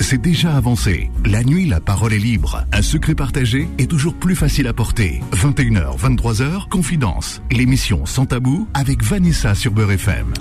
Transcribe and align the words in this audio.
c'est 0.00 0.20
déjà 0.20 0.56
avancé. 0.56 1.10
La 1.24 1.44
nuit, 1.44 1.66
la 1.66 1.80
parole 1.80 2.12
est 2.12 2.18
libre. 2.18 2.64
Un 2.72 2.82
secret 2.82 3.14
partagé 3.14 3.68
est 3.78 3.88
toujours 3.88 4.14
plus 4.14 4.34
facile 4.34 4.66
à 4.66 4.72
porter. 4.72 5.20
21h, 5.32 5.96
23h, 5.96 6.68
Confidence. 6.68 7.40
L'émission 7.52 8.04
Sans 8.04 8.26
Tabou 8.26 8.66
avec 8.74 9.04
Vanessa 9.04 9.54
sur 9.54 9.70
Beurre 9.72 9.92
FM. 9.92 10.32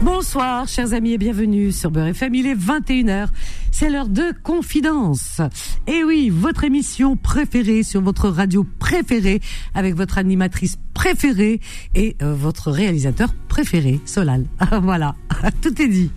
Bonsoir, 0.00 0.66
chers 0.66 0.94
amis, 0.94 1.12
et 1.12 1.18
bienvenue 1.18 1.70
sur 1.70 1.92
Beurre 1.92 2.08
FM. 2.08 2.34
Il 2.34 2.46
est 2.46 2.56
21h. 2.56 3.28
C'est 3.70 3.88
l'heure 3.88 4.08
de 4.08 4.32
Confidence. 4.42 5.40
Et 5.86 6.02
oui, 6.02 6.30
votre 6.30 6.64
émission 6.64 7.16
préférée 7.16 7.84
sur 7.84 8.00
votre 8.00 8.28
radio 8.28 8.66
préférée 8.80 9.40
avec 9.74 9.94
votre 9.94 10.18
animatrice 10.18 10.76
préférée 10.92 11.60
et 11.94 12.16
euh, 12.20 12.34
votre 12.34 12.72
réalisateur 12.72 13.32
préféré, 13.48 14.00
Solal. 14.06 14.44
voilà, 14.82 15.14
tout 15.62 15.80
est 15.80 15.88
dit. 15.88 16.10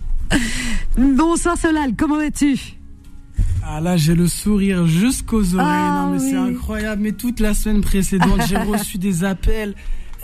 Bonsoir 0.98 1.56
Solal, 1.56 1.94
comment 1.96 2.16
vas-tu? 2.16 2.56
Ah 3.64 3.80
là 3.80 3.96
j'ai 3.96 4.14
le 4.14 4.28
sourire 4.28 4.86
jusqu'aux 4.86 5.54
oreilles, 5.54 5.66
Ah 5.68 6.04
non 6.06 6.12
mais 6.12 6.18
c'est 6.20 6.38
oui. 6.38 6.50
incroyable, 6.54 7.02
mais 7.02 7.12
toute 7.12 7.40
la 7.40 7.52
semaine 7.52 7.80
précédente 7.80 8.40
j'ai 8.48 8.56
reçu 8.58 8.96
des 8.98 9.24
appels. 9.24 9.74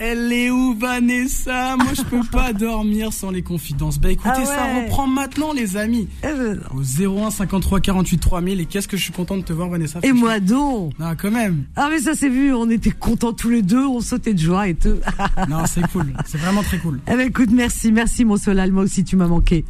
Elle 0.04 0.32
est 0.32 0.50
où 0.50 0.74
Vanessa 0.76 1.76
Moi 1.76 1.92
je 1.94 2.02
peux 2.02 2.26
pas 2.28 2.52
dormir 2.52 3.12
sans 3.12 3.30
les 3.30 3.42
confidences. 3.42 4.00
Bah 4.00 4.10
écoutez, 4.10 4.30
Ah 4.34 4.44
ça 4.44 4.80
reprend 4.82 5.06
maintenant 5.06 5.52
les 5.52 5.76
amis. 5.76 6.08
Euh, 6.24 6.56
Au 6.74 6.82
01 6.82 7.30
53 7.30 7.78
48 7.78 8.18
3000 8.18 8.60
et 8.60 8.64
qu'est-ce 8.66 8.88
que 8.88 8.96
je 8.96 9.02
suis 9.04 9.12
content 9.12 9.36
de 9.36 9.42
te 9.42 9.52
voir 9.52 9.68
Vanessa. 9.68 10.00
Et 10.02 10.10
moi 10.12 10.40
donc 10.40 10.98
Non 10.98 11.12
quand 11.16 11.30
même. 11.30 11.66
Ah 11.76 11.86
mais 11.88 12.00
ça 12.00 12.14
c'est 12.16 12.28
vu, 12.28 12.52
on 12.52 12.68
était 12.68 12.90
contents 12.90 13.32
tous 13.32 13.50
les 13.50 13.62
deux, 13.62 13.86
on 13.86 14.00
sautait 14.00 14.34
de 14.34 14.40
joie 14.40 14.66
et 14.66 14.74
tout. 14.74 14.96
Non 15.48 15.66
c'est 15.66 15.86
cool, 15.92 16.12
c'est 16.26 16.38
vraiment 16.38 16.64
très 16.64 16.78
cool. 16.78 16.98
Eh 17.06 17.16
ben 17.16 17.28
écoute, 17.28 17.50
merci, 17.52 17.92
merci 17.92 18.24
mon 18.24 18.36
Solal, 18.36 18.72
moi 18.72 18.82
aussi 18.82 19.04
tu 19.04 19.14
m'as 19.14 19.28
manqué. 19.28 19.64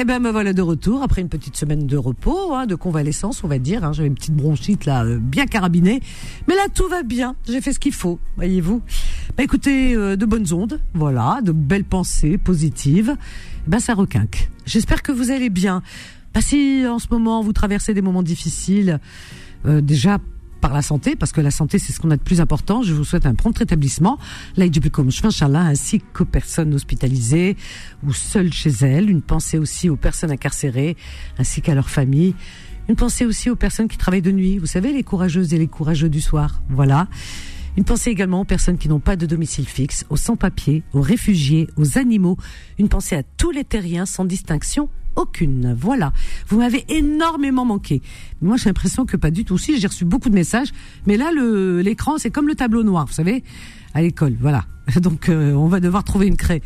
Eh 0.00 0.04
ben 0.04 0.20
me 0.20 0.30
voilà 0.30 0.52
de 0.52 0.62
retour 0.62 1.02
après 1.02 1.22
une 1.22 1.28
petite 1.28 1.56
semaine 1.56 1.84
de 1.84 1.96
repos, 1.96 2.54
hein, 2.54 2.66
de 2.66 2.76
convalescence 2.76 3.42
on 3.42 3.48
va 3.48 3.58
dire. 3.58 3.82
Hein. 3.82 3.92
J'avais 3.92 4.06
une 4.06 4.14
petite 4.14 4.36
bronchite 4.36 4.84
là, 4.84 5.04
euh, 5.04 5.18
bien 5.18 5.46
carabinée, 5.46 6.00
mais 6.46 6.54
là 6.54 6.68
tout 6.72 6.86
va 6.86 7.02
bien. 7.02 7.34
J'ai 7.48 7.60
fait 7.60 7.72
ce 7.72 7.80
qu'il 7.80 7.92
faut, 7.92 8.20
voyez-vous. 8.36 8.80
Bah 9.36 9.42
écoutez, 9.42 9.96
euh, 9.96 10.14
de 10.14 10.24
bonnes 10.24 10.52
ondes, 10.52 10.80
voilà, 10.94 11.40
de 11.42 11.50
belles 11.50 11.82
pensées 11.82 12.38
positives. 12.38 13.16
Eh 13.18 13.70
Ben 13.70 13.80
ça 13.80 13.94
requinque. 13.94 14.50
J'espère 14.66 15.02
que 15.02 15.10
vous 15.10 15.32
allez 15.32 15.50
bien. 15.50 15.82
Bah 16.32 16.42
si 16.42 16.86
en 16.86 17.00
ce 17.00 17.08
moment 17.10 17.42
vous 17.42 17.52
traversez 17.52 17.92
des 17.92 18.02
moments 18.02 18.22
difficiles, 18.22 19.00
euh, 19.66 19.80
déjà 19.80 20.18
par 20.68 20.76
la 20.76 20.82
santé, 20.82 21.16
parce 21.16 21.32
que 21.32 21.40
la 21.40 21.50
santé, 21.50 21.78
c'est 21.78 21.94
ce 21.94 21.98
qu'on 21.98 22.10
a 22.10 22.18
de 22.18 22.22
plus 22.22 22.42
important. 22.42 22.82
Je 22.82 22.92
vous 22.92 23.02
souhaite 23.02 23.24
un 23.24 23.34
prompt 23.34 23.56
rétablissement. 23.56 24.18
Ainsi 24.58 26.00
qu'aux 26.12 26.26
personnes 26.26 26.74
hospitalisées 26.74 27.56
ou 28.06 28.12
seules 28.12 28.52
chez 28.52 28.68
elles. 28.82 29.08
Une 29.08 29.22
pensée 29.22 29.56
aussi 29.56 29.88
aux 29.88 29.96
personnes 29.96 30.30
incarcérées, 30.30 30.98
ainsi 31.38 31.62
qu'à 31.62 31.74
leurs 31.74 31.88
familles. 31.88 32.34
Une 32.90 32.96
pensée 32.96 33.24
aussi 33.24 33.48
aux 33.48 33.56
personnes 33.56 33.88
qui 33.88 33.96
travaillent 33.96 34.20
de 34.20 34.30
nuit. 34.30 34.58
Vous 34.58 34.66
savez, 34.66 34.92
les 34.92 35.04
courageuses 35.04 35.54
et 35.54 35.58
les 35.58 35.68
courageux 35.68 36.10
du 36.10 36.20
soir. 36.20 36.60
Voilà. 36.68 37.08
Une 37.78 37.84
pensée 37.84 38.10
également 38.10 38.42
aux 38.42 38.44
personnes 38.44 38.76
qui 38.76 38.90
n'ont 38.90 39.00
pas 39.00 39.16
de 39.16 39.24
domicile 39.24 39.66
fixe, 39.66 40.04
aux 40.10 40.18
sans-papiers, 40.18 40.82
aux 40.92 41.00
réfugiés, 41.00 41.66
aux 41.78 41.96
animaux. 41.96 42.36
Une 42.78 42.90
pensée 42.90 43.16
à 43.16 43.22
tous 43.22 43.52
les 43.52 43.64
terriens 43.64 44.04
sans 44.04 44.26
distinction 44.26 44.90
aucune. 45.18 45.76
Voilà. 45.78 46.12
Vous 46.48 46.58
m'avez 46.58 46.84
énormément 46.88 47.64
manqué. 47.64 48.02
Moi, 48.40 48.56
j'ai 48.56 48.70
l'impression 48.70 49.04
que 49.04 49.16
pas 49.16 49.30
du 49.30 49.44
tout. 49.44 49.58
Si, 49.58 49.78
j'ai 49.78 49.88
reçu 49.88 50.04
beaucoup 50.04 50.30
de 50.30 50.34
messages, 50.34 50.72
mais 51.06 51.16
là, 51.16 51.30
l'écran, 51.32 52.18
c'est 52.18 52.30
comme 52.30 52.48
le 52.48 52.54
tableau 52.54 52.82
noir, 52.82 53.06
vous 53.06 53.12
savez, 53.12 53.42
à 53.94 54.02
l'école. 54.02 54.36
Voilà. 54.40 54.64
Donc, 54.96 55.28
euh, 55.28 55.52
on 55.52 55.68
va 55.68 55.80
devoir 55.80 56.04
trouver 56.04 56.26
une 56.26 56.36
craie. 56.36 56.62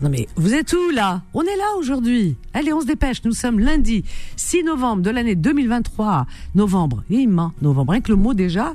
Non 0.00 0.08
mais 0.08 0.26
vous 0.34 0.52
êtes 0.52 0.72
où 0.72 0.90
là? 0.90 1.22
On 1.32 1.42
est 1.42 1.56
là 1.56 1.76
aujourd'hui. 1.78 2.36
Allez, 2.54 2.72
on 2.72 2.80
se 2.80 2.86
dépêche. 2.86 3.22
Nous 3.24 3.32
sommes 3.32 3.60
lundi 3.60 4.04
6 4.34 4.64
novembre 4.64 5.00
de 5.02 5.10
l'année 5.10 5.36
2023. 5.36 6.26
Novembre. 6.56 7.04
Immense. 7.08 7.52
Novembre. 7.62 7.92
Rien 7.92 8.00
que 8.00 8.10
le 8.10 8.16
mot 8.16 8.34
déjà. 8.34 8.74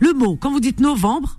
Le 0.00 0.12
mot, 0.14 0.34
quand 0.34 0.50
vous 0.50 0.58
dites 0.58 0.80
novembre, 0.80 1.38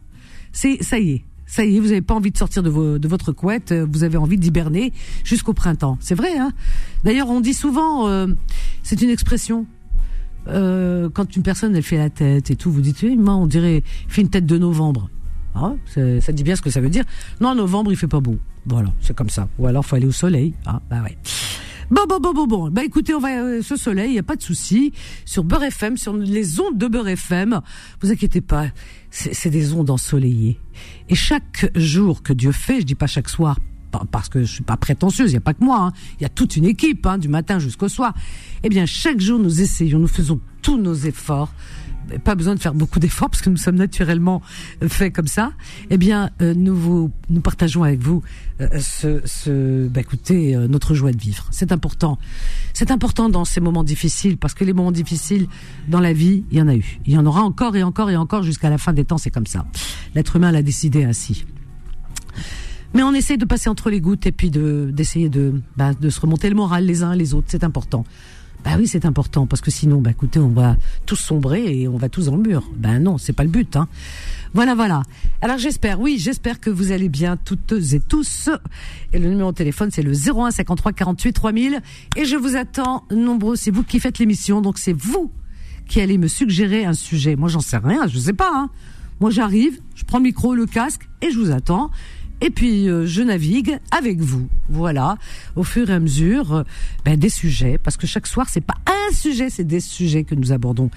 c'est 0.53 0.81
ça 0.81 0.99
y 0.99 1.11
est. 1.11 1.23
Ça 1.45 1.63
y 1.63 1.77
est, 1.77 1.79
vous 1.79 1.87
n'avez 1.87 2.01
pas 2.01 2.15
envie 2.15 2.31
de 2.31 2.37
sortir 2.37 2.63
de, 2.63 2.69
votre 3.07 3.31
couette, 3.31 3.71
euh, 3.71 3.85
vous 3.91 4.03
avez 4.03 4.17
envie 4.17 4.37
d'hiberner 4.37 4.93
jusqu'au 5.23 5.53
printemps. 5.53 5.97
C'est 6.01 6.15
vrai, 6.15 6.37
hein 6.37 6.51
D'ailleurs, 7.03 7.29
on 7.29 7.39
dit 7.39 7.53
souvent, 7.53 8.07
euh, 8.07 8.27
c'est 8.83 9.01
une 9.01 9.09
expression, 9.09 9.65
euh, 10.47 11.09
quand 11.09 11.35
une 11.35 11.43
personne, 11.43 11.75
elle 11.75 11.83
fait 11.83 11.97
la 11.97 12.09
tête 12.09 12.49
et 12.49 12.55
tout, 12.55 12.71
vous 12.71 12.81
dites, 12.81 13.01
oui, 13.03 13.15
moi, 13.15 13.35
on 13.35 13.45
dirait, 13.47 13.83
il 14.07 14.11
fait 14.11 14.21
une 14.21 14.29
tête 14.29 14.45
de 14.45 14.57
novembre. 14.57 15.09
C'est- 15.85 16.19
ça 16.19 16.33
dit 16.33 16.43
bien 16.43 16.57
ce 16.57 16.61
que 16.61 16.69
ça 16.69 16.81
veut 16.81 16.89
dire. 16.89 17.05
Non, 17.39 17.55
novembre, 17.55 17.91
il 17.91 17.95
fait 17.95 18.09
pas 18.09 18.19
beau. 18.19 18.37
Voilà, 18.65 18.89
c'est 18.99 19.15
comme 19.15 19.29
ça. 19.29 19.47
Ou 19.57 19.67
alors, 19.67 19.85
faut 19.85 19.95
aller 19.95 20.07
au 20.07 20.11
soleil. 20.11 20.53
Ah, 20.65 20.81
bah 20.89 21.01
ouais. 21.01 21.17
Bon, 21.91 22.01
bon, 22.09 22.19
bon, 22.19 22.33
bon, 22.33 22.47
bon. 22.47 22.69
Bah 22.71 22.83
écoutez, 22.83 23.13
on 23.13 23.19
va 23.19 23.29
euh, 23.43 23.61
ce 23.61 23.75
soleil, 23.75 24.11
il 24.11 24.15
y 24.15 24.19
a 24.19 24.23
pas 24.23 24.35
de 24.35 24.41
souci. 24.41 24.91
Sur 25.23 25.43
Beurre 25.43 25.63
FM, 25.65 25.97
sur 25.97 26.15
les 26.17 26.59
ondes 26.59 26.77
de 26.77 26.87
Beurre 26.87 27.09
FM, 27.09 27.61
vous 28.01 28.11
inquiétez 28.11 28.41
pas, 28.41 28.67
c'est 29.11 29.49
des 29.49 29.73
ondes 29.73 29.89
ensoleillées. 29.91 30.59
Et 31.09 31.15
chaque 31.15 31.71
jour 31.75 32.23
que 32.23 32.33
Dieu 32.33 32.51
fait, 32.51 32.81
je 32.81 32.85
dis 32.85 32.95
pas 32.95 33.05
chaque 33.07 33.29
soir, 33.29 33.59
pa- 33.91 34.03
parce 34.11 34.29
que 34.29 34.41
je 34.41 34.51
suis 34.51 34.63
pas 34.63 34.77
prétentieuse, 34.77 35.31
il 35.31 35.35
y 35.35 35.37
a 35.37 35.41
pas 35.41 35.53
que 35.53 35.63
moi, 35.63 35.77
hein. 35.79 35.91
il 36.19 36.23
y 36.23 36.25
a 36.25 36.29
toute 36.29 36.55
une 36.57 36.65
équipe, 36.65 37.05
hein, 37.05 37.19
du 37.19 37.27
matin 37.29 37.59
jusqu'au 37.59 37.87
soir. 37.87 38.13
Eh 38.63 38.69
bien, 38.69 38.85
chaque 38.87 39.19
jour, 39.19 39.37
nous 39.39 39.61
essayons, 39.61 39.99
nous 39.99 40.07
faisons 40.07 40.39
tous 40.63 40.77
nos 40.77 40.95
efforts 40.95 41.53
pas 42.23 42.35
besoin 42.35 42.55
de 42.55 42.59
faire 42.59 42.73
beaucoup 42.73 42.99
d'efforts 42.99 43.29
parce 43.29 43.41
que 43.41 43.49
nous 43.49 43.57
sommes 43.57 43.75
naturellement 43.75 44.41
faits 44.87 45.13
comme 45.13 45.27
ça. 45.27 45.51
Eh 45.89 45.97
bien, 45.97 46.29
euh, 46.41 46.53
nous 46.53 46.75
vous, 46.75 47.11
nous 47.29 47.41
partageons 47.41 47.83
avec 47.83 47.99
vous 47.99 48.23
euh, 48.61 48.67
ce, 48.79 49.21
ce 49.25 49.87
bah, 49.87 50.01
écoutez, 50.01 50.55
euh, 50.55 50.67
notre 50.67 50.93
joie 50.93 51.11
de 51.11 51.17
vivre. 51.17 51.47
C'est 51.51 51.71
important. 51.71 52.17
C'est 52.73 52.91
important 52.91 53.29
dans 53.29 53.45
ces 53.45 53.61
moments 53.61 53.83
difficiles 53.83 54.37
parce 54.37 54.53
que 54.53 54.63
les 54.63 54.73
moments 54.73 54.91
difficiles 54.91 55.47
dans 55.87 55.99
la 55.99 56.13
vie, 56.13 56.43
il 56.51 56.57
y 56.57 56.61
en 56.61 56.67
a 56.67 56.75
eu. 56.75 56.99
Il 57.05 57.13
y 57.13 57.17
en 57.17 57.25
aura 57.25 57.41
encore 57.41 57.75
et 57.75 57.83
encore 57.83 58.09
et 58.09 58.17
encore 58.17 58.43
jusqu'à 58.43 58.69
la 58.69 58.77
fin 58.77 58.93
des 58.93 59.05
temps. 59.05 59.17
C'est 59.17 59.31
comme 59.31 59.47
ça. 59.47 59.65
L'être 60.13 60.35
humain 60.35 60.51
l'a 60.51 60.61
décidé 60.61 61.03
ainsi. 61.03 61.45
Mais 62.93 63.03
on 63.03 63.13
essaie 63.13 63.35
de 63.35 63.45
passer 63.45 63.69
entre 63.69 63.89
les 63.89 63.99
gouttes 63.99 64.25
et 64.25 64.31
puis 64.31 64.49
de 64.49 64.89
d'essayer 64.93 65.27
de 65.27 65.61
bah, 65.75 65.93
de 65.93 66.09
se 66.09 66.21
remonter 66.21 66.47
le 66.47 66.55
moral 66.55 66.85
les 66.85 67.03
uns 67.03 67.13
les 67.13 67.33
autres. 67.33 67.47
C'est 67.49 67.65
important. 67.65 68.05
Bah 68.65 68.71
oui, 68.79 68.87
c'est 68.87 69.05
important 69.05 69.45
parce 69.45 69.61
que 69.61 69.69
sinon, 69.69 70.01
bah 70.01 70.09
écoutez, 70.09 70.39
on 70.39 70.49
va 70.49 70.75
tous 71.05 71.17
sombrer 71.17 71.81
et 71.81 71.87
on 71.87 71.97
va 71.97 72.09
tous 72.09 72.25
dans 72.25 72.35
le 72.35 72.41
mur. 72.41 72.63
Ben 72.75 72.97
non, 72.97 73.19
c'est 73.19 73.31
pas 73.31 73.43
le 73.43 73.49
but. 73.49 73.75
Hein. 73.75 73.87
Voilà, 74.55 74.73
voilà. 74.73 75.03
Alors 75.41 75.59
j'espère, 75.59 75.99
oui, 75.99 76.17
j'espère 76.17 76.59
que 76.59 76.71
vous 76.71 76.91
allez 76.91 77.07
bien 77.07 77.37
toutes 77.37 77.73
et 77.93 77.99
tous. 77.99 78.49
Et 79.13 79.19
le 79.19 79.29
numéro 79.29 79.51
de 79.51 79.55
téléphone, 79.55 79.91
c'est 79.91 80.01
le 80.01 80.13
01 80.13 80.49
53 80.49 80.93
48 80.93 81.33
3000. 81.33 81.81
Et 82.15 82.25
je 82.25 82.35
vous 82.35 82.55
attends 82.55 83.05
nombreux. 83.11 83.55
C'est 83.55 83.69
vous 83.69 83.83
qui 83.83 83.99
faites 83.99 84.17
l'émission, 84.17 84.61
donc 84.61 84.79
c'est 84.79 84.93
vous 84.93 85.31
qui 85.87 86.01
allez 86.01 86.17
me 86.17 86.27
suggérer 86.27 86.85
un 86.85 86.93
sujet. 86.93 87.35
Moi, 87.35 87.49
j'en 87.49 87.59
sais 87.59 87.77
rien, 87.77 88.07
je 88.07 88.17
sais 88.17 88.33
pas. 88.33 88.49
Hein. 88.51 88.71
Moi, 89.19 89.29
j'arrive, 89.29 89.79
je 89.93 90.05
prends 90.05 90.17
le 90.17 90.23
micro, 90.23 90.55
le 90.55 90.65
casque 90.65 91.07
et 91.21 91.29
je 91.29 91.37
vous 91.37 91.51
attends. 91.51 91.91
Et 92.41 92.49
puis 92.49 92.89
euh, 92.89 93.05
je 93.05 93.21
navigue 93.21 93.79
avec 93.91 94.19
vous, 94.19 94.47
voilà, 94.69 95.17
au 95.55 95.63
fur 95.63 95.89
et 95.89 95.93
à 95.93 95.99
mesure 95.99 96.53
euh, 96.53 96.63
ben, 97.05 97.17
des 97.17 97.29
sujets, 97.29 97.77
parce 97.77 97.97
que 97.97 98.07
chaque 98.07 98.27
soir 98.27 98.49
c'est 98.49 98.61
pas 98.61 98.75
un 98.87 99.13
sujet, 99.13 99.49
c'est 99.49 99.63
des 99.63 99.79
sujets 99.79 100.23
que 100.23 100.35
nous 100.35 100.51
abordons. 100.51 100.89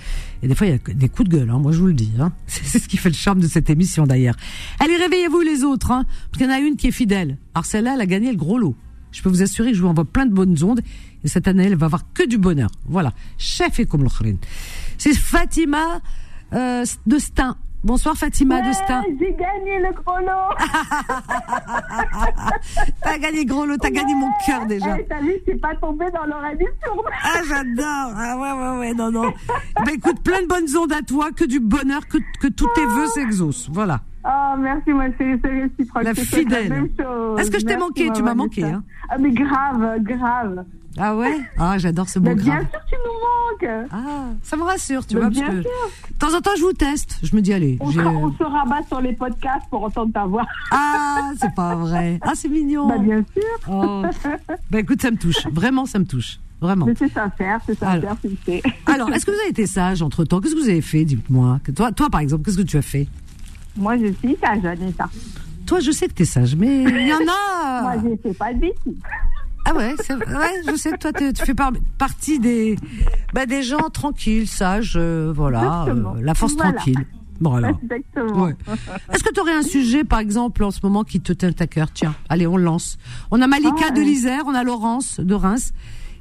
Et 0.42 0.48
des 0.48 0.54
fois 0.54 0.66
il 0.66 0.70
y 0.70 0.74
a 0.74 0.94
des 0.94 1.08
coups 1.08 1.28
de 1.28 1.36
gueule, 1.36 1.50
hein, 1.50 1.58
moi 1.58 1.72
je 1.72 1.78
vous 1.78 1.86
le 1.86 1.94
dis. 1.94 2.12
Hein. 2.18 2.32
C'est 2.46 2.78
ce 2.78 2.88
qui 2.88 2.96
fait 2.96 3.10
le 3.10 3.14
charme 3.14 3.40
de 3.40 3.46
cette 3.46 3.70
émission 3.70 4.06
d'ailleurs. 4.06 4.34
Allez 4.80 4.96
réveillez-vous 4.96 5.40
les 5.40 5.62
autres, 5.62 5.92
hein, 5.92 6.04
parce 6.30 6.38
qu'il 6.38 6.46
y 6.46 6.50
en 6.50 6.54
a 6.54 6.58
une 6.58 6.76
qui 6.76 6.88
est 6.88 6.92
fidèle. 6.92 7.38
Alors 7.54 7.64
celle-là, 7.64 7.94
elle 7.94 8.00
a 8.00 8.06
gagné 8.06 8.30
le 8.30 8.36
gros 8.36 8.58
lot. 8.58 8.74
Je 9.12 9.22
peux 9.22 9.28
vous 9.28 9.42
assurer 9.42 9.70
que 9.70 9.76
je 9.76 9.82
vous 9.82 9.88
envoie 9.88 10.04
plein 10.04 10.26
de 10.26 10.34
bonnes 10.34 10.62
ondes. 10.62 10.80
Et 11.24 11.28
cette 11.28 11.48
année, 11.48 11.64
elle 11.64 11.76
va 11.76 11.86
avoir 11.86 12.12
que 12.12 12.26
du 12.26 12.38
bonheur. 12.38 12.70
Voilà. 12.86 13.12
Chef 13.38 13.80
et 13.80 13.86
comme. 13.86 14.06
C'est 14.98 15.14
Fatima 15.14 16.00
euh, 16.52 16.84
de 17.06 17.18
Stein. 17.18 17.56
Bonsoir 17.84 18.16
Fatima 18.16 18.60
de 18.60 18.72
Stein. 18.72 19.02
J'ai 19.20 19.32
gagné 19.34 19.78
le 19.78 19.92
gros 19.94 20.18
lot. 20.20 20.54
T'as 23.02 23.18
gagné 23.18 23.44
gros 23.44 23.64
lot, 23.66 23.76
t'as 23.76 23.90
gagné 23.90 24.14
mon 24.16 24.30
cœur 24.44 24.66
déjà. 24.66 24.98
Eh, 24.98 25.06
T'as 25.08 25.20
vu, 25.20 25.34
je 25.46 25.52
suis 25.52 25.60
pas 25.60 25.74
tombée 25.80 26.10
dans 26.12 26.24
leur 26.24 26.44
émission. 26.46 26.92
Ah, 27.22 27.38
j'adore. 27.46 28.12
Ah, 28.16 28.36
ouais, 28.36 28.52
ouais, 28.52 28.78
ouais, 28.80 28.94
non, 28.94 29.12
non. 29.12 29.32
Ben, 29.86 29.94
écoute, 29.94 30.20
plein 30.24 30.42
de 30.42 30.48
bonnes 30.48 30.76
ondes 30.76 30.92
à 30.92 31.02
toi, 31.02 31.30
que 31.30 31.44
du 31.44 31.60
bonheur, 31.60 32.06
que, 32.08 32.18
que 32.40 32.48
tous 32.48 32.68
tes 32.74 32.84
vœux 32.84 33.06
s'exaucent. 33.06 33.68
Voilà. 33.70 34.00
Oh, 34.26 34.56
merci, 34.58 34.90
moi, 34.92 35.04
c'est 35.16 35.38
réciproque. 35.48 36.02
La 36.02 36.14
fidèle. 36.14 36.90
Est-ce 37.38 37.50
que 37.50 37.60
je 37.60 37.64
t'ai 37.64 37.76
manqué? 37.76 38.10
Tu 38.12 38.22
m'as 38.24 38.34
manqué, 38.34 38.64
hein? 38.64 38.82
Ah, 39.08 39.18
mais 39.18 39.30
grave, 39.30 39.98
grave. 40.02 40.64
Ah 41.00 41.16
ouais? 41.16 41.38
Ah, 41.58 41.78
j'adore 41.78 42.08
ce 42.08 42.18
mot 42.18 42.34
bien 42.34 42.60
sûr, 42.60 42.68
tu 42.88 42.94
nous 43.04 43.12
manques. 43.12 43.86
Ah, 43.92 44.30
ça 44.42 44.56
me 44.56 44.62
rassure, 44.62 45.06
tu 45.06 45.14
Mais 45.14 45.20
vois, 45.22 45.30
bien 45.30 45.42
parce 45.46 45.56
que 45.58 45.62
sûr. 45.62 45.70
de 46.12 46.18
temps 46.18 46.34
en 46.36 46.40
temps, 46.40 46.50
je 46.56 46.62
vous 46.62 46.72
teste. 46.72 47.18
Je 47.22 47.34
me 47.36 47.40
dis, 47.40 47.52
allez, 47.52 47.76
On, 47.80 47.86
on 47.88 48.32
se 48.32 48.42
rabat 48.42 48.82
sur 48.88 49.00
les 49.00 49.12
podcasts 49.12 49.66
pour 49.70 49.84
entendre 49.84 50.12
ta 50.12 50.24
voix. 50.26 50.44
Ah, 50.70 51.30
c'est 51.40 51.54
pas 51.54 51.74
vrai. 51.74 52.18
Ah, 52.22 52.32
c'est 52.34 52.48
mignon. 52.48 52.88
Bah, 52.88 52.98
bien 52.98 53.24
sûr. 53.32 53.70
Oh. 53.70 54.02
Bah, 54.70 54.80
écoute, 54.80 55.00
ça 55.02 55.10
me 55.10 55.16
touche. 55.16 55.46
Vraiment, 55.52 55.86
ça 55.86 55.98
me 55.98 56.04
touche. 56.04 56.38
Vraiment. 56.60 56.86
C'est 56.98 57.12
sincère, 57.12 57.60
c'est 57.66 57.78
sincère, 57.78 58.16
tu 58.20 58.30
sais. 58.44 58.60
Alors, 58.86 59.10
est-ce 59.12 59.24
que 59.24 59.30
vous 59.30 59.38
avez 59.38 59.50
été 59.50 59.66
sage 59.66 60.02
entre 60.02 60.24
temps 60.24 60.40
Qu'est-ce 60.40 60.54
que 60.56 60.60
vous 60.60 60.68
avez 60.68 60.80
fait 60.80 61.04
Dites-moi? 61.04 61.60
Toi, 61.76 61.92
toi, 61.92 62.10
par 62.10 62.20
exemple, 62.20 62.42
qu'est-ce 62.44 62.58
que 62.58 62.62
tu 62.62 62.76
as 62.76 62.82
fait? 62.82 63.06
Moi, 63.76 63.96
je 63.96 64.06
suis 64.14 64.36
sage, 64.42 64.58
Vanessa. 64.60 65.08
Toi, 65.66 65.78
je 65.80 65.92
sais 65.92 66.08
que 66.08 66.14
t'es 66.14 66.24
sage, 66.24 66.56
mais 66.56 66.82
il 66.82 67.06
y 67.06 67.12
en 67.12 67.18
a. 67.30 67.82
Moi, 67.82 67.94
je 68.02 68.28
fais 68.28 68.34
pas 68.34 68.52
de 68.52 68.58
bêtises. 68.58 68.96
Ah 69.70 69.74
ouais, 69.76 69.94
je 70.66 70.76
sais 70.76 70.92
que 70.92 70.96
toi 70.96 71.12
tu 71.12 71.44
fais 71.44 71.54
par- 71.54 71.72
partie 71.98 72.38
des 72.38 72.76
bah, 73.34 73.46
des 73.46 73.62
gens 73.62 73.90
tranquilles, 73.92 74.46
sages, 74.48 74.94
euh, 74.96 75.32
voilà, 75.34 75.82
Exactement. 75.86 76.14
euh, 76.16 76.20
la 76.22 76.34
force 76.34 76.54
Voilà. 76.54 76.72
tranquille. 76.72 77.04
Voilà. 77.40 77.70
Exactement. 77.82 78.44
Ouais. 78.46 78.56
Est-ce 79.12 79.22
que 79.22 79.32
tu 79.32 79.40
aurais 79.40 79.52
un 79.54 79.62
sujet, 79.62 80.02
par 80.04 80.18
exemple, 80.18 80.64
en 80.64 80.70
ce 80.72 80.80
moment 80.82 81.04
qui 81.04 81.20
te 81.20 81.32
tient 81.32 81.52
à 81.58 81.66
cœur? 81.68 81.88
Tiens, 81.92 82.14
allez, 82.28 82.46
on 82.48 82.56
lance. 82.56 82.98
On 83.30 83.40
a 83.40 83.46
Malika 83.46 83.86
Ah, 83.88 83.90
de 83.92 84.00
l'Isère, 84.00 84.42
on 84.46 84.54
a 84.54 84.64
Laurence 84.64 85.20
de 85.20 85.34
Reims. 85.34 85.72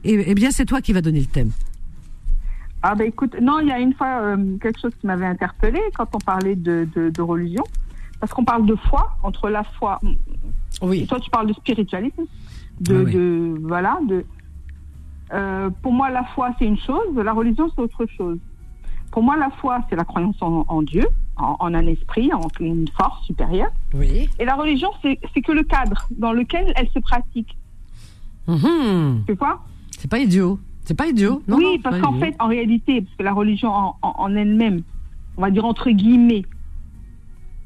Et 0.03 0.23
eh 0.27 0.35
bien, 0.35 0.51
c'est 0.51 0.65
toi 0.65 0.79
qui 0.79 0.93
vas 0.93 1.01
donner 1.01 1.19
le 1.21 1.25
thème. 1.25 1.49
Ah 2.83 2.93
bah 2.93 3.03
écoute, 3.05 3.35
non, 3.41 3.59
il 3.59 3.67
y 3.67 3.71
a 3.71 3.79
une 3.79 3.93
fois 3.95 4.21
euh, 4.21 4.57
quelque 4.61 4.79
chose 4.79 4.91
qui 5.01 5.07
m'avait 5.07 5.25
interpellée 5.25 5.81
quand 5.95 6.07
on 6.13 6.19
parlait 6.19 6.55
de, 6.55 6.87
de, 6.95 7.09
de 7.09 7.21
religion, 7.23 7.63
parce 8.19 8.31
qu'on 8.31 8.45
parle 8.45 8.67
de 8.67 8.75
foi, 8.87 9.17
entre 9.23 9.49
la 9.49 9.63
foi, 9.63 9.99
et 10.03 10.17
Oui. 10.83 11.07
toi 11.07 11.19
tu 11.19 11.31
parles 11.31 11.47
de 11.47 11.53
spiritualisme, 11.53 12.23
de, 12.81 13.03
oui. 13.03 13.13
de 13.13 13.55
voilà, 13.63 13.99
de. 14.07 14.25
euh, 15.33 15.69
pour 15.81 15.93
moi, 15.93 16.09
la 16.09 16.23
foi 16.25 16.51
c'est 16.59 16.65
une 16.65 16.77
chose, 16.79 17.15
la 17.15 17.33
religion 17.33 17.69
c'est 17.75 17.81
autre 17.81 18.05
chose. 18.17 18.37
Pour 19.11 19.23
moi, 19.23 19.37
la 19.37 19.49
foi 19.49 19.79
c'est 19.89 19.95
la 19.95 20.03
croyance 20.05 20.35
en, 20.41 20.65
en 20.67 20.81
Dieu, 20.81 21.05
en, 21.37 21.55
en 21.59 21.73
un 21.73 21.87
esprit, 21.87 22.31
en 22.33 22.47
une 22.59 22.87
force 22.97 23.25
supérieure, 23.25 23.71
Oui. 23.93 24.29
et 24.39 24.45
la 24.45 24.55
religion 24.55 24.89
c'est 25.01 25.17
que 25.41 25.51
le 25.51 25.63
cadre 25.63 26.07
dans 26.17 26.33
lequel 26.33 26.71
elle 26.75 26.89
se 26.89 26.99
pratique. 26.99 27.57
Mhm. 28.47 29.23
Tu 29.27 29.33
vois? 29.33 29.59
C'est 29.97 30.09
pas 30.09 30.19
idiot. 30.19 30.59
C'est 30.85 30.93
pas 30.97 31.07
idiot. 31.07 31.41
Non, 31.47 31.57
oui, 31.57 31.63
non, 31.75 31.81
parce 31.83 31.99
qu'en 31.99 32.13
fait, 32.13 32.33
en 32.39 32.47
réalité, 32.47 33.01
parce 33.01 33.15
que 33.17 33.23
la 33.23 33.33
religion 33.33 33.69
en- 33.73 33.97
en 34.01 34.35
elle-même, 34.35 34.83
on 35.35 35.41
va 35.41 35.51
dire 35.51 35.65
entre 35.65 35.89
guillemets, 35.89 36.45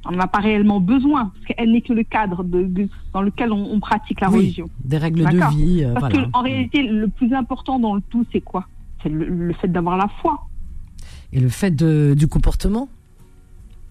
on 0.06 0.12
n'a 0.12 0.27
pas 0.27 0.39
réellement 0.39 0.80
besoin, 0.80 1.31
parce 1.33 1.45
qu'elle 1.45 1.71
n'est 1.71 1.81
que 1.81 1.94
le 1.94 2.03
cadre 2.03 2.44
de, 2.44 2.63
de- 2.63 2.89
dans 3.13 3.21
lequel 3.21 3.51
on, 3.51 3.63
on 3.71 3.80
pratique 3.80 4.19
la 4.21 4.30
Oui, 4.30 4.38
religion. 4.38 4.68
des 4.83 4.98
règles 4.98 5.24
de 5.25 5.50
vie. 5.56 5.83
euh, 5.83 5.94
Parce 5.94 6.12
voilà. 6.13 6.27
qu'en 6.31 6.42
réalité, 6.42 6.83
le 6.83 7.07
plus 7.07 7.33
important 7.33 7.77
dans 7.80 7.95
le 7.95 8.01
tout, 8.09 8.25
c'est 8.31 8.42
quoi? 8.42 8.65
C'est 9.03 9.09
le, 9.09 9.25
le 9.27 9.53
fait 9.53 9.68
d'avoir 9.68 9.98
la 9.98 10.07
foi. 10.21 10.48
Et 11.33 11.39
le 11.39 11.50
fait 11.50 11.71
de, 11.71 12.13
du 12.18 12.27
comportement. 12.27 12.89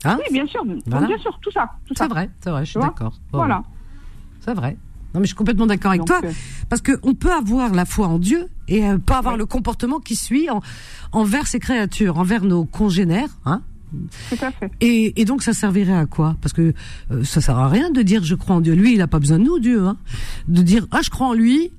Hein? 0.05 0.17
Oui, 0.19 0.33
bien 0.33 0.47
sûr, 0.47 0.65
Voilà. 0.87 1.07
bien 1.07 1.19
sûr, 1.19 1.39
tout 1.43 1.51
ça, 1.51 1.71
tout 1.87 1.95
ça. 1.95 2.05
C'est 2.05 2.11
vrai, 2.11 2.31
c'est 2.41 2.51
vrai, 2.51 2.65
je 2.65 2.71
suis 2.71 2.81
d'accord. 2.81 3.15
Voilà. 3.33 3.63
C'est 4.41 4.55
vrai. 4.55 4.77
Non, 5.13 5.21
mais 5.21 5.25
je 5.27 5.31
suis 5.31 5.37
complètement 5.37 5.67
d'accord 5.67 5.91
avec 5.91 6.01
Donc, 6.03 6.09
toi. 6.09 6.21
euh, 6.25 6.33
Parce 6.69 6.81
qu'on 6.83 7.15
peut 7.15 7.33
avoir 7.33 7.75
la 7.75 7.85
foi 7.85 8.07
en 8.07 8.19
Dieu 8.19 8.49
et 8.69 8.85
euh, 8.87 8.97
pas 8.99 9.19
avoir 9.19 9.37
le 9.37 9.45
comportement 9.45 9.99
qui 9.99 10.15
suit 10.17 10.49
en- 10.49 10.61
envers 11.13 11.47
ses 11.49 11.59
créatures, 11.59 12.17
envers 12.19 12.45
nos 12.45 12.65
congénères. 12.65 13.29
Hein? 13.45 13.63
Tout 14.31 14.45
à 14.45 14.51
fait. 14.51 14.71
et, 14.81 15.21
et 15.21 15.25
donc 15.25 15.43
ça 15.43 15.53
servirait 15.53 15.93
à 15.97 16.07
quoi? 16.07 16.37
Parce 16.41 16.53
que 16.53 16.73
euh, 17.11 17.25
ça 17.25 17.41
sert 17.41 17.59
à 17.59 17.69
rien 17.69 17.91
de 17.91 18.03
dire 18.03 18.23
je 18.25 18.35
crois 18.35 18.57
en 18.57 18.61
Dieu. 18.61 18.75
Lui, 18.75 18.95
il 18.95 19.01
a 19.03 19.07
pas 19.07 19.19
besoin 19.19 19.39
de 19.39 19.45
nous, 19.45 19.59
Dieu. 19.59 19.85
Hein 19.87 19.97
de 20.49 20.63
dire 20.63 20.87
ah 20.91 21.01
je 21.03 21.11
crois 21.11 21.29
en 21.29 21.35
lui. 21.35 21.73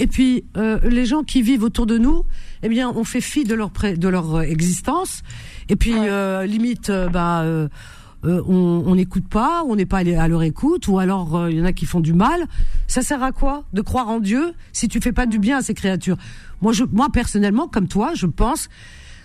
Et 0.00 0.06
puis 0.06 0.44
euh, 0.56 0.78
les 0.88 1.06
gens 1.06 1.22
qui 1.24 1.42
vivent 1.42 1.64
autour 1.64 1.84
de 1.86 1.98
nous, 1.98 2.22
eh 2.62 2.68
bien, 2.68 2.88
on 2.94 3.02
fait 3.02 3.20
fi 3.20 3.42
de 3.44 3.54
leur 3.54 3.70
de 3.70 4.08
leur 4.08 4.36
euh, 4.36 4.42
existence. 4.42 5.22
Et 5.68 5.74
puis 5.76 5.92
Ouais. 5.92 6.08
euh, 6.08 6.46
limite, 6.46 6.90
bah, 7.12 7.44
on 8.24 8.94
n'écoute 8.94 9.28
pas, 9.28 9.62
on 9.66 9.76
n'est 9.76 9.86
pas 9.86 9.98
à 9.98 10.28
leur 10.28 10.42
écoute, 10.42 10.88
ou 10.88 10.98
alors 10.98 11.48
il 11.48 11.58
y 11.58 11.60
en 11.60 11.64
a 11.64 11.72
qui 11.72 11.84
font 11.86 12.00
du 12.00 12.12
mal. 12.14 12.46
Ça 12.86 13.02
sert 13.02 13.22
à 13.22 13.32
quoi? 13.32 13.64
De 13.72 13.80
croire 13.82 14.08
en 14.08 14.18
Dieu 14.20 14.52
si 14.72 14.88
tu 14.88 15.00
fais 15.00 15.12
pas 15.12 15.26
du 15.26 15.38
bien 15.38 15.58
à 15.58 15.62
ces 15.62 15.74
créatures? 15.74 16.16
Moi, 16.60 16.72
je, 16.72 16.84
moi 16.90 17.08
personnellement, 17.12 17.68
comme 17.68 17.86
toi, 17.86 18.12
je 18.14 18.26
pense 18.26 18.68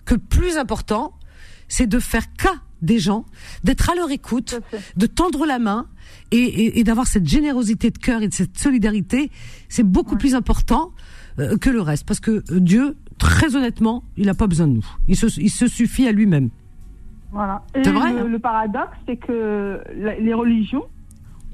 que 0.06 0.14
le 0.16 0.20
plus 0.20 0.58
important, 0.58 1.14
c'est 1.76 1.88
de 1.88 2.00
faire 2.00 2.28
cas 2.44 2.58
des 2.82 3.00
gens, 3.00 3.26
d'être 3.64 3.90
à 3.90 3.96
leur 3.96 4.12
écoute, 4.12 4.60
de 4.98 5.06
tendre 5.08 5.46
la 5.46 5.58
main 5.58 5.88
et, 6.32 6.38
et- 6.38 6.80
et 6.80 6.84
d'avoir 6.84 7.08
cette 7.08 7.28
générosité 7.28 7.90
de 7.92 7.98
cœur 7.98 8.22
et 8.22 8.28
de 8.28 8.34
cette 8.34 8.58
solidarité. 8.60 9.32
C'est 9.70 9.88
beaucoup 9.98 10.18
plus 10.18 10.36
important 10.36 10.92
euh, 11.40 11.58
que 11.58 11.70
le 11.72 11.82
reste, 11.82 12.06
parce 12.06 12.20
que 12.20 12.32
euh, 12.52 12.60
Dieu, 12.60 12.96
très 13.18 13.56
honnêtement, 13.56 14.04
il 14.18 14.26
n'a 14.28 14.34
pas 14.36 14.48
besoin 14.48 14.68
de 14.68 14.74
nous. 14.74 14.86
Il 15.08 15.16
se, 15.16 15.28
il 15.40 15.50
se 15.50 15.68
suffit 15.68 16.06
à 16.08 16.12
lui-même. 16.12 16.50
Voilà. 17.32 17.64
Et 17.74 17.84
C'est 17.84 17.92
vrai, 17.92 18.12
le, 18.14 18.20
hein 18.20 18.28
le 18.28 18.40
paradoxe, 18.40 18.98
c'est 19.08 19.18
que 19.18 19.80
la- 19.98 20.20
les 20.20 20.34
religions 20.34 20.84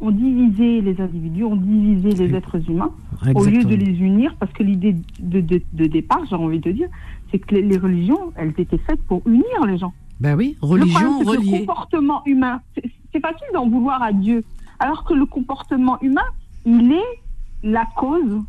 ont 0.01 0.11
divisé 0.11 0.81
les 0.81 0.99
individus, 0.99 1.43
ont 1.45 1.55
divisé 1.55 2.09
les 2.27 2.35
êtres 2.35 2.59
humains. 2.69 2.91
au 3.35 3.43
lieu 3.45 3.63
de 3.65 3.75
les 3.75 3.93
unir, 3.99 4.35
parce 4.39 4.51
que 4.53 4.63
l'idée 4.63 4.95
de, 5.19 5.41
de- 5.41 5.61
de 5.73 5.85
départ, 5.85 6.21
j'ai 6.29 6.35
envie 6.35 6.59
de 6.59 6.71
dire, 6.71 6.87
c'est 7.31 7.39
que 7.39 7.53
les, 7.55 7.61
les 7.61 7.77
religions, 7.77 8.31
elles 8.37 8.53
étaient 8.57 8.77
faites 8.87 9.01
pour 9.03 9.21
unir 9.27 9.59
les 9.67 9.77
gens. 9.77 9.93
Ben 10.19 10.35
oui, 10.35 10.57
Le 10.61 10.67
religion 10.67 10.99
problème, 10.99 11.17
c'est 11.19 11.25
que 11.25 11.31
Le 11.31 11.37
reliée. 11.39 11.65
comportement 11.65 12.21
humain, 12.25 12.61
c'est 12.75 13.19
facile 13.21 13.47
d'en 13.53 13.69
vouloir 13.69 14.01
à 14.03 14.11
Dieu, 14.11 14.43
alors 14.79 15.03
que 15.05 15.13
le 15.13 15.25
comportement 15.25 15.99
humain, 16.01 16.25
il 16.65 16.91
est 16.91 17.19
la 17.63 17.85
cause 17.95 18.41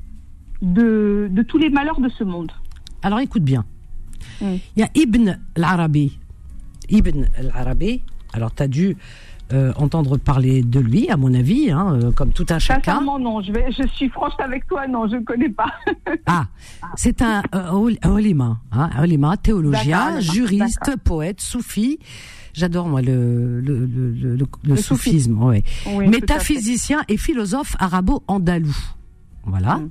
de, 0.62 1.28
de 1.30 1.42
tous 1.42 1.58
les 1.58 1.70
malheurs 1.70 2.00
de 2.00 2.08
ce 2.08 2.24
monde. 2.24 2.50
Alors 3.02 3.20
écoute 3.20 3.42
bien. 3.44 3.64
Mm. 4.40 4.46
Il 4.76 4.80
y 4.80 4.82
a 4.82 4.88
Ibn 4.94 5.38
al-Arabi. 5.56 6.18
Ibn 6.88 7.24
al-Arabi. 7.38 8.02
Alors 8.32 8.54
tu 8.54 8.62
as 8.62 8.68
dû 8.68 8.96
euh, 9.52 9.72
entendre 9.76 10.16
parler 10.16 10.62
de 10.62 10.80
lui, 10.80 11.08
à 11.10 11.16
mon 11.16 11.32
avis, 11.34 11.70
hein, 11.70 11.98
euh, 12.02 12.10
comme 12.12 12.30
tout 12.32 12.46
un 12.50 12.58
chacun. 12.58 13.00
Non, 13.00 13.40
je, 13.42 13.52
vais, 13.52 13.66
je 13.72 13.86
suis 13.88 14.08
franche 14.08 14.32
avec 14.38 14.66
toi, 14.66 14.86
non, 14.86 15.08
je 15.08 15.16
ne 15.16 15.24
connais 15.24 15.48
pas. 15.50 15.72
Ah, 16.26 16.46
c'est 16.96 17.22
un 17.22 17.42
euh, 17.54 17.90
un 18.02 18.10
olima, 18.10 18.60
hein, 18.72 18.90
olima, 19.00 19.36
théologien, 19.36 20.20
juriste, 20.20 20.96
poète, 21.02 21.40
soufi. 21.40 21.98
J'adore 22.52 22.88
moi 22.88 23.00
le 23.02 23.60
le, 23.60 23.78
le, 23.86 23.86
le, 23.86 24.10
le- 24.12 24.36
le 24.36 24.46
Le 24.64 24.76
soufisme, 24.76 25.42
ouais. 25.42 25.62
Oui. 25.94 26.08
Métaphysicien 26.08 27.00
et 27.08 27.16
philosophe 27.16 27.74
arabo-andalou. 27.78 28.74
Voilà, 29.44 29.76
Mm. 29.78 29.90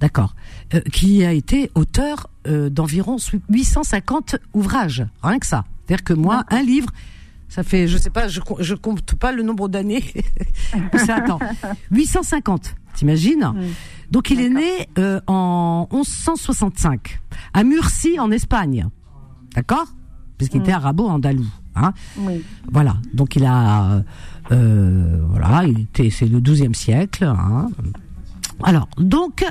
d'accord. 0.00 0.34
Euh, 0.74 0.80
qui 0.92 1.24
a 1.24 1.32
été 1.32 1.70
auteur 1.74 2.28
euh, 2.46 2.70
d'environ 2.70 3.16
850 3.50 4.36
ouvrages, 4.54 5.04
rien 5.22 5.38
que 5.38 5.46
ça. 5.46 5.64
C'est-à-dire 5.86 6.04
que 6.04 6.12
moi, 6.14 6.44
un 6.50 6.62
livre, 6.62 6.88
ça 7.54 7.62
fait, 7.62 7.86
je 7.88 7.96
sais 7.98 8.10
pas, 8.10 8.26
je, 8.28 8.40
je 8.60 8.74
compte 8.74 9.14
pas 9.14 9.30
le 9.32 9.42
nombre 9.42 9.68
d'années. 9.68 10.02
Ça, 10.96 11.16
attends, 11.16 11.38
850, 11.92 12.74
t'imagines 12.94 13.52
Mm. 13.54 13.60
Donc 14.10 14.30
il 14.30 14.40
est 14.40 14.48
né 14.50 14.88
euh, 14.98 15.20
en 15.26 15.88
1165 15.92 17.20
à 17.52 17.64
Murcie 17.64 18.18
en 18.20 18.30
Espagne, 18.30 18.86
d'accord? 19.54 19.86
Puisqu'il 20.38 20.58
Mm. 20.60 20.62
était 20.64 20.72
arabo-andalou. 20.72 21.46
Hein 21.76 21.92
Oui. 22.18 22.44
voilà. 22.70 22.96
Donc 23.12 23.34
il 23.36 23.44
a, 23.44 24.02
euh, 24.52 25.20
voilà, 25.28 25.64
il 25.66 25.80
était, 25.80 26.10
c'est 26.10 26.26
le 26.26 26.40
12e 26.40 26.74
siècle. 26.74 27.24
Hein. 27.24 27.68
Alors, 28.62 28.88
donc, 28.98 29.44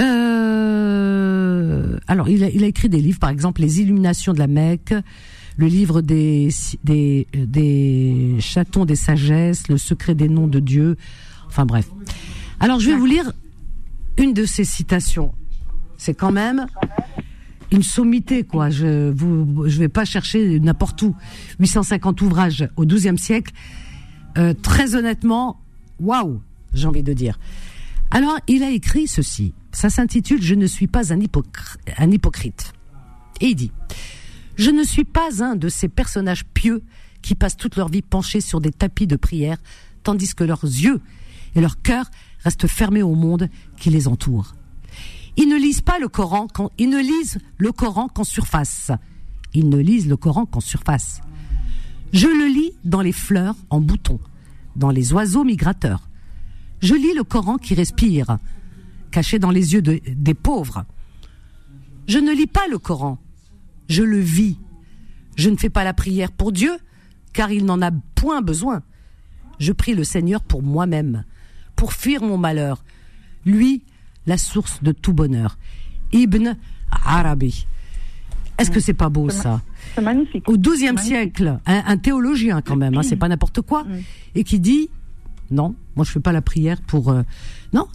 euh, 0.00 1.98
alors 2.06 2.28
il 2.28 2.44
a, 2.44 2.48
il 2.50 2.62
a 2.64 2.66
écrit 2.66 2.88
des 2.88 3.00
livres, 3.00 3.18
par 3.18 3.30
exemple 3.30 3.60
les 3.60 3.80
Illuminations 3.80 4.32
de 4.32 4.38
la 4.38 4.46
Mecque, 4.46 4.94
le 5.56 5.66
livre 5.66 6.00
des 6.02 6.48
des 6.84 7.26
des 7.34 8.36
chatons 8.40 8.84
des 8.84 8.96
sagesses, 8.96 9.68
le 9.68 9.78
secret 9.78 10.14
des 10.14 10.28
noms 10.28 10.48
de 10.48 10.60
Dieu. 10.60 10.96
Enfin 11.48 11.64
bref. 11.66 11.88
Alors 12.60 12.80
je 12.80 12.90
vais 12.90 12.96
vous 12.96 13.06
lire 13.06 13.32
une 14.18 14.32
de 14.34 14.44
ces 14.44 14.64
citations. 14.64 15.32
C'est 15.98 16.14
quand 16.14 16.32
même 16.32 16.66
une 17.72 17.82
sommité, 17.82 18.44
quoi. 18.44 18.70
Je 18.70 19.10
vous, 19.10 19.64
je 19.66 19.78
vais 19.78 19.88
pas 19.88 20.04
chercher 20.04 20.60
n'importe 20.60 21.02
où. 21.02 21.14
850 21.58 22.20
ouvrages 22.22 22.68
au 22.76 22.84
XIIe 22.84 23.18
siècle. 23.18 23.52
Euh, 24.38 24.54
très 24.54 24.94
honnêtement, 24.94 25.58
waouh, 25.98 26.40
j'ai 26.74 26.86
envie 26.86 27.02
de 27.02 27.12
dire. 27.12 27.38
Alors, 28.10 28.38
il 28.46 28.62
a 28.62 28.70
écrit 28.70 29.08
ceci. 29.08 29.52
Ça 29.72 29.90
s'intitule 29.90 30.40
Je 30.42 30.54
ne 30.54 30.66
suis 30.66 30.86
pas 30.86 31.12
un, 31.12 31.18
hypocr- 31.18 31.76
un 31.98 32.10
hypocrite. 32.10 32.72
Et 33.40 33.46
il 33.48 33.54
dit 33.56 33.72
Je 34.56 34.70
ne 34.70 34.82
suis 34.84 35.04
pas 35.04 35.42
un 35.44 35.54
de 35.56 35.68
ces 35.68 35.88
personnages 35.88 36.44
pieux 36.44 36.82
qui 37.22 37.34
passent 37.34 37.56
toute 37.56 37.76
leur 37.76 37.88
vie 37.88 38.02
penchés 38.02 38.40
sur 38.40 38.60
des 38.60 38.70
tapis 38.72 39.06
de 39.06 39.16
prière, 39.16 39.58
tandis 40.02 40.34
que 40.34 40.44
leurs 40.44 40.64
yeux 40.64 41.00
et 41.54 41.60
leur 41.60 41.80
cœur 41.82 42.10
restent 42.40 42.66
fermés 42.66 43.02
au 43.02 43.14
monde 43.14 43.48
qui 43.78 43.90
les 43.90 44.08
entoure. 44.08 44.54
Ils 45.36 45.48
ne 45.48 45.56
lisent 45.56 45.80
pas 45.82 45.98
le 45.98 46.08
Coran 46.08 46.46
quand 46.52 46.70
ils 46.78 46.88
ne 46.88 47.00
lisent 47.00 47.38
le 47.58 47.72
Coran 47.72 48.08
qu'en 48.08 48.24
surface. 48.24 48.90
Ils 49.52 49.68
ne 49.68 49.78
lisent 49.78 50.08
le 50.08 50.16
Coran 50.16 50.46
qu'en 50.46 50.60
surface. 50.60 51.20
Je 52.12 52.26
le 52.28 52.46
lis 52.46 52.72
dans 52.84 53.02
les 53.02 53.12
fleurs 53.12 53.56
en 53.68 53.80
bouton, 53.80 54.18
dans 54.76 54.90
les 54.90 55.12
oiseaux 55.12 55.44
migrateurs. 55.44 56.08
Je 56.80 56.94
lis 56.94 57.14
le 57.14 57.24
Coran 57.24 57.58
qui 57.58 57.74
respire, 57.74 58.38
caché 59.10 59.38
dans 59.38 59.50
les 59.50 59.74
yeux 59.74 59.82
de- 59.82 60.00
des 60.06 60.34
pauvres. 60.34 60.84
Je 62.06 62.18
ne 62.18 62.32
lis 62.32 62.46
pas 62.46 62.66
le 62.70 62.78
Coran, 62.78 63.18
je 63.88 64.02
le 64.02 64.18
vis. 64.18 64.58
Je 65.36 65.50
ne 65.50 65.56
fais 65.56 65.70
pas 65.70 65.84
la 65.84 65.92
prière 65.94 66.32
pour 66.32 66.52
Dieu, 66.52 66.72
car 67.32 67.50
il 67.52 67.64
n'en 67.64 67.82
a 67.82 67.90
point 68.14 68.40
besoin. 68.42 68.82
Je 69.58 69.72
prie 69.72 69.94
le 69.94 70.04
Seigneur 70.04 70.42
pour 70.42 70.62
moi-même, 70.62 71.24
pour 71.76 71.92
fuir 71.92 72.22
mon 72.22 72.38
malheur. 72.38 72.84
Lui, 73.44 73.82
la 74.26 74.38
source 74.38 74.82
de 74.82 74.92
tout 74.92 75.12
bonheur. 75.12 75.58
Ibn 76.12 76.56
Arabi. 76.90 77.66
Est-ce 78.58 78.70
que 78.70 78.80
c'est 78.80 78.94
pas 78.94 79.10
beau 79.10 79.28
ça? 79.28 79.60
C'est 79.94 80.00
magnifique. 80.00 80.48
Au 80.48 80.56
XIIe 80.56 80.96
siècle, 80.98 81.58
un, 81.66 81.82
un 81.86 81.96
théologien 81.98 82.62
quand 82.62 82.76
même, 82.76 82.96
hein, 82.96 83.02
c'est 83.02 83.16
pas 83.16 83.28
n'importe 83.28 83.60
quoi, 83.60 83.84
Mm. 83.84 83.98
et 84.36 84.44
qui 84.44 84.58
dit 84.60 84.88
Non, 85.50 85.74
moi 85.94 86.04
je 86.06 86.10
fais 86.10 86.20
pas 86.20 86.32
la 86.32 86.40
prière 86.42 86.80
pour. 86.80 87.10
Euh, 87.10 87.22
non, 87.74 87.86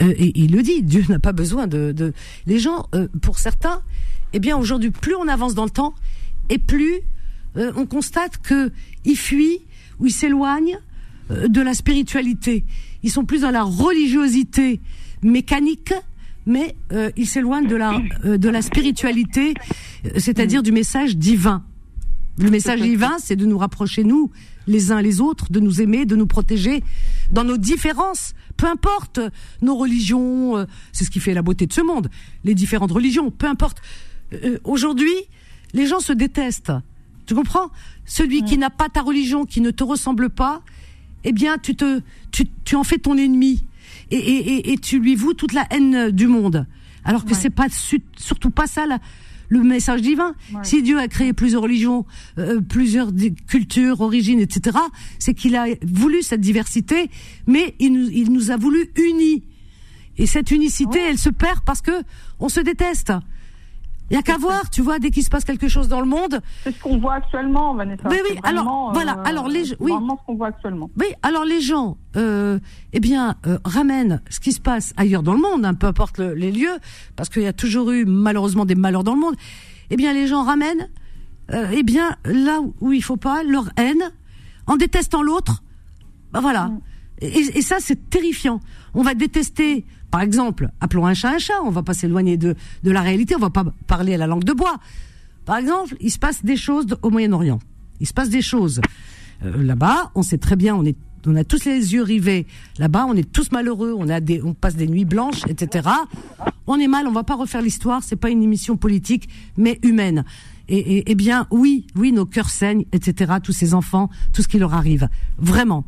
euh, 0.00 0.14
et 0.16 0.32
il 0.40 0.52
le 0.52 0.62
dit. 0.62 0.82
Dieu 0.82 1.04
n'a 1.10 1.18
pas 1.18 1.32
besoin 1.32 1.66
de. 1.66 1.92
de... 1.92 2.14
Les 2.46 2.58
gens, 2.58 2.88
euh, 2.94 3.08
pour 3.20 3.38
certains, 3.38 3.82
eh 4.32 4.38
bien 4.38 4.56
aujourd'hui, 4.56 4.90
plus 4.90 5.14
on 5.14 5.28
avance 5.28 5.54
dans 5.54 5.64
le 5.64 5.70
temps, 5.70 5.94
et 6.48 6.58
plus 6.58 7.00
on 7.56 7.86
constate 7.86 8.36
que 8.42 8.70
ils 9.06 9.16
fuient 9.16 9.60
ou 9.98 10.06
ils 10.06 10.12
s'éloignent 10.12 10.78
de 11.30 11.60
la 11.62 11.72
spiritualité. 11.72 12.66
Ils 13.02 13.10
sont 13.10 13.24
plus 13.24 13.40
dans 13.40 13.50
la 13.50 13.62
religiosité 13.62 14.80
mécanique 15.22 15.94
mais 16.46 16.76
euh, 16.92 17.10
ils 17.16 17.26
s'éloignent 17.26 17.66
de 17.66 17.76
la 17.76 18.00
de 18.24 18.48
la 18.48 18.62
spiritualité, 18.62 19.54
c'est-à-dire 20.16 20.62
du 20.62 20.72
message 20.72 21.16
divin. 21.16 21.64
Le 22.38 22.50
message 22.50 22.80
divin, 22.80 23.16
c'est 23.18 23.36
de 23.36 23.46
nous 23.46 23.58
rapprocher 23.58 24.04
nous 24.04 24.30
les 24.66 24.92
uns 24.92 25.00
les 25.00 25.20
autres, 25.20 25.50
de 25.50 25.60
nous 25.60 25.80
aimer, 25.80 26.06
de 26.06 26.16
nous 26.16 26.26
protéger 26.26 26.82
dans 27.32 27.44
nos 27.44 27.56
différences. 27.56 28.34
Peu 28.56 28.66
importe 28.66 29.20
nos 29.62 29.76
religions, 29.76 30.56
euh, 30.56 30.64
c'est 30.92 31.04
ce 31.04 31.10
qui 31.10 31.20
fait 31.20 31.34
la 31.34 31.42
beauté 31.42 31.66
de 31.66 31.72
ce 31.72 31.80
monde. 31.80 32.10
Les 32.44 32.54
différentes 32.54 32.92
religions, 32.92 33.30
peu 33.30 33.46
importe. 33.46 33.80
Euh, 34.32 34.58
aujourd'hui, 34.64 35.14
les 35.72 35.86
gens 35.86 36.00
se 36.00 36.12
détestent. 36.12 36.72
Tu 37.26 37.34
comprends? 37.34 37.70
Celui 38.04 38.42
qui 38.44 38.56
n'a 38.56 38.70
pas 38.70 38.88
ta 38.88 39.02
religion, 39.02 39.44
qui 39.44 39.60
ne 39.60 39.70
te 39.70 39.82
ressemble 39.82 40.30
pas, 40.30 40.62
eh 41.24 41.32
bien, 41.32 41.58
tu 41.58 41.74
te, 41.74 42.00
tu, 42.30 42.44
tu 42.64 42.76
en 42.76 42.84
fais 42.84 42.98
ton 42.98 43.16
ennemi 43.16 43.64
et, 44.10 44.16
et, 44.16 44.72
et, 44.72 44.78
tu 44.78 45.00
lui 45.00 45.16
voues 45.16 45.34
toute 45.34 45.52
la 45.52 45.66
haine 45.70 46.10
du 46.10 46.28
monde. 46.28 46.66
Alors 47.04 47.24
que 47.24 47.34
c'est 47.34 47.50
pas 47.50 47.66
surtout 48.16 48.50
pas 48.50 48.66
ça 48.66 48.86
là 48.86 48.98
le 49.48 49.62
message 49.62 50.02
divin. 50.02 50.34
Si 50.62 50.82
Dieu 50.82 50.98
a 50.98 51.08
créé 51.08 51.32
plusieurs 51.32 51.62
religions, 51.62 52.04
euh, 52.38 52.60
plusieurs 52.60 53.10
cultures, 53.46 54.00
origines, 54.00 54.40
etc., 54.40 54.78
c'est 55.18 55.34
qu'il 55.34 55.56
a 55.56 55.66
voulu 55.86 56.22
cette 56.22 56.40
diversité, 56.40 57.10
mais 57.46 57.74
il 57.78 57.92
nous, 57.92 58.08
il 58.10 58.32
nous 58.32 58.50
a 58.50 58.56
voulu 58.56 58.90
unis. 58.96 59.44
Et 60.18 60.26
cette 60.26 60.50
unicité, 60.50 60.98
elle 60.98 61.18
se 61.18 61.30
perd 61.30 61.60
parce 61.64 61.82
que 61.82 62.02
on 62.40 62.48
se 62.48 62.60
déteste. 62.60 63.12
Il 64.10 64.14
y 64.14 64.16
a 64.18 64.22
qu'à 64.22 64.36
voir, 64.36 64.70
tu 64.70 64.82
vois, 64.82 64.98
dès 64.98 65.10
qu'il 65.10 65.24
se 65.24 65.30
passe 65.30 65.44
quelque 65.44 65.68
chose 65.68 65.88
dans 65.88 66.00
le 66.00 66.06
monde. 66.06 66.40
C'est 66.62 66.72
ce 66.72 66.80
qu'on 66.80 66.98
voit 66.98 67.14
actuellement, 67.14 67.74
Vanessa. 67.74 68.08
Oui, 68.08 68.18
oui. 68.30 68.38
Alors, 68.44 68.92
voilà. 68.92 69.20
Alors 69.24 69.48
les, 69.48 69.74
oui. 69.80 69.92
ce 69.92 70.26
qu'on 70.26 70.34
voit 70.36 70.48
actuellement. 70.48 70.90
Oui. 70.98 71.06
Alors 71.22 71.44
les 71.44 71.60
gens, 71.60 71.96
euh, 72.16 72.60
eh 72.92 73.00
bien, 73.00 73.34
euh, 73.46 73.58
ramènent 73.64 74.22
ce 74.30 74.38
qui 74.38 74.52
se 74.52 74.60
passe 74.60 74.92
ailleurs 74.96 75.24
dans 75.24 75.34
le 75.34 75.40
monde, 75.40 75.64
hein, 75.64 75.74
peu 75.74 75.88
importe 75.88 76.18
les 76.20 76.52
lieux, 76.52 76.78
parce 77.16 77.28
qu'il 77.28 77.42
y 77.42 77.48
a 77.48 77.52
toujours 77.52 77.90
eu 77.90 78.04
malheureusement 78.04 78.64
des 78.64 78.76
malheurs 78.76 79.04
dans 79.04 79.14
le 79.14 79.20
monde. 79.20 79.34
Eh 79.90 79.96
bien, 79.96 80.12
les 80.12 80.28
gens 80.28 80.44
ramènent, 80.44 80.88
euh, 81.52 81.68
eh 81.72 81.82
bien, 81.82 82.16
là 82.24 82.60
où 82.80 82.92
il 82.92 83.02
faut 83.02 83.16
pas, 83.16 83.42
leur 83.42 83.70
haine, 83.76 84.12
en 84.68 84.76
détestant 84.76 85.22
l'autre. 85.22 85.62
Ben 86.32 86.40
voilà. 86.40 86.66
Mm. 86.66 86.80
Et, 87.22 87.58
et 87.58 87.62
ça, 87.62 87.76
c'est 87.80 88.08
terrifiant. 88.08 88.60
On 88.94 89.02
va 89.02 89.14
détester 89.14 89.84
par 90.16 90.22
exemple, 90.22 90.70
appelons 90.80 91.04
un 91.04 91.12
chat 91.12 91.28
un 91.28 91.38
chat, 91.38 91.60
on 91.62 91.68
va 91.68 91.82
pas 91.82 91.92
s'éloigner 91.92 92.38
de, 92.38 92.54
de 92.82 92.90
la 92.90 93.02
réalité, 93.02 93.36
on 93.36 93.38
va 93.38 93.50
pas 93.50 93.66
parler 93.86 94.14
à 94.14 94.16
la 94.16 94.26
langue 94.26 94.44
de 94.44 94.54
bois. 94.54 94.78
Par 95.44 95.58
exemple, 95.58 95.94
il 96.00 96.10
se 96.10 96.18
passe 96.18 96.42
des 96.42 96.56
choses 96.56 96.86
au 97.02 97.10
Moyen-Orient. 97.10 97.58
Il 98.00 98.06
se 98.06 98.14
passe 98.14 98.30
des 98.30 98.40
choses. 98.40 98.80
Euh, 99.44 99.62
là-bas, 99.62 100.12
on 100.14 100.22
sait 100.22 100.38
très 100.38 100.56
bien, 100.56 100.74
on 100.74 100.86
est 100.86 100.96
on 101.26 101.36
a 101.36 101.44
tous 101.44 101.66
les 101.66 101.92
yeux 101.92 102.02
rivés. 102.02 102.46
Là-bas, 102.78 103.04
on 103.06 103.14
est 103.14 103.30
tous 103.30 103.52
malheureux, 103.52 103.94
on 103.94 104.08
a 104.08 104.20
des 104.20 104.40
on 104.42 104.54
passe 104.54 104.74
des 104.74 104.86
nuits 104.86 105.04
blanches, 105.04 105.42
etc. 105.48 105.86
On 106.66 106.80
est 106.80 106.88
mal, 106.88 107.06
on 107.06 107.12
va 107.12 107.22
pas 107.22 107.36
refaire 107.36 107.60
l'histoire, 107.60 108.02
c'est 108.02 108.16
pas 108.16 108.30
une 108.30 108.42
émission 108.42 108.78
politique, 108.78 109.28
mais 109.58 109.78
humaine. 109.82 110.24
Et, 110.68 110.78
et, 110.78 111.10
et, 111.10 111.14
bien, 111.14 111.46
oui, 111.50 111.86
oui, 111.94 112.10
nos 112.12 112.24
cœurs 112.24 112.48
saignent, 112.48 112.86
etc. 112.92 113.34
Tous 113.42 113.52
ces 113.52 113.74
enfants, 113.74 114.08
tout 114.32 114.40
ce 114.40 114.48
qui 114.48 114.58
leur 114.58 114.72
arrive, 114.72 115.10
vraiment. 115.36 115.84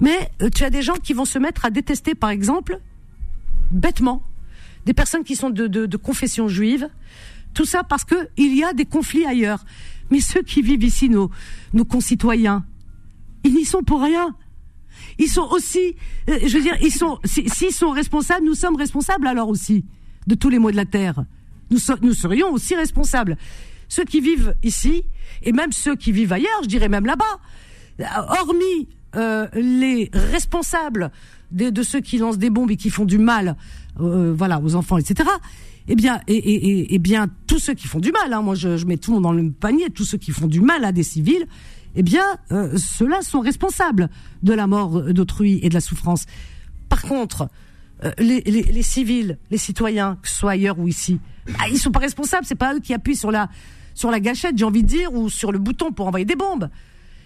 Mais 0.00 0.32
euh, 0.42 0.50
tu 0.52 0.64
as 0.64 0.70
des 0.70 0.82
gens 0.82 0.94
qui 1.00 1.12
vont 1.12 1.24
se 1.24 1.38
mettre 1.38 1.64
à 1.64 1.70
détester, 1.70 2.16
par 2.16 2.30
exemple, 2.30 2.80
bêtement 3.70 4.22
des 4.86 4.94
personnes 4.94 5.24
qui 5.24 5.36
sont 5.36 5.50
de, 5.50 5.96
confession 5.96 6.48
juive. 6.48 6.88
Tout 7.54 7.64
ça 7.64 7.84
parce 7.84 8.04
que 8.04 8.28
il 8.36 8.56
y 8.56 8.64
a 8.64 8.72
des 8.72 8.84
conflits 8.84 9.24
ailleurs. 9.24 9.64
Mais 10.10 10.20
ceux 10.20 10.42
qui 10.42 10.60
vivent 10.60 10.82
ici, 10.82 11.08
nos, 11.08 11.30
nos 11.72 11.84
concitoyens, 11.84 12.64
ils 13.44 13.54
n'y 13.54 13.64
sont 13.64 13.82
pour 13.82 14.02
rien. 14.02 14.36
Ils 15.18 15.28
sont 15.28 15.48
aussi, 15.50 15.96
euh, 16.28 16.38
je 16.44 16.56
veux 16.56 16.62
dire, 16.62 16.76
ils 16.82 16.92
sont, 16.92 17.18
s'ils 17.24 17.72
sont 17.72 17.90
responsables, 17.90 18.44
nous 18.44 18.54
sommes 18.54 18.76
responsables 18.76 19.26
alors 19.26 19.48
aussi 19.48 19.84
de 20.26 20.34
tous 20.34 20.48
les 20.48 20.58
maux 20.58 20.70
de 20.70 20.76
la 20.76 20.84
terre. 20.84 21.24
Nous, 21.70 21.78
serions 21.78 22.52
aussi 22.52 22.74
responsables. 22.74 23.36
Ceux 23.88 24.04
qui 24.04 24.20
vivent 24.20 24.54
ici, 24.62 25.04
et 25.42 25.52
même 25.52 25.72
ceux 25.72 25.96
qui 25.96 26.12
vivent 26.12 26.32
ailleurs, 26.32 26.62
je 26.62 26.68
dirais 26.68 26.88
même 26.88 27.06
là-bas, 27.06 27.40
hormis 28.40 28.88
euh, 29.16 29.48
les 29.54 30.10
responsables 30.12 31.10
de, 31.50 31.82
ceux 31.82 32.00
qui 32.00 32.18
lancent 32.18 32.38
des 32.38 32.50
bombes 32.50 32.70
et 32.70 32.76
qui 32.76 32.90
font 32.90 33.04
du 33.04 33.18
mal, 33.18 33.56
euh, 34.00 34.34
voilà, 34.36 34.60
aux 34.60 34.74
enfants, 34.74 34.98
etc. 34.98 35.28
Eh 35.86 35.96
bien, 35.96 36.20
et, 36.28 36.98
bien, 36.98 37.28
tous 37.46 37.58
ceux 37.58 37.74
qui 37.74 37.86
font 37.86 38.00
du 38.00 38.10
mal, 38.10 38.32
hein, 38.32 38.42
moi 38.42 38.54
je, 38.54 38.84
mets 38.86 38.96
tout 38.96 39.10
le 39.10 39.16
monde 39.16 39.24
dans 39.24 39.32
le 39.32 39.50
panier, 39.50 39.90
tous 39.90 40.04
ceux 40.04 40.18
qui 40.18 40.32
font 40.32 40.46
du 40.46 40.60
mal 40.60 40.84
à 40.84 40.92
des 40.92 41.02
civils, 41.02 41.46
eh 41.94 42.02
bien, 42.02 42.24
euh, 42.52 42.76
ceux-là 42.76 43.20
sont 43.22 43.40
responsables 43.40 44.08
de 44.42 44.52
la 44.52 44.66
mort 44.66 45.02
d'autrui 45.12 45.60
et 45.62 45.68
de 45.68 45.74
la 45.74 45.80
souffrance. 45.80 46.24
Par 46.88 47.02
contre, 47.02 47.48
euh, 48.02 48.10
les, 48.18 48.82
civils, 48.82 49.38
les 49.50 49.58
citoyens, 49.58 50.18
que 50.22 50.28
ce 50.28 50.36
soit 50.36 50.52
ailleurs 50.52 50.78
ou 50.78 50.88
ici, 50.88 51.20
ah, 51.58 51.68
ils 51.70 51.78
sont 51.78 51.92
pas 51.92 52.00
responsables. 52.00 52.46
C'est 52.46 52.54
pas 52.54 52.74
eux 52.74 52.80
qui 52.80 52.94
appuient 52.94 53.16
sur 53.16 53.30
la 53.30 53.48
sur 53.94 54.10
la 54.10 54.20
gâchette, 54.20 54.58
j'ai 54.58 54.64
envie 54.64 54.82
de 54.82 54.88
dire, 54.88 55.14
ou 55.14 55.30
sur 55.30 55.52
le 55.52 55.58
bouton 55.58 55.92
pour 55.92 56.08
envoyer 56.08 56.24
des 56.24 56.34
bombes. 56.34 56.68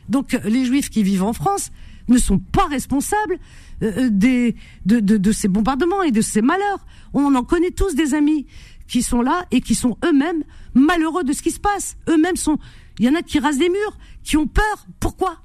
Donc, 0.08 0.38
les 0.44 0.64
Juifs 0.64 0.90
qui 0.90 1.02
vivent 1.02 1.24
en 1.24 1.32
France 1.32 1.70
ne 2.08 2.18
sont 2.18 2.38
pas 2.38 2.66
responsables 2.66 3.38
des, 3.80 4.56
de, 4.86 5.00
de, 5.00 5.16
de, 5.16 5.32
ces 5.32 5.48
bombardements 5.48 6.02
et 6.02 6.10
de 6.10 6.20
ces 6.20 6.42
malheurs. 6.42 6.84
On 7.14 7.34
en 7.34 7.44
connaît 7.44 7.70
tous 7.70 7.94
des 7.94 8.14
amis 8.14 8.46
qui 8.86 9.02
sont 9.02 9.22
là 9.22 9.46
et 9.50 9.60
qui 9.60 9.74
sont 9.74 9.96
eux-mêmes 10.04 10.42
malheureux 10.74 11.24
de 11.24 11.32
ce 11.32 11.42
qui 11.42 11.50
se 11.50 11.60
passe. 11.60 11.96
Eux-mêmes 12.08 12.36
sont. 12.36 12.58
Il 12.98 13.06
y 13.06 13.08
en 13.08 13.14
a 13.14 13.22
qui 13.22 13.38
rasent 13.38 13.58
des 13.58 13.68
murs, 13.68 13.98
qui 14.24 14.36
ont 14.36 14.46
peur. 14.46 14.86
Pourquoi? 14.98 15.42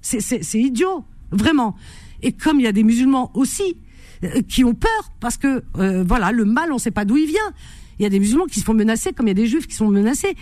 C'est 0.00 0.42
idiot, 0.54 1.04
vraiment. 1.30 1.76
Et 2.22 2.32
comme 2.32 2.60
il 2.60 2.64
y 2.64 2.68
a 2.68 2.72
des 2.72 2.84
musulmans 2.84 3.30
aussi 3.34 3.76
euh, 4.24 4.42
qui 4.42 4.64
ont 4.64 4.74
peur 4.74 5.12
parce 5.20 5.36
que 5.36 5.64
voilà 5.74 6.32
le 6.32 6.44
mal, 6.44 6.70
on 6.70 6.76
ne 6.76 6.80
sait 6.80 6.90
pas 6.90 7.04
d'où 7.04 7.16
il 7.16 7.26
vient. 7.26 7.52
Il 7.98 8.02
y 8.02 8.06
a 8.06 8.08
des 8.08 8.18
musulmans 8.18 8.46
qui 8.46 8.58
se 8.60 8.64
font 8.64 8.74
menacer 8.74 9.12
comme 9.12 9.26
il 9.26 9.30
y 9.30 9.32
a 9.32 9.34
des 9.34 9.46
juifs 9.46 9.66
qui 9.66 9.74
sont 9.74 9.88
menacés. 9.88 10.34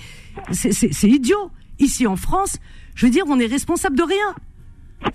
C'est 0.53 1.09
idiot. 1.09 1.51
Ici 1.79 2.07
en 2.07 2.17
France, 2.17 2.57
je 2.95 3.07
veux 3.07 3.13
dire, 3.13 3.25
on 3.27 3.39
est 3.39 3.47
responsable 3.47 3.97
de 3.97 4.03
rien. 4.03 4.35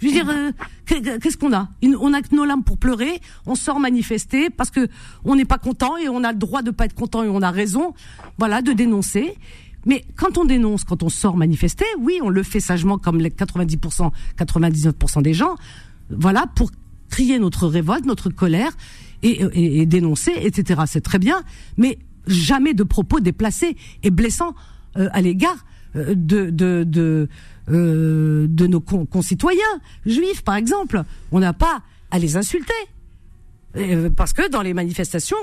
Je 0.01 0.07
veux 0.07 0.11
dire, 0.11 0.29
euh, 0.29 0.51
qu'est-ce 0.85 1.37
qu'on 1.37 1.53
a? 1.53 1.69
On 1.99 2.13
a 2.13 2.21
que 2.21 2.35
nos 2.35 2.45
larmes 2.45 2.63
pour 2.63 2.77
pleurer. 2.77 3.19
On 3.45 3.55
sort 3.55 3.79
manifester 3.79 4.49
parce 4.49 4.71
que 4.71 4.87
on 5.23 5.35
n'est 5.35 5.45
pas 5.45 5.57
content 5.57 5.97
et 5.97 6.09
on 6.09 6.23
a 6.23 6.31
le 6.31 6.37
droit 6.37 6.61
de 6.61 6.71
pas 6.71 6.85
être 6.85 6.95
content 6.95 7.23
et 7.23 7.29
on 7.29 7.41
a 7.41 7.51
raison, 7.51 7.93
voilà, 8.37 8.61
de 8.61 8.73
dénoncer. 8.73 9.35
Mais 9.85 10.03
quand 10.15 10.37
on 10.37 10.45
dénonce, 10.45 10.83
quand 10.83 11.03
on 11.03 11.09
sort 11.09 11.37
manifester, 11.37 11.85
oui, 11.99 12.19
on 12.23 12.29
le 12.29 12.43
fait 12.43 12.59
sagement 12.59 12.97
comme 12.97 13.19
les 13.19 13.29
90%, 13.29 14.11
99% 14.37 15.21
des 15.21 15.33
gens, 15.33 15.55
voilà, 16.09 16.47
pour 16.55 16.71
crier 17.09 17.37
notre 17.37 17.67
révolte, 17.67 18.05
notre 18.05 18.29
colère 18.29 18.71
et, 19.21 19.85
dénoncer, 19.85 20.33
etc. 20.41 20.81
C'est 20.87 21.01
très 21.01 21.19
bien, 21.19 21.41
mais 21.77 21.99
jamais 22.27 22.73
de 22.73 22.83
propos 22.83 23.19
déplacés 23.19 23.75
et 24.03 24.11
blessants 24.11 24.55
euh, 24.97 25.09
à 25.13 25.21
l'égard 25.21 25.65
euh, 25.95 26.13
de 26.15 27.29
euh, 27.69 28.47
de 28.47 28.67
nos 28.67 28.79
concitoyens 28.79 29.61
juifs, 30.05 30.43
par 30.43 30.55
exemple. 30.55 31.03
On 31.31 31.39
n'a 31.39 31.53
pas 31.53 31.81
à 32.11 32.19
les 32.19 32.37
insulter. 32.37 32.73
Euh, 33.77 34.09
parce 34.09 34.33
que 34.33 34.49
dans 34.49 34.61
les 34.61 34.73
manifestations, 34.73 35.37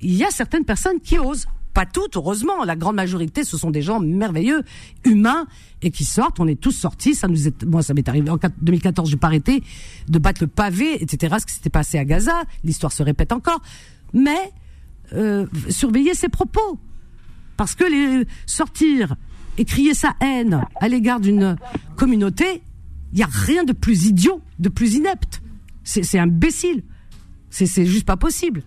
il 0.00 0.14
y 0.14 0.24
a 0.24 0.30
certaines 0.30 0.64
personnes 0.64 1.00
qui 1.00 1.18
osent. 1.18 1.46
Pas 1.74 1.84
toutes, 1.84 2.16
heureusement. 2.16 2.64
La 2.64 2.74
grande 2.74 2.96
majorité, 2.96 3.44
ce 3.44 3.58
sont 3.58 3.70
des 3.70 3.82
gens 3.82 4.00
merveilleux, 4.00 4.62
humains, 5.04 5.46
et 5.82 5.90
qui 5.90 6.04
sortent. 6.04 6.40
On 6.40 6.46
est 6.46 6.58
tous 6.58 6.72
sortis. 6.72 7.14
Ça 7.14 7.28
nous 7.28 7.46
est, 7.46 7.64
moi, 7.64 7.82
ça 7.82 7.92
m'est 7.92 8.08
arrivé 8.08 8.30
en 8.30 8.38
2014. 8.62 9.10
J'ai 9.10 9.18
pas 9.18 9.26
arrêté 9.26 9.62
de 10.08 10.18
battre 10.18 10.42
le 10.42 10.46
pavé, 10.46 11.02
etc. 11.02 11.36
Ce 11.38 11.44
qui 11.44 11.52
s'était 11.52 11.68
passé 11.68 11.98
à 11.98 12.06
Gaza. 12.06 12.44
L'histoire 12.64 12.92
se 12.92 13.02
répète 13.02 13.32
encore. 13.32 13.60
Mais 14.14 14.52
euh, 15.12 15.46
surveiller 15.68 16.14
ses 16.14 16.28
propos, 16.28 16.78
parce 17.56 17.74
que 17.74 17.84
les 17.84 18.26
sortir 18.46 19.14
et 19.58 19.64
crier 19.64 19.94
sa 19.94 20.14
haine 20.20 20.64
à 20.80 20.88
l'égard 20.88 21.20
d'une 21.20 21.56
communauté, 21.96 22.62
il 23.12 23.18
y 23.18 23.22
a 23.22 23.28
rien 23.30 23.64
de 23.64 23.72
plus 23.72 24.06
idiot, 24.06 24.40
de 24.58 24.68
plus 24.68 24.94
inepte. 24.94 25.42
C'est 25.84 26.18
imbécile. 26.18 26.82
C'est 27.50 27.86
juste 27.86 28.06
pas 28.06 28.16
possible. 28.16 28.62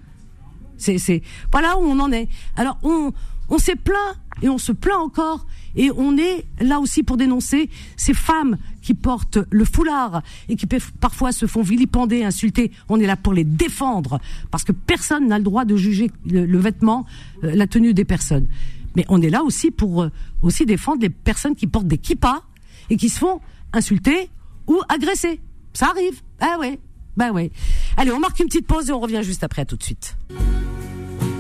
C'est 0.78 1.22
voilà 1.52 1.78
où 1.78 1.82
on 1.82 2.00
en 2.00 2.12
est. 2.12 2.30
Alors 2.56 2.80
on 2.84 3.12
on 3.50 3.58
s'est 3.58 3.76
plaint 3.76 4.16
et 4.42 4.50
on 4.50 4.58
se 4.58 4.72
plaint 4.72 5.00
encore 5.00 5.46
et 5.76 5.92
on 5.96 6.18
est 6.18 6.46
là 6.62 6.80
aussi 6.80 7.04
pour 7.04 7.18
dénoncer 7.18 7.70
ces 7.98 8.14
femmes 8.14 8.58
qui 8.82 8.94
portent 8.94 9.40
le 9.52 9.66
foulard 9.66 10.22
et 10.48 10.56
qui 10.56 10.68
parfois 11.00 11.32
se 11.32 11.46
font 11.46 11.62
vilipender, 11.62 12.24
insulter. 12.24 12.72
On 12.88 13.00
est 13.00 13.06
là 13.06 13.16
pour 13.16 13.34
les 13.34 13.44
défendre 13.44 14.20
parce 14.52 14.64
que 14.64 14.72
personne 14.72 15.28
n'a 15.28 15.38
le 15.38 15.44
droit 15.44 15.66
de 15.66 15.76
juger 15.76 16.12
le, 16.26 16.58
vêtement, 16.58 17.06
euh, 17.44 17.54
la 17.54 17.68
tenue 17.68 17.94
des 17.94 18.06
personnes. 18.06 18.48
Mais 18.96 19.06
on 19.10 19.22
est 19.22 19.30
là 19.30 19.44
aussi 19.44 19.72
pour 19.72 20.04
euh, 20.04 20.12
aussi 20.42 20.66
défendre 20.66 21.02
les 21.02 21.10
personnes 21.10 21.56
qui 21.56 21.68
portent 21.68 21.88
des 21.88 21.98
kippas 21.98 22.44
et 22.90 22.98
qui 22.98 23.10
se 23.10 23.20
font 23.20 23.40
insulter 23.74 24.30
ou 24.68 24.80
agresser. 24.90 25.40
Ça 25.74 25.88
arrive. 25.88 26.22
Ah 26.40 26.58
ouais. 26.60 26.80
Bah 27.18 27.32
ouais. 27.32 27.52
Allez, 27.98 28.12
on 28.12 28.20
marque 28.20 28.40
une 28.40 28.48
petite 28.48 28.68
pause 28.68 28.90
et 28.90 28.94
on 28.94 29.00
revient 29.00 29.22
juste 29.24 29.44
après. 29.44 29.64
À 29.64 29.66
tout 29.66 29.76
de 29.76 29.84
suite. 29.84 30.18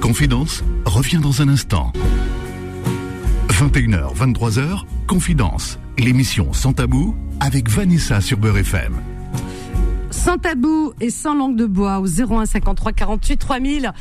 Confidence 0.01 0.63
revient 0.85 1.19
dans 1.21 1.41
un 1.41 1.49
instant. 1.49 1.93
21h, 3.49 4.15
23h, 4.15 4.83
Confidence, 5.07 5.79
l'émission 5.97 6.53
sans 6.53 6.73
tabou 6.73 7.15
avec 7.39 7.69
Vanessa 7.69 8.21
sur 8.21 8.37
Beurre 8.37 8.59
FM. 8.59 8.93
Sans 10.11 10.37
tabou 10.37 10.93
et 10.99 11.09
sans 11.09 11.35
langue 11.35 11.55
de 11.55 11.65
bois 11.65 11.99
au 11.99 12.07
01 12.07 12.45
53 12.45 12.93
48 12.93 13.37
3000. 13.37 13.93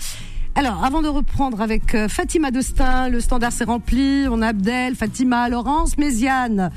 Alors, 0.54 0.84
avant 0.84 1.02
de 1.02 1.08
reprendre 1.08 1.60
avec 1.60 1.94
euh, 1.94 2.08
Fatima 2.08 2.50
Destin, 2.50 3.08
le 3.08 3.20
standard 3.20 3.52
s'est 3.52 3.64
rempli. 3.64 4.26
On 4.30 4.42
a 4.42 4.48
Abdel, 4.48 4.94
Fatima, 4.96 5.48
Laurence, 5.48 5.98
Méziane 5.98 6.70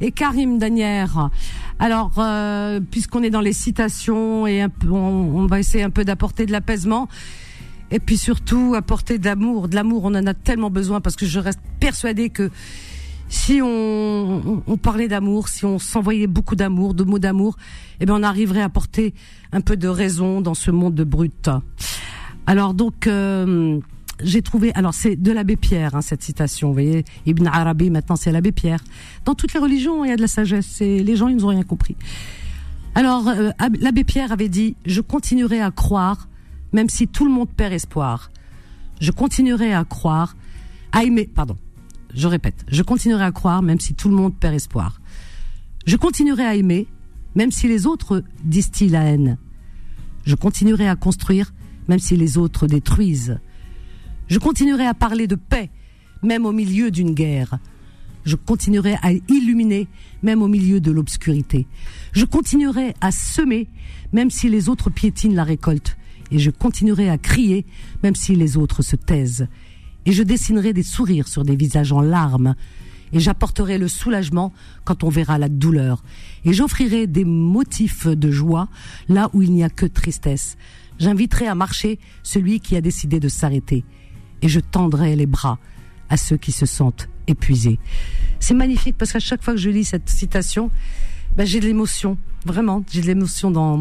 et 0.00 0.10
Karim 0.10 0.58
Danière. 0.58 1.30
Alors, 1.78 2.14
euh, 2.18 2.80
puisqu'on 2.80 3.22
est 3.22 3.30
dans 3.30 3.40
les 3.40 3.52
citations 3.52 4.46
et 4.46 4.62
un 4.62 4.70
on, 4.90 5.46
va 5.46 5.60
essayer 5.60 5.84
un 5.84 5.90
peu 5.90 6.04
d'apporter 6.04 6.46
de 6.46 6.52
l'apaisement 6.52 7.08
et 7.90 8.00
puis 8.00 8.18
surtout 8.18 8.74
apporter 8.76 9.18
d'amour. 9.18 9.68
De 9.68 9.76
l'amour, 9.76 10.04
on 10.04 10.14
en 10.14 10.26
a 10.26 10.34
tellement 10.34 10.70
besoin 10.70 11.00
parce 11.00 11.14
que 11.14 11.26
je 11.26 11.38
reste 11.38 11.60
persuadée 11.78 12.30
que 12.30 12.50
si 13.28 13.60
on, 13.62 14.64
parlait 14.82 15.08
d'amour, 15.08 15.48
si 15.48 15.64
on 15.64 15.78
s'envoyait 15.78 16.26
beaucoup 16.26 16.56
d'amour, 16.56 16.94
de 16.94 17.04
mots 17.04 17.18
d'amour, 17.18 17.56
eh 18.00 18.06
bien 18.06 18.16
on 18.16 18.22
arriverait 18.22 18.62
à 18.62 18.64
apporter 18.64 19.14
un 19.52 19.60
peu 19.60 19.76
de 19.76 19.86
raison 19.86 20.40
dans 20.40 20.54
ce 20.54 20.70
monde 20.70 20.94
de 20.94 21.04
brut. 21.04 21.50
Alors 22.48 22.72
donc 22.72 23.06
euh, 23.06 23.78
j'ai 24.22 24.40
trouvé, 24.40 24.72
alors 24.72 24.94
c'est 24.94 25.16
de 25.16 25.32
l'abbé 25.32 25.56
Pierre 25.56 25.94
hein, 25.94 26.00
cette 26.00 26.22
citation, 26.22 26.68
vous 26.68 26.72
voyez, 26.72 27.04
Ibn 27.26 27.46
Arabi 27.46 27.90
maintenant 27.90 28.16
c'est 28.16 28.32
l'abbé 28.32 28.52
Pierre. 28.52 28.82
Dans 29.26 29.34
toutes 29.34 29.52
les 29.52 29.60
religions 29.60 30.02
il 30.02 30.08
y 30.08 30.12
a 30.12 30.16
de 30.16 30.22
la 30.22 30.28
sagesse 30.28 30.80
et 30.80 31.04
les 31.04 31.14
gens 31.14 31.28
ils 31.28 31.36
n'ont 31.36 31.48
rien 31.48 31.62
compris. 31.62 31.94
Alors 32.94 33.28
euh, 33.28 33.50
l'abbé 33.82 34.02
Pierre 34.02 34.32
avait 34.32 34.48
dit, 34.48 34.76
je 34.86 35.02
continuerai 35.02 35.60
à 35.60 35.70
croire 35.70 36.26
même 36.72 36.88
si 36.88 37.06
tout 37.06 37.26
le 37.26 37.30
monde 37.30 37.50
perd 37.50 37.74
espoir. 37.74 38.30
Je 38.98 39.10
continuerai 39.10 39.74
à 39.74 39.84
croire, 39.84 40.34
à 40.92 41.04
aimer, 41.04 41.26
pardon, 41.26 41.58
je 42.14 42.28
répète, 42.28 42.64
je 42.68 42.82
continuerai 42.82 43.24
à 43.24 43.30
croire 43.30 43.60
même 43.60 43.78
si 43.78 43.92
tout 43.92 44.08
le 44.08 44.16
monde 44.16 44.34
perd 44.34 44.54
espoir. 44.54 45.02
Je 45.84 45.96
continuerai 45.96 46.46
à 46.46 46.54
aimer 46.54 46.86
même 47.34 47.52
si 47.52 47.68
les 47.68 47.86
autres 47.86 48.24
distillent 48.42 48.88
la 48.88 49.04
haine. 49.04 49.36
Je 50.24 50.34
continuerai 50.34 50.88
à 50.88 50.96
construire 50.96 51.52
même 51.88 51.98
si 51.98 52.16
les 52.16 52.38
autres 52.38 52.66
détruisent. 52.66 53.38
Je 54.28 54.38
continuerai 54.38 54.86
à 54.86 54.94
parler 54.94 55.26
de 55.26 55.34
paix 55.34 55.70
même 56.22 56.46
au 56.46 56.52
milieu 56.52 56.90
d'une 56.90 57.14
guerre. 57.14 57.58
Je 58.24 58.36
continuerai 58.36 58.96
à 59.02 59.12
illuminer 59.12 59.88
même 60.22 60.42
au 60.42 60.48
milieu 60.48 60.80
de 60.80 60.90
l'obscurité. 60.90 61.66
Je 62.12 62.24
continuerai 62.24 62.94
à 63.00 63.10
semer 63.10 63.68
même 64.12 64.30
si 64.30 64.48
les 64.48 64.68
autres 64.68 64.90
piétinent 64.90 65.34
la 65.34 65.44
récolte 65.44 65.96
et 66.30 66.38
je 66.38 66.50
continuerai 66.50 67.08
à 67.08 67.18
crier 67.18 67.64
même 68.02 68.14
si 68.14 68.36
les 68.36 68.56
autres 68.56 68.82
se 68.82 68.96
taisent. 68.96 69.48
Et 70.06 70.12
je 70.12 70.22
dessinerai 70.22 70.72
des 70.72 70.82
sourires 70.82 71.28
sur 71.28 71.44
des 71.44 71.56
visages 71.56 71.92
en 71.92 72.00
larmes 72.00 72.54
et 73.12 73.20
j'apporterai 73.20 73.78
le 73.78 73.88
soulagement 73.88 74.52
quand 74.84 75.04
on 75.04 75.08
verra 75.08 75.38
la 75.38 75.48
douleur. 75.48 76.02
Et 76.44 76.52
j'offrirai 76.52 77.06
des 77.06 77.24
motifs 77.24 78.06
de 78.06 78.30
joie 78.30 78.68
là 79.08 79.30
où 79.32 79.42
il 79.42 79.52
n'y 79.52 79.64
a 79.64 79.70
que 79.70 79.86
tristesse. 79.86 80.56
J'inviterai 80.98 81.46
à 81.46 81.54
marcher 81.54 81.98
celui 82.22 82.60
qui 82.60 82.76
a 82.76 82.80
décidé 82.80 83.20
de 83.20 83.28
s'arrêter. 83.28 83.84
Et 84.42 84.48
je 84.48 84.60
tendrai 84.60 85.16
les 85.16 85.26
bras 85.26 85.58
à 86.08 86.16
ceux 86.16 86.36
qui 86.36 86.52
se 86.52 86.66
sentent 86.66 87.08
épuisés. 87.26 87.78
C'est 88.40 88.54
magnifique 88.54 88.96
parce 88.96 89.12
qu'à 89.12 89.20
chaque 89.20 89.42
fois 89.42 89.54
que 89.54 89.60
je 89.60 89.70
lis 89.70 89.84
cette 89.84 90.08
citation, 90.08 90.70
ben 91.36 91.46
j'ai 91.46 91.60
de 91.60 91.66
l'émotion. 91.66 92.16
Vraiment, 92.46 92.84
j'ai 92.90 93.02
de 93.02 93.06
l'émotion 93.06 93.50
dans, 93.50 93.80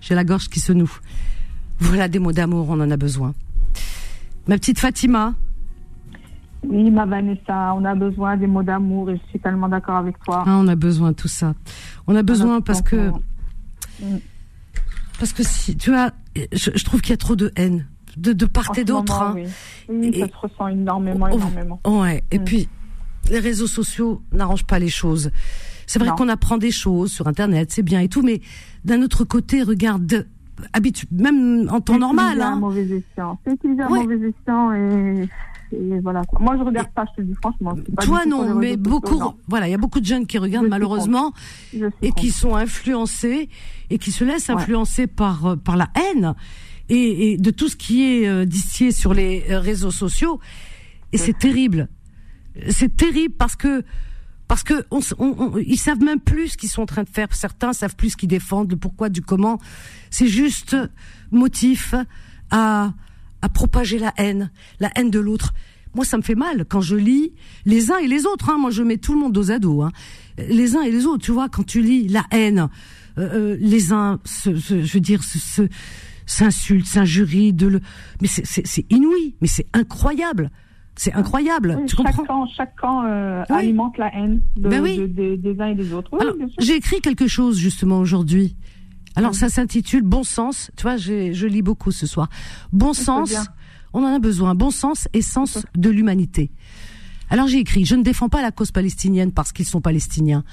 j'ai 0.00 0.14
la 0.14 0.24
gorge 0.24 0.48
qui 0.48 0.60
se 0.60 0.72
noue. 0.72 0.90
Voilà 1.80 2.08
des 2.08 2.18
mots 2.18 2.32
d'amour, 2.32 2.66
on 2.70 2.80
en 2.80 2.90
a 2.90 2.96
besoin. 2.96 3.34
Ma 4.46 4.56
petite 4.56 4.78
Fatima. 4.78 5.34
Oui, 6.64 6.90
ma 6.90 7.06
Vanessa, 7.06 7.74
on 7.76 7.84
a 7.84 7.94
besoin 7.94 8.36
des 8.36 8.46
mots 8.46 8.62
d'amour 8.62 9.10
et 9.10 9.16
je 9.16 9.30
suis 9.30 9.38
tellement 9.38 9.68
d'accord 9.68 9.96
avec 9.96 10.18
toi. 10.24 10.42
Ah, 10.46 10.58
on 10.58 10.66
a 10.66 10.74
besoin 10.74 11.10
de 11.10 11.16
tout 11.16 11.28
ça. 11.28 11.54
On 12.06 12.16
a 12.16 12.22
besoin 12.22 12.60
parce 12.60 12.82
que. 12.82 13.12
Parce 15.18 15.32
que 15.32 15.42
si, 15.42 15.76
tu 15.76 15.90
vois, 15.90 16.12
je, 16.52 16.70
je 16.74 16.84
trouve 16.84 17.00
qu'il 17.00 17.10
y 17.10 17.14
a 17.14 17.18
trop 17.18 17.36
de 17.36 17.52
haine 17.56 17.86
de, 18.18 18.32
de 18.32 18.46
part 18.46 18.72
et 18.76 18.84
d'autre. 18.84 19.22
Hein. 19.22 19.32
Oui, 19.36 19.44
oui 19.88 20.10
et, 20.12 20.20
ça 20.20 20.28
se 20.28 20.36
ressent 20.36 20.68
énormément, 20.68 21.28
oh, 21.30 21.36
énormément. 21.36 21.80
Ouais, 21.86 22.22
et 22.30 22.38
mm. 22.38 22.44
puis 22.44 22.68
les 23.30 23.38
réseaux 23.38 23.66
sociaux 23.66 24.22
n'arrangent 24.32 24.66
pas 24.66 24.78
les 24.78 24.88
choses. 24.88 25.30
C'est 25.86 25.98
vrai 25.98 26.10
qu'on 26.16 26.28
apprend 26.28 26.58
des 26.58 26.70
choses 26.70 27.10
sur 27.12 27.28
Internet, 27.28 27.72
c'est 27.72 27.82
bien 27.82 28.00
et 28.00 28.08
tout, 28.08 28.22
mais 28.22 28.42
d'un 28.84 29.00
autre 29.00 29.24
côté, 29.24 29.62
regarde, 29.62 30.26
habitude, 30.74 31.08
même 31.12 31.68
en 31.70 31.80
temps 31.80 31.98
normal. 31.98 32.42
Hein. 32.42 32.52
un 32.52 32.56
mauvais 32.56 32.82
escient. 32.82 33.38
C'est 33.46 33.64
mauvais 33.64 34.16
escient 34.16 34.72
et, 34.72 35.28
et 35.72 36.00
voilà. 36.00 36.22
Moi, 36.40 36.56
je 36.56 36.62
regarde 36.62 36.88
pas, 36.94 37.04
je 37.10 37.22
te 37.22 37.26
dis 37.26 37.34
franchement. 37.34 37.74
Pas 37.96 38.02
Toi, 38.04 38.26
non, 38.26 38.54
mais 38.54 38.76
beaucoup, 38.76 39.20
voilà, 39.48 39.68
il 39.68 39.70
y 39.70 39.74
a 39.74 39.78
beaucoup 39.78 40.00
de 40.00 40.06
jeunes 40.06 40.26
qui 40.26 40.38
regardent 40.38 40.68
malheureusement 40.68 41.32
et 42.02 42.12
qui 42.12 42.30
sont 42.30 42.54
influencés 42.54 43.48
et 43.90 43.98
qui 43.98 44.12
se 44.12 44.24
laissent 44.24 44.50
influencer 44.50 45.06
par 45.06 45.46
euh, 45.46 45.56
par 45.56 45.76
la 45.76 45.88
haine 45.94 46.34
et, 46.88 47.32
et, 47.32 47.36
de 47.38 47.50
tout 47.50 47.68
ce 47.68 47.76
qui 47.76 48.02
est 48.04 48.28
euh, 48.28 48.44
distillé 48.44 48.92
sur 48.92 49.14
les 49.14 49.44
euh, 49.50 49.60
réseaux 49.60 49.90
sociaux. 49.90 50.40
Et 51.12 51.18
c'est 51.18 51.36
terrible. 51.36 51.88
C'est 52.68 52.94
terrible 52.96 53.34
parce 53.38 53.56
que 53.56 53.84
parce 54.46 54.62
que 54.62 54.84
on, 54.90 55.00
on, 55.18 55.58
ils 55.58 55.78
savent 55.78 56.02
même 56.02 56.20
plus 56.20 56.48
ce 56.48 56.56
qu'ils 56.56 56.70
sont 56.70 56.82
en 56.82 56.86
train 56.86 57.02
de 57.02 57.08
faire. 57.08 57.28
Certains 57.32 57.72
savent 57.72 57.96
plus 57.96 58.10
ce 58.10 58.16
qu'ils 58.16 58.28
défendent, 58.28 58.70
le 58.70 58.76
pourquoi, 58.76 59.10
du 59.10 59.20
comment. 59.20 59.58
C'est 60.10 60.26
juste 60.26 60.76
motif 61.30 61.94
à 62.50 62.92
à 63.42 63.48
propager 63.48 63.98
la 63.98 64.12
haine, 64.16 64.50
la 64.80 64.90
haine 64.96 65.10
de 65.10 65.20
l'autre. 65.20 65.52
Moi, 65.94 66.04
ça 66.04 66.16
me 66.16 66.22
fait 66.22 66.34
mal 66.34 66.64
quand 66.68 66.80
je 66.80 66.96
lis 66.96 67.32
les 67.64 67.90
uns 67.90 67.98
et 67.98 68.06
les 68.06 68.26
autres. 68.26 68.50
Hein. 68.50 68.58
Moi, 68.58 68.70
je 68.70 68.82
mets 68.82 68.98
tout 68.98 69.14
le 69.14 69.20
monde 69.20 69.32
dos 69.32 69.50
à 69.50 69.58
dos. 69.58 69.82
Hein. 69.82 69.92
Les 70.36 70.76
uns 70.76 70.82
et 70.82 70.90
les 70.90 71.06
autres, 71.06 71.24
tu 71.24 71.32
vois, 71.32 71.48
quand 71.48 71.64
tu 71.64 71.80
lis 71.80 72.08
la 72.08 72.24
haine, 72.30 72.68
euh, 73.18 73.28
euh 73.32 73.56
les 73.60 73.92
uns, 73.92 74.20
se, 74.24 74.54
se, 74.56 74.82
je 74.82 74.92
veux 74.94 75.00
dire, 75.00 75.22
se, 75.22 75.62
s'insultent, 76.26 76.86
s'injurient, 76.86 77.52
de 77.52 77.66
le, 77.66 77.80
mais 78.20 78.28
c'est 78.28 78.86
inouï, 78.90 79.34
mais 79.40 79.48
c'est 79.48 79.66
incroyable. 79.72 80.50
C'est 80.94 81.14
incroyable. 81.14 81.78
tu 81.86 81.94
chaque 81.94 82.06
comprends 82.06 82.24
camp, 82.24 82.46
chaque 82.56 82.74
camp 82.76 83.04
euh, 83.04 83.44
oui. 83.50 83.56
alimente 83.56 83.96
la 83.98 84.12
haine 84.16 84.40
de, 84.56 84.68
ben 84.68 84.82
oui. 84.82 84.98
de, 84.98 85.06
de, 85.06 85.36
des 85.36 85.60
uns 85.60 85.68
et 85.68 85.74
des 85.76 85.92
autres. 85.92 86.10
J'ai 86.58 86.74
écrit 86.74 87.00
quelque 87.00 87.28
chose 87.28 87.56
justement 87.56 88.00
aujourd'hui. 88.00 88.56
Alors 89.18 89.34
ça 89.34 89.48
s'intitule 89.48 90.02
Bon 90.02 90.22
sens. 90.22 90.70
Tu 90.76 90.82
vois, 90.82 90.96
je 90.96 91.46
lis 91.46 91.62
beaucoup 91.62 91.90
ce 91.90 92.06
soir. 92.06 92.28
Bon 92.72 92.92
sens. 92.92 93.34
On 93.92 94.04
en 94.04 94.14
a 94.14 94.18
besoin. 94.18 94.54
Bon 94.54 94.70
sens 94.70 95.08
et 95.12 95.22
sens 95.22 95.58
de 95.76 95.90
l'humanité. 95.90 96.50
Alors 97.30 97.48
j'ai 97.48 97.58
écrit 97.58 97.84
Je 97.84 97.96
ne 97.96 98.02
défends 98.02 98.28
pas 98.28 98.42
la 98.42 98.52
cause 98.52 98.70
palestinienne 98.70 99.32
parce 99.32 99.52
qu'ils 99.52 99.66
sont 99.66 99.80
palestiniens. 99.80 100.44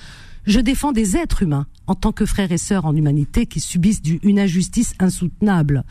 Je 0.46 0.60
défends 0.60 0.92
des 0.92 1.16
êtres 1.16 1.44
humains 1.44 1.68
en 1.88 1.96
tant 1.96 2.12
que 2.12 2.26
frères 2.26 2.52
et 2.52 2.58
sœurs 2.58 2.86
en 2.86 2.96
humanité 2.96 3.46
qui 3.46 3.60
subissent 3.60 4.02
du, 4.02 4.20
une 4.24 4.40
injustice 4.40 4.94
insoutenable 5.00 5.84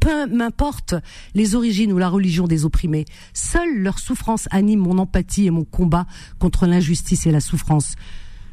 peu 0.00 0.26
m'importe 0.26 0.94
les 1.34 1.54
origines 1.54 1.90
ou 1.90 1.98
la 1.98 2.10
religion 2.10 2.46
des 2.46 2.66
opprimés. 2.66 3.06
Seule 3.32 3.78
leur 3.78 3.98
souffrance 3.98 4.48
anime 4.50 4.80
mon 4.80 4.98
empathie 4.98 5.46
et 5.46 5.50
mon 5.50 5.64
combat 5.64 6.06
contre 6.38 6.66
l'injustice 6.66 7.26
et 7.26 7.30
la 7.30 7.40
souffrance. 7.40 7.94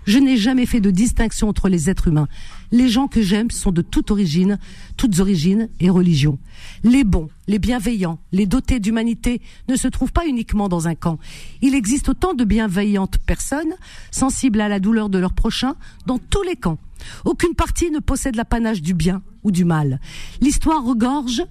Je 0.06 0.18
n'ai 0.18 0.38
jamais 0.38 0.66
fait 0.66 0.80
de 0.80 0.90
distinction 0.92 1.48
entre 1.48 1.70
les 1.70 1.90
êtres 1.90 2.08
humains. 2.08 2.28
Les 2.72 2.90
gens 2.90 3.08
que 3.08 3.22
j'aime 3.22 3.52
sont 3.52 3.72
de 3.72 3.82
toute 3.82 4.12
origine, 4.12 4.58
toutes 4.98 5.20
origines 5.20 5.70
et 5.80 5.90
religions. 5.90 6.40
Les 6.84 7.04
bons, 7.04 7.30
les 7.48 7.60
bienveillants, 7.60 8.20
les 8.32 8.46
dotés 8.46 8.80
d'humanité 8.80 9.42
ne 9.68 9.76
se 9.76 9.88
trouvent 9.88 10.12
pas 10.12 10.28
uniquement 10.28 10.70
dans 10.70 10.88
un 10.88 10.96
camp. 10.96 11.20
Il 11.62 11.76
existe 11.76 12.10
autant 12.10 12.34
de 12.34 12.44
bienveillantes 12.44 13.20
personnes, 13.20 13.74
sensibles 14.10 14.62
à 14.62 14.70
la 14.70 14.80
douleur 14.80 15.10
de 15.10 15.20
leur 15.20 15.34
prochain, 15.34 15.76
dans 16.08 16.18
tous 16.18 16.44
les 16.44 16.56
camps. 16.56 16.80
Aucune 17.26 17.56
partie 17.56 17.92
ne 17.92 18.00
possède 18.00 18.36
l'apanage 18.36 18.82
du 18.82 18.94
bien 18.94 19.22
ou 19.44 19.52
du 19.52 19.66
mal. 19.66 20.00
L'histoire 20.40 20.84
regorge 20.84 21.44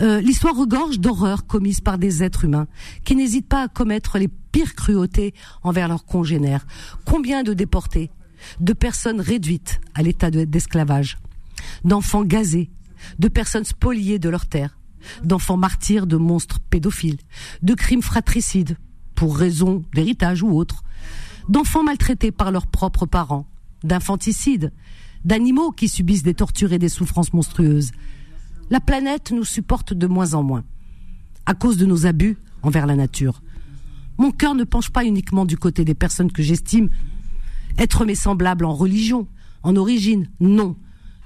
euh, 0.00 0.20
l'histoire 0.20 0.56
regorge 0.56 0.98
d'horreurs 0.98 1.46
commises 1.46 1.80
par 1.80 1.98
des 1.98 2.22
êtres 2.22 2.44
humains 2.44 2.66
qui 3.04 3.16
n'hésitent 3.16 3.48
pas 3.48 3.62
à 3.62 3.68
commettre 3.68 4.18
les 4.18 4.28
pires 4.28 4.74
cruautés 4.74 5.34
envers 5.62 5.88
leurs 5.88 6.04
congénères. 6.04 6.66
Combien 7.04 7.42
de 7.42 7.52
déportés, 7.52 8.10
de 8.60 8.72
personnes 8.72 9.20
réduites 9.20 9.80
à 9.94 10.02
l'état 10.02 10.30
d'esclavage, 10.30 11.18
d'enfants 11.84 12.24
gazés, 12.24 12.70
de 13.18 13.28
personnes 13.28 13.64
spoliées 13.64 14.18
de 14.18 14.28
leurs 14.28 14.46
terres, 14.46 14.78
d'enfants 15.24 15.56
martyrs 15.56 16.06
de 16.06 16.16
monstres 16.16 16.60
pédophiles, 16.60 17.18
de 17.62 17.74
crimes 17.74 18.02
fratricides 18.02 18.76
pour 19.14 19.36
raison 19.36 19.84
d'héritage 19.94 20.42
ou 20.42 20.56
autre, 20.56 20.82
d'enfants 21.48 21.82
maltraités 21.82 22.32
par 22.32 22.50
leurs 22.50 22.66
propres 22.66 23.06
parents, 23.06 23.46
d'infanticides, 23.84 24.72
d'animaux 25.24 25.70
qui 25.70 25.88
subissent 25.88 26.22
des 26.22 26.34
tortures 26.34 26.72
et 26.72 26.78
des 26.78 26.88
souffrances 26.88 27.32
monstrueuses. 27.32 27.92
La 28.72 28.80
planète 28.80 29.32
nous 29.32 29.44
supporte 29.44 29.92
de 29.92 30.06
moins 30.06 30.32
en 30.32 30.42
moins, 30.42 30.64
à 31.44 31.52
cause 31.52 31.76
de 31.76 31.84
nos 31.84 32.06
abus 32.06 32.38
envers 32.62 32.86
la 32.86 32.96
nature. 32.96 33.42
Mon 34.16 34.30
cœur 34.30 34.54
ne 34.54 34.64
penche 34.64 34.88
pas 34.88 35.04
uniquement 35.04 35.44
du 35.44 35.58
côté 35.58 35.84
des 35.84 35.94
personnes 35.94 36.32
que 36.32 36.42
j'estime 36.42 36.88
être 37.76 38.06
mes 38.06 38.14
semblables 38.14 38.64
en 38.64 38.72
religion, 38.72 39.28
en 39.62 39.76
origine, 39.76 40.30
non. 40.40 40.74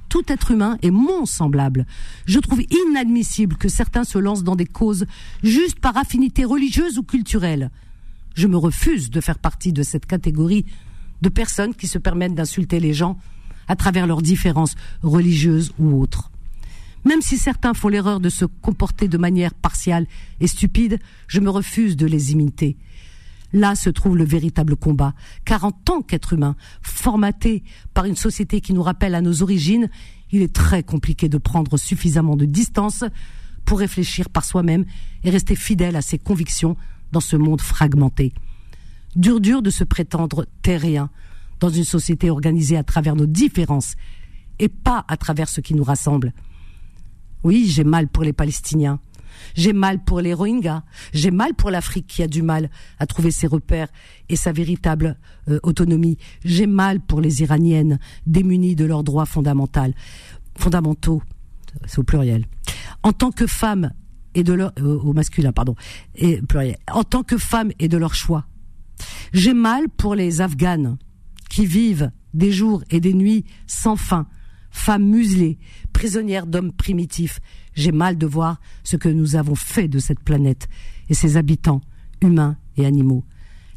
tout 0.08 0.24
être 0.26 0.50
humain 0.50 0.76
est 0.82 0.90
mon 0.90 1.24
semblable. 1.24 1.86
Je 2.24 2.40
trouve 2.40 2.62
inadmissible 2.88 3.54
que 3.54 3.68
certains 3.68 4.02
se 4.02 4.18
lancent 4.18 4.42
dans 4.42 4.56
des 4.56 4.66
causes 4.66 5.06
juste 5.44 5.78
par 5.78 5.96
affinité 5.96 6.44
religieuse 6.44 6.98
ou 6.98 7.04
culturelle. 7.04 7.70
Je 8.34 8.48
me 8.48 8.56
refuse 8.56 9.08
de 9.08 9.20
faire 9.20 9.38
partie 9.38 9.72
de 9.72 9.84
cette 9.84 10.06
catégorie 10.06 10.66
de 11.22 11.28
personnes 11.28 11.76
qui 11.76 11.86
se 11.86 11.98
permettent 11.98 12.34
d'insulter 12.34 12.80
les 12.80 12.92
gens 12.92 13.16
à 13.68 13.76
travers 13.76 14.08
leurs 14.08 14.22
différences 14.22 14.74
religieuses 15.04 15.72
ou 15.78 16.00
autres. 16.02 16.32
Même 17.06 17.22
si 17.22 17.38
certains 17.38 17.72
font 17.72 17.86
l'erreur 17.86 18.18
de 18.18 18.28
se 18.28 18.44
comporter 18.44 19.06
de 19.06 19.16
manière 19.16 19.54
partiale 19.54 20.08
et 20.40 20.48
stupide, 20.48 20.98
je 21.28 21.38
me 21.38 21.50
refuse 21.50 21.96
de 21.96 22.04
les 22.04 22.32
imiter. 22.32 22.76
Là 23.52 23.76
se 23.76 23.90
trouve 23.90 24.16
le 24.16 24.24
véritable 24.24 24.74
combat, 24.74 25.14
car 25.44 25.64
en 25.64 25.70
tant 25.70 26.02
qu'être 26.02 26.32
humain, 26.32 26.56
formaté 26.82 27.62
par 27.94 28.06
une 28.06 28.16
société 28.16 28.60
qui 28.60 28.72
nous 28.72 28.82
rappelle 28.82 29.14
à 29.14 29.20
nos 29.20 29.44
origines, 29.44 29.88
il 30.32 30.42
est 30.42 30.52
très 30.52 30.82
compliqué 30.82 31.28
de 31.28 31.38
prendre 31.38 31.76
suffisamment 31.76 32.34
de 32.34 32.44
distance 32.44 33.04
pour 33.64 33.78
réfléchir 33.78 34.28
par 34.28 34.44
soi-même 34.44 34.84
et 35.22 35.30
rester 35.30 35.54
fidèle 35.54 35.94
à 35.94 36.02
ses 36.02 36.18
convictions 36.18 36.76
dans 37.12 37.20
ce 37.20 37.36
monde 37.36 37.60
fragmenté. 37.60 38.32
Dur 39.14 39.40
dur 39.40 39.62
de 39.62 39.70
se 39.70 39.84
prétendre 39.84 40.44
terrien 40.60 41.08
dans 41.60 41.70
une 41.70 41.84
société 41.84 42.30
organisée 42.30 42.76
à 42.76 42.82
travers 42.82 43.14
nos 43.14 43.26
différences 43.26 43.94
et 44.58 44.68
pas 44.68 45.04
à 45.06 45.16
travers 45.16 45.48
ce 45.48 45.60
qui 45.60 45.74
nous 45.74 45.84
rassemble. 45.84 46.32
Oui, 47.46 47.66
j'ai 47.68 47.84
mal 47.84 48.08
pour 48.08 48.24
les 48.24 48.32
Palestiniens. 48.32 48.98
J'ai 49.54 49.72
mal 49.72 50.02
pour 50.02 50.20
les 50.20 50.34
Rohingyas. 50.34 50.82
J'ai 51.12 51.30
mal 51.30 51.54
pour 51.54 51.70
l'Afrique 51.70 52.08
qui 52.08 52.24
a 52.24 52.26
du 52.26 52.42
mal 52.42 52.70
à 52.98 53.06
trouver 53.06 53.30
ses 53.30 53.46
repères 53.46 53.86
et 54.28 54.34
sa 54.34 54.50
véritable 54.50 55.16
euh, 55.48 55.60
autonomie. 55.62 56.18
J'ai 56.44 56.66
mal 56.66 56.98
pour 56.98 57.20
les 57.20 57.42
Iraniennes 57.42 58.00
démunies 58.26 58.74
de 58.74 58.84
leurs 58.84 59.04
droits 59.04 59.26
fondamentaux. 59.26 59.92
C'est 61.86 62.00
au 62.00 62.02
pluriel. 62.02 62.46
En 63.04 63.12
tant 63.12 63.30
que 63.30 63.46
femme 63.46 63.92
et 64.34 64.42
de 64.42 64.52
leur 64.52 64.72
euh. 64.82 64.98
En 66.92 67.04
tant 67.04 67.22
que 67.22 67.38
femme 67.38 67.70
et 67.78 67.86
de 67.86 67.96
leur 67.96 68.14
choix. 68.16 68.44
J'ai 69.32 69.54
mal 69.54 69.88
pour 69.88 70.16
les 70.16 70.40
Afghanes 70.40 70.98
qui 71.48 71.64
vivent 71.64 72.10
des 72.34 72.50
jours 72.50 72.82
et 72.90 72.98
des 72.98 73.14
nuits 73.14 73.44
sans 73.68 73.94
fin, 73.94 74.26
femmes 74.76 75.08
muselées, 75.08 75.58
prisonnières 75.92 76.46
d'hommes 76.46 76.72
primitifs. 76.72 77.40
J'ai 77.74 77.92
mal 77.92 78.18
de 78.18 78.26
voir 78.26 78.60
ce 78.84 78.96
que 78.96 79.08
nous 79.08 79.34
avons 79.34 79.54
fait 79.54 79.88
de 79.88 79.98
cette 79.98 80.20
planète 80.20 80.68
et 81.08 81.14
ses 81.14 81.36
habitants, 81.36 81.80
humains 82.20 82.56
et 82.76 82.86
animaux. 82.86 83.24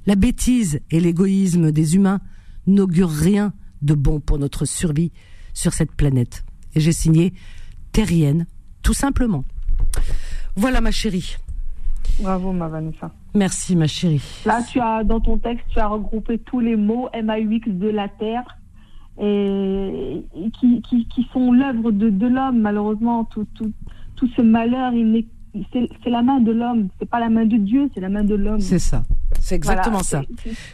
La 0.06 0.16
bêtise 0.16 0.82
et 0.92 1.00
l'égoïsme 1.00 1.72
des 1.72 1.96
humains 1.96 2.20
n'augurent 2.68 3.10
rien 3.10 3.54
de 3.82 3.94
bon 3.94 4.20
pour 4.20 4.38
notre 4.38 4.66
survie 4.66 5.12
sur 5.54 5.74
cette 5.74 5.94
planète. 5.94 6.44
Et 6.76 6.80
j'ai 6.80 6.92
signé 6.92 7.34
Terrienne, 7.92 8.46
tout 8.84 8.94
simplement. 8.94 9.46
Voilà 10.56 10.82
ma 10.82 10.92
chérie. 10.92 11.38
Bravo, 12.20 12.52
ma 12.52 12.68
Vanessa. 12.68 13.12
Merci, 13.34 13.76
ma 13.76 13.88
chérie. 13.88 14.22
Là, 14.46 14.62
tu 14.70 14.80
as, 14.80 15.04
dans 15.04 15.22
ton 15.22 15.38
texte, 15.38 15.66
tu 15.70 15.80
as 15.80 15.88
regroupé 15.88 16.40
tous 16.40 16.60
les 16.60 16.76
mots 16.76 17.10
MAUX 17.14 17.68
de 17.68 17.88
la 17.88 18.10
Terre 18.10 18.59
et, 19.20 20.24
qui, 20.60 20.82
qui, 20.82 21.06
qui, 21.08 21.28
sont 21.34 21.52
l'œuvre 21.52 21.92
de, 21.92 22.10
de 22.10 22.28
l'homme. 22.28 22.60
Malheureusement, 22.60 23.26
tout, 23.26 23.46
tout, 23.56 23.72
tout 24.16 24.28
ce 24.36 24.42
malheur, 24.42 24.94
c'est 25.74 26.10
la 26.10 26.22
main 26.22 26.40
de 26.40 26.52
l'homme. 26.52 26.90
C'est 27.00 27.10
pas 27.10 27.20
la 27.20 27.30
main 27.30 27.46
de 27.46 27.58
Dieu, 27.58 27.90
c'est 27.94 28.00
la 28.00 28.10
main 28.10 28.24
de 28.24 28.36
l'homme. 28.36 28.60
C'est 28.60 28.80
ça. 28.80 29.04
C'est 29.40 29.56
exactement 29.56 30.04
ça. 30.04 30.22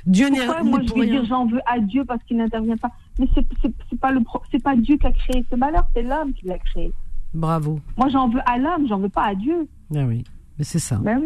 Dieu 0.06 0.30
n'est 0.30 0.46
Moi, 0.64 0.80
je 0.86 0.94
vais 0.94 1.08
dire 1.08 1.26
j'en 1.26 1.46
veux 1.46 1.62
à 1.66 1.80
Dieu 1.80 2.06
parce 2.06 2.24
qu'il 2.24 2.38
n'intervient 2.38 2.78
pas. 2.78 2.92
Mais 3.20 3.28
c'est 3.36 4.00
pas 4.00 4.12
le 4.12 4.22
c'est 4.52 4.62
pas 4.62 4.76
Dieu 4.76 4.98
qui 4.98 5.08
a 5.08 5.12
créé 5.12 5.46
ce 5.50 5.56
malheur, 5.56 5.88
c'est 5.96 6.04
l'homme 6.04 6.34
qui 6.34 6.48
l'a 6.48 6.58
créé. 6.60 6.92
Bravo. 7.34 7.80
Moi, 7.98 8.10
j'en 8.10 8.30
veux 8.30 8.42
à 8.46 8.58
l'homme, 8.58 8.88
j'en 8.88 9.00
veux 9.00 9.10
pas 9.10 9.26
à 9.26 9.36
Dieu. 9.36 9.68
Ah 9.94 10.06
oui. 10.06 10.24
Mais 10.58 10.64
c'est 10.64 10.80
ça. 10.80 10.98
Ben 10.98 11.22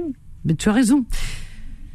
mais 0.45 0.55
tu 0.55 0.69
as 0.69 0.73
raison. 0.73 1.03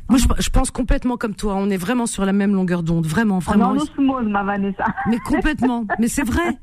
Moi, 0.08 0.18
je, 0.38 0.50
pense 0.50 0.70
complètement 0.70 1.16
comme 1.16 1.34
toi. 1.34 1.54
On 1.56 1.70
est 1.70 1.76
vraiment 1.76 2.06
sur 2.06 2.24
la 2.24 2.32
même 2.32 2.54
longueur 2.54 2.82
d'onde. 2.82 3.06
Vraiment, 3.06 3.38
vraiment. 3.38 3.70
On 3.70 3.76
osmose, 3.76 4.26
ma 4.26 4.42
Vanessa. 4.44 4.84
Mais 5.08 5.18
complètement. 5.18 5.86
mais 5.98 6.08
c'est 6.08 6.24
vrai. 6.24 6.58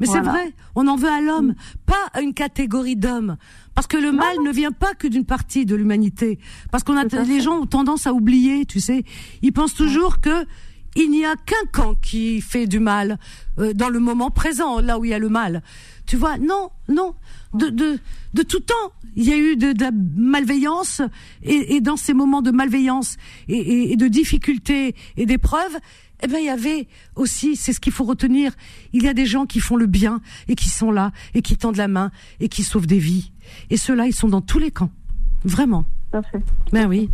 Mais 0.00 0.06
c'est 0.06 0.20
vrai. 0.20 0.52
On 0.74 0.86
en 0.88 0.96
veut 0.96 1.08
à 1.08 1.20
l'homme, 1.20 1.54
pas 1.86 1.94
à 2.12 2.20
une 2.20 2.34
catégorie 2.34 2.96
d'hommes. 2.96 3.36
Parce 3.74 3.86
que 3.86 3.96
le 3.96 4.12
mal 4.12 4.36
ne 4.44 4.50
vient 4.50 4.72
pas 4.72 4.94
que 4.94 5.06
d'une 5.06 5.24
partie 5.24 5.66
de 5.66 5.74
l'humanité. 5.74 6.38
Parce 6.70 6.84
qu'on 6.84 6.96
a, 6.96 7.04
les 7.04 7.40
gens 7.40 7.60
ont 7.60 7.66
tendance 7.66 8.06
à 8.06 8.12
oublier, 8.12 8.66
tu 8.66 8.80
sais. 8.80 9.04
Ils 9.42 9.52
pensent 9.52 9.74
toujours 9.74 10.20
que 10.20 10.44
il 10.96 11.10
n'y 11.10 11.24
a 11.24 11.34
qu'un 11.34 11.66
camp 11.72 11.94
qui 11.94 12.40
fait 12.40 12.66
du 12.66 12.78
mal 12.78 13.18
euh, 13.58 13.72
dans 13.72 13.88
le 13.88 13.98
moment 13.98 14.30
présent, 14.30 14.80
là 14.80 14.98
où 14.98 15.04
il 15.04 15.10
y 15.10 15.14
a 15.14 15.18
le 15.18 15.28
mal. 15.28 15.62
Tu 16.06 16.16
vois, 16.16 16.38
non, 16.38 16.70
non. 16.88 17.14
De, 17.54 17.68
de, 17.68 17.98
de 18.34 18.42
tout 18.42 18.60
temps, 18.60 18.92
il 19.16 19.24
y 19.24 19.32
a 19.32 19.38
eu 19.38 19.56
de, 19.56 19.72
de 19.72 19.86
malveillance, 20.16 21.00
et, 21.42 21.76
et, 21.76 21.80
dans 21.80 21.96
ces 21.96 22.14
moments 22.14 22.42
de 22.42 22.50
malveillance 22.50 23.16
et, 23.48 23.92
et, 23.92 23.96
de 23.96 24.08
difficultés 24.08 24.94
et 25.16 25.24
d'épreuves, 25.24 25.76
eh 26.22 26.26
ben 26.26 26.38
il 26.38 26.46
y 26.46 26.50
avait 26.50 26.88
aussi, 27.16 27.56
c'est 27.56 27.72
ce 27.72 27.80
qu'il 27.80 27.92
faut 27.92 28.04
retenir, 28.04 28.52
il 28.92 29.02
y 29.02 29.08
a 29.08 29.14
des 29.14 29.26
gens 29.26 29.46
qui 29.46 29.60
font 29.60 29.76
le 29.76 29.86
bien 29.86 30.20
et 30.48 30.54
qui 30.54 30.68
sont 30.68 30.90
là 30.90 31.12
et 31.34 31.42
qui 31.42 31.56
tendent 31.56 31.76
la 31.76 31.88
main 31.88 32.10
et 32.40 32.48
qui 32.48 32.64
sauvent 32.64 32.86
des 32.86 32.98
vies. 32.98 33.32
Et 33.70 33.76
ceux-là, 33.76 34.06
ils 34.06 34.14
sont 34.14 34.28
dans 34.28 34.40
tous 34.40 34.58
les 34.58 34.70
camps, 34.70 34.90
vraiment. 35.44 35.84
Parfait. 36.10 36.42
Ben 36.72 36.86
oui. 36.86 37.10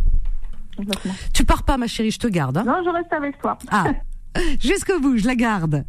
Tu 1.33 1.45
pars 1.45 1.63
pas, 1.63 1.77
ma 1.77 1.87
chérie, 1.87 2.11
je 2.11 2.19
te 2.19 2.27
garde. 2.27 2.57
Hein 2.57 2.63
non, 2.65 2.81
je 2.83 2.89
reste 2.89 3.13
avec 3.13 3.39
toi. 3.39 3.57
Ah, 3.69 3.91
jusqu'au 4.59 4.99
bout, 4.99 5.17
je 5.17 5.27
la 5.27 5.35
garde. 5.35 5.85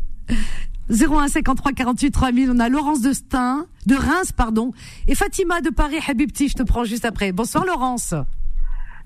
01 0.93 1.29
53 1.29 1.73
48 1.73 2.11
3000. 2.11 2.51
On 2.51 2.59
a 2.59 2.69
Laurence 2.69 3.01
de 3.01 3.13
Stein, 3.13 3.67
de 3.87 3.95
Reims, 3.95 4.33
pardon, 4.33 4.73
et 5.09 5.15
Fatima 5.15 5.61
de 5.61 5.71
Paris. 5.71 5.97
Habibti, 6.07 6.49
je 6.49 6.55
te 6.55 6.63
prends 6.63 6.85
juste 6.85 7.05
après. 7.05 7.33
Bonsoir 7.33 7.65
Laurence. 7.65 8.15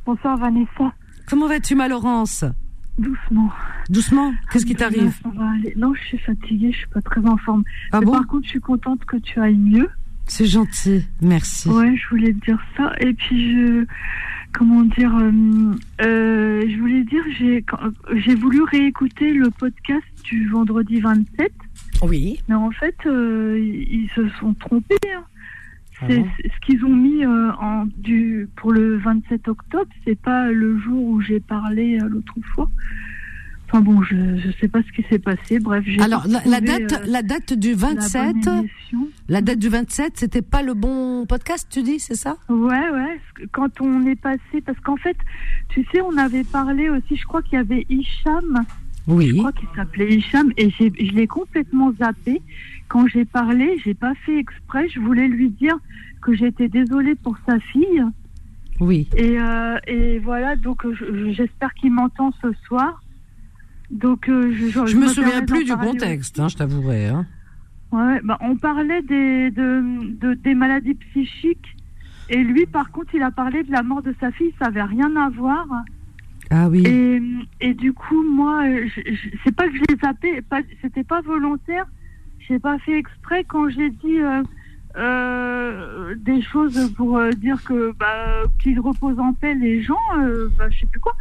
Bonsoir 0.04 0.36
Vanessa. 0.36 0.92
Comment 1.28 1.48
vas-tu 1.48 1.74
ma 1.74 1.88
Laurence? 1.88 2.44
Doucement. 2.98 3.50
Doucement? 3.90 4.32
Qu'est-ce 4.50 4.64
qui 4.64 4.74
t'arrive? 4.74 5.12
Non, 5.76 5.92
je 5.94 6.02
suis 6.02 6.18
fatiguée, 6.18 6.72
je 6.72 6.78
suis 6.78 6.86
pas 6.88 7.02
très 7.02 7.20
en 7.26 7.36
forme. 7.36 7.62
Ah 7.92 8.00
bon? 8.00 8.12
par 8.12 8.26
contre, 8.26 8.44
je 8.44 8.50
suis 8.50 8.60
contente 8.60 9.04
que 9.04 9.16
tu 9.18 9.40
ailles 9.40 9.56
mieux. 9.56 9.88
C'est 10.26 10.46
gentil, 10.46 11.04
merci. 11.20 11.68
Ouais, 11.68 11.94
je 11.96 12.08
voulais 12.08 12.32
te 12.32 12.44
dire 12.46 12.58
ça. 12.76 12.92
Et 13.00 13.12
puis 13.12 13.52
je, 13.52 13.86
comment 14.52 14.82
dire, 14.82 15.14
euh, 15.14 15.74
euh, 16.00 16.64
je 16.68 16.80
voulais 16.80 17.04
dire, 17.04 17.22
j'ai, 17.38 17.64
j'ai 18.14 18.34
voulu 18.34 18.62
réécouter 18.62 19.32
le 19.32 19.50
podcast 19.50 20.04
du 20.24 20.48
vendredi 20.48 21.00
27. 21.00 21.52
Oui. 22.02 22.40
Mais 22.48 22.54
en 22.54 22.70
fait, 22.70 22.96
euh, 23.06 23.58
ils 23.58 24.10
se 24.14 24.28
sont 24.40 24.54
trompés. 24.54 24.96
Hein. 25.14 25.24
Ah 26.00 26.06
c'est, 26.08 26.24
ce 26.44 26.66
qu'ils 26.66 26.84
ont 26.84 26.94
mis 26.94 27.24
en, 27.24 27.86
du, 27.96 28.48
pour 28.56 28.72
le 28.72 28.98
27 28.98 29.48
octobre, 29.48 29.90
c'est 30.04 30.18
pas 30.18 30.50
le 30.50 30.78
jour 30.78 31.02
où 31.02 31.20
j'ai 31.22 31.40
parlé 31.40 31.98
l'autre 31.98 32.34
fois. 32.54 32.68
Enfin 33.68 33.80
bon, 33.80 34.00
je 34.02 34.14
ne 34.14 34.52
sais 34.60 34.68
pas 34.68 34.80
ce 34.82 34.92
qui 34.92 35.04
s'est 35.08 35.18
passé. 35.18 35.58
Bref, 35.58 35.82
j'ai 35.86 36.00
Alors 36.00 36.26
la, 36.28 36.60
date 36.60 36.92
euh, 36.92 37.04
la 37.06 37.22
date 37.22 37.52
du 37.52 37.74
27 37.74 38.36
la, 39.28 39.40
date 39.40 39.58
du 39.58 39.68
27, 39.68 40.12
c'était 40.16 40.42
pas 40.42 40.62
le 40.62 40.74
bon 40.74 41.26
podcast, 41.26 41.66
tu 41.68 41.82
dis, 41.82 41.98
c'est 41.98 42.14
ça? 42.14 42.36
Ouais 42.48 42.90
ouais, 42.90 43.20
quand 43.50 43.80
on 43.80 44.06
est 44.06 44.20
passé 44.20 44.60
parce 44.64 44.78
qu'en 44.80 44.96
fait, 44.96 45.16
tu 45.70 45.84
sais, 45.92 46.00
on 46.00 46.16
avait 46.16 46.44
parlé 46.44 46.90
aussi, 46.90 47.16
je 47.16 47.24
crois 47.24 47.42
qu'il 47.42 47.54
y 47.54 47.60
avait 47.60 47.84
Hicham. 47.88 48.64
Oui. 49.06 49.28
Je 49.28 49.36
crois 49.36 49.52
qu'il 49.52 49.68
s'appelait 49.74 50.16
Hicham 50.16 50.52
et 50.56 50.70
je 50.70 51.12
l'ai 51.12 51.26
complètement 51.26 51.92
zappé. 51.92 52.42
Quand 52.88 53.06
j'ai 53.06 53.24
parlé, 53.24 53.78
j'ai 53.84 53.94
pas 53.94 54.14
fait 54.24 54.38
exprès, 54.38 54.88
je 54.88 55.00
voulais 55.00 55.28
lui 55.28 55.50
dire 55.50 55.76
que 56.22 56.34
j'étais 56.34 56.68
désolée 56.68 57.14
pour 57.14 57.36
sa 57.46 57.58
fille. 57.60 58.04
Oui. 58.80 59.08
Et, 59.16 59.40
euh, 59.40 59.78
et 59.86 60.18
voilà, 60.18 60.56
donc 60.56 60.84
j'espère 61.30 61.72
qu'il 61.74 61.92
m'entend 61.92 62.32
ce 62.42 62.52
soir. 62.66 63.00
Donc, 63.90 64.28
euh, 64.28 64.52
je, 64.52 64.86
je, 64.86 64.96
me, 64.96 65.06
souviens 65.06 65.44
plus 65.44 65.64
du 65.64 65.72
contexte, 65.76 66.40
hein, 66.40 66.48
je 66.48 66.56
t'avouerai. 66.56 67.06
Hein. 67.06 67.26
Ouais, 67.92 68.20
bah, 68.24 68.36
on 68.40 68.56
parlait 68.56 69.02
des, 69.02 69.50
de, 69.52 70.16
de, 70.20 70.34
des 70.34 70.54
maladies 70.54 70.94
psychiques. 70.94 71.76
Et 72.28 72.42
lui, 72.42 72.66
par 72.66 72.90
contre, 72.90 73.14
il 73.14 73.22
a 73.22 73.30
parlé 73.30 73.62
de 73.62 73.70
la 73.70 73.84
mort 73.84 74.02
de 74.02 74.12
sa 74.20 74.32
fille, 74.32 74.52
ça 74.58 74.66
avait 74.66 74.82
rien 74.82 75.14
à 75.16 75.28
voir. 75.30 75.66
Ah 76.50 76.68
oui. 76.68 76.84
Et, 76.86 77.20
et 77.60 77.74
du 77.74 77.92
coup, 77.92 78.22
moi, 78.22 78.64
c'est 79.44 79.54
pas 79.54 79.68
que 79.68 79.74
je 79.74 79.82
l'ai 79.88 79.98
zappé, 80.02 80.42
c'était 80.82 81.04
pas 81.04 81.20
volontaire. 81.20 81.86
J'ai 82.46 82.58
pas 82.58 82.78
fait 82.78 82.96
exprès 82.98 83.44
quand 83.44 83.68
j'ai 83.68 83.90
dit 83.90 84.20
euh, 84.20 84.42
euh, 84.96 86.14
des 86.16 86.40
choses 86.42 86.92
pour 86.96 87.18
euh, 87.18 87.30
dire 87.32 87.62
que 87.64 87.92
bah, 87.98 88.44
qu'ils 88.62 88.78
reposent 88.78 89.18
en 89.18 89.32
paix 89.32 89.54
les 89.54 89.82
gens, 89.82 89.94
bah, 90.58 90.68
je 90.70 90.80
sais 90.80 90.86
plus 90.86 91.00
quoi. 91.00 91.14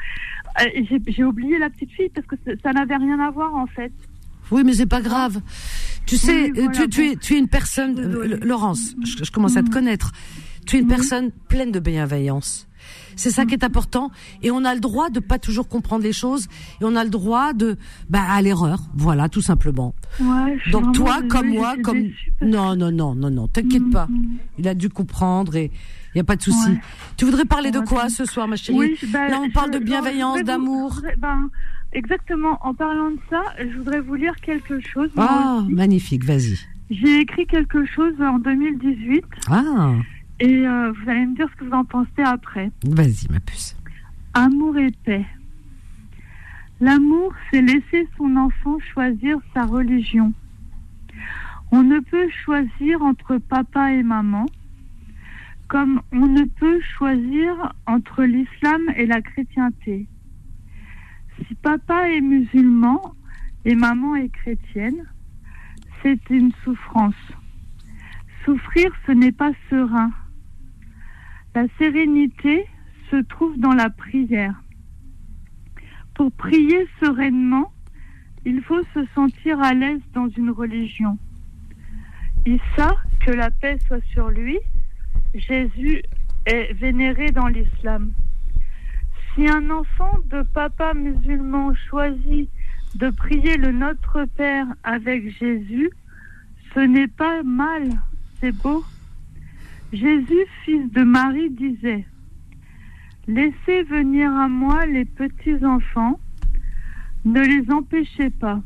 J'ai 1.07 1.23
oublié 1.23 1.57
la 1.57 1.69
petite 1.69 1.91
fille 1.91 2.09
parce 2.13 2.27
que 2.27 2.35
ça 2.61 2.73
n'avait 2.73 2.97
rien 2.97 3.19
à 3.19 3.31
voir 3.31 3.55
en 3.55 3.67
fait. 3.67 3.91
Oui, 4.51 4.61
mais 4.63 4.73
c'est 4.73 4.85
pas 4.85 5.01
grave. 5.01 5.41
Tu 6.05 6.17
sais, 6.17 6.51
tu, 6.71 6.88
tu, 6.89 7.07
es, 7.07 7.15
tu 7.15 7.33
es 7.33 7.39
une 7.39 7.47
personne, 7.47 7.99
Laurence, 8.43 8.95
je, 9.03 9.31
commence 9.31 9.57
à 9.57 9.63
te 9.63 9.71
connaître. 9.71 10.11
Tu 10.67 10.77
es 10.77 10.79
une 10.79 10.88
personne 10.88 11.31
pleine 11.49 11.71
de 11.71 11.79
bienveillance. 11.79 12.67
C'est 13.15 13.32
ça 13.32 13.45
qui 13.45 13.54
est 13.54 13.63
important. 13.63 14.12
Et 14.43 14.51
on 14.51 14.63
a 14.65 14.73
le 14.73 14.80
droit 14.80 15.10
de 15.10 15.19
pas 15.19 15.39
toujours 15.39 15.67
comprendre 15.67 16.04
les 16.04 16.13
choses. 16.13 16.47
Et 16.82 16.84
on 16.86 16.95
a 16.95 17.04
le 17.04 17.10
droit 17.10 17.54
de, 17.54 17.78
bah, 18.10 18.21
à 18.30 18.41
l'erreur. 18.41 18.80
Voilà, 18.95 19.30
tout 19.30 19.41
simplement. 19.41 19.93
Ouais, 20.19 20.58
Donc 20.71 20.93
toi, 20.93 21.19
comme 21.30 21.49
moi, 21.49 21.75
comme 21.84 22.04
non, 22.41 22.75
non, 22.75 22.91
non, 22.91 23.15
non, 23.15 23.30
non, 23.30 23.47
t'inquiète 23.47 23.89
pas. 23.91 24.08
Il 24.58 24.67
a 24.67 24.73
dû 24.73 24.89
comprendre 24.89 25.56
et 25.56 25.71
il 26.13 26.17
y 26.17 26.21
a 26.21 26.23
pas 26.23 26.36
de 26.36 26.41
souci. 26.41 26.69
Ouais. 26.69 26.80
Tu 27.17 27.25
voudrais 27.25 27.45
parler 27.45 27.71
de 27.71 27.80
quoi 27.80 28.10
ce 28.10 28.25
soir, 28.25 28.47
ma 28.47 28.56
chérie 28.56 28.78
Oui, 28.78 28.97
bah, 29.12 29.28
Là, 29.28 29.39
on 29.41 29.49
parle 29.49 29.73
je- 29.73 29.80
de 29.80 29.84
bienveillance, 29.84 30.43
d'amour. 30.43 31.01
ben, 31.17 31.49
exactement. 31.93 32.58
En 32.63 32.73
parlant 32.73 33.12
de 33.12 33.17
ça, 33.30 33.41
je 33.60 33.78
voudrais 33.78 33.99
vous 34.01 34.15
lire 34.15 34.36
quelque 34.41 34.80
chose. 34.82 35.10
Ah, 35.17 35.63
magnifique, 35.69 36.23
vas-y. 36.23 36.58
J'ai 36.89 37.19
écrit 37.21 37.47
quelque 37.47 37.84
chose 37.86 38.13
en 38.21 38.38
2018 38.39 39.23
Ah, 39.49 39.93
et 40.39 40.67
euh, 40.67 40.91
vous 40.91 41.09
allez 41.09 41.25
me 41.25 41.35
dire 41.35 41.47
ce 41.51 41.55
que 41.55 41.65
vous 41.65 41.71
en 41.71 41.85
pensez 41.85 42.21
après. 42.23 42.71
vas-y, 42.83 43.27
ma 43.29 43.39
puce. 43.39 43.75
Amour 44.33 44.77
et 44.77 44.91
paix. 44.91 45.25
L'amour, 46.81 47.33
c'est 47.49 47.61
laisser 47.61 48.07
son 48.17 48.35
enfant 48.35 48.77
choisir 48.93 49.37
sa 49.53 49.65
religion. 49.65 50.33
On 51.71 51.83
ne 51.83 51.99
peut 51.99 52.29
choisir 52.43 53.01
entre 53.01 53.37
papa 53.37 53.93
et 53.93 54.03
maman, 54.03 54.45
comme 55.67 56.01
on 56.11 56.27
ne 56.27 56.43
peut 56.43 56.81
choisir 56.97 57.73
entre 57.87 58.23
l'islam 58.23 58.81
et 58.97 59.05
la 59.05 59.21
chrétienté. 59.21 60.07
Si 61.47 61.55
papa 61.55 62.09
est 62.09 62.21
musulman 62.21 63.01
et 63.63 63.75
maman 63.75 64.15
est 64.15 64.29
chrétienne, 64.29 65.05
c'est 66.03 66.29
une 66.29 66.51
souffrance. 66.63 67.15
Souffrir, 68.43 68.91
ce 69.07 69.11
n'est 69.11 69.31
pas 69.31 69.51
serein. 69.69 70.11
La 71.55 71.65
sérénité 71.77 72.65
se 73.09 73.15
trouve 73.15 73.57
dans 73.57 73.71
la 73.71 73.89
prière. 73.89 74.61
Pour 76.13 76.29
prier 76.33 76.85
sereinement, 76.99 77.71
il 78.43 78.61
faut 78.61 78.83
se 78.93 79.05
sentir 79.15 79.61
à 79.61 79.73
l'aise 79.73 80.01
dans 80.13 80.27
une 80.27 80.49
religion. 80.49 81.17
Issa, 82.45 82.97
que 83.25 83.31
la 83.31 83.51
paix 83.51 83.77
soit 83.87 84.03
sur 84.11 84.29
lui, 84.31 84.59
Jésus 85.33 86.03
est 86.45 86.73
vénéré 86.73 87.31
dans 87.31 87.47
l'islam. 87.47 88.11
Si 89.33 89.47
un 89.47 89.69
enfant 89.69 90.19
de 90.29 90.41
papa 90.41 90.93
musulman 90.93 91.73
choisit 91.89 92.49
de 92.95 93.09
prier 93.11 93.55
le 93.55 93.71
Notre 93.71 94.25
Père 94.25 94.67
avec 94.83 95.29
Jésus, 95.39 95.89
ce 96.73 96.81
n'est 96.81 97.07
pas 97.07 97.43
mal, 97.43 97.91
c'est 98.41 98.51
beau. 98.51 98.83
Jésus, 99.95 100.45
fils 100.65 100.91
de 100.91 101.03
Marie, 101.03 101.49
disait 101.51 102.05
Laissez 103.27 103.84
venir 103.84 104.29
à 104.36 104.49
moi 104.49 104.86
les 104.86 105.05
petits 105.05 105.63
enfants, 105.63 106.19
ne 107.23 107.39
les 107.39 107.71
empêchez 107.71 108.29
pas, 108.29 108.62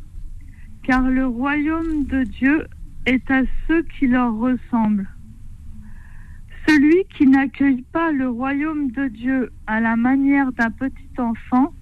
car 0.81 1.07
le 1.07 1.27
royaume 1.27 2.05
de 2.05 2.23
Dieu 2.23 2.65
est 3.05 3.29
à 3.29 3.43
ceux 3.67 3.83
qui 3.83 4.07
leur 4.07 4.35
ressemblent. 4.37 5.07
Celui 6.67 7.05
qui 7.15 7.27
n'accueille 7.27 7.83
pas 7.91 8.11
le 8.11 8.27
royaume 8.27 8.89
de 8.89 9.07
Dieu 9.07 9.51
à 9.67 9.79
la 9.79 9.95
manière 9.95 10.51
d'un 10.53 10.71
petit 10.71 11.11
enfant 11.19 11.73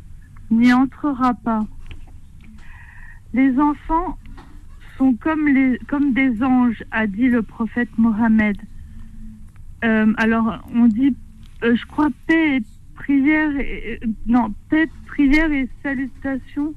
n'y 0.52 0.74
entrera 0.74 1.34
pas. 1.34 1.66
Les 3.34 3.58
enfants 3.58 4.18
sont 4.98 5.14
comme, 5.14 5.48
comme 5.88 6.12
des 6.12 6.44
anges, 6.44 6.84
a 6.92 7.08
dit 7.08 7.30
le 7.30 7.44
prophète 7.44 7.98
Mohammed. 7.98 8.58
Euh, 9.84 10.14
alors, 10.18 10.60
on 10.74 10.88
dit, 10.88 11.16
euh, 11.64 11.76
je 11.76 11.86
crois, 11.86 12.10
paix 12.28 12.58
et 12.58 12.64
prière, 12.96 13.52
et, 13.60 14.00
euh, 14.04 14.08
non, 14.26 14.54
paix, 14.70 14.90
prière 15.08 15.52
et 15.52 15.70
salutation 15.84 16.74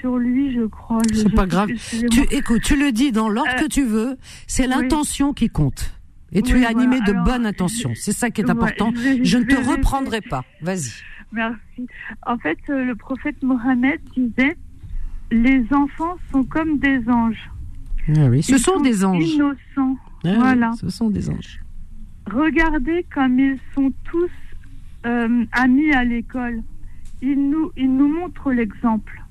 sur 0.00 0.16
lui, 0.18 0.52
je 0.54 0.66
crois. 0.66 1.00
C'est 1.12 1.28
je- 1.28 1.34
pas 1.34 1.46
grave. 1.46 1.70
Tu 2.10 2.20
écoute, 2.30 2.62
tu 2.62 2.76
le 2.78 2.92
dis 2.92 3.10
dans 3.12 3.28
l'ordre 3.28 3.56
que 3.56 3.66
tu 3.68 3.84
veux. 3.84 4.16
C'est 4.46 4.64
oui. 4.64 4.68
l'intention 4.76 5.32
qui 5.32 5.48
compte. 5.48 5.94
Et 6.30 6.42
tu 6.42 6.54
Oui, 6.54 6.62
es 6.62 6.66
animé 6.66 6.98
voilà. 6.98 7.04
de 7.06 7.10
Alors, 7.12 7.24
bonnes 7.24 7.46
intentions. 7.46 7.92
C'est 7.94 8.12
ça 8.12 8.30
qui 8.30 8.42
est 8.42 8.44
ouais, 8.44 8.50
important. 8.50 8.92
je 8.94 9.38
ne 9.38 9.44
te 9.44 9.56
reprendrai 9.56 10.20
pas. 10.20 10.44
Vas-y. 10.60 10.90
Merci. 11.32 11.58
En 12.26 12.36
fait, 12.38 12.58
le 12.68 12.94
prophète 12.94 13.42
Mohammed 13.42 13.98
disait 14.14 14.56
Les 15.30 15.64
enfants 15.72 16.16
sont 16.30 16.44
comme 16.44 16.78
des 16.78 17.00
anges. 17.08 17.50
Ah 18.16 18.26
oui, 18.30 18.42
ce 18.42 18.52
Ils 18.52 18.58
sont 18.58 18.80
des 18.80 19.04
anges. 19.04 19.24
Innocents. 19.26 19.96
Ah 20.24 20.28
oui, 20.28 20.34
voilà. 20.38 20.72
ce 20.78 20.88
sont 20.90 21.08
des 21.10 21.28
anges. 21.30 21.60
Regardez 22.30 23.04
comme 23.14 23.38
ils 23.38 23.58
sont 23.74 23.92
tous 24.04 24.30
euh, 25.06 25.44
amis 25.52 25.92
à 25.92 26.04
l'école. 26.04 26.62
Ils 27.22 27.50
nous, 27.50 27.72
ils 27.76 27.92
nous 27.92 28.08
montrent 28.08 28.52
l'exemple. 28.52 29.22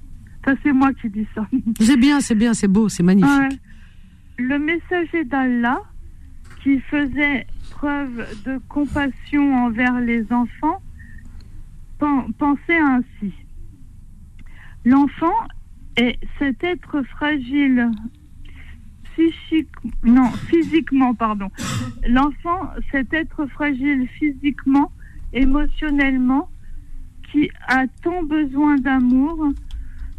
Ça, 0.46 0.54
c'est 0.64 0.72
moi 0.74 0.94
qui 0.94 1.10
dis 1.10 1.28
ça. 1.36 1.46
C'est 1.80 1.98
bien, 1.98 2.20
c'est 2.22 2.36
bien, 2.36 2.54
c'est 2.54 2.68
beau, 2.70 2.88
c'est 2.90 3.04
magnifique. 3.04 3.30
Ouais. 3.32 3.50
Le 4.40 4.58
messager 4.60 5.24
d'Allah, 5.26 5.82
qui 6.64 6.80
faisait 6.82 7.46
preuve 7.72 8.26
de 8.46 8.60
compassion 8.70 9.56
envers 9.66 10.00
les 10.00 10.26
enfants, 10.32 10.82
pen- 12.00 12.32
pensait 12.38 12.78
ainsi. 12.80 13.34
L'enfant 14.86 15.34
est 15.98 16.18
cet 16.40 16.64
être 16.64 17.02
fragile 17.04 17.90
non, 20.04 20.30
physiquement, 20.50 21.14
pardon. 21.14 21.50
L'enfant, 22.08 22.70
cet 22.92 23.14
être 23.14 23.46
fragile 23.48 24.08
physiquement, 24.20 24.92
émotionnellement, 25.34 26.50
qui 27.32 27.50
a 27.68 27.88
tant 28.04 28.24
besoin 28.24 28.76
d'amour, 28.76 29.50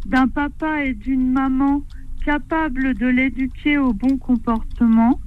d'un 0.05 0.27
papa 0.27 0.83
et 0.83 0.93
d'une 0.93 1.31
maman 1.31 1.83
capable 2.25 2.93
de 2.93 3.07
l'éduquer 3.07 3.77
au 3.77 3.93
bon 3.93 4.17
comportement. 4.17 5.19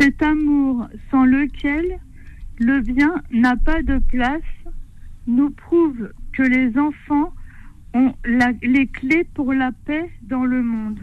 Cet 0.00 0.22
amour 0.22 0.88
sans 1.10 1.24
lequel 1.24 1.98
le 2.58 2.80
bien 2.80 3.14
n'a 3.30 3.56
pas 3.56 3.82
de 3.82 3.98
place 3.98 4.42
nous 5.26 5.50
prouve 5.50 6.10
que 6.32 6.42
les 6.42 6.78
enfants 6.78 7.32
ont 7.94 8.14
les 8.24 8.86
clés 8.86 9.26
pour 9.34 9.52
la 9.52 9.72
paix 9.72 10.10
dans 10.22 10.44
le 10.44 10.62
monde. 10.62 11.00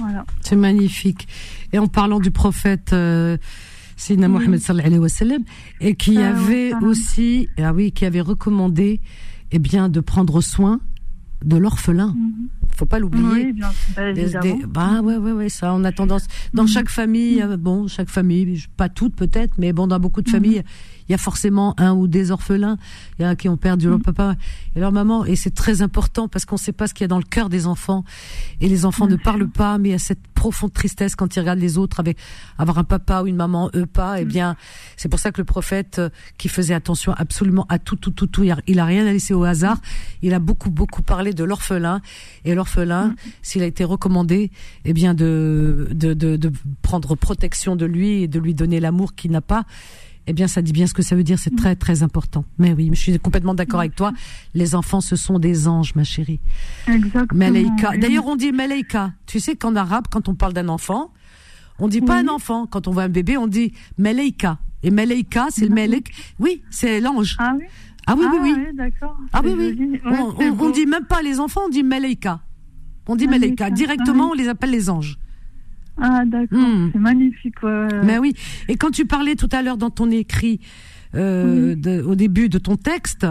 Voilà. 0.00 0.24
C'est 0.40 0.56
magnifique. 0.56 1.28
Et 1.72 1.78
en 1.78 1.86
parlant 1.86 2.18
du 2.20 2.30
prophète 2.30 2.92
euh, 2.92 3.36
Sayyidina 3.96 4.28
Oui. 4.28 4.32
Mohammed 4.34 4.60
sallallahu 4.60 4.86
alayhi 4.86 5.00
wa 5.02 5.08
sallam, 5.08 5.42
et 5.80 5.94
qui 5.94 6.18
Ah, 6.18 6.30
avait 6.30 6.70
ça. 6.70 6.78
aussi, 6.82 7.48
ah 7.62 7.72
oui, 7.72 7.92
qui 7.92 8.04
avait 8.06 8.20
recommandé, 8.22 9.00
eh 9.52 9.58
bien, 9.58 9.88
de 9.88 10.00
prendre 10.00 10.40
soin 10.40 10.80
de 11.44 11.56
l'orphelin. 11.56 12.14
Faut 12.76 12.84
pas 12.86 12.98
l'oublier. 12.98 13.46
Oui, 13.46 13.52
bien 13.52 13.70
bah, 13.96 14.12
Des- 14.12 14.24
des- 14.40 14.64
bah 14.66 15.00
ouais 15.02 15.16
ouais 15.16 15.32
ouais 15.32 15.48
ça 15.48 15.72
on 15.74 15.84
a 15.84 15.92
tendance 15.92 16.26
dans 16.54 16.62
Mhm. 16.62 16.68
chaque 16.68 16.88
famille 16.90 17.42
euh, 17.42 17.56
bon 17.58 17.88
chaque 17.88 18.08
famille 18.10 18.62
pas 18.76 18.88
toutes 18.88 19.14
peut-être 19.16 19.54
mais 19.58 19.72
bon 19.72 19.86
dans 19.86 19.98
beaucoup 19.98 20.22
de 20.22 20.28
Mhm. 20.28 20.32
familles 20.34 20.62
il 21.10 21.12
y 21.12 21.14
a 21.14 21.18
forcément 21.18 21.74
un 21.76 21.92
ou 21.92 22.06
des 22.06 22.30
orphelins 22.30 22.76
il 23.18 23.22
y 23.22 23.24
a 23.24 23.34
qui 23.34 23.48
ont 23.48 23.56
perdu 23.56 23.88
leur 23.88 23.98
Mhm. 23.98 24.04
papa 24.04 24.36
et 24.76 24.80
leur 24.80 24.92
maman. 24.92 25.24
Et 25.24 25.34
c'est 25.34 25.50
très 25.50 25.82
important 25.82 26.28
parce 26.28 26.44
qu'on 26.44 26.56
sait 26.56 26.70
pas 26.70 26.86
ce 26.86 26.94
qu'il 26.94 27.02
y 27.02 27.06
a 27.06 27.08
dans 27.08 27.18
le 27.18 27.24
cœur 27.24 27.48
des 27.48 27.66
enfants. 27.66 28.04
Et 28.60 28.68
les 28.68 28.84
enfants 28.84 29.08
ne 29.08 29.16
parlent 29.16 29.48
pas 29.48 29.76
mais 29.78 29.88
il 29.88 29.92
y 29.92 29.96
a 29.96 29.98
cette 29.98 30.24
profonde 30.34 30.72
tristesse 30.72 31.16
quand 31.16 31.34
ils 31.34 31.40
regardent 31.40 31.58
les 31.58 31.78
autres 31.78 31.98
avec 31.98 32.16
avoir 32.58 32.78
un 32.78 32.84
papa 32.84 33.22
ou 33.22 33.26
une 33.26 33.34
maman 33.34 33.70
eux 33.74 33.86
pas. 33.86 34.20
Et 34.20 34.24
bien 34.24 34.54
c'est 34.96 35.08
pour 35.08 35.18
ça 35.18 35.32
que 35.32 35.40
le 35.40 35.44
prophète 35.44 35.98
euh, 35.98 36.10
qui 36.38 36.48
faisait 36.48 36.74
attention 36.74 37.12
absolument 37.14 37.66
à 37.68 37.80
tout 37.80 37.96
tout 37.96 38.12
tout 38.12 38.28
tout 38.28 38.44
il 38.44 38.78
a, 38.78 38.84
rien 38.84 39.04
à 39.04 39.12
laisser 39.12 39.34
au 39.34 39.42
hasard. 39.42 39.78
Il 40.22 40.32
a 40.32 40.38
beaucoup 40.38 40.70
beaucoup 40.70 41.02
parlé 41.02 41.34
de 41.34 41.42
l'orphelin. 41.42 42.02
Et 42.44 42.54
l'orphelin 42.54 43.16
s'il 43.42 43.64
a 43.64 43.66
été 43.66 43.82
recommandé 43.82 44.52
eh 44.84 44.92
bien 44.92 45.12
de, 45.14 45.88
de 45.90 46.14
de 46.14 46.36
de 46.36 46.52
prendre 46.82 47.16
protection 47.16 47.74
de 47.74 47.84
lui 47.84 48.22
et 48.22 48.28
de 48.28 48.38
lui 48.38 48.54
donner 48.54 48.78
l'amour 48.78 49.16
qu'il 49.16 49.32
n'a 49.32 49.40
pas 49.40 49.64
eh 50.30 50.32
bien 50.32 50.46
ça 50.46 50.62
dit 50.62 50.72
bien 50.72 50.86
ce 50.86 50.94
que 50.94 51.02
ça 51.02 51.16
veut 51.16 51.24
dire. 51.24 51.38
C'est 51.40 51.56
très 51.56 51.74
très 51.74 52.02
important. 52.04 52.44
Mais 52.56 52.72
oui 52.72 52.88
je 52.92 53.00
suis 53.00 53.18
complètement 53.18 53.52
d'accord 53.52 53.80
avec 53.80 53.96
toi. 53.96 54.12
Les 54.54 54.76
enfants 54.76 55.00
ce 55.00 55.16
sont 55.16 55.38
des 55.40 55.66
anges 55.66 55.94
ma 55.96 56.04
chérie. 56.04 56.38
Exactement. 56.86 57.50
D'ailleurs 57.98 58.26
on 58.26 58.36
dit 58.36 58.52
Malaika. 58.52 59.12
Tu 59.26 59.40
sais 59.40 59.56
qu'en 59.56 59.74
arabe 59.74 60.04
quand 60.10 60.28
on 60.28 60.34
parle 60.36 60.52
d'un 60.52 60.68
enfant 60.68 61.12
on 61.80 61.88
dit 61.88 62.00
pas 62.00 62.20
Oui. 62.20 62.26
un 62.26 62.28
enfant. 62.28 62.66
Quand 62.66 62.86
on 62.86 62.92
voit 62.92 63.02
un 63.02 63.08
bébé 63.08 63.36
on 63.36 63.48
dit 63.48 63.72
Malaika. 63.98 64.58
Et 64.84 64.90
Malaika 64.92 65.48
c'est 65.50 65.66
le 65.66 65.74
Malek. 65.74 66.12
Oui 66.38 66.62
c'est 66.70 67.00
l'ange. 67.00 67.36
Ah 67.40 67.54
oui. 67.58 67.64
Ah 68.06 68.14
oui 68.16 68.24
oui 68.30 68.38
oui. 68.56 68.66
d'accord. 68.74 69.16
ah 69.32 69.40
oui, 69.44 69.52
oui. 69.56 70.00
Ouais, 70.04 70.18
on, 70.18 70.34
on, 70.38 70.66
on 70.66 70.70
dit 70.70 70.86
même 70.86 71.04
pas 71.04 71.22
les 71.22 71.38
enfants, 71.40 71.62
on 71.66 71.68
dit 71.68 71.82
Malaika. 71.82 72.40
On 73.08 73.16
dit 73.16 73.26
Malaika. 73.26 73.70
Directement, 73.70 74.26
ah 74.28 74.30
on 74.32 74.34
les 74.34 74.48
appelle 74.48 74.70
les 74.70 74.88
anges. 74.88 75.18
Ah 76.00 76.24
d'accord, 76.26 76.58
Hmm. 76.58 76.90
c'est 76.92 76.98
magnifique. 76.98 77.62
ouais. 77.62 77.88
Mais 78.04 78.18
oui. 78.18 78.34
Et 78.68 78.76
quand 78.76 78.90
tu 78.90 79.04
parlais 79.06 79.34
tout 79.36 79.48
à 79.52 79.62
l'heure 79.62 79.76
dans 79.76 79.90
ton 79.90 80.10
écrit, 80.10 80.60
euh, 81.14 81.74
de- 81.74 82.02
au 82.02 82.14
début 82.14 82.48
de 82.48 82.58
ton 82.58 82.76
texte, 82.76 83.26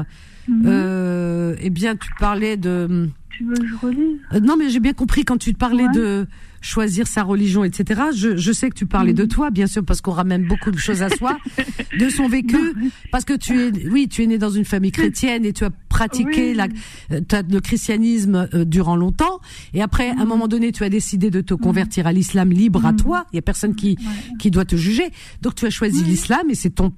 Mhm. 0.47 0.63
euh, 0.65 1.55
eh 1.61 1.69
bien, 1.69 1.95
tu 1.95 2.09
parlais 2.19 2.57
de. 2.57 3.09
Tu 3.29 3.43
veux 3.45 3.53
que 3.55 3.65
je 3.67 3.75
relise? 3.75 4.19
Euh, 4.33 4.39
non, 4.39 4.55
mais 4.57 4.69
j'ai 4.69 4.79
bien 4.79 4.93
compris 4.93 5.23
quand 5.23 5.37
tu 5.37 5.53
parlais 5.53 5.85
Ouais. 5.85 5.93
de 5.93 6.27
choisir 6.61 7.07
sa 7.07 7.23
religion, 7.23 7.63
etc. 7.63 8.01
Je, 8.15 8.37
je 8.37 8.51
sais 8.51 8.69
que 8.69 8.75
tu 8.75 8.85
parlais 8.85 9.13
de 9.13 9.25
toi, 9.25 9.49
bien 9.49 9.67
sûr, 9.67 9.83
parce 9.83 10.01
qu'on 10.01 10.11
ramène 10.11 10.45
beaucoup 10.45 10.71
de 10.71 10.77
choses 10.77 11.01
à 11.01 11.09
soi, 11.09 11.37
de 11.99 12.09
son 12.09 12.27
vécu, 12.27 12.73
parce 13.11 13.25
que 13.25 13.33
tu 13.33 13.59
es, 13.61 13.87
oui, 13.87 14.07
tu 14.07 14.23
es 14.23 14.27
né 14.27 14.37
dans 14.37 14.49
une 14.49 14.65
famille 14.65 14.91
chrétienne 14.91 15.45
et 15.45 15.53
tu 15.53 15.63
as 15.63 15.71
pratiqué 15.89 16.53
la, 16.53 16.67
euh, 17.11 17.21
le 17.49 17.59
christianisme 17.59 18.47
euh, 18.53 18.65
durant 18.65 18.95
longtemps. 18.95 19.39
Et 19.73 19.81
après, 19.81 20.09
à 20.09 20.21
un 20.21 20.25
moment 20.25 20.47
donné, 20.47 20.71
tu 20.71 20.83
as 20.83 20.89
décidé 20.89 21.29
de 21.29 21.41
te 21.41 21.53
convertir 21.53 22.07
à 22.07 22.13
l'islam 22.13 22.51
libre 22.51 22.85
à 22.85 22.93
toi. 22.93 23.25
Il 23.33 23.35
y 23.35 23.39
a 23.39 23.41
personne 23.41 23.75
qui 23.75 23.97
qui 24.39 24.51
doit 24.51 24.65
te 24.65 24.75
juger. 24.75 25.11
Donc 25.41 25.55
tu 25.55 25.65
as 25.65 25.69
choisi 25.69 26.03
l'islam 26.03 26.49
et 26.49 26.55
c'est 26.55 26.69
ton 26.69 26.91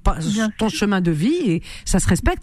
ton 0.58 0.68
chemin 0.68 1.00
de 1.00 1.10
vie 1.10 1.34
et 1.46 1.62
ça 1.84 1.98
se 1.98 2.08
respecte 2.08 2.42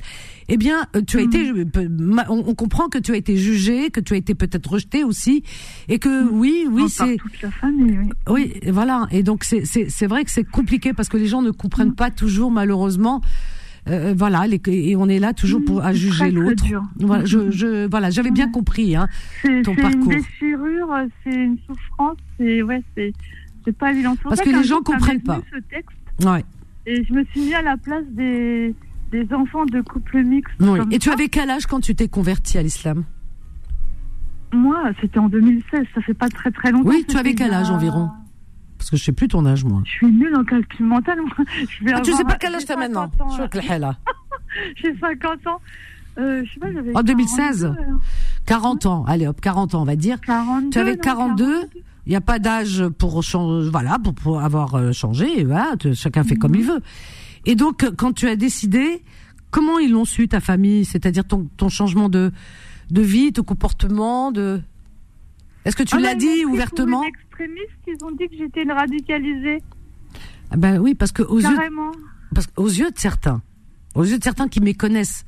eh 0.50 0.58
bien, 0.58 0.88
euh, 0.96 1.02
tu 1.02 1.18
as 1.18 1.22
été, 1.22 1.52
mm. 1.52 2.24
on, 2.30 2.56
comprend 2.56 2.90
que 2.90 2.98
tu 2.98 3.14
as 3.14 3.16
été 3.16 3.38
jugé, 3.38 3.92
que 3.92 4.00
tu 4.00 4.14
as 4.14 4.18
été 4.18 4.36
peut-être 4.36 4.70
rejeté 4.70 5.04
aussi, 5.04 5.44
et 5.88 6.00
que 6.00 6.28
oui, 6.30 6.68
oui, 6.70 6.90
c'est 6.90 7.18
toute 7.18 7.42
la 7.42 7.52
famille. 7.52 8.00
Oui, 8.28 8.54
oui 8.64 8.72
voilà. 8.72 9.08
Et 9.12 9.24
donc 9.24 9.44
c'est 9.44 10.08
vrai 10.08 10.26
que 10.26 10.32
c'est 10.32 10.44
compliqué 10.44 10.94
parce 10.94 11.08
que 11.08 11.18
les 11.18 11.28
gens 11.28 11.42
ne 11.42 11.52
comprennent 11.52 11.90
mm. 11.90 11.96
pas 11.96 12.12
toujours 12.12 12.52
malheureusement. 12.52 13.22
Euh, 13.88 14.14
voilà, 14.16 14.46
et 14.68 14.96
on 14.98 15.08
est 15.08 15.20
là 15.20 15.34
toujours 15.34 15.62
pour 15.66 15.84
à 15.84 15.94
juger 15.94 16.32
l'autre. 16.32 16.64
Voilà, 16.98 17.26
je, 17.26 17.50
je, 17.50 17.88
voilà, 17.88 18.10
j'avais 18.10 18.30
bien 18.30 18.50
compris 18.50 18.96
hein, 18.96 19.08
ton 19.64 19.74
parcours. 19.74 20.12
C'est 20.12 20.18
une 20.18 20.22
déchirure, 20.22 20.96
c'est 21.24 21.34
une 21.34 21.58
souffrance, 21.66 22.18
c'est 22.38 22.62
ouais, 22.62 22.84
c'est 22.96 23.14
c'est 23.66 23.76
pas 23.76 23.92
évident. 23.92 24.16
Parce 24.22 24.42
que 24.42 24.50
les 24.50 24.64
gens 24.64 24.82
comprennent 24.82 25.22
pas. 25.22 25.42
Ce 25.52 25.60
texte, 25.70 25.90
ouais. 26.24 26.44
Et 26.86 27.04
je 27.04 27.14
me 27.14 27.24
suis 27.26 27.42
mis 27.42 27.54
à 27.54 27.62
la 27.62 27.78
place 27.78 28.06
des 28.12 28.76
des 29.12 29.28
enfants 29.34 29.66
de 29.66 29.82
couple 29.82 30.24
mixte. 30.24 30.54
Oui. 30.60 30.80
Et 30.92 31.00
tu 31.00 31.10
avais 31.10 31.30
quel 31.30 31.50
âge 31.50 31.66
quand 31.66 31.80
tu 31.80 31.96
t'es 31.96 32.08
converti 32.08 32.58
à 32.58 32.64
l'islam 32.64 33.04
Moi, 34.54 34.78
c'était 35.02 35.20
en 35.20 35.30
2016, 35.30 35.86
ça 35.94 36.02
fait 36.02 36.14
pas 36.14 36.30
très 36.30 36.52
très 36.52 36.72
longtemps. 36.72 36.90
Oui, 36.90 37.06
tu 37.08 37.18
avais 37.18 37.34
quel 37.34 37.54
âge 37.54 37.70
environ 37.70 38.10
Parce 38.78 38.90
que 38.90 38.98
je 38.98 39.04
sais 39.04 39.12
plus 39.12 39.28
ton 39.28 39.46
âge, 39.46 39.64
moi. 39.64 39.82
Je 39.86 39.92
suis 39.92 40.08
nulle 40.08 40.36
en 40.36 40.44
calcul 40.44 40.86
mental. 40.86 41.20
Moi. 41.22 41.46
Je 41.68 41.94
ah, 41.94 42.02
tu 42.02 42.14
sais 42.14 42.24
pas 42.24 42.36
quel 42.36 42.56
âge 42.56 42.66
t'as 42.66 42.76
maintenant 42.76 43.12
J'ai 44.76 44.98
50 45.00 45.48
ans. 45.48 45.62
Euh, 46.18 46.44
je 46.44 46.54
sais 46.54 46.60
pas, 46.60 46.72
j'avais 46.72 46.96
en 46.96 47.04
2016 47.04 47.72
40 48.46 48.86
ans, 48.88 49.06
allez 49.08 49.28
hop, 49.28 49.40
40 49.40 49.76
ans 49.76 49.82
on 49.82 49.86
va 49.86 49.96
dire. 49.96 50.20
42, 50.20 50.70
tu 50.70 50.80
avais 50.80 50.98
42, 50.98 51.70
il 52.06 52.10
n'y 52.10 52.16
a 52.16 52.22
pas 52.22 52.40
d'âge 52.40 52.84
pour 52.98 53.22
changer, 53.24 53.70
voilà, 53.70 53.98
pour, 54.24 54.42
avoir 54.42 54.76
euh, 54.76 54.92
changé, 54.92 55.44
voilà, 55.46 55.76
chacun 55.94 56.24
fait 56.24 56.36
comme 56.36 56.56
il 56.56 56.64
veut. 56.64 56.82
Et 57.50 57.56
donc, 57.56 57.84
quand 57.98 58.14
tu 58.14 58.28
as 58.28 58.36
décidé, 58.36 59.02
comment 59.50 59.80
ils 59.80 59.90
l'ont 59.90 60.06
su, 60.06 60.28
ta 60.28 60.40
famille? 60.40 60.86
C'est-à-dire 60.86 61.26
ton, 61.26 61.50
ton 61.58 61.68
changement 61.68 62.08
de, 62.08 62.32
de 62.92 63.02
vie, 63.02 63.32
de 63.32 63.42
comportement 63.42 64.32
de... 64.32 64.62
Est-ce 65.66 65.76
que 65.76 65.82
tu 65.82 65.96
ah 65.96 66.00
l'as 66.00 66.14
dit 66.14 66.46
ouvertement? 66.46 67.02
Les 67.02 67.08
extrémistes, 67.08 67.72
ils 67.88 68.06
ont 68.06 68.12
dit 68.12 68.28
que 68.28 68.38
j'étais 68.38 68.62
une 68.62 68.72
radicalisée. 68.72 69.64
Ah 70.52 70.58
ben 70.58 70.78
oui, 70.78 70.94
parce 70.94 71.12
que 71.12 71.24
aux 71.24 71.40
yeux, 71.40 71.58
parce 72.36 72.46
aux 72.56 72.68
yeux 72.68 72.92
de 72.92 73.00
certains, 73.00 73.42
aux 73.96 74.04
yeux 74.04 74.20
de 74.20 74.24
certains 74.24 74.48
qui 74.48 74.62
méconnaissent 74.62 75.26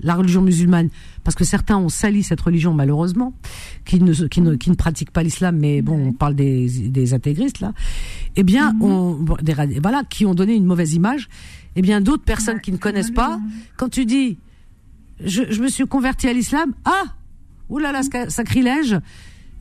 la 0.00 0.14
religion 0.14 0.42
musulmane, 0.42 0.90
parce 1.24 1.34
que 1.34 1.44
certains 1.44 1.76
ont 1.76 1.88
sali 1.88 2.22
cette 2.22 2.40
religion 2.40 2.72
malheureusement, 2.72 3.34
qui 3.84 4.00
ne 4.00 4.12
qui 4.28 4.40
ne, 4.40 4.54
qui 4.54 4.70
ne 4.70 4.76
pratiquent 4.76 5.12
pas 5.12 5.24
l'islam, 5.24 5.58
mais 5.58 5.82
bon, 5.82 6.08
on 6.08 6.12
parle 6.12 6.34
des, 6.34 6.88
des 6.88 7.14
intégristes 7.14 7.60
là. 7.60 7.72
Eh 8.36 8.44
bien, 8.44 8.72
mhm. 8.74 8.82
on, 8.82 9.36
des, 9.42 9.54
voilà, 9.80 10.02
qui 10.08 10.24
ont 10.24 10.34
donné 10.34 10.54
une 10.54 10.66
mauvaise 10.66 10.94
image 10.94 11.28
eh 11.76 11.82
bien 11.82 12.00
d'autres 12.00 12.24
personnes 12.24 12.60
qui 12.60 12.72
ne 12.72 12.76
connaissent 12.76 13.10
pas, 13.10 13.38
quand 13.76 13.88
tu 13.88 14.04
dis 14.06 14.38
je, 15.24 15.42
je 15.50 15.62
me 15.62 15.68
suis 15.68 15.86
converti 15.86 16.28
à 16.28 16.32
l'islam, 16.32 16.72
ah, 16.84 17.04
oulala, 17.68 18.02
sacrilège, 18.28 18.98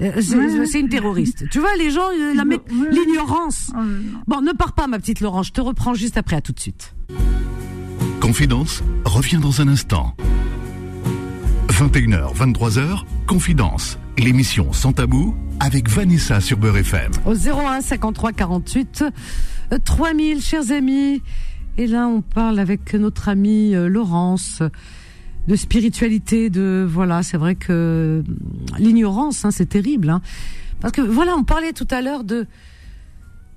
euh, 0.01 0.21
c'est 0.65 0.79
une 0.79 0.89
terroriste. 0.89 1.45
Tu 1.49 1.59
vois, 1.59 1.75
les 1.77 1.91
gens, 1.91 2.09
euh, 2.11 2.33
l'ignorance. 2.91 3.71
Oh, 3.75 3.79
bon, 4.27 4.41
ne 4.41 4.51
pars 4.51 4.73
pas, 4.73 4.87
ma 4.87 4.99
petite 4.99 5.21
Laurent, 5.21 5.43
je 5.43 5.51
te 5.51 5.61
reprends 5.61 5.93
juste 5.93 6.17
après, 6.17 6.35
à 6.35 6.41
tout 6.41 6.51
de 6.51 6.59
suite. 6.59 6.95
Confidence 8.19 8.83
revient 9.05 9.39
dans 9.41 9.61
un 9.61 9.67
instant. 9.67 10.15
21h, 11.69 12.35
23h, 12.35 13.03
Confidence, 13.27 13.97
l'émission 14.17 14.73
sans 14.73 14.93
tabou 14.93 15.35
avec 15.59 15.89
Vanessa 15.89 16.39
sur 16.41 16.57
Beurre 16.57 16.77
FM. 16.77 17.11
Au 17.25 17.33
01 17.33 17.81
53 17.81 18.31
48 18.33 19.05
3000, 19.83 20.41
chers 20.41 20.71
amis. 20.71 21.21
Et 21.77 21.87
là, 21.87 22.07
on 22.07 22.21
parle 22.21 22.59
avec 22.59 22.93
notre 22.93 23.29
amie 23.29 23.75
euh, 23.75 23.87
Laurence 23.87 24.61
de 25.47 25.55
spiritualité, 25.55 26.49
de 26.49 26.87
voilà, 26.87 27.23
c'est 27.23 27.37
vrai 27.37 27.55
que 27.55 28.23
l'ignorance, 28.77 29.43
hein, 29.43 29.51
c'est 29.51 29.65
terrible, 29.65 30.09
hein. 30.09 30.21
parce 30.79 30.93
que 30.93 31.01
voilà, 31.01 31.35
on 31.35 31.43
parlait 31.43 31.73
tout 31.73 31.87
à 31.91 32.01
l'heure 32.01 32.23
de 32.23 32.45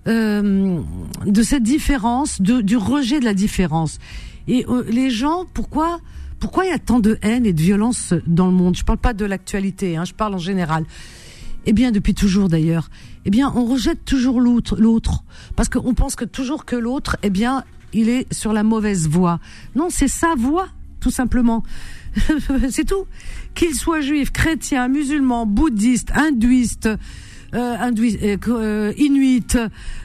euh, 0.09 0.81
de 1.27 1.43
cette 1.43 1.63
différence, 1.63 2.41
de, 2.41 2.61
du 2.61 2.77
rejet 2.77 3.21
de 3.21 3.25
la 3.25 3.35
différence. 3.35 3.99
Et 4.49 4.65
euh, 4.69 4.85
les 4.89 5.11
gens, 5.11 5.45
pourquoi 5.53 6.01
pourquoi 6.39 6.65
il 6.65 6.69
y 6.69 6.75
a 6.75 6.79
tant 6.79 7.01
de 7.01 7.19
haine 7.23 7.47
et 7.47 7.53
de 7.53 7.61
violence 7.61 8.15
dans 8.27 8.47
le 8.47 8.53
monde? 8.53 8.77
Je 8.77 8.85
parle 8.85 8.99
pas 8.99 9.15
de 9.15 9.25
l'actualité, 9.25 9.97
hein, 9.97 10.05
je 10.05 10.13
parle 10.13 10.35
en 10.35 10.39
général. 10.39 10.85
Eh 11.67 11.73
bien, 11.73 11.91
depuis 11.91 12.15
toujours 12.15 12.49
d'ailleurs. 12.49 12.89
Eh 13.25 13.31
bien, 13.31 13.53
on 13.57 13.65
rejette 13.65 14.05
toujours 14.05 14.41
l'autre, 14.41 14.77
l'autre, 14.77 15.25
parce 15.57 15.69
qu'on 15.69 15.95
pense 15.95 16.15
que 16.15 16.25
toujours 16.25 16.65
que 16.65 16.77
l'autre, 16.77 17.17
eh 17.23 17.31
bien, 17.31 17.65
il 17.93 18.09
est 18.09 18.33
sur 18.33 18.53
la 18.53 18.63
mauvaise 18.63 19.09
voie. 19.09 19.41
Non, 19.75 19.89
c'est 19.91 20.09
sa 20.09 20.35
voie, 20.35 20.69
tout 21.01 21.11
simplement. 21.11 21.63
c'est 22.71 22.85
tout. 22.85 23.07
Qu'il 23.55 23.75
soit 23.75 24.01
juif, 24.01 24.31
chrétien, 24.33 24.89
musulman, 24.89 25.47
bouddhiste, 25.47 26.11
hindouiste, 26.15 26.87
euh, 26.87 27.77
euh, 27.77 28.37
euh 28.49 28.93
inuit, 28.97 29.57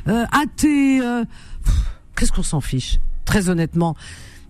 euh, 0.07 0.25
athée, 0.31 1.01
qu'est-ce 2.15 2.31
qu'on 2.31 2.43
s'en 2.43 2.61
fiche, 2.61 2.99
très 3.25 3.49
honnêtement. 3.49 3.95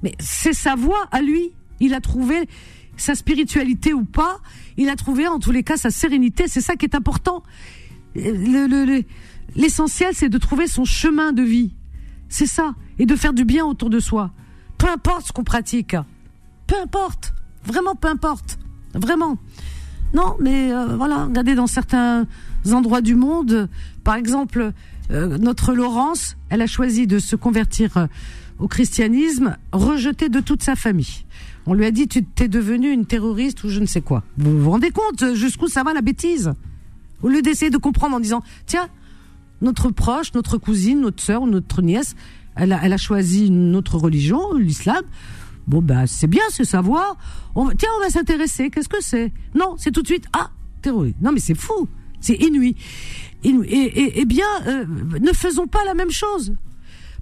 Mais 0.04 0.14
c'est 0.20 0.54
sa 0.54 0.76
voie 0.76 1.08
à 1.12 1.22
lui. 1.22 1.52
Il 1.80 1.94
a 1.94 2.02
trouvé 2.02 2.48
sa 2.98 3.16
spiritualité 3.16 3.94
ou 3.94 4.04
pas. 4.04 4.40
Il 4.78 4.90
a 4.90 4.96
trouvé 4.96 5.28
en 5.28 5.40
tous 5.40 5.52
les 5.52 5.64
cas 5.64 5.78
sa 5.78 5.90
sérénité. 5.90 6.48
C'est 6.48 6.62
ça 6.62 6.76
qui 6.76 6.86
est 6.86 6.96
important. 6.96 7.44
L'essentiel, 9.56 10.14
c'est 10.14 10.30
de 10.30 10.38
trouver 10.38 10.68
son 10.68 10.86
chemin 10.86 11.34
de 11.34 11.44
vie. 11.44 11.74
C'est 12.30 12.46
ça. 12.46 12.76
Et 13.02 13.08
de 13.08 13.16
faire 13.16 13.34
du 13.34 13.46
bien 13.46 13.66
autour 13.66 13.90
de 13.90 14.00
soi. 14.00 14.30
Peu 14.78 14.88
importe 14.88 15.26
ce 15.26 15.32
qu'on 15.32 15.44
pratique. 15.44 15.96
Peu 16.68 16.76
importe. 16.80 17.34
Vraiment, 17.66 17.96
peu 17.96 18.08
importe. 18.08 18.60
Vraiment. 18.94 19.40
Non, 20.14 20.36
mais 20.40 20.72
euh, 20.72 20.96
voilà, 20.98 21.26
regardez 21.26 21.56
dans 21.56 21.66
certains 21.66 22.28
endroits 22.72 23.02
du 23.02 23.16
monde, 23.16 23.70
par 24.04 24.14
exemple, 24.14 24.72
euh, 25.10 25.40
notre 25.40 25.74
Laurence, 25.74 26.38
elle 26.50 26.62
a 26.62 26.68
choisi 26.68 27.08
de 27.08 27.18
se 27.18 27.36
convertir 27.36 27.98
euh, 27.98 28.06
au 28.60 28.68
christianisme, 28.68 29.58
rejetée 29.72 30.30
de 30.30 30.40
toute 30.40 30.62
sa 30.62 30.76
famille. 30.76 31.26
On 31.66 31.74
lui 31.74 31.86
a 31.86 31.92
dit, 31.92 32.08
tu 32.08 32.24
t'es 32.24 32.48
devenue 32.48 32.92
une 32.92 33.08
terroriste 33.08 33.64
ou 33.64 33.70
je 33.70 33.80
ne 33.80 33.88
sais 33.88 34.02
quoi. 34.02 34.22
Vous 34.38 34.62
vous 34.62 34.70
rendez 34.70 34.92
compte 34.92 35.34
jusqu'où 35.34 35.68
ça 35.68 35.82
va 35.82 35.94
la 35.94 36.04
bêtise? 36.04 36.54
Au 37.24 37.30
lieu 37.30 37.42
d'essayer 37.42 37.72
de 37.72 37.78
comprendre 37.78 38.16
en 38.16 38.20
disant, 38.20 38.44
tiens, 38.68 38.90
notre 39.64 39.90
proche, 39.90 40.36
notre 40.36 40.60
cousine, 40.60 41.02
notre 41.02 41.24
sœur 41.24 41.42
ou 41.42 41.48
notre 41.48 41.82
nièce, 41.82 42.16
elle 42.56 42.74
a, 42.74 42.98
choisi 42.98 43.50
notre 43.50 43.98
religion, 43.98 44.54
l'islam. 44.54 45.04
Bon, 45.68 45.82
ben, 45.82 46.06
c'est 46.06 46.28
bien, 46.28 46.44
c'est 46.50 46.66
savoir. 46.66 47.18
Tiens, 47.56 47.90
on 47.98 48.04
va 48.04 48.10
s'intéresser. 48.10 48.70
Qu'est-ce 48.70 48.90
que 48.90 49.02
c'est? 49.02 49.32
Non, 49.56 49.76
c'est 49.78 49.92
tout 49.92 50.02
de 50.02 50.08
suite. 50.08 50.26
Ah, 50.34 50.52
terroriste. 50.82 51.18
Non, 51.22 51.32
mais 51.32 51.40
c'est 51.40 51.56
fou. 51.56 51.88
C'est 52.20 52.36
inouï. 52.36 52.76
Et, 53.44 54.20
et, 54.22 54.26
bien, 54.26 54.46
euh, 54.68 54.86
ne 55.20 55.34
faisons 55.34 55.68
pas 55.68 55.84
la 55.86 55.94
même 55.94 56.12
chose. 56.12 56.54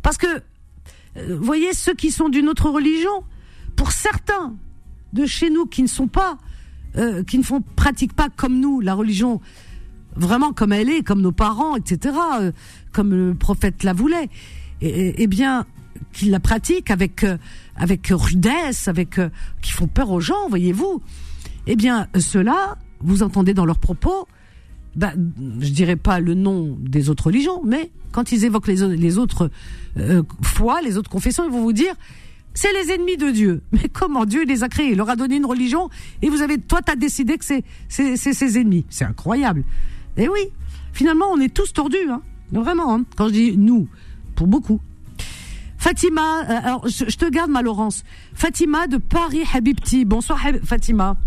Parce 0.02 0.18
que, 0.18 0.28
euh, 1.18 1.38
voyez, 1.40 1.74
ceux 1.74 1.94
qui 1.94 2.12
sont 2.12 2.30
d'une 2.30 2.50
autre 2.50 2.70
religion, 2.70 3.24
pour 3.76 3.92
certains 3.92 4.56
de 5.14 5.26
chez 5.26 5.50
nous 5.50 5.66
qui 5.66 5.82
ne 5.82 5.88
sont 5.88 6.08
pas, 6.08 6.38
euh, 6.98 7.24
qui 7.24 7.38
ne 7.38 7.44
font, 7.44 7.62
pratiquent 7.62 8.16
pas 8.16 8.30
comme 8.30 8.60
nous 8.60 8.82
la 8.82 8.94
religion 8.94 9.40
vraiment 10.16 10.52
comme 10.52 10.74
elle 10.74 10.90
est, 10.90 11.04
comme 11.04 11.22
nos 11.22 11.32
parents, 11.32 11.76
etc., 11.76 12.16
comme 12.92 13.12
le 13.12 13.36
prophète 13.36 13.84
la 13.84 13.94
voulait, 13.94 14.30
et, 14.82 15.28
bien 15.28 15.66
qu'ils 16.14 16.32
la 16.32 16.40
pratiquent 16.40 16.92
avec 16.92 17.24
euh, 17.24 17.38
avec 17.76 18.08
rudesse, 18.12 18.88
avec 18.88 19.20
euh, 19.20 19.30
qui 19.62 19.72
font 19.72 19.88
peur 19.88 20.10
aux 20.12 20.20
gens, 20.20 20.48
voyez-vous. 20.50 21.02
Eh 21.68 21.76
bien, 21.76 22.08
ceux-là, 22.18 22.78
vous 23.02 23.24
entendez 23.24 23.54
dans 23.54 23.66
leurs 23.66 23.80
propos, 23.80 24.28
ben, 24.96 25.14
je 25.60 25.70
dirais 25.70 25.96
pas 25.96 26.20
le 26.20 26.34
nom 26.34 26.78
des 26.80 27.10
autres 27.10 27.28
religions, 27.28 27.62
mais 27.64 27.92
quand 28.12 28.32
ils 28.32 28.44
évoquent 28.46 28.68
les, 28.68 28.98
les 28.98 29.18
autres 29.18 29.52
foi, 30.42 30.82
les 30.82 30.98
autres 30.98 31.10
confessions, 31.10 31.46
ils 31.46 31.52
vont 31.52 31.62
vous 31.62 31.74
dire 31.74 31.94
c'est 32.54 32.74
les 32.74 32.92
ennemis 32.92 33.18
de 33.18 33.30
Dieu. 33.30 33.62
Mais 33.72 33.90
comment 33.92 34.26
Dieu 34.26 34.44
les 34.44 34.64
a 34.64 34.70
créés? 34.70 34.92
Il 34.92 34.98
leur 34.98 35.10
a 35.10 35.16
donné 35.16 35.38
une 35.38 35.46
religion 35.46 35.90
et 36.22 36.30
vous 36.30 36.42
avez, 36.42 36.58
toi, 36.58 36.82
t'as 36.82 36.96
décidé 36.96 37.38
que 37.38 37.46
c'est 37.46 37.64
c'est 37.88 38.18
ses 38.18 38.60
ennemis. 38.60 38.86
C'est 38.90 39.06
incroyable. 39.06 39.64
Eh 40.18 40.28
oui, 40.28 40.42
finalement, 40.92 41.28
on 41.32 41.40
est 41.40 41.54
tous 41.54 41.72
tordus, 41.74 42.10
hein. 42.10 42.22
Vraiment, 42.52 42.96
hein. 42.96 43.06
quand 43.16 43.28
je 43.28 43.34
dis 43.34 43.58
nous, 43.58 43.88
pour 44.40 44.48
beaucoup. 44.48 44.80
Fatima, 45.78 46.44
euh, 46.44 46.60
alors 46.64 46.88
je, 46.88 47.04
te 47.04 47.30
garde 47.30 47.52
ma 47.52 47.62
Laurence. 47.62 48.06
Fatima 48.34 48.88
de 48.88 48.96
Paris 48.96 49.44
Habibti. 49.54 50.06
Bonsoir 50.06 50.40
Fatima. 50.64 51.18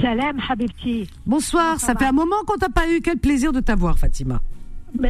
Salam, 0.00 0.38
Habibti. 0.48 1.08
Bonsoir, 1.26 1.80
ça, 1.80 1.96
fait 1.96 2.06
un 2.06 2.12
moment 2.12 2.36
qu'on 2.46 2.56
t'a 2.56 2.68
pas 2.68 2.88
eu. 2.88 3.00
Quel 3.00 3.18
plaisir 3.18 3.52
de 3.52 3.58
t'avoir, 3.58 3.98
Fatima. 3.98 4.40
Euh, 5.02 5.08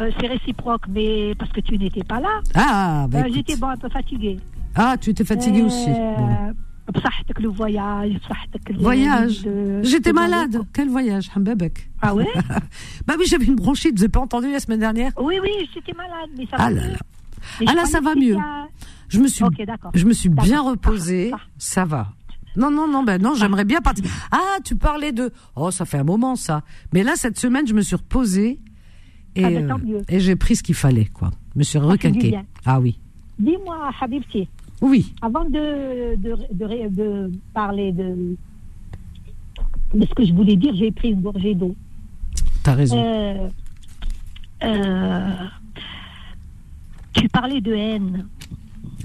euh, 0.00 0.10
c'est 0.20 0.26
réciproque, 0.26 0.82
mais 0.88 1.34
parce 1.38 1.52
que 1.52 1.60
tu 1.60 1.78
n'étais 1.78 2.02
pas 2.02 2.18
là. 2.18 2.40
Ah, 2.54 3.06
bah, 3.08 3.20
Euh, 3.20 3.30
J'étais 3.32 3.56
bon, 3.56 3.68
un 3.68 3.76
peu 3.76 3.88
fatiguée. 3.88 4.38
Ah, 4.74 4.96
tu 5.00 5.10
étais 5.10 5.24
fatiguée 5.24 5.62
aussi. 5.62 5.90
Bon. 5.90 6.54
Euh, 6.83 6.91
بصحتك 6.91 7.39
le 7.41 7.49
voyage, 7.49 8.13
بصحتك 8.19 8.71
le- 8.71 8.77
Voyage. 8.81 9.43
de- 9.43 9.81
J'étais 9.83 10.09
de- 10.09 10.15
malade. 10.15 10.55
Quel 10.73 10.89
voyage, 10.89 11.29
Hambabek 11.35 11.89
Ah 12.01 12.15
ouais 12.15 12.25
Bah 13.05 13.13
oui, 13.19 13.25
j'avais 13.27 13.45
une 13.45 13.55
bronchite. 13.55 13.95
Vous 13.97 14.03
avez 14.03 14.09
pas 14.09 14.19
entendu 14.21 14.51
la 14.51 14.59
semaine 14.59 14.79
dernière 14.79 15.11
Oui, 15.21 15.35
oui, 15.43 15.51
j'étais 15.73 15.93
malade, 15.93 16.29
mais 16.37 16.45
ça 16.49 16.55
Ah 16.57 16.63
va 16.63 16.69
là 16.71 16.81
mieux. 16.81 16.91
là. 16.93 16.99
Mais 17.59 17.65
Ah 17.67 17.71
je 17.71 17.75
là, 17.77 17.85
ça 17.85 17.99
croyais 17.99 18.05
va 18.05 18.13
que 18.15 18.19
mieux. 18.25 18.37
c'était 18.39 18.41
à- 18.41 18.67
Je 19.13 19.19
me 19.23 19.27
suis, 19.27 19.43
Ok, 19.43 19.65
d'accord. 19.65 19.91
je 19.93 20.05
me 20.09 20.13
suis 20.13 20.29
bien 20.29 20.45
D'accord. 20.63 20.71
reposée. 20.71 21.31
Ah, 21.33 21.39
Ça 21.57 21.85
va. 21.85 22.03
Non, 22.61 22.71
non, 22.71 22.87
non, 22.87 23.03
ben 23.03 23.17
non, 23.21 23.33
j'aimerais 23.35 23.65
bien 23.65 23.81
partir. 23.81 24.05
Ah, 24.31 24.57
tu 24.63 24.75
parlais 24.75 25.11
de. 25.19 25.25
Oh, 25.55 25.69
ça 25.77 25.85
fait 25.85 25.99
un 25.99 26.03
moment 26.03 26.35
ça. 26.35 26.63
Mais 26.93 27.03
là, 27.03 27.13
cette 27.15 27.37
semaine, 27.39 27.65
je 27.67 27.75
me 27.79 27.81
suis 27.81 27.95
reposée 27.95 28.51
et, 29.35 29.45
Ah, 29.45 29.49
ben, 29.51 29.67
tant 29.67 29.75
euh, 29.79 29.85
mieux. 29.89 30.01
et 30.13 30.19
j'ai 30.19 30.35
pris 30.35 30.55
ce 30.57 30.63
qu'il 30.63 30.75
fallait, 30.85 31.05
quoi. 31.17 31.29
Je 31.53 31.59
me 31.59 31.63
suis 31.63 31.77
fait 31.79 31.85
du 31.85 31.91
requinquée. 31.91 32.29
bien. 32.35 32.45
Ah 32.65 32.79
oui. 32.83 32.93
Dis-moi, 33.37 33.77
Habibti, 34.01 34.47
oui. 34.80 35.14
avant 35.22 35.44
de, 35.44 36.16
de, 36.16 36.36
de, 36.52 36.88
de 36.88 37.32
parler 37.54 37.92
de, 37.92 38.36
de 39.94 40.06
ce 40.06 40.14
que 40.14 40.24
je 40.24 40.32
voulais 40.32 40.56
dire, 40.56 40.74
j'ai 40.74 40.90
pris 40.92 41.10
une 41.10 41.20
gorgée 41.22 41.54
d'eau. 41.54 41.74
T'as 42.62 42.74
raison. 42.74 42.96
Euh, 43.02 43.48
euh, 44.64 45.30
tu 47.12 47.28
parlais 47.28 47.60
de 47.60 47.72
haine. 47.74 48.26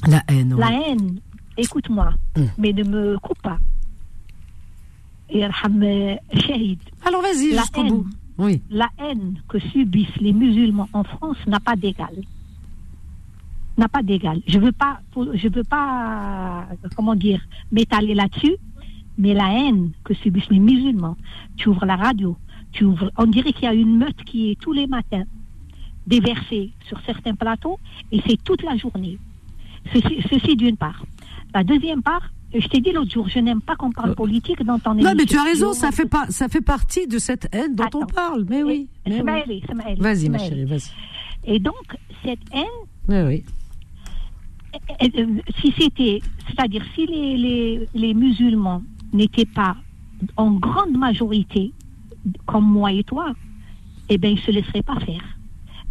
La 0.07 0.23
haine. 0.27 0.53
oui. 0.53 0.59
La 0.59 0.71
haine, 0.87 1.19
écoute-moi, 1.57 2.13
Hum. 2.37 2.47
mais 2.57 2.73
ne 2.73 2.83
me 2.83 3.17
coupe 3.19 3.41
pas. 3.41 3.57
Euh, 5.35 5.47
Alors 7.05 7.21
vas-y, 7.21 7.51
jusqu'au 7.51 7.83
bout. 7.83 8.07
Oui. 8.37 8.61
la 8.69 8.87
haine 8.99 9.35
que 9.49 9.59
subissent 9.59 10.15
les 10.21 10.31
musulmans 10.33 10.87
en 10.93 11.03
France 11.03 11.37
n'a 11.45 11.59
pas 11.59 11.75
d'égal. 11.75 12.13
N'a 13.79 13.87
pas 13.87 14.03
d'égal. 14.03 14.41
Je 14.45 14.59
veux 14.59 14.73
pas, 14.73 14.99
je 15.41 15.47
veux 15.47 15.63
pas, 15.63 16.67
euh, 16.71 16.87
comment 16.97 17.15
dire, 17.15 17.41
m'étaler 17.71 18.13
là-dessus, 18.13 18.55
mais 19.17 19.33
la 19.33 19.49
haine 19.57 19.91
que 20.03 20.13
subissent 20.13 20.49
les 20.49 20.59
musulmans. 20.59 21.15
Tu 21.55 21.69
ouvres 21.69 21.85
la 21.85 21.95
radio, 21.95 22.35
tu 22.73 22.83
ouvres, 22.83 23.09
on 23.17 23.25
dirait 23.25 23.53
qu'il 23.53 23.63
y 23.63 23.67
a 23.67 23.73
une 23.73 23.97
meute 23.97 24.21
qui 24.25 24.51
est 24.51 24.59
tous 24.59 24.73
les 24.73 24.85
matins 24.85 25.23
déversée 26.07 26.71
sur 26.87 26.99
certains 27.05 27.35
plateaux, 27.35 27.79
et 28.11 28.21
c'est 28.27 28.41
toute 28.43 28.63
la 28.63 28.75
journée. 28.75 29.17
Ceci, 29.93 30.21
ceci 30.29 30.55
d'une 30.57 30.75
part. 30.75 31.05
La 31.53 31.63
deuxième 31.63 32.01
part, 32.01 32.29
je 32.53 32.67
t'ai 32.67 32.81
dit 32.81 32.91
l'autre 32.91 33.11
jour, 33.11 33.29
je 33.29 33.39
n'aime 33.39 33.61
pas 33.61 33.75
qu'on 33.75 33.91
parle 33.91 34.13
politique 34.15 34.61
dans 34.63 34.79
ton 34.79 34.91
Euh, 34.97 35.01
Non, 35.03 35.13
mais 35.15 35.25
tu 35.25 35.37
as 35.37 35.43
émission. 35.47 35.67
raison, 35.69 35.73
ça 35.73 35.91
fait, 35.91 36.05
pas, 36.07 36.25
ça 36.29 36.49
fait 36.49 36.61
partie 36.61 37.07
de 37.07 37.17
cette 37.17 37.47
haine 37.55 37.75
dont 37.75 37.85
on 37.93 38.05
parle. 38.05 38.45
Mais 38.49 38.61
oui. 38.63 38.87
Oui. 39.07 39.21
Vas-y, 39.99 40.29
ma 40.29 40.39
chérie, 40.39 40.65
vas-y. 40.65 40.91
Et 41.45 41.59
donc, 41.59 41.75
cette 42.25 42.39
haine, 42.51 42.65
Oui, 43.07 43.21
oui. 43.25 43.43
Euh, 44.75 45.07
euh, 45.17 45.41
si 45.61 45.73
c'était, 45.77 46.21
c'est-à-dire 46.47 46.83
si 46.93 47.05
les, 47.07 47.87
les, 47.93 48.13
musulmans 48.13 48.83
n'étaient 49.13 49.45
pas 49.45 49.75
en 50.37 50.51
grande 50.51 50.97
majorité 50.97 51.73
comme 52.45 52.65
moi 52.65 52.91
et 52.91 53.03
toi, 53.03 53.33
eh 54.09 54.17
bien, 54.17 54.31
ils 54.31 54.35
ne 54.35 54.41
se 54.41 54.51
laisseraient 54.51 54.83
pas 54.83 54.99
faire. 54.99 55.23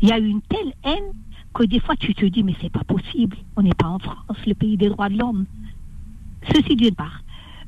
Il 0.00 0.08
y 0.08 0.12
a 0.12 0.18
une 0.18 0.42
telle 0.42 0.74
haine 0.84 1.12
que 1.54 1.64
des 1.64 1.80
fois 1.80 1.96
tu 1.96 2.14
te 2.14 2.24
dis, 2.26 2.42
mais 2.42 2.54
c'est 2.60 2.70
pas 2.70 2.84
possible, 2.84 3.36
on 3.56 3.62
n'est 3.62 3.74
pas 3.74 3.88
en 3.88 3.98
France, 3.98 4.38
le 4.46 4.54
pays 4.54 4.76
des 4.76 4.88
droits 4.88 5.08
de 5.08 5.18
l'homme. 5.18 5.46
Ceci 6.54 6.76
d'une 6.76 6.94
part. 6.94 7.22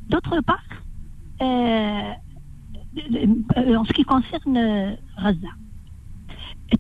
D'autre 0.08 0.40
part, 0.42 0.58
euh, 1.42 2.12
en 3.76 3.84
ce 3.84 3.92
qui 3.92 4.04
concerne 4.04 4.96
Gaza, 5.16 5.48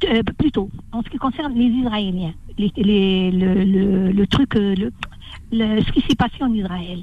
euh, 0.04 0.22
plutôt, 0.38 0.70
en 0.92 1.02
ce 1.02 1.08
qui 1.08 1.18
concerne 1.18 1.54
les 1.54 1.64
Israéliens, 1.66 2.32
les, 2.58 2.72
les- 2.76 3.30
le, 3.30 3.64
le- 3.64 4.12
le 4.12 4.26
truc, 4.26 4.56
euh, 4.56 4.74
le, 5.52 5.82
ce 5.82 5.92
qui 5.92 6.00
s'est 6.02 6.14
passé 6.16 6.36
en 6.42 6.52
Israël, 6.52 7.00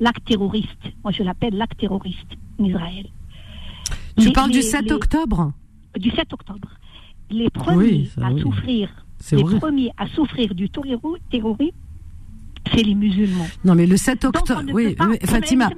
l'acte 0.00 0.24
terroriste, 0.26 0.78
moi 1.04 1.12
je 1.12 1.22
l'appelle 1.22 1.54
l'acte 1.56 1.78
terroriste 1.78 2.32
en 2.58 2.64
Israël. 2.64 3.06
Tu 4.18 4.26
Les- 4.26 4.32
parles 4.32 4.50
du 4.50 4.58
les- 4.58 4.62
7 4.62 4.84
les- 4.84 4.92
octobre 4.92 5.52
Du 5.98 6.10
7 6.10 6.32
octobre. 6.32 6.68
Les 7.30 7.50
premiers 7.50 8.06
ça, 8.06 8.26
à 8.26 8.32
oui. 8.32 8.40
souffrir, 8.40 8.88
les 9.32 9.42
premiers 9.44 9.90
à 9.96 10.06
souffrir 10.08 10.54
du 10.54 10.68
terror- 10.70 11.18
terrorisme, 11.30 11.76
c'est 12.74 12.82
les 12.82 12.94
musulmans. 12.94 13.46
Non, 13.64 13.74
mais 13.74 13.86
le 13.86 13.96
7 13.96 14.22
Donc, 14.22 14.32
on 14.36 14.38
octobre. 14.40 14.62
ne 14.62 14.72
Oui, 14.72 14.96
Fatima. 15.24 15.70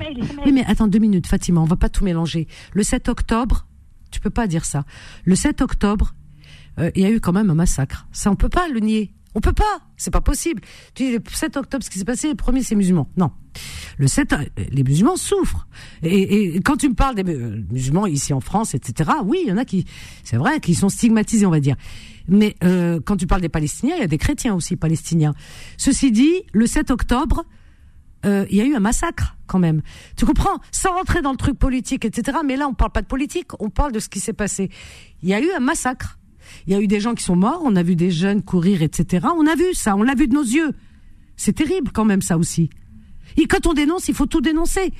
Oui, 0.46 0.52
mais 0.52 0.64
attends 0.66 0.88
deux 0.88 0.98
minutes, 0.98 1.26
Fatima, 1.26 1.60
on 1.60 1.64
va 1.64 1.76
pas 1.76 1.88
tout 1.88 2.04
mélanger. 2.04 2.46
Le 2.72 2.82
7 2.82 3.08
octobre, 3.08 3.66
tu 4.10 4.20
peux 4.20 4.30
pas 4.30 4.46
dire 4.46 4.64
ça. 4.64 4.84
Le 5.24 5.34
7 5.34 5.60
octobre, 5.62 6.14
euh, 6.78 6.90
il 6.94 7.02
y 7.02 7.04
a 7.04 7.10
eu 7.10 7.20
quand 7.20 7.32
même 7.32 7.50
un 7.50 7.54
massacre. 7.54 8.06
Ça, 8.12 8.30
on 8.30 8.36
peut 8.36 8.48
pas 8.48 8.68
le 8.68 8.80
nier. 8.80 9.12
On 9.34 9.40
peut 9.40 9.52
pas. 9.52 9.80
C'est 9.96 10.10
pas 10.10 10.20
possible. 10.20 10.62
Tu 10.94 11.04
dis 11.04 11.12
le 11.12 11.22
7 11.32 11.56
octobre, 11.56 11.84
ce 11.84 11.90
qui 11.90 11.98
s'est 11.98 12.04
passé, 12.04 12.28
le 12.28 12.34
premier, 12.34 12.62
c'est 12.62 12.74
musulmans. 12.74 13.08
Non. 13.16 13.30
Le 13.98 14.06
7, 14.06 14.32
euh, 14.32 14.44
les 14.70 14.82
musulmans 14.82 15.16
souffrent. 15.16 15.66
Et, 16.02 16.60
quand 16.64 16.76
tu 16.76 16.88
me 16.88 16.94
parles 16.94 17.14
des 17.14 17.24
euh, 17.24 17.62
musulmans 17.70 18.06
ici 18.06 18.32
en 18.32 18.40
France, 18.40 18.74
etc., 18.74 19.10
oui, 19.24 19.40
il 19.42 19.48
y 19.48 19.52
en 19.52 19.56
a 19.56 19.64
qui, 19.64 19.86
c'est 20.24 20.36
vrai, 20.36 20.60
qui 20.60 20.74
sont 20.74 20.88
stigmatisés, 20.88 21.46
on 21.46 21.50
va 21.50 21.60
dire. 21.60 21.76
Mais 22.28 22.54
quand 23.04 23.16
tu 23.16 23.26
parles 23.26 23.40
des 23.40 23.48
Palestiniens, 23.48 23.96
il 23.96 24.00
y 24.00 24.04
a 24.04 24.06
des 24.06 24.16
chrétiens 24.16 24.54
aussi 24.54 24.76
palestiniens. 24.76 25.34
Ceci 25.76 26.12
dit, 26.12 26.32
le 26.52 26.66
7 26.66 26.92
octobre, 26.92 27.44
il 28.24 28.54
y 28.54 28.60
a 28.60 28.64
eu 28.64 28.76
un 28.76 28.80
massacre 28.80 29.36
quand 29.48 29.58
même. 29.58 29.82
Tu 30.16 30.24
comprends? 30.24 30.60
Sans 30.70 30.92
rentrer 30.92 31.20
dans 31.20 31.32
le 31.32 31.36
truc 31.36 31.58
politique, 31.58 32.04
etc. 32.04 32.38
Mais 32.44 32.56
là, 32.56 32.68
on 32.68 32.74
parle 32.74 32.92
pas 32.92 33.02
de 33.02 33.06
politique, 33.06 33.48
on 33.58 33.70
parle 33.70 33.90
de 33.90 33.98
ce 33.98 34.08
qui 34.08 34.20
s'est 34.20 34.32
passé. 34.32 34.70
Il 35.22 35.28
y 35.28 35.34
a 35.34 35.40
eu 35.40 35.50
un 35.50 35.60
massacre. 35.60 36.18
Il 36.66 36.72
y 36.72 36.76
a 36.76 36.80
eu 36.80 36.86
des 36.86 37.00
gens 37.00 37.14
qui 37.14 37.24
sont 37.24 37.36
morts, 37.36 37.61
on 37.64 37.76
a 37.76 37.82
vu 37.82 37.96
des 37.96 38.11
jeunes 38.11 38.42
courir, 38.42 38.82
etc. 38.82 39.26
On 39.36 39.46
a 39.46 39.55
vu 39.55 39.74
ça, 39.74 39.96
on 39.96 40.03
l'a 40.03 40.14
vu 40.14 40.28
de 40.28 40.34
nos 40.34 40.42
yeux. 40.42 40.72
C'est 41.36 41.55
terrible 41.55 41.90
quand 41.92 42.05
même 42.05 42.22
ça 42.22 42.38
aussi. 42.38 42.70
Et 43.36 43.46
quand 43.46 43.66
on 43.66 43.72
dénonce, 43.72 44.09
il 44.09 44.14
faut 44.14 44.26
tout 44.26 44.40
dénoncer. 44.40 44.92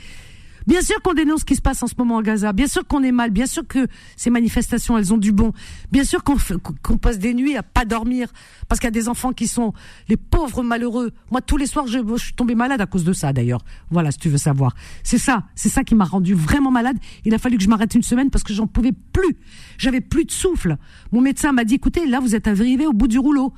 Bien 0.67 0.81
sûr 0.83 1.01
qu'on 1.03 1.15
dénonce 1.15 1.41
ce 1.41 1.45
qui 1.45 1.57
se 1.57 1.61
passe 1.61 1.83
en 1.83 1.87
ce 1.87 1.95
moment 1.99 2.19
à 2.19 2.23
Gaza. 2.23 2.53
Bien 2.53 2.67
sûr 2.67 2.87
qu'on 2.87 3.03
est 3.03 3.13
mal. 3.13 3.31
Bien 3.31 3.47
sûr 3.47 3.67
que 3.67 3.87
ces 4.17 4.31
manifestations, 4.31 4.97
elles 4.99 5.13
ont 5.13 5.19
du 5.19 5.33
bon. 5.33 5.53
Bien 5.91 6.05
sûr 6.05 6.23
qu'on 6.25 6.99
passe 6.99 7.19
des 7.19 7.35
nuits 7.35 7.57
à 7.57 7.63
pas 7.63 7.85
dormir 7.85 8.33
parce 8.69 8.81
qu'il 8.81 8.87
y 8.87 8.89
a 8.89 8.93
des 8.93 9.09
enfants 9.09 9.33
qui 9.33 9.49
sont 9.49 9.73
les 10.09 10.17
pauvres 10.17 10.63
malheureux. 10.63 11.13
Moi, 11.31 11.41
tous 11.41 11.57
les 11.57 11.67
soirs, 11.67 11.87
je, 11.87 11.99
je 12.17 12.23
suis 12.23 12.35
tombée 12.35 12.55
malade 12.55 12.81
à 12.81 12.87
cause 12.87 13.05
de 13.05 13.13
ça, 13.13 13.33
d'ailleurs. 13.33 13.65
Voilà, 13.91 14.11
si 14.11 14.19
tu 14.19 14.29
veux 14.29 14.39
savoir. 14.39 14.75
C'est 15.03 15.19
ça, 15.19 15.45
c'est 15.55 15.69
ça 15.69 15.85
qui 15.85 15.95
m'a 15.95 16.05
rendu 16.05 16.35
vraiment 16.35 16.71
malade. 16.71 16.97
Il 17.25 17.35
a 17.35 17.39
fallu 17.39 17.57
que 17.57 17.63
je 17.63 17.69
m'arrête 17.69 17.95
une 17.95 18.03
semaine 18.03 18.31
parce 18.31 18.45
que 18.45 18.53
j'en 18.53 18.67
pouvais 18.67 18.93
plus. 19.13 19.37
J'avais 19.79 20.01
plus 20.01 20.25
de 20.25 20.31
souffle. 20.31 20.77
Mon 21.13 21.21
médecin 21.21 21.53
m'a 21.53 21.65
dit, 21.65 21.75
écoutez, 21.75 22.07
là, 22.07 22.21
vous 22.21 22.35
êtes 22.35 22.47
arrivé 22.49 22.87
au 22.87 22.93
bout 22.93 23.09
du 23.09 23.19
rouleau. 23.19 23.53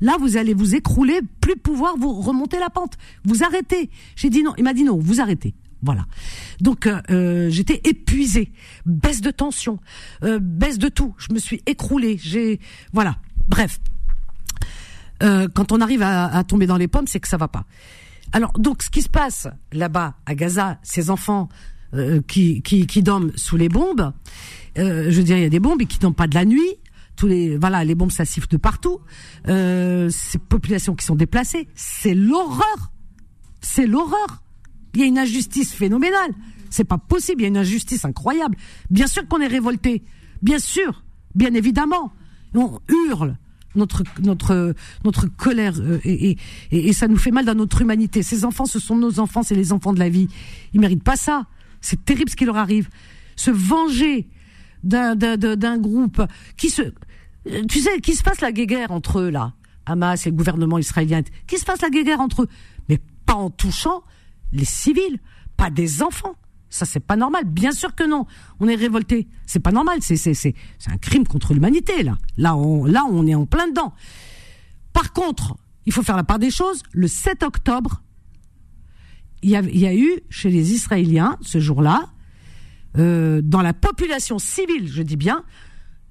Là, 0.00 0.16
vous 0.20 0.36
allez 0.36 0.54
vous 0.54 0.74
écrouler, 0.74 1.20
plus 1.40 1.56
pouvoir 1.56 1.96
vous 1.96 2.12
remonter 2.12 2.58
la 2.58 2.70
pente. 2.70 2.94
Vous 3.24 3.42
arrêtez. 3.44 3.90
J'ai 4.14 4.30
dit 4.30 4.42
non. 4.42 4.52
Il 4.58 4.64
m'a 4.64 4.74
dit 4.74 4.84
non, 4.84 4.98
vous 4.98 5.20
arrêtez. 5.20 5.54
Voilà. 5.86 6.04
Donc 6.60 6.86
euh, 6.86 7.00
euh, 7.10 7.48
j'étais 7.48 7.80
épuisée, 7.84 8.52
baisse 8.84 9.20
de 9.20 9.30
tension, 9.30 9.78
euh, 10.24 10.38
baisse 10.42 10.78
de 10.78 10.88
tout. 10.88 11.14
Je 11.16 11.32
me 11.32 11.38
suis 11.38 11.62
écroulée. 11.64 12.18
J'ai 12.20 12.60
voilà. 12.92 13.16
Bref. 13.48 13.78
Euh, 15.22 15.48
quand 15.54 15.72
on 15.72 15.80
arrive 15.80 16.02
à, 16.02 16.26
à 16.26 16.44
tomber 16.44 16.66
dans 16.66 16.76
les 16.76 16.88
pommes, 16.88 17.06
c'est 17.06 17.20
que 17.20 17.28
ça 17.28 17.36
va 17.36 17.48
pas. 17.48 17.64
Alors 18.32 18.52
donc 18.58 18.82
ce 18.82 18.90
qui 18.90 19.00
se 19.00 19.08
passe 19.08 19.46
là-bas 19.72 20.16
à 20.26 20.34
Gaza, 20.34 20.78
ces 20.82 21.08
enfants 21.08 21.48
euh, 21.94 22.20
qui, 22.26 22.60
qui 22.62 22.86
qui 22.86 23.02
dorment 23.02 23.30
sous 23.36 23.56
les 23.56 23.68
bombes, 23.68 24.12
euh, 24.76 25.06
je 25.10 25.16
veux 25.16 25.22
dire 25.22 25.36
il 25.38 25.42
y 25.44 25.46
a 25.46 25.48
des 25.48 25.60
bombes 25.60 25.80
et 25.80 25.86
qui 25.86 25.98
dorment 26.00 26.14
pas 26.14 26.26
de 26.26 26.34
la 26.34 26.44
nuit. 26.44 26.74
Tous 27.14 27.28
les 27.28 27.56
voilà 27.56 27.84
les 27.84 27.94
bombes 27.94 28.10
ça 28.10 28.24
siffle 28.24 28.48
de 28.48 28.56
partout. 28.58 29.00
Ces 29.46 30.38
populations 30.50 30.96
qui 30.96 31.06
sont 31.06 31.14
déplacées, 31.14 31.68
c'est 31.76 32.14
l'horreur. 32.14 32.90
C'est 33.62 33.86
l'horreur. 33.86 34.42
Il 34.96 35.00
y 35.00 35.02
a 35.02 35.06
une 35.06 35.18
injustice 35.18 35.74
phénoménale. 35.74 36.32
C'est 36.70 36.84
pas 36.84 36.96
possible. 36.96 37.42
Il 37.42 37.44
y 37.44 37.44
a 37.44 37.48
une 37.48 37.58
injustice 37.58 38.06
incroyable. 38.06 38.56
Bien 38.88 39.06
sûr 39.06 39.28
qu'on 39.28 39.42
est 39.42 39.46
révolté. 39.46 40.02
Bien 40.40 40.58
sûr. 40.58 41.04
Bien 41.34 41.52
évidemment. 41.52 42.12
On 42.54 42.80
hurle 42.88 43.36
notre 43.74 44.04
notre 44.22 44.74
notre 45.04 45.26
colère 45.26 45.74
euh, 45.78 46.00
et, 46.02 46.30
et, 46.70 46.88
et, 46.88 46.92
ça 46.94 47.08
nous 47.08 47.18
fait 47.18 47.30
mal 47.30 47.44
dans 47.44 47.54
notre 47.54 47.82
humanité. 47.82 48.22
Ces 48.22 48.46
enfants, 48.46 48.64
ce 48.64 48.78
sont 48.78 48.96
nos 48.96 49.20
enfants, 49.20 49.42
c'est 49.42 49.54
les 49.54 49.70
enfants 49.70 49.92
de 49.92 49.98
la 49.98 50.08
vie. 50.08 50.28
Ils 50.72 50.80
méritent 50.80 51.04
pas 51.04 51.16
ça. 51.16 51.44
C'est 51.82 52.02
terrible 52.02 52.30
ce 52.30 52.36
qui 52.36 52.46
leur 52.46 52.56
arrive. 52.56 52.88
Se 53.36 53.50
venger 53.50 54.30
d'un 54.82 55.14
d'un 55.14 55.76
groupe 55.76 56.22
qui 56.56 56.70
se 56.70 56.80
euh, 56.80 57.62
tu 57.68 57.80
sais 57.80 58.00
qui 58.00 58.14
se 58.14 58.22
passe 58.22 58.40
la 58.40 58.50
guéguerre 58.50 58.92
entre 58.92 59.20
eux 59.20 59.28
là, 59.28 59.52
Hamas 59.84 60.26
et 60.26 60.30
le 60.30 60.36
gouvernement 60.36 60.78
israélien. 60.78 61.20
Qui 61.46 61.58
se 61.58 61.66
passe 61.66 61.82
la 61.82 61.90
guéguerre 61.90 62.20
entre 62.20 62.44
eux, 62.44 62.48
mais 62.88 62.98
pas 63.26 63.34
en 63.34 63.50
touchant 63.50 64.02
les 64.52 64.64
civils, 64.64 65.18
pas 65.56 65.70
des 65.70 66.02
enfants. 66.02 66.36
Ça 66.68 66.84
c'est 66.84 67.00
pas 67.00 67.16
normal. 67.16 67.44
Bien 67.44 67.72
sûr 67.72 67.94
que 67.94 68.04
non. 68.04 68.26
On 68.60 68.68
est 68.68 68.74
révolté. 68.74 69.28
C'est 69.46 69.60
pas 69.60 69.72
normal. 69.72 69.98
C'est 70.00 70.16
c'est 70.16 70.54
un 70.88 70.98
crime 70.98 71.26
contre 71.26 71.54
l'humanité 71.54 72.02
là. 72.02 72.18
Là 72.36 72.56
on 72.56 73.26
est 73.26 73.34
en 73.34 73.46
plein 73.46 73.68
dedans. 73.68 73.94
Par 74.92 75.12
contre, 75.12 75.56
il 75.84 75.92
faut 75.92 76.02
faire 76.02 76.16
la 76.16 76.24
part 76.24 76.38
des 76.38 76.50
choses. 76.50 76.82
Le 76.92 77.06
7 77.06 77.42
octobre, 77.42 78.02
il 79.42 79.50
y 79.50 79.56
a, 79.56 79.60
il 79.60 79.78
y 79.78 79.86
a 79.86 79.94
eu 79.94 80.20
chez 80.30 80.50
les 80.50 80.72
Israéliens 80.72 81.36
ce 81.42 81.60
jour-là 81.60 82.08
euh, 82.98 83.42
dans 83.42 83.62
la 83.62 83.74
population 83.74 84.38
civile, 84.38 84.88
je 84.90 85.02
dis 85.02 85.16
bien, 85.16 85.44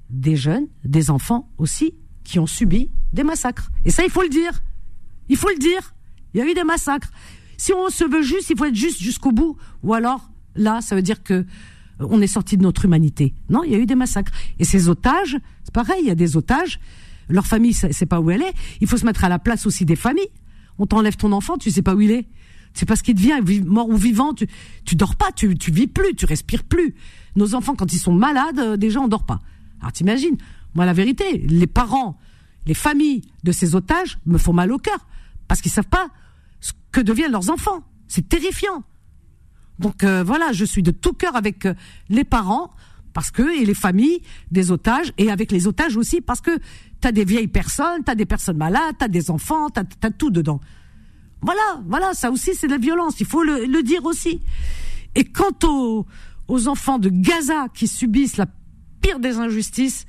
des 0.10 0.36
jeunes, 0.36 0.68
des 0.84 1.10
enfants 1.10 1.50
aussi, 1.58 1.96
qui 2.24 2.38
ont 2.40 2.48
subi 2.48 2.92
des 3.14 3.24
massacres. 3.24 3.72
Et 3.86 3.92
ça, 3.92 4.04
il 4.04 4.12
faut 4.12 4.22
le 4.22 4.30
dire. 4.30 4.52
Il 5.30 5.38
faut 5.38 5.50
le 5.50 5.58
dire. 5.58 5.96
Il 6.34 6.40
y 6.40 6.44
a 6.44 6.46
eu 6.50 6.54
des 6.54 6.64
massacres. 6.64 7.10
Si 7.58 7.74
on 7.74 7.90
se 7.90 8.04
veut 8.04 8.22
juste, 8.22 8.50
il 8.50 8.58
faut 8.58 8.66
être 8.66 8.76
juste 8.76 9.02
jusqu'au 9.02 9.32
bout. 9.32 9.58
Ou 9.84 9.94
alors, 9.94 10.30
là, 10.56 10.82
ça 10.82 10.96
veut 10.96 11.02
dire 11.02 11.24
que 11.24 11.34
euh, 11.34 11.44
on 12.00 12.22
est 12.22 12.28
sorti 12.28 12.58
de 12.58 12.64
notre 12.64 12.86
humanité. 12.86 13.34
Non, 13.50 13.64
il 13.64 13.72
y 13.72 13.76
a 13.76 13.78
eu 13.78 13.86
des 13.86 13.96
massacres. 13.96 14.32
Et 14.60 14.66
ces 14.66 14.90
otages, 14.90 15.38
c'est 15.64 15.74
pareil, 15.74 16.00
il 16.02 16.08
y 16.08 16.12
a 16.12 16.16
des 16.16 16.38
otages. 16.38 16.80
Leur 17.28 17.48
famille, 17.48 17.74
c'est 17.74 18.06
pas 18.06 18.20
où 18.20 18.30
elle 18.30 18.44
est. 18.44 18.54
Il 18.82 18.88
faut 18.88 18.98
se 18.98 19.06
mettre 19.06 19.24
à 19.24 19.30
la 19.30 19.40
place 19.40 19.66
aussi 19.66 19.86
des 19.86 19.96
familles. 19.96 20.30
On 20.78 20.86
t'enlève 20.86 21.16
ton 21.16 21.32
enfant, 21.32 21.58
tu 21.58 21.72
sais 21.72 21.82
pas 21.82 21.96
où 21.96 22.02
il 22.02 22.12
est. 22.12 22.28
C'est 22.74 22.86
parce 22.86 23.02
qu'il 23.02 23.16
devient 23.16 23.42
mort 23.66 23.90
ou 23.90 23.96
vivant. 23.96 24.34
Tu, 24.34 24.48
tu 24.84 24.96
dors 24.96 25.16
pas, 25.16 25.32
tu, 25.32 25.58
tu 25.58 25.72
vis 25.72 25.88
plus, 25.88 26.14
tu 26.16 26.26
respires 26.26 26.64
plus. 26.64 26.94
Nos 27.36 27.56
enfants, 27.56 27.74
quand 27.74 27.92
ils 27.94 28.00
sont 28.00 28.14
malades, 28.14 28.60
euh, 28.60 28.78
déjà 28.78 29.00
on 29.00 29.08
dort 29.08 29.26
pas. 29.26 29.40
Alors 29.80 29.92
t'imagines? 29.92 30.38
Moi, 30.76 30.86
la 30.86 30.94
vérité, 30.94 31.38
les 31.38 31.68
parents, 31.68 32.20
les 32.66 32.74
familles 32.74 33.22
de 33.44 33.52
ces 33.52 33.76
otages 33.76 34.20
me 34.26 34.38
font 34.38 34.54
mal 34.54 34.72
au 34.72 34.78
cœur 34.78 35.08
parce 35.48 35.62
qu'ils 35.62 35.72
savent 35.72 35.88
pas 35.88 36.10
ce 36.60 36.74
que 36.92 37.02
deviennent 37.02 37.32
leurs 37.32 37.50
enfants. 37.50 37.84
C'est 38.08 38.28
terrifiant. 38.28 38.84
Donc 39.80 40.04
euh, 40.04 40.24
voilà, 40.24 40.54
je 40.54 40.66
suis 40.66 40.84
de 40.84 40.92
tout 40.92 41.14
cœur 41.14 41.36
avec 41.36 41.66
euh, 41.66 41.74
les 42.10 42.24
parents 42.24 42.72
parce 43.14 43.32
que 43.32 43.58
et 43.62 43.66
les 43.66 43.74
familles 43.74 44.22
des 44.52 44.72
otages 44.72 45.14
et 45.18 45.32
avec 45.32 45.52
les 45.52 45.68
otages 45.68 45.98
aussi 45.98 46.22
parce 46.22 46.42
que 46.42 46.58
tu 47.02 47.08
as 47.08 47.12
des 47.12 47.26
vieilles 47.26 47.48
personnes, 47.48 48.04
tu 48.04 48.12
as 48.12 48.16
des 48.16 48.26
personnes 48.26 48.58
malades, 48.58 48.96
tu 48.98 49.06
as 49.06 49.08
des 49.08 49.32
enfants, 49.32 49.70
tu 49.70 49.80
as, 49.80 50.12
tout 50.12 50.30
dedans. 50.30 50.60
Voilà, 51.42 51.82
voilà, 51.88 52.14
ça 52.14 52.32
aussi 52.32 52.56
c'est 52.56 52.68
de 52.68 52.72
la 52.72 52.78
violence, 52.78 53.20
il 53.20 53.26
faut 53.26 53.44
le, 53.44 53.82
dire 53.84 54.06
aussi. 54.06 54.42
Et 55.16 55.24
quant 55.24 55.54
aux, 55.64 56.06
aux 56.48 56.68
enfants 56.68 57.00
de 57.00 57.10
Gaza 57.10 57.68
qui 57.74 57.88
subissent 57.88 58.38
la 58.38 58.48
pire 59.02 59.20
des 59.20 59.38
injustices, 59.38 60.06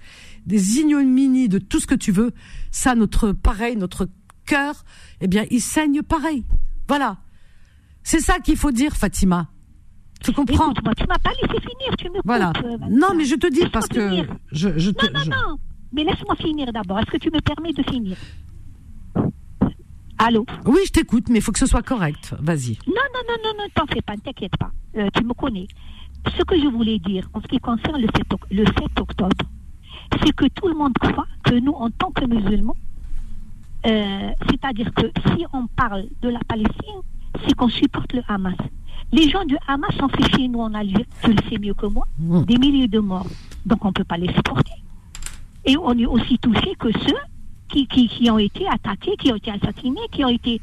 des 0.46 0.78
ignominies, 0.78 1.48
de 1.48 1.58
tout 1.58 1.80
ce 1.80 1.86
que 1.86 1.94
tu 1.94 2.12
veux, 2.12 2.32
ça, 2.70 2.94
notre 2.94 3.32
pareil, 3.32 3.76
notre 3.76 4.08
cœur, 4.46 4.84
eh 5.20 5.28
bien, 5.28 5.44
il 5.50 5.60
saigne 5.60 6.02
pareil. 6.02 6.44
Voilà. 6.88 7.18
C'est 8.02 8.20
ça 8.20 8.38
qu'il 8.38 8.56
faut 8.56 8.70
dire, 8.70 8.96
Fatima. 8.96 9.48
Tu 10.22 10.32
comprends 10.32 10.72
Tu 10.72 10.82
m'as 11.06 11.18
pas 11.18 11.30
laissé 11.42 11.60
finir, 11.60 11.96
tu 11.98 12.08
me 12.08 12.20
Voilà. 12.24 12.52
Euh, 12.64 12.78
non, 12.90 13.08
mais 13.16 13.24
je 13.24 13.34
te 13.34 13.48
dis 13.48 13.68
parce 13.70 13.88
que 13.88 14.24
je, 14.52 14.78
je 14.78 14.90
te, 14.90 15.06
Non, 15.06 15.20
non, 15.20 15.36
non. 15.50 15.58
Mais 15.92 16.04
laisse-moi 16.04 16.36
finir 16.36 16.72
d'abord. 16.72 16.98
Est-ce 17.00 17.10
que 17.10 17.18
tu 17.18 17.30
me 17.30 17.40
permets 17.40 17.72
de 17.72 17.82
finir? 17.82 18.16
Allô? 20.18 20.46
Oui, 20.64 20.80
je 20.86 20.92
t'écoute, 20.92 21.28
mais 21.28 21.38
il 21.38 21.42
faut 21.42 21.52
que 21.52 21.58
ce 21.58 21.66
soit 21.66 21.82
correct. 21.82 22.34
Vas-y. 22.40 22.78
Non, 22.86 22.94
non, 23.14 23.20
non, 23.28 23.36
non, 23.44 23.50
non, 23.58 23.64
t'en 23.74 23.86
fais 23.86 24.00
pas, 24.00 24.14
ne 24.14 24.20
t'inquiète 24.20 24.56
pas. 24.58 24.70
Euh, 24.96 25.08
tu 25.14 25.24
me 25.24 25.34
connais. 25.34 25.66
Ce 26.36 26.42
que 26.42 26.58
je 26.58 26.66
voulais 26.68 26.98
dire 26.98 27.28
en 27.34 27.40
ce 27.40 27.46
qui 27.46 27.58
concerne 27.58 28.00
le 28.00 28.08
7, 28.16 28.26
le 28.50 28.64
7 28.64 29.00
octobre, 29.00 29.36
c'est 30.24 30.34
que 30.34 30.46
tout 30.48 30.68
le 30.68 30.74
monde 30.74 30.94
croit 30.98 31.26
que 31.44 31.54
nous, 31.54 31.72
en 31.72 31.90
tant 31.90 32.10
que 32.10 32.24
musulmans, 32.24 32.76
euh, 33.86 34.30
c'est-à-dire 34.50 34.92
que 34.94 35.06
si 35.28 35.44
on 35.52 35.66
parle 35.68 36.06
de 36.22 36.28
la 36.28 36.40
Palestine, 36.48 37.00
c'est 37.46 37.54
qu'on 37.54 37.68
supporte 37.68 38.12
le 38.12 38.22
Hamas. 38.28 38.56
Les 39.12 39.28
gens 39.30 39.44
du 39.44 39.56
Hamas 39.68 39.94
ont 40.02 40.08
fait 40.08 40.36
chez 40.36 40.48
nous 40.48 40.60
en 40.60 40.74
Algérie, 40.74 41.06
tu 41.22 41.32
le 41.32 41.42
sais 41.48 41.58
mieux 41.58 41.74
que 41.74 41.86
moi, 41.86 42.06
mmh. 42.18 42.42
des 42.44 42.58
milliers 42.58 42.88
de 42.88 42.98
morts. 42.98 43.26
Donc 43.64 43.84
on 43.84 43.88
ne 43.88 43.92
peut 43.92 44.04
pas 44.04 44.16
les 44.16 44.32
supporter. 44.32 44.72
Et 45.64 45.76
on 45.76 45.92
est 45.98 46.06
aussi 46.06 46.38
touché 46.38 46.74
que 46.78 46.90
ceux 46.92 47.14
qui, 47.68 47.86
qui, 47.86 48.30
ont 48.30 48.38
été 48.38 48.66
attaqués, 48.68 49.16
qui 49.18 49.32
ont 49.32 49.36
été 49.36 49.50
assassinés, 49.50 50.00
qui 50.12 50.24
ont 50.24 50.28
été. 50.28 50.60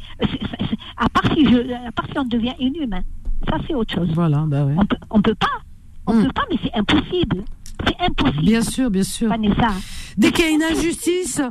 à, 0.97 1.07
part 1.09 1.31
si 1.33 1.45
je, 1.45 1.73
à 1.87 1.91
part 1.91 2.07
si 2.11 2.17
on 2.17 2.25
devient 2.25 2.53
inhumain. 2.59 3.01
Ça, 3.49 3.57
c'est 3.67 3.73
autre 3.75 3.93
chose. 3.93 4.09
Voilà, 4.13 4.45
bah 4.47 4.65
ouais. 4.65 4.75
On 5.09 5.17
ne 5.17 5.21
peut 5.21 5.35
pas. 5.35 5.47
On 6.07 6.13
ne 6.13 6.21
mmh. 6.21 6.25
peut 6.25 6.33
pas, 6.33 6.43
mais 6.49 6.57
c'est 6.63 6.73
impossible. 6.73 7.43
C'est 7.85 7.99
impossible. 7.99 8.45
Bien 8.45 8.61
sûr, 8.61 8.89
bien 8.89 9.03
sûr. 9.03 9.31
Dès 10.17 10.31
qu'il 10.31 10.45
y 10.45 10.47
a 10.47 10.51
une 10.51 10.63
injustice, 10.63 11.41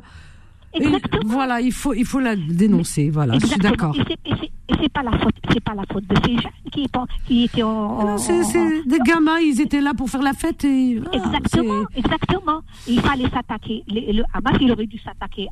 voilà, 1.24 1.60
il 1.60 1.72
faut, 1.72 1.94
il 1.94 2.04
faut 2.04 2.20
la 2.20 2.36
dénoncer. 2.36 3.10
Voilà, 3.10 3.38
je 3.38 3.46
suis 3.46 3.60
d'accord. 3.60 3.94
Et 4.68 4.74
c'est 4.80 4.92
pas 4.92 5.02
la 5.02 5.18
faute, 5.18 5.34
c'est 5.52 5.60
pas 5.60 5.74
la 5.74 5.82
faute 5.92 6.06
de 6.06 6.16
ces 6.24 6.34
jeunes 6.34 6.50
qui, 6.72 6.86
qui 7.26 7.44
étaient 7.44 7.62
en. 7.62 8.04
Non, 8.04 8.18
c'est 8.18 8.86
des 8.86 8.98
gamins, 9.00 9.38
ils 9.38 9.60
étaient 9.60 9.80
là 9.80 9.92
pour 9.94 10.08
faire 10.08 10.22
la 10.22 10.32
fête 10.32 10.64
et. 10.64 11.00
exactement, 11.12 11.84
exactement. 11.94 12.62
Il 12.86 13.00
fallait 13.00 13.28
s'attaquer. 13.28 13.84
Le 13.88 14.22
Hamas, 14.32 14.56
il 14.60 14.72
aurait 14.72 14.86
dû 14.86 14.98
s'attaquer 14.98 15.48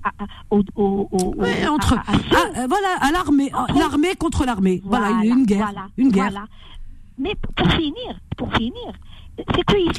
au, 0.50 0.62
au, 0.76 1.08
au, 1.12 1.34
entre, 1.68 1.94
à, 1.94 2.66
voilà, 2.66 2.88
à 3.00 3.10
l'armée, 3.12 3.50
l'armée 3.76 4.14
contre 4.18 4.44
l'armée. 4.44 4.80
Voilà, 4.84 5.08
voilà, 5.08 5.24
une 5.24 5.44
guerre, 5.44 5.88
une 5.98 6.10
guerre. 6.10 6.30
Voilà. 6.30 6.46
Mais 7.18 7.34
pour 7.56 7.70
finir, 7.72 8.18
pour 8.36 8.52
finir, 8.54 8.92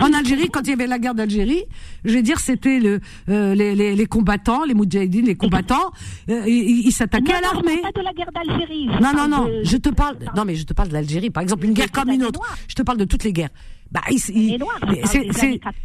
en 0.01 0.13
Algérie, 0.13 0.49
quand 0.49 0.61
il 0.61 0.69
y 0.69 0.73
avait 0.73 0.87
la 0.87 0.99
guerre 0.99 1.15
d'Algérie, 1.15 1.63
je 2.05 2.13
vais 2.13 2.21
dire, 2.21 2.39
c'était 2.39 2.79
le, 2.79 2.99
euh, 3.29 3.55
les, 3.55 3.75
les, 3.75 3.95
les, 3.95 4.05
combattants, 4.05 4.63
les 4.65 4.73
moudjahidines, 4.73 5.25
les 5.25 5.35
combattants, 5.35 5.91
euh, 6.29 6.43
ils 6.47 6.91
s'attaquaient 6.91 7.33
à 7.33 7.41
l'armée. 7.41 7.81
Pas 7.81 7.91
de 7.91 8.03
la 8.03 8.13
guerre 8.13 8.31
d'Algérie. 8.33 8.87
Non, 9.01 9.13
non, 9.15 9.27
non. 9.27 9.49
Je 9.63 9.77
te 9.77 9.89
parle. 9.89 10.17
Non, 10.35 10.45
mais 10.45 10.55
je 10.55 10.63
te 10.63 10.73
parle 10.73 10.89
de 10.89 10.93
l'Algérie. 10.93 11.29
Par 11.29 11.43
exemple, 11.43 11.65
une 11.65 11.73
guerre 11.73 11.91
comme 11.91 12.09
une 12.09 12.23
autre. 12.23 12.39
Je 12.67 12.75
te 12.75 12.81
parle 12.81 12.97
de 12.97 13.05
toutes 13.05 13.23
les 13.23 13.33
guerres. 13.33 13.49
Bah, 13.91 14.01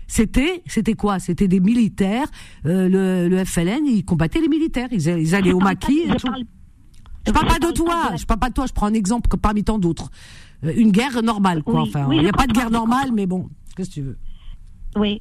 c'était, 0.07 0.63
c'était 0.67 0.95
quoi? 0.95 1.19
C'était 1.19 1.49
des 1.49 1.61
militaires. 1.61 2.29
Euh, 2.65 2.89
le, 2.89 3.29
le 3.29 3.45
FLN, 3.45 3.85
ils 3.85 4.05
combattaient 4.05 4.41
les 4.41 4.49
militaires. 4.49 4.89
Ils, 4.93 5.09
ils 5.09 5.35
allaient 5.35 5.53
au 5.53 5.59
maquis. 5.59 6.03
Je 7.27 7.33
parle 7.33 7.49
pas 7.49 7.59
de 7.59 7.73
toi. 7.73 8.13
Je 8.17 8.25
parle 8.25 8.39
pas 8.39 8.49
de 8.49 8.55
toi. 8.55 8.67
Je 8.67 8.73
prends 8.73 8.87
un 8.87 8.95
exemple 8.95 9.29
parmi 9.37 9.65
tant 9.65 9.79
d'autres. 9.79 10.11
Euh, 10.65 10.73
une 10.77 10.91
guerre 10.91 11.23
normale, 11.23 11.63
quoi. 11.63 11.83
enfin, 11.83 12.09
il 12.13 12.21
n'y 12.21 12.29
a 12.29 12.33
pas 12.33 12.47
de 12.47 12.53
guerre 12.53 12.71
normale, 12.71 13.11
mais 13.13 13.27
bon, 13.27 13.49
qu'est-ce 13.77 13.91
que 13.91 13.95
tu 13.95 14.03
veux? 14.03 14.19
Oui. 14.97 15.21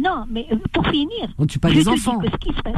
Non, 0.00 0.24
mais 0.28 0.46
euh, 0.52 0.56
pour 0.72 0.86
finir. 0.88 1.28
On 1.38 1.46
tue 1.46 1.58
pas 1.58 1.70
les 1.70 1.88
enfants. 1.88 2.20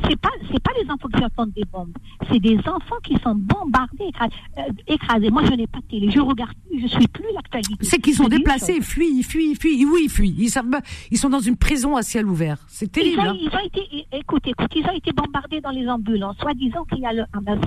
C'est 0.09 0.20
pas, 0.20 0.28
c'est 0.53 0.62
pas 0.62 0.70
les 0.81 0.89
enfants 0.91 1.09
qui 1.09 1.24
entendent 1.24 1.53
des 1.53 1.64
bombes. 1.64 1.93
C'est 2.31 2.39
des 2.39 2.59
enfants 2.59 2.99
qui 3.03 3.16
sont 3.24 3.35
bombardés, 3.35 4.11
euh, 4.59 4.62
écrasés. 4.87 5.31
Moi, 5.31 5.45
je 5.47 5.55
n'ai 5.55 5.66
pas 5.66 5.78
de 5.78 5.85
télé. 5.87 6.11
Je 6.11 6.20
regarde 6.20 6.53
Je 6.72 6.87
suis 6.87 7.09
plus 7.09 7.24
l'actualité. 7.35 7.74
C'est 7.81 7.99
qu'ils 7.99 8.14
sont 8.14 8.28
déplacés, 8.28 8.74
ils 8.76 8.83
fuient, 8.85 9.18
ils 9.18 9.24
fuient, 9.24 9.51
ils 9.51 9.57
fuient. 9.57 9.85
Oui, 9.87 10.03
ils 10.05 10.11
fuient. 10.11 10.35
Ils, 10.39 10.51
savent, 10.51 10.66
ils 11.11 11.18
sont 11.18 11.31
dans 11.31 11.41
une 11.41 11.57
prison 11.57 11.97
à 11.97 12.03
ciel 12.03 12.26
ouvert. 12.26 12.59
C'est 12.68 12.93
terrible. 12.93 13.22
Ils 13.22 13.26
ont, 13.26 13.31
hein. 13.31 13.37
ils 13.41 13.55
ont, 13.55 13.64
été, 13.64 14.07
écoute, 14.12 14.47
écoute, 14.47 14.70
ils 14.76 14.85
ont 14.85 14.95
été 14.95 15.12
bombardés 15.12 15.61
dans 15.61 15.70
les 15.70 15.89
ambulances, 15.89 16.37
soi-disant 16.39 16.85
qu'il 16.85 17.01
y 17.01 17.07
a 17.07 17.12
le 17.12 17.24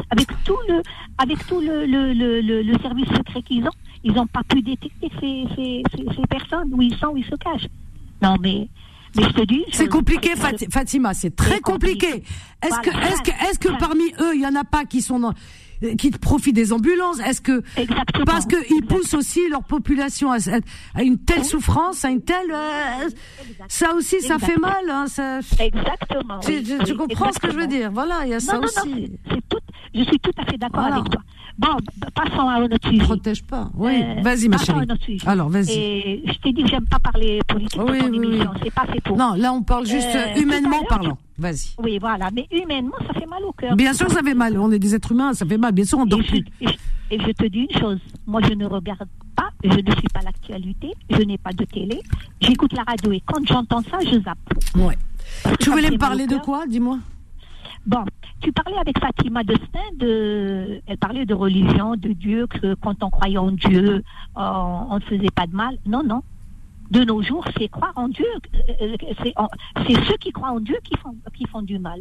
avec 0.10 0.28
tout 0.46 0.58
le, 0.70 0.82
avec 1.18 1.46
tout 1.48 1.60
le, 1.60 1.86
le, 1.86 2.14
le, 2.14 2.62
le 2.62 2.80
service 2.80 3.08
secret 3.10 3.42
qu'ils 3.42 3.66
ont 3.66 3.72
ils 4.04 4.14
n'ont 4.14 4.28
pas 4.28 4.44
pu 4.44 4.62
détecter 4.62 5.10
ces, 5.20 5.46
ces, 5.56 5.84
ces, 5.96 6.28
personnes, 6.30 6.74
où 6.74 6.82
ils 6.82 6.96
sont, 6.98 7.08
où 7.08 7.18
ils 7.18 7.26
se 7.26 7.36
cachent. 7.36 7.68
Non, 8.22 8.36
mais 8.42 8.68
mais 9.16 9.24
je 9.24 9.30
te 9.30 9.46
dis. 9.46 9.64
C'est 9.72 9.88
compliqué, 9.88 10.32
Fatima, 10.36 11.14
c'est 11.14 11.36
très 11.36 11.60
compliqué. 11.60 12.24
Est-ce 12.64 12.80
que, 12.80 12.90
est-ce 12.90 13.22
que, 13.22 13.30
est-ce 13.30 13.60
que 13.60 13.78
parmi 13.78 14.06
eux, 14.20 14.36
il 14.36 14.42
y 14.42 14.48
en 14.48 14.56
a 14.56 14.64
pas 14.64 14.86
qui 14.86 15.02
sont 15.02 15.20
dans, 15.20 15.34
qui 15.98 16.12
profitent 16.12 16.56
des 16.56 16.74
ambulances? 16.74 17.20
Est-ce 17.20 17.42
que 17.42 17.62
Exactement. 17.78 18.26
parce 18.26 18.46
qu'ils 18.46 18.86
poussent 18.86 19.14
aussi 19.14 19.42
leur 19.50 19.64
population 19.64 20.32
à, 20.32 20.38
à, 20.96 21.04
une 21.04 21.20
telle 21.20 21.46
souffrance, 21.46 22.04
à 22.06 22.10
une 22.10 22.22
telle 22.24 22.52
euh, 22.52 23.10
ça 23.68 23.94
aussi 23.94 24.22
ça 24.22 24.40
fait 24.40 24.58
mal. 24.58 24.90
Hein, 24.90 25.06
ça... 25.08 25.40
Exactement. 25.60 26.40
Tu, 26.40 26.64
tu, 26.86 26.96
comprends 26.96 27.32
ce 27.32 27.40
que 27.40 27.52
je 27.52 27.58
veux 27.58 27.68
dire? 27.68 27.92
Voilà, 27.92 28.22
il 28.26 28.30
y 28.30 28.34
a 28.34 28.40
ça 28.40 28.60
aussi. 28.60 29.12
Non, 29.30 29.38
tout, 29.50 29.60
je 29.94 30.04
suis 30.04 30.20
tout 30.20 30.32
à 30.38 30.46
fait 30.46 30.58
d'accord 30.58 30.86
avec 30.86 31.10
toi. 31.10 31.22
Bon, 31.58 31.78
passons 32.16 32.50
à 32.50 32.60
notre 32.68 32.90
sujet. 32.90 33.04
Protège 33.04 33.44
pas. 33.44 33.70
Oui, 33.76 34.02
euh, 34.02 34.22
vas-y 34.22 34.50
ma 34.50 34.58
chérie. 34.58 34.88
Alors, 35.26 35.50
vas-y. 35.50 35.72
Et 35.72 36.24
je 36.26 36.34
t'ai 36.40 36.52
dit 36.52 36.64
que 36.64 36.70
j'aime 36.70 36.88
pas 36.88 37.00
parler 37.00 37.40
politique 37.48 37.80
oui, 37.80 38.00
dans 38.00 38.06
ton 38.06 38.12
oui, 38.12 38.28
émission. 38.28 38.52
C'est 38.64 38.74
pas 38.74 38.86
fait 38.86 39.02
pour. 39.02 39.18
Non, 39.18 39.34
là 39.36 39.54
on 39.54 39.62
parle 39.62 39.86
juste 39.86 40.16
euh, 40.16 40.40
humainement 40.40 40.84
parlant. 40.90 41.18
Vas-y. 41.38 41.76
Oui, 41.78 42.00
voilà. 42.00 42.30
Mais 42.34 42.48
humainement, 42.52 42.96
ça 43.08 43.14
fait 43.20 43.26
mal 43.26 43.44
au 43.44 43.52
cœur. 43.52 43.76
Bien 43.76 43.94
sûr, 43.94 44.10
ça 44.10 44.22
fait 44.24 44.34
mal. 44.34 44.58
On 44.58 44.72
est 44.72 44.80
des 44.80 44.96
êtres 44.96 45.12
humains, 45.12 45.34
ça 45.34 45.46
fait 45.46 45.58
mal. 45.58 45.72
Bien 45.74 45.86
sûr, 45.86 46.00
on 46.00 46.06
dort 46.06 46.24
plus. 46.24 46.44
Et 47.12 47.20
je, 47.20 47.32
te 47.32 47.46
dis 47.46 47.68
une 47.70 47.80
chose. 47.80 48.00
Moi, 48.26 48.42
je 48.48 48.54
ne 48.54 48.66
regarde 48.66 49.08
pas, 49.36 49.50
je 49.64 49.70
ne 49.70 49.92
suis 49.92 50.08
pas 50.12 50.22
l'actualité, 50.24 50.94
je 51.10 51.22
n'ai 51.22 51.38
pas 51.38 51.52
de 51.52 51.64
télé. 51.66 52.02
J'écoute 52.42 52.74
la 52.74 52.84
radio 52.84 53.12
et 53.12 53.22
quand 53.26 53.46
j'entends 53.46 53.82
ça, 53.84 54.00
je 54.00 54.20
zappe. 54.22 54.38
Ouais. 54.76 54.98
Tu 55.60 55.70
voulais 55.70 55.92
me 55.92 55.98
parler 55.98 56.26
de 56.26 56.38
quoi? 56.38 56.66
Dis-moi. 56.68 56.98
Bon, 57.86 58.06
tu 58.40 58.54
parlais 58.54 58.78
avec 58.78 58.98
Fatima 58.98 59.44
Destin 59.44 59.80
de, 59.98 60.82
elle 60.88 60.98
parlait 60.98 61.26
de 61.26 61.34
religion, 61.34 61.98
de 61.98 62.14
Dieu, 62.14 62.48
que 62.48 62.76
quand 62.76 63.04
on 63.04 63.10
croyait 63.10 63.38
en 63.38 63.52
Dieu, 63.52 63.96
euh, 64.38 64.42
on 64.90 64.96
ne 64.96 65.02
faisait 65.02 65.32
pas 65.36 65.48
de 65.48 65.56
mal. 65.56 65.78
Non, 65.86 66.02
non. 66.02 66.24
De 66.92 67.04
nos 67.04 67.22
jours, 67.22 67.46
c'est 67.58 67.68
croire 67.68 67.92
en 67.96 68.08
Dieu. 68.08 68.26
Euh, 68.82 68.96
c'est 69.86 70.06
ceux 70.06 70.16
qui 70.18 70.32
croient 70.32 70.52
en 70.52 70.62
Dieu 70.62 70.78
qui 70.84 70.96
font, 70.98 71.16
qui 71.34 71.46
font 71.46 71.62
du 71.62 71.78
mal. 71.78 72.00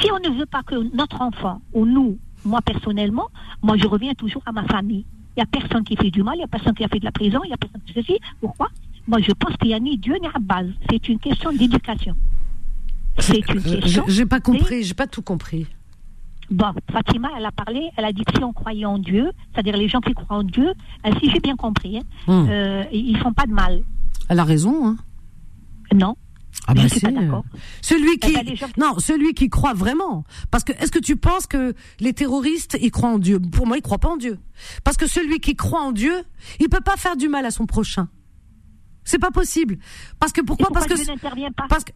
Si 0.00 0.10
on 0.10 0.18
ne 0.18 0.36
veut 0.36 0.46
pas 0.46 0.64
que 0.64 0.74
notre 0.94 1.22
enfant, 1.22 1.60
ou 1.72 1.86
nous, 1.86 2.18
moi 2.44 2.60
personnellement, 2.60 3.28
moi 3.62 3.76
je 3.76 3.86
reviens 3.86 4.14
toujours 4.14 4.42
à 4.44 4.52
ma 4.52 4.64
famille. 4.64 5.04
Il 5.36 5.40
n'y 5.40 5.42
a 5.44 5.46
personne 5.46 5.84
qui 5.84 5.96
fait 5.96 6.10
du 6.10 6.24
mal, 6.24 6.34
il 6.34 6.38
n'y 6.38 6.44
a 6.44 6.48
personne 6.48 6.74
qui 6.74 6.84
a 6.84 6.88
fait 6.88 6.98
de 6.98 7.04
la 7.04 7.12
prison, 7.12 7.40
il 7.44 7.48
n'y 7.48 7.54
a 7.54 7.56
personne 7.56 7.80
qui 7.86 7.92
ceci. 7.92 8.18
Pourquoi? 8.40 8.68
Moi 9.06 9.20
je 9.20 9.32
pense 9.32 9.56
qu'il 9.56 9.68
n'y 9.68 9.74
a 9.74 9.80
ni 9.80 9.96
Dieu 9.96 10.16
ni 10.20 10.28
base. 10.40 10.70
C'est 10.90 11.08
une 11.08 11.18
question 11.18 11.52
d'éducation. 11.52 12.16
C'est 13.18 13.38
une 13.38 13.62
question. 13.62 14.04
J'ai 14.08 14.26
pas 14.26 14.40
compris, 14.40 14.82
j'ai 14.84 14.94
pas 14.94 15.06
tout 15.06 15.22
compris. 15.22 15.66
Bon, 16.50 16.72
Fatima, 16.90 17.28
elle 17.36 17.44
a 17.44 17.52
parlé, 17.52 17.90
elle 17.96 18.04
a 18.06 18.12
dit 18.12 18.24
que 18.24 18.32
si 18.34 18.42
on 18.42 18.52
croyait 18.54 18.86
en 18.86 18.98
Dieu, 18.98 19.32
c'est-à-dire 19.52 19.76
les 19.76 19.88
gens 19.88 20.00
qui 20.00 20.14
croient 20.14 20.38
en 20.38 20.42
Dieu, 20.44 20.72
euh, 21.06 21.10
si 21.20 21.30
j'ai 21.30 21.40
bien 21.40 21.56
compris, 21.56 21.98
hein, 21.98 22.02
Hum. 22.26 22.46
euh, 22.48 22.84
ils 22.90 23.18
font 23.18 23.34
pas 23.34 23.44
de 23.46 23.52
mal. 23.52 23.82
Elle 24.30 24.38
a 24.40 24.44
raison, 24.44 24.86
hein. 24.86 24.96
Non. 25.92 26.16
Ah 26.66 26.72
Je 26.74 26.82
bah 26.82 26.88
suis 26.88 27.00
si, 27.00 27.06
pas 27.06 27.10
euh, 27.20 27.40
Celui 27.82 28.18
qui 28.18 28.34
Eh 28.38 28.44
ben, 28.44 28.56
gens- 28.56 28.66
non, 28.78 28.98
celui 28.98 29.32
qui 29.34 29.48
croit 29.50 29.74
vraiment. 29.74 30.24
Parce 30.50 30.64
que 30.64 30.72
est-ce 30.72 30.90
que 30.90 30.98
tu 30.98 31.16
penses 31.16 31.46
que 31.46 31.74
les 32.00 32.12
terroristes 32.14 32.78
ils 32.80 32.90
croient 32.90 33.10
en 33.10 33.18
Dieu? 33.18 33.38
Pour 33.40 33.66
moi, 33.66 33.76
ils 33.76 33.82
croient 33.82 33.98
pas 33.98 34.08
en 34.10 34.16
Dieu. 34.16 34.38
Parce 34.84 34.96
que 34.96 35.06
celui 35.06 35.40
qui 35.40 35.54
croit 35.54 35.80
en 35.82 35.92
Dieu, 35.92 36.12
il 36.60 36.68
peut 36.68 36.80
pas 36.80 36.96
faire 36.96 37.16
du 37.16 37.28
mal 37.28 37.44
à 37.46 37.50
son 37.50 37.66
prochain. 37.66 38.08
C'est 39.04 39.18
pas 39.18 39.30
possible. 39.30 39.78
Parce 40.18 40.32
que 40.32 40.40
pourquoi, 40.40 40.66
pourquoi 40.68 40.86
Parce 40.86 40.92
que 41.00 41.04
Dieu 41.04 41.12
n'intervient 41.14 41.50
pas? 41.52 41.66
parce 41.68 41.84
que 41.84 41.92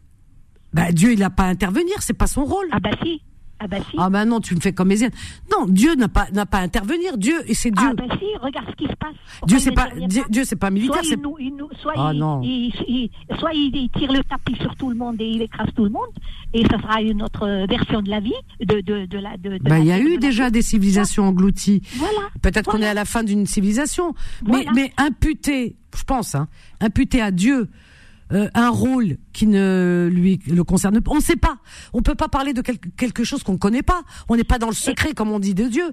bah, 0.72 0.92
Dieu 0.92 1.12
il 1.12 1.22
a 1.22 1.30
pas 1.30 1.44
à 1.44 1.48
intervenir, 1.48 1.96
c'est 2.00 2.14
pas 2.14 2.26
son 2.26 2.44
rôle. 2.44 2.66
Ah 2.72 2.80
bah 2.80 2.90
si. 3.02 3.20
Ah 3.64 3.68
bah 3.68 3.76
si. 3.88 3.96
Ah 3.96 4.10
bah 4.10 4.24
non, 4.24 4.40
tu 4.40 4.56
me 4.56 4.60
fais 4.60 4.72
comme. 4.72 4.88
Non, 4.88 5.66
Dieu 5.68 5.94
n'a 5.94 6.08
pas 6.08 6.26
n'a 6.32 6.46
pas 6.46 6.58
à 6.58 6.62
intervenir. 6.62 7.16
Dieu 7.16 7.36
et 7.46 7.54
c'est 7.54 7.70
Dieu. 7.70 7.86
Ah 7.90 7.94
bah 7.94 8.04
si, 8.18 8.24
regarde 8.40 8.66
ce 8.70 8.74
qui 8.74 8.84
se 8.90 8.96
passe. 8.96 9.14
Dieu 9.46 9.58
c'est 9.60 9.70
pas 9.70 9.88
Dieu, 10.08 10.24
Dieu, 10.28 10.42
c'est 10.44 10.56
pas 10.56 10.70
militaire, 10.70 11.04
Soit, 11.04 11.14
il 11.16 11.22
nous, 11.22 11.36
il 11.38 11.54
nous- 11.54 11.68
soit, 11.80 11.92
Ah 11.96 12.10
il, 12.12 12.18
non. 12.18 12.40
il- 12.42 12.72
il- 12.88 13.10
soit 13.38 13.52
il, 13.54 13.88
tire 13.96 14.10
le 14.12 14.24
tapis 14.24 14.56
sur 14.60 14.74
tout 14.74 14.88
le 14.90 14.96
monde 14.96 15.20
et 15.20 15.28
il 15.28 15.42
écrase 15.42 15.68
tout 15.76 15.84
le 15.84 15.90
monde, 15.90 16.08
et 16.52 16.62
ça 16.66 16.76
sera 16.80 17.00
une 17.02 17.22
autre 17.22 17.66
version 17.68 18.02
de 18.02 18.10
la 18.10 18.18
vie, 18.18 18.32
de, 18.60 18.80
de, 18.80 19.06
de 19.06 19.18
la. 19.18 19.36
De, 19.36 19.58
de 19.58 19.68
bah 19.68 19.78
il 19.78 19.86
y 19.86 19.92
a 19.92 20.00
eu 20.00 20.18
déjà 20.18 20.50
des 20.50 20.62
civilisations 20.62 21.24
englouties. 21.28 21.82
Voilà. 21.96 22.18
Peut-être 22.42 22.68
qu'on 22.68 22.82
est 22.82 22.86
à 22.86 22.94
la 22.94 23.04
fin 23.04 23.22
d'une 23.22 23.46
civilisation, 23.46 24.12
mais, 24.44 24.66
mais 24.74 24.92
imputer, 24.96 25.76
je 25.96 26.02
pense, 26.02 26.34
hein, 26.34 26.48
imputer 26.80 27.22
à 27.22 27.30
Dieu 27.30 27.68
euh, 28.32 28.48
un 28.54 28.70
rôle 28.70 29.16
qui 29.32 29.46
ne 29.46 30.08
lui 30.12 30.40
le 30.48 30.64
concerne 30.64 31.00
pas. 31.00 31.10
On 31.12 31.16
ne 31.16 31.20
sait 31.20 31.36
pas. 31.36 31.58
On 31.92 32.02
peut 32.02 32.14
pas 32.14 32.28
parler 32.28 32.52
de 32.52 32.60
quelque, 32.62 32.88
quelque 32.96 33.24
chose 33.24 33.42
qu'on 33.42 33.52
ne 33.52 33.58
connaît 33.58 33.82
pas. 33.82 34.02
On 34.28 34.36
n'est 34.36 34.44
pas 34.44 34.58
dans 34.58 34.68
le 34.68 34.74
secret, 34.74 35.12
comme 35.14 35.30
on 35.30 35.38
dit 35.38 35.54
de 35.54 35.68
Dieu. 35.68 35.84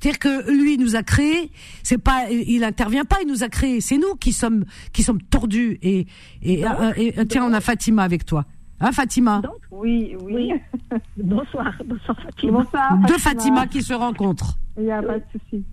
C'est-à-dire 0.00 0.18
que 0.18 0.50
lui 0.50 0.74
il 0.74 0.80
nous 0.80 0.96
a 0.96 1.02
créés. 1.02 1.50
C'est 1.82 1.98
pas, 1.98 2.30
il 2.30 2.62
intervient 2.64 3.04
pas. 3.04 3.16
Il 3.22 3.28
nous 3.28 3.42
a 3.42 3.48
créés. 3.48 3.80
C'est 3.80 3.98
nous 3.98 4.14
qui 4.16 4.32
sommes 4.32 4.64
qui 4.92 5.02
sommes 5.02 5.22
tordus. 5.22 5.78
Et, 5.82 6.06
et, 6.42 6.66
euh, 6.66 6.92
et- 6.96 7.20
et- 7.20 7.26
tiens, 7.26 7.44
on 7.44 7.52
a 7.52 7.60
Fatima 7.60 8.02
avec 8.02 8.24
toi. 8.24 8.44
Hein, 8.80 8.92
Fatima? 8.92 9.40
Donc, 9.40 9.52
Oui, 9.72 10.14
oui. 10.22 10.52
Oui. 10.52 10.98
bonsoir, 11.16 11.72
bonsoir 11.84 12.16
Fatima. 12.22 12.52
Bonsoir. 12.62 12.98
Deux 13.08 13.18
Fatima 13.18 13.66
qui 13.66 13.82
se 13.82 13.92
rencontrent. 13.92 14.56
Il 14.76 14.84
n'y 14.84 14.92
a 14.92 15.02
pas 15.02 15.18
de 15.18 15.24
souci. 15.32 15.64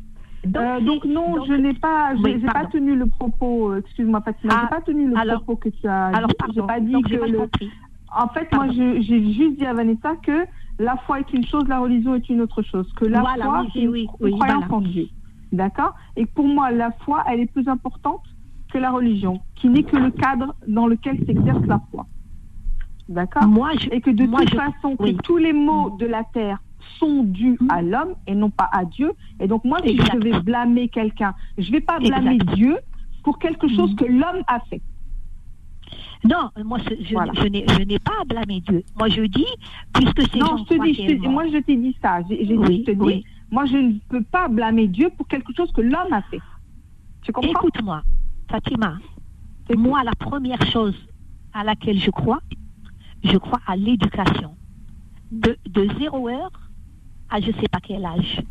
Donc, 0.46 0.64
Euh, 0.64 0.80
donc 0.82 1.06
non, 1.06 1.36
donc- 1.38 1.48
je 1.48 1.54
n'ai 1.54 1.74
pas, 1.74 2.16
je- 2.16 2.22
Oui, 2.24 2.40
pas 2.40 2.66
tenu 2.66 2.96
le 2.96 3.06
propos. 3.08 3.72
euh, 3.72 3.80
Excuse-moi, 3.80 4.22
Fatima, 4.22 4.54
Ah, 4.56 4.60
j'ai 4.64 4.70
pas 4.78 4.82
tenu 4.82 5.08
le 5.10 5.18
alors- 5.18 5.44
propos 5.44 5.56
que 5.58 5.70
tu 5.70 5.88
as. 5.88 6.06
Alors 6.08 6.30
J'ai 6.54 6.62
pas 6.62 6.80
dit 6.80 6.92
donc 6.92 7.08
que 7.10 7.16
le. 7.16 7.40
En 8.18 8.28
fait, 8.30 8.48
moi, 8.54 8.66
Pardon. 8.68 8.74
j'ai 8.74 9.34
juste 9.34 9.58
dit 9.58 9.66
à 9.66 9.74
Vanessa 9.74 10.16
que 10.24 10.46
la 10.80 10.96
foi 11.06 11.20
est 11.20 11.34
une 11.34 11.46
chose, 11.46 11.68
la 11.68 11.80
religion 11.80 12.16
est 12.16 12.30
une 12.30 12.42
autre 12.42 12.62
chose. 12.62 12.90
Que 12.96 13.06
la 13.06 13.20
Voilà, 13.22 13.44
foi, 13.46 13.62
oui, 13.62 13.70
c'est 13.74 13.80
une 13.82 13.90
oui, 13.90 14.06
cro- 14.08 14.18
oui, 14.22 14.32
croyance 14.32 14.64
voilà. 14.70 14.74
en 14.76 14.82
Dieu. 14.82 15.08
D'accord? 15.52 15.94
Et 16.16 16.26
pour 16.26 16.48
moi, 16.48 16.72
la 16.72 16.92
foi, 17.04 17.24
elle 17.28 17.40
est 17.42 17.52
plus 17.52 17.68
importante 17.68 18.22
que 18.72 18.78
la 18.78 18.92
religion, 18.92 19.42
qui 19.56 19.68
n'est 19.70 19.84
que 19.84 19.96
le 19.98 20.12
cadre 20.12 20.56
dans 20.68 20.88
lequel 20.88 21.18
s'exerce 21.26 21.66
la 21.66 21.80
foi. 21.92 22.06
D'accord? 23.08 23.44
Moi, 23.48 23.72
je, 23.80 23.90
et 23.92 24.02
que 24.02 24.10
de 24.12 24.26
moi, 24.26 24.40
toute 24.42 24.50
je- 24.52 24.56
façon, 24.58 24.96
que 24.96 25.12
tous 25.22 25.38
les 25.38 25.54
maux 25.54 25.92
de 26.00 26.06
la 26.06 26.24
terre 26.24 26.60
sont 27.00 27.24
dus 27.24 27.58
Mm. 27.60 27.68
à 27.72 27.82
l'homme 27.82 28.16
et 28.28 28.36
non 28.36 28.50
pas 28.50 28.70
à 28.72 28.86
Dieu. 28.86 29.12
Et 29.40 29.48
donc 29.48 29.64
moi, 29.66 29.80
si 29.86 29.96
je 29.98 30.18
devais 30.18 30.40
blâmer 30.42 30.88
quelqu'un, 30.90 31.34
je 31.58 31.72
vais 31.72 31.82
pas 31.82 32.00
blâmer. 32.00 32.38
Dieu 32.56 32.78
pour 33.24 33.40
quelque 33.40 33.68
chose 33.68 33.92
Mm. 33.94 33.96
que 33.96 34.06
l'homme 34.06 34.44
a 34.48 34.60
fait. 34.62 34.82
Non, 36.24 36.50
moi, 36.64 36.80
je, 36.80 37.04
je, 37.04 37.14
Voilà. 37.14 37.34
je 37.36 37.48
n'ai 37.48 37.66
je 37.68 37.84
n'ai 37.84 38.00
pas 38.00 38.14
à 38.22 38.26
blâmer 38.26 38.60
Dieu. 38.62 38.84
Moi, 38.98 39.10
je 39.10 39.22
dis, 39.24 39.46
puisque 39.94 40.22
ces 40.32 40.40
non, 40.40 40.58
je 40.58 40.64
te 40.64 40.84
dis, 40.84 40.94
je 40.96 41.16
te- 41.22 41.28
moi 41.28 41.46
je 41.48 41.58
t'ai 41.60 41.76
dit 41.76 41.96
ça. 42.02 42.20
Oui, 42.30 42.46
je 42.50 42.84
te 42.84 42.92
dis, 42.92 43.24
moi 43.52 43.66
je 43.66 43.78
ne 43.78 43.94
peux 44.10 44.24
pas 44.24 44.48
blâmer 44.48 44.88
Dieu 44.88 45.10
pour 45.16 45.28
quelque 45.28 45.54
chose 45.56 45.72
que 45.72 45.82
l'homme 45.82 46.12
a 46.12 46.22
fait. 46.24 46.42
Tu 47.22 47.32
comprends? 47.32 47.52
Écoute-moi, 47.52 48.02
Fatima, 48.50 48.98
C'est 49.68 49.76
moi, 49.78 50.04
la 50.04 50.14
première 50.14 50.62
chose 50.72 50.96
à 51.54 51.64
laquelle 51.64 52.00
je 52.00 52.12
crois, 52.12 52.40
je 53.24 53.38
crois 53.38 53.60
à 53.68 53.76
l'éducation. 53.76 54.56
De, 55.32 55.58
de 55.68 55.88
zéro 56.00 56.28
heure 56.30 56.52
à 57.30 57.42
je 57.42 57.48
ne 57.48 57.54
sais 57.54 57.68
pas 57.72 57.80
quel 57.82 58.06
âge. 58.06 58.42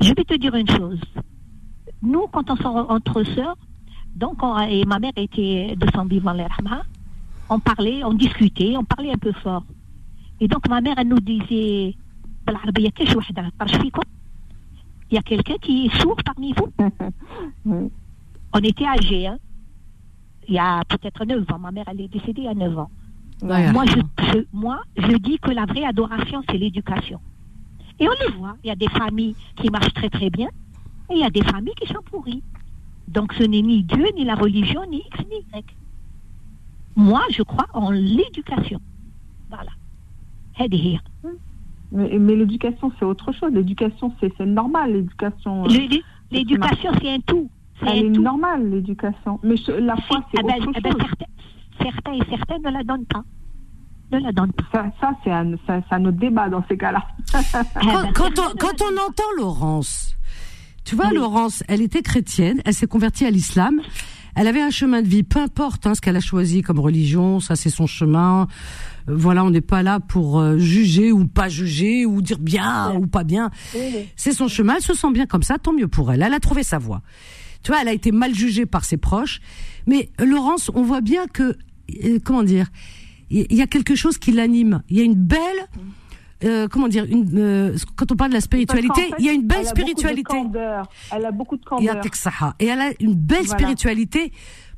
Je 0.00 0.08
vais 0.08 0.24
te 0.24 0.34
dire 0.34 0.54
une 0.54 0.68
chose. 0.68 1.00
Nous, 2.02 2.26
quand 2.32 2.50
on 2.50 2.56
sort 2.56 2.90
entre 2.90 3.22
sœurs, 3.24 3.56
donc, 4.14 4.38
et 4.68 4.84
ma 4.84 4.98
mère 4.98 5.12
était 5.16 5.74
de 5.76 5.86
son 5.94 6.04
vivant, 6.04 6.34
on 7.48 7.60
parlait, 7.60 8.02
on 8.04 8.12
discutait, 8.14 8.74
on 8.76 8.84
parlait 8.84 9.12
un 9.12 9.18
peu 9.18 9.32
fort. 9.32 9.64
Et 10.40 10.48
donc, 10.48 10.68
ma 10.68 10.80
mère, 10.80 10.94
elle 10.98 11.08
nous 11.08 11.20
disait 11.20 11.94
Il 15.10 15.14
y 15.14 15.18
a 15.18 15.22
quelqu'un 15.22 15.56
qui 15.60 15.86
est 15.86 16.00
sourd 16.00 16.16
parmi 16.24 16.52
vous? 16.52 16.68
On 18.52 18.60
était 18.60 18.86
âgés, 18.86 19.26
hein? 19.26 19.38
il 20.48 20.54
y 20.54 20.58
a 20.58 20.82
peut-être 20.88 21.24
9 21.24 21.50
ans. 21.52 21.58
Ma 21.58 21.70
mère, 21.72 21.84
elle 21.88 22.00
est 22.02 22.08
décédée 22.08 22.46
à 22.46 22.54
9 22.54 22.78
ans. 22.78 22.90
Moi, 23.42 23.84
je, 23.86 24.38
moi, 24.52 24.80
je 24.96 25.16
dis 25.16 25.38
que 25.38 25.50
la 25.50 25.66
vraie 25.66 25.84
adoration, 25.84 26.42
c'est 26.48 26.56
l'éducation. 26.56 27.20
Et 27.98 28.08
on 28.08 28.12
le 28.12 28.38
voit, 28.38 28.56
il 28.62 28.68
y 28.68 28.70
a 28.70 28.76
des 28.76 28.88
familles 28.88 29.34
qui 29.56 29.70
marchent 29.70 29.94
très 29.94 30.10
très 30.10 30.30
bien, 30.30 30.48
et 31.10 31.14
il 31.14 31.18
y 31.18 31.24
a 31.24 31.30
des 31.30 31.42
familles 31.42 31.74
qui 31.74 31.86
sont 31.86 32.02
pourries. 32.10 32.42
Donc 33.08 33.32
ce 33.34 33.42
n'est 33.42 33.62
ni 33.62 33.82
Dieu, 33.84 34.06
ni 34.16 34.24
la 34.24 34.34
religion, 34.34 34.84
ni 34.88 34.98
X, 34.98 35.18
ni 35.30 35.38
Y. 35.58 35.64
Moi, 36.96 37.22
je 37.30 37.42
crois 37.42 37.66
en 37.72 37.90
l'éducation. 37.90 38.80
Voilà. 39.48 39.70
Mais, 41.92 42.18
mais 42.18 42.34
l'éducation, 42.34 42.90
c'est 42.98 43.04
autre 43.04 43.32
chose. 43.32 43.52
L'éducation, 43.52 44.12
c'est 44.20 44.40
normal. 44.40 44.92
L'éducation, 44.92 45.64
euh, 45.64 45.98
l'éducation, 46.30 46.90
c'est 47.00 47.10
un 47.10 47.20
tout. 47.20 47.48
C'est 47.80 47.98
Elle 47.98 48.06
est 48.06 48.18
normale, 48.18 48.70
l'éducation. 48.70 49.38
Mais 49.42 49.56
la 49.78 49.96
foi, 49.96 50.24
c'est 50.30 50.40
ah 50.40 50.56
autre 50.56 50.70
eh 50.76 50.80
ben, 50.80 50.92
chose. 50.92 51.00
Certains, 51.02 51.26
certains 51.82 52.12
et 52.14 52.22
certaines 52.30 52.62
ne 52.62 52.70
la 52.70 52.82
donnent 52.82 53.06
pas. 53.06 53.22
La. 54.10 54.20
Ça, 54.72 54.86
ça 55.00 55.10
c'est 55.24 55.30
un, 55.30 55.54
ça- 55.66 55.98
autre 55.98 56.10
débat 56.12 56.48
dans 56.48 56.64
ces 56.68 56.76
cas-là. 56.76 57.04
Ah 57.34 57.40
Quand, 57.80 58.02
ben, 58.02 58.12
quand 58.14 58.38
on, 58.38 58.56
quand 58.56 58.82
on 58.82 59.08
entend 59.08 59.24
Laurence, 59.36 60.14
tu 60.84 60.94
vois, 60.94 61.08
Oui. 61.08 61.16
Laurence, 61.16 61.62
elle 61.68 61.82
était 61.82 62.02
chrétienne, 62.02 62.62
elle 62.64 62.74
s'est 62.74 62.86
convertie 62.86 63.24
à 63.26 63.30
l'islam. 63.30 63.80
Elle 64.36 64.46
avait 64.48 64.60
un 64.60 64.70
chemin 64.70 65.00
de 65.02 65.08
vie, 65.08 65.22
peu 65.22 65.40
importe 65.40 65.86
hein, 65.86 65.94
ce 65.94 66.00
qu'elle 66.02 66.14
a 66.16 66.20
choisi 66.20 66.60
comme 66.62 66.78
religion, 66.78 67.40
ça 67.40 67.56
c'est 67.56 67.70
son 67.70 67.86
chemin. 67.86 68.46
Euh, 69.08 69.14
voilà, 69.16 69.42
on 69.44 69.50
n'est 69.50 69.62
pas 69.62 69.82
là 69.82 69.98
pour 69.98 70.38
euh, 70.38 70.58
juger 70.58 71.10
ou 71.10 71.26
pas 71.26 71.48
juger 71.48 72.04
ou 72.04 72.20
dire 72.22 72.38
bien 72.38 72.94
ou 72.94 73.06
pas 73.06 73.24
bien. 73.24 73.50
C'est 74.14 74.32
son 74.32 74.46
chemin, 74.46 74.74
elle 74.76 74.82
se 74.82 74.94
sent 74.94 75.10
bien 75.12 75.24
comme 75.26 75.42
ça, 75.42 75.58
tant 75.58 75.72
mieux 75.72 75.88
pour 75.88 76.12
elle. 76.12 76.22
Elle 76.22 76.34
a 76.34 76.40
trouvé 76.40 76.62
sa 76.62 76.78
voie. 76.78 77.00
Tu 77.62 77.72
vois, 77.72 77.80
elle 77.80 77.88
a 77.88 77.92
été 77.94 78.12
mal 78.12 78.34
jugée 78.34 78.66
par 78.66 78.84
ses 78.84 78.98
proches, 78.98 79.40
mais 79.86 80.10
Laurence, 80.18 80.70
on 80.74 80.82
voit 80.82 81.00
bien 81.00 81.26
que 81.26 81.56
euh, 82.04 82.18
comment 82.22 82.42
dire, 82.42 82.66
il 83.30 83.54
y 83.54 83.62
a 83.62 83.66
quelque 83.66 83.94
chose 83.94 84.18
qui 84.18 84.32
l'anime. 84.32 84.82
Il 84.88 84.96
y 84.96 85.00
a 85.00 85.04
une 85.04 85.14
belle 85.14 85.68
euh, 86.44 86.68
comment 86.68 86.88
dire, 86.88 87.04
une, 87.08 87.30
euh, 87.38 87.76
quand 87.96 88.12
on 88.12 88.16
parle 88.16 88.30
de 88.30 88.34
la 88.34 88.42
spiritualité, 88.42 89.02
fait, 89.02 89.14
il 89.18 89.24
y 89.24 89.28
a 89.28 89.32
une 89.32 89.46
belle 89.46 89.60
elle 89.60 89.66
a 89.66 89.70
spiritualité. 89.70 90.22
beaucoup 90.22 90.48
de 90.48 90.52
candeur. 90.52 90.88
Elle 91.10 91.24
a 91.24 91.30
beaucoup 91.30 91.56
de 91.56 91.62
Il 91.78 91.84
y 91.84 91.88
a 91.88 91.94
candeur. 91.94 92.54
Et 92.60 92.66
elle 92.66 92.80
a 92.80 92.90
une 93.00 93.14
belle 93.14 93.44
Voilà. 93.44 93.58
spiritualité 93.58 94.32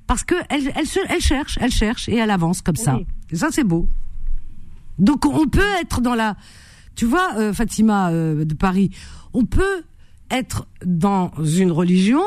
parce 0.07 0.23
que 0.23 0.37
elle, 0.51 0.73
elle, 0.77 0.87
se, 0.87 1.01
elle 1.09 1.21
cherche, 1.21 1.59
elle 1.61 1.73
cherche 1.73 2.09
et 2.09 2.17
elle 2.17 2.31
avance 2.31 2.63
comme 2.63 2.77
ça. 2.77 2.99
Et 3.31 3.37
ça, 3.37 3.49
c'est 3.51 3.65
beau. 3.65 3.89
Donc, 4.99 5.27
on 5.27 5.47
peut 5.49 5.61
être 5.81 6.01
dans 6.01 6.15
la, 6.15 6.37
tu 6.95 7.05
vois, 7.05 7.35
euh, 7.37 7.53
Fatima 7.53 8.11
euh, 8.11 8.45
de 8.45 8.55
Paris, 8.55 8.91
on 9.33 9.45
peut 9.45 9.83
être 10.31 10.67
dans 10.85 11.33
une 11.43 11.73
religion 11.73 12.23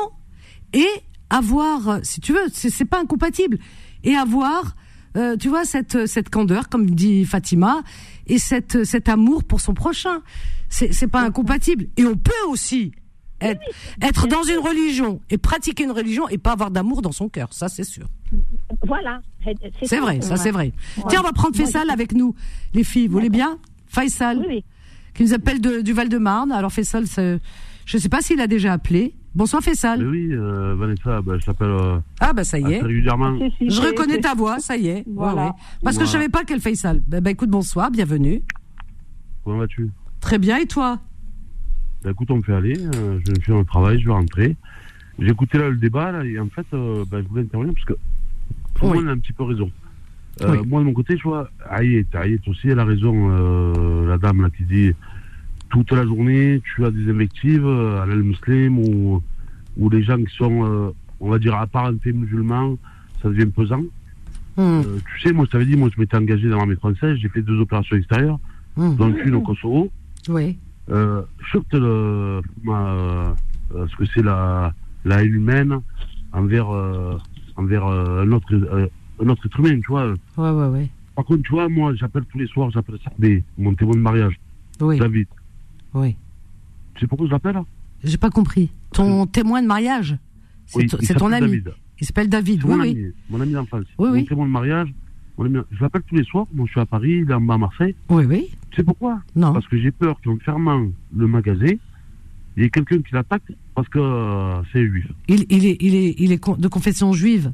et 0.72 0.88
avoir, 1.30 2.00
si 2.02 2.20
tu 2.20 2.32
veux, 2.32 2.46
c'est 2.52 2.84
pas 2.84 3.00
incompatible, 3.00 3.58
et 4.04 4.14
avoir, 4.14 4.74
euh, 5.16 5.36
tu 5.36 5.48
vois, 5.48 5.64
cette 5.64 6.06
cette 6.06 6.30
candeur, 6.30 6.68
comme 6.68 6.88
dit 6.90 7.24
Fatima, 7.24 7.82
et 8.26 8.38
cette 8.38 8.84
cet 8.84 9.08
amour 9.08 9.44
pour 9.44 9.60
son 9.60 9.74
prochain. 9.74 10.22
C'est 10.68 10.92
c'est 10.92 11.08
pas 11.08 11.20
incompatible. 11.22 11.86
Et 11.96 12.04
on 12.06 12.16
peut 12.16 12.32
aussi 12.48 12.92
être, 13.40 13.60
être 14.00 14.26
dans 14.28 14.42
une 14.44 14.58
religion 14.58 15.20
et 15.28 15.36
pratiquer 15.36 15.84
une 15.84 15.90
religion 15.90 16.28
et 16.28 16.38
pas 16.38 16.52
avoir 16.52 16.70
d'amour 16.70 17.02
dans 17.02 17.12
son 17.12 17.28
cœur. 17.28 17.52
Ça, 17.52 17.68
c'est 17.68 17.84
sûr. 17.84 18.06
Voilà. 18.86 19.20
C'est 19.82 19.98
vrai, 19.98 20.20
ça 20.22 20.36
c'est 20.36 20.52
vrai. 20.52 20.72
Tiens, 21.08 21.20
on 21.20 21.24
va 21.24 21.32
prendre 21.32 21.56
Faisal 21.56 21.90
avec 21.90 22.12
nous, 22.12 22.34
les 22.72 22.84
filles. 22.84 23.08
Vous 23.08 23.14
voulez 23.14 23.28
bien 23.30 23.58
Faisal, 23.88 24.38
Oui, 24.38 24.46
oui. 24.48 24.64
qui 25.12 25.24
nous 25.24 25.34
appelle 25.34 25.60
de- 25.60 25.80
du 25.82 25.92
Val-de-Marne. 25.92 26.52
Alors 26.52 26.72
Faisal, 26.72 27.04
je 27.84 27.98
sais 27.98 28.08
pas 28.08 28.22
s'il 28.22 28.40
a 28.40 28.46
déjà 28.46 28.72
appelé. 28.72 29.14
Bonsoir 29.34 29.62
Mais 29.64 29.72
Faisal. 29.72 30.06
oui, 30.06 30.28
euh, 30.32 30.74
Vanessa, 30.76 31.22
bah, 31.22 31.38
je 31.38 31.46
t'appelle 31.46 31.68
euh, 31.70 31.98
Ah 32.20 32.32
bah 32.34 32.44
ça 32.44 32.58
y 32.58 32.70
est. 32.70 32.82
régulièrement. 32.82 33.38
Je 33.60 33.80
reconnais 33.80 34.18
ta 34.20 34.34
voix, 34.34 34.58
ça 34.58 34.76
y 34.76 34.88
est. 34.88 35.04
Voilà. 35.08 35.46
ouais. 35.46 35.50
Parce 35.82 35.96
que 35.96 36.04
je 36.04 36.10
savais 36.10 36.28
pas 36.28 36.44
quel 36.44 36.60
Faisal. 36.60 37.00
Bah, 37.08 37.20
bah, 37.22 37.30
écoute, 37.30 37.48
bonsoir, 37.48 37.90
bienvenue. 37.90 38.42
Comment 39.44 39.58
vas-tu? 39.58 39.88
Très 40.20 40.38
bien, 40.38 40.58
et 40.58 40.66
toi? 40.66 40.98
Bah, 42.04 42.10
Écoute, 42.10 42.30
on 42.30 42.36
me 42.36 42.42
fait 42.42 42.52
aller. 42.54 42.76
euh, 42.96 43.18
je 43.26 43.40
fais 43.40 43.52
mon 43.52 43.64
travail, 43.64 43.98
je 44.00 44.06
vais 44.06 44.12
rentrer. 44.12 44.56
J'ai 45.18 45.30
écouté 45.30 45.56
là 45.58 45.70
le 45.70 45.76
débat 45.76 46.12
là, 46.12 46.24
et 46.24 46.38
en 46.38 46.48
fait, 46.48 46.66
euh, 46.74 47.04
bah, 47.10 47.18
je 47.22 47.28
voulais 47.28 47.42
intervenir 47.42 47.72
parce 47.74 47.86
que 47.86 47.94
pour 48.74 48.90
Oui. 48.90 48.94
moi, 48.98 49.04
on 49.04 49.08
a 49.08 49.12
un 49.12 49.18
petit 49.18 49.32
peu 49.32 49.44
raison. 49.44 49.70
Euh, 50.42 50.56
Oui. 50.60 50.66
Moi, 50.68 50.80
de 50.82 50.86
mon 50.86 50.92
côté, 50.92 51.16
je 51.16 51.22
vois, 51.22 51.48
Aïe, 51.70 52.04
Aïe 52.14 52.38
aussi, 52.46 52.68
elle 52.68 52.78
a 52.80 52.84
raison, 52.84 53.28
euh, 53.30 54.06
la 54.08 54.18
dame 54.18 54.42
là 54.42 54.50
qui 54.50 54.64
dit 54.64 54.92
toute 55.72 55.90
la 55.92 56.04
journée, 56.04 56.60
tu 56.74 56.84
as 56.84 56.90
des 56.90 57.08
invectives 57.10 57.66
à 57.66 58.04
l'al-muslim 58.06 58.78
ou, 58.78 59.22
ou 59.78 59.88
les 59.90 60.02
gens 60.02 60.18
qui 60.18 60.32
sont, 60.36 60.92
on 61.18 61.30
va 61.30 61.38
dire, 61.38 61.54
apparentés 61.56 62.12
musulmans, 62.12 62.76
ça 63.22 63.28
devient 63.30 63.46
pesant. 63.46 63.82
Hmm. 64.58 64.82
tu 65.14 65.20
sais, 65.22 65.32
moi, 65.32 65.46
je 65.46 65.50
t'avais 65.50 65.64
dit, 65.64 65.76
moi, 65.76 65.88
je 65.94 65.98
m'étais 65.98 66.16
engagé 66.18 66.48
dans 66.50 66.58
l'armée 66.58 66.76
française, 66.76 67.16
j'ai 67.16 67.30
fait 67.30 67.40
deux 67.42 67.58
opérations 67.58 67.96
extérieures, 67.96 68.38
Hmm. 68.76 68.96
dont 68.96 69.14
une 69.14 69.34
au 69.34 69.40
Kosovo. 69.42 69.90
Oui. 70.28 70.56
Euh, 70.90 71.20
je 71.52 71.58
te 71.58 71.76
le, 71.76 72.40
ma- 72.64 72.92
euh, 72.94 73.34
ce 73.90 73.96
que 73.96 74.04
c'est 74.14 74.22
la, 74.22 74.72
la 75.04 75.22
haine 75.22 75.34
humaine 75.34 75.78
envers, 76.32 76.70
euh, 76.70 77.18
envers 77.56 77.86
euh, 77.86 78.24
un, 78.24 78.32
autre, 78.32 78.46
euh, 78.54 78.86
un 79.22 79.28
autre 79.28 79.44
être 79.46 79.60
humain, 79.60 79.78
tu 79.80 79.88
vois. 79.88 80.08
Ouais, 80.38 80.50
ouais, 80.50 80.66
ouais. 80.68 80.88
Par 81.16 81.24
contre, 81.26 81.42
tu 81.42 81.50
vois, 81.52 81.68
moi, 81.68 81.94
j'appelle 81.94 82.24
tous 82.30 82.38
les 82.38 82.46
soirs, 82.46 82.70
j'appelle 82.70 82.96
ça 83.04 83.10
des, 83.18 83.42
mon 83.58 83.74
témoin 83.74 83.94
de 83.94 84.00
mariage, 84.00 84.38
Oui. 84.80 84.98
David. 84.98 85.26
Oui. 85.94 86.16
Sais 87.00 87.06
pourquoi 87.06 87.26
je 87.26 87.32
l'appelle 87.32 87.58
J'ai 88.04 88.16
pas 88.18 88.30
compris. 88.30 88.70
Ton 88.92 89.26
témoin 89.26 89.62
de 89.62 89.66
mariage 89.66 90.16
C'est 90.66 90.78
Oui, 90.78 90.86
ton- 90.86 90.98
c'est 91.00 91.20
ami. 91.22 91.30
David. 91.40 91.72
Il 92.00 92.06
s'appelle 92.06 92.28
David. 92.28 92.60
C'est 92.62 92.68
Oui, 92.68 92.74
mon 92.76 92.82
oui. 92.82 92.90
ami, 92.90 93.06
mon 93.30 93.40
ami 93.40 93.52
d'enfance. 93.52 93.84
Oui, 93.98 94.08
mon 94.08 94.14
oui. 94.14 94.24
témoin 94.26 94.46
de 94.46 94.50
mariage, 94.50 94.88
mon 95.38 95.44
ami- 95.46 95.58
je 95.70 95.80
l'appelle 95.82 96.02
tous 96.08 96.14
les 96.16 96.24
soirs, 96.24 96.46
moi 96.52 96.66
je 96.66 96.72
suis 96.72 96.80
à 96.80 96.86
Paris, 96.86 97.22
il 97.24 97.30
est 97.30 97.34
en 97.34 97.40
bas 97.40 97.54
à 97.54 97.58
Marseille. 97.58 97.94
Oui, 98.08 98.24
oui. 98.26 98.48
Tu 98.70 98.76
sais 98.76 98.82
pourquoi? 98.84 99.20
Non. 99.36 99.52
Parce 99.52 99.66
que 99.68 99.78
j'ai 99.78 99.90
peur 99.90 100.20
qu'en 100.24 100.36
fermant 100.38 100.86
le 101.16 101.26
magasin, 101.26 101.74
il 102.56 102.62
y 102.62 102.66
ait 102.66 102.70
quelqu'un 102.70 102.98
qui 102.98 103.14
l'attaque 103.14 103.42
parce 103.74 103.88
que 103.88 103.98
euh, 103.98 104.62
c'est 104.72 104.86
juif. 104.86 105.06
Il, 105.28 105.44
il 105.48 105.66
est, 105.66 105.76
il 105.80 105.94
est, 105.94 106.14
il 106.18 106.32
est 106.32 106.58
de 106.58 106.68
confession 106.68 107.12
juive. 107.12 107.52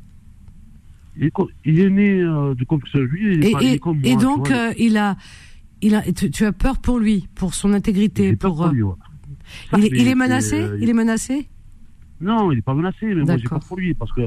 Il 1.21 1.81
est, 1.81 1.91
né 1.91 2.21
euh, 2.23 2.55
de 2.55 2.65
confession 2.65 3.01
juive, 3.07 3.43
Et, 4.05 4.17
donc, 4.17 4.51
euh, 4.53 4.73
il 4.79 4.97
a, 4.97 5.17
il 5.83 5.95
a, 5.95 6.03
tu, 6.13 6.31
tu 6.31 6.45
as 6.45 6.53
peur 6.53 6.79
pour 6.79 6.99
lui, 6.99 7.29
pour 7.35 7.55
son 7.55 7.73
intégrité, 7.73 8.29
J'ai 8.31 8.37
peur 8.37 8.55
pour. 8.55 8.65
pour 8.65 8.73
lui, 8.73 8.83
euh, 8.83 8.87
ouais. 8.87 8.95
il, 9.79 9.85
est, 9.85 9.89
il 10.11 10.17
menacé? 10.17 10.61
euh, 10.61 10.79
Il 10.81 10.89
est 10.89 10.95
menacé? 10.95 11.49
Non, 12.21 12.51
il 12.53 12.57
n'est 12.57 12.63
pas 12.63 12.75
menacé, 12.75 13.07
mais 13.07 13.23
moi 13.23 13.37
j'ai 13.37 13.45
peur 13.49 13.61
pour 13.61 13.77
lui 13.79 13.95
parce 13.95 14.13
que 14.13 14.23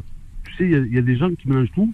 tu 0.45 0.55
sais, 0.57 0.63
il 0.65 0.71
y 0.71 0.75
a- 0.75 0.79
il 0.79 0.93
y, 0.93 0.97
a 0.97 1.01
des 1.01 1.17
gens 1.17 1.29
qui 1.29 1.47
mélangent 1.49 1.71
tout. 1.75 1.91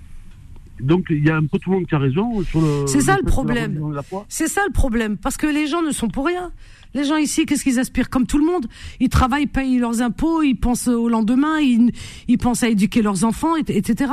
Donc 0.80 1.06
il 1.10 1.26
y 1.26 1.30
a 1.32 1.38
un 1.38 1.46
peu 1.46 1.58
tout 1.58 1.72
le 1.72 1.78
monde 1.78 1.88
qui 1.88 1.96
a 1.96 1.98
raison 1.98 2.44
sur 2.44 2.62
le. 2.62 2.86
C'est 2.86 3.02
ça, 3.02 3.18
le 3.18 3.24
problème. 3.24 3.82
C'est 4.30 4.48
ça 4.48 4.62
le 4.68 4.72
problème, 4.72 5.18
parce 5.18 5.36
que 5.36 5.48
les 5.48 5.66
gens 5.66 5.82
ne 5.82 5.92
sont 5.92 6.08
pour 6.08 6.28
rien. 6.28 6.52
Les 6.94 7.04
gens 7.04 7.18
ici, 7.18 7.46
qu'est-ce 7.48 7.64
qu'ils 7.64 7.80
aspirent? 7.80 8.10
Comme 8.12 8.28
tout 8.28 8.38
le 8.38 8.46
monde, 8.46 8.68
ils 9.00 9.10
travaillent, 9.10 9.48
payent 9.48 9.80
leurs 9.80 10.02
impôts, 10.04 10.44
ils 10.44 10.56
pensent 10.56 10.88
au 10.88 11.10
lendemain, 11.10 11.60
ils, 11.60 11.92
ils 12.28 12.38
pensent 12.38 12.62
à 12.64 12.70
éduquer 12.70 13.02
leurs 13.02 13.24
enfants, 13.24 13.56
et- 13.58 13.76
etc. 13.76 14.12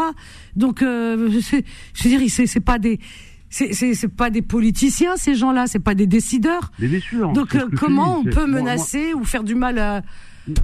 Donc, 0.57 0.81
euh, 0.83 1.29
je 1.95 2.09
veux 2.09 2.17
dire, 2.19 2.31
c'est 2.31 2.61
pas 2.61 2.79
des, 2.79 2.99
c'est 3.57 3.73
c'est 3.73 3.95
c'est 3.95 4.09
pas 4.23 4.31
des 4.31 4.43
politiciens 4.43 5.17
ces 5.17 5.35
gens-là, 5.37 5.67
c'est 5.67 5.79
pas 5.91 5.95
des 5.95 6.07
décideurs. 6.09 6.73
Mais 6.81 6.89
bien 6.89 7.01
sûr. 7.01 7.33
Donc, 7.33 7.49
c'est 7.53 7.63
euh, 7.63 7.69
comment 7.79 8.19
on 8.21 8.25
c'est- 8.25 8.31
peut 8.31 8.47
moi- 8.47 8.61
moi- 8.61 8.61
menacer 8.63 9.15
ou 9.15 9.23
faire 9.25 9.45
du 9.45 9.55
mal 9.55 9.79
à 9.79 10.03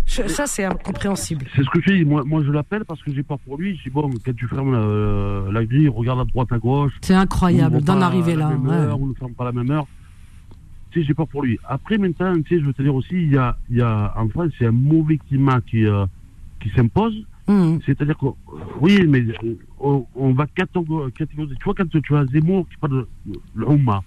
Je- 0.07 0.27
Ça, 0.29 0.47
c'est 0.47 0.65
incompréhensible. 0.65 1.47
C'est 1.57 1.63
ce 1.63 1.71
que 1.71 1.81
je 1.81 1.93
dis. 1.95 2.05
Moi, 2.05 2.23
moi 2.27 2.43
je 2.47 2.51
l'appelle 2.51 2.85
parce 2.85 3.01
que 3.03 3.11
j'ai 3.15 3.23
peur 3.23 3.39
pour 3.39 3.57
lui. 3.57 3.77
Je 3.79 3.85
dis 3.85 3.91
bon, 3.91 4.11
quand 4.25 4.35
tu 4.37 4.47
fermes 4.47 4.73
la, 4.75 5.53
la 5.53 5.65
grille, 5.65 5.89
regarde 5.89 6.21
à 6.21 6.25
droite, 6.25 6.49
à 6.53 6.59
gauche. 6.59 6.93
C'est 7.01 7.15
incroyable 7.15 7.81
d'en 7.81 8.01
arriver 8.03 8.35
là. 8.37 8.49
même 8.51 8.67
ouais. 8.67 8.75
heure, 8.75 9.01
on 9.01 9.07
ne 9.07 9.15
ferme 9.15 9.33
pas 9.33 9.45
la 9.45 9.53
même 9.53 9.71
heure. 9.71 9.87
Tu 10.91 11.01
sais, 11.01 11.07
j'ai 11.07 11.15
peur 11.15 11.29
pour 11.29 11.43
lui. 11.45 11.59
Après, 11.67 11.97
maintenant, 11.97 12.35
tu 12.43 12.49
sais, 12.57 12.61
je 12.61 12.67
veux 12.67 12.73
te 12.75 12.83
dire 12.83 12.95
aussi, 12.95 13.15
il 13.15 13.33
y 13.33 13.39
a, 13.39 13.57
il 13.71 13.77
y 13.79 13.81
a 13.81 14.13
en 14.17 14.29
France, 14.29 14.51
a 14.61 14.65
un 14.67 14.71
mauvais 14.73 15.19
climat 15.29 15.61
qui, 15.71 15.87
euh, 15.87 16.05
qui 16.61 16.69
s'impose. 16.77 17.15
Mmh. 17.51 17.81
C'est-à-dire 17.85 18.17
que, 18.17 18.27
oui, 18.81 19.05
mais 19.09 19.23
euh, 19.43 19.55
on, 19.81 20.07
on 20.15 20.33
va 20.33 20.47
catégo- 20.47 21.11
catégoriser. 21.11 21.57
Tu 21.57 21.65
vois, 21.65 21.75
quand 21.75 21.91
tu 21.91 22.15
as 22.15 22.25
Zemmour 22.27 22.69
qui 22.69 22.77
parle 22.77 23.07
de 23.27 23.35
l'Oumma, 23.57 24.05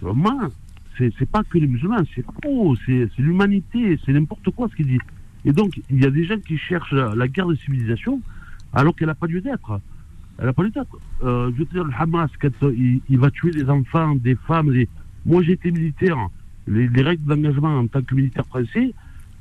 l'Oumma, 0.00 0.48
c'est 0.96 1.30
pas 1.30 1.44
que 1.44 1.58
les 1.58 1.66
musulmans, 1.66 2.02
c'est 2.14 2.24
c'est 2.86 3.22
l'humanité, 3.22 4.00
c'est 4.04 4.12
n'importe 4.12 4.50
quoi 4.50 4.68
ce 4.70 4.74
qu'il 4.74 4.86
dit. 4.86 4.98
Et 5.44 5.52
donc, 5.52 5.78
il 5.90 6.02
y 6.02 6.06
a 6.06 6.10
des 6.10 6.24
gens 6.24 6.38
qui 6.38 6.56
cherchent 6.56 6.92
la, 6.92 7.28
guerre 7.28 7.46
de 7.46 7.54
civilisation 7.56 8.20
alors 8.72 8.96
qu'elle 8.96 9.08
n'a 9.08 9.14
pas 9.14 9.26
lieu 9.26 9.40
d'être. 9.42 9.80
Elle 10.38 10.46
n'a 10.46 10.52
pas 10.54 10.62
lieu 10.62 10.70
d'être. 10.70 10.98
Euh, 11.22 11.50
je 11.52 11.58
veux 11.58 11.64
dire, 11.66 11.84
le 11.84 11.92
Hamas, 11.96 12.30
quand 12.40 12.62
euh, 12.62 12.74
il, 12.74 13.00
il 13.10 13.18
va 13.18 13.30
tuer 13.30 13.50
des 13.50 13.68
enfants, 13.68 14.14
des 14.14 14.34
femmes, 14.34 14.72
des... 14.72 14.88
moi 15.26 15.42
été 15.46 15.70
militaire, 15.70 16.16
les, 16.66 16.88
les 16.88 17.02
règles 17.02 17.24
d'engagement 17.24 17.78
en 17.78 17.86
tant 17.86 18.02
que 18.02 18.14
militaire 18.14 18.46
français, 18.46 18.94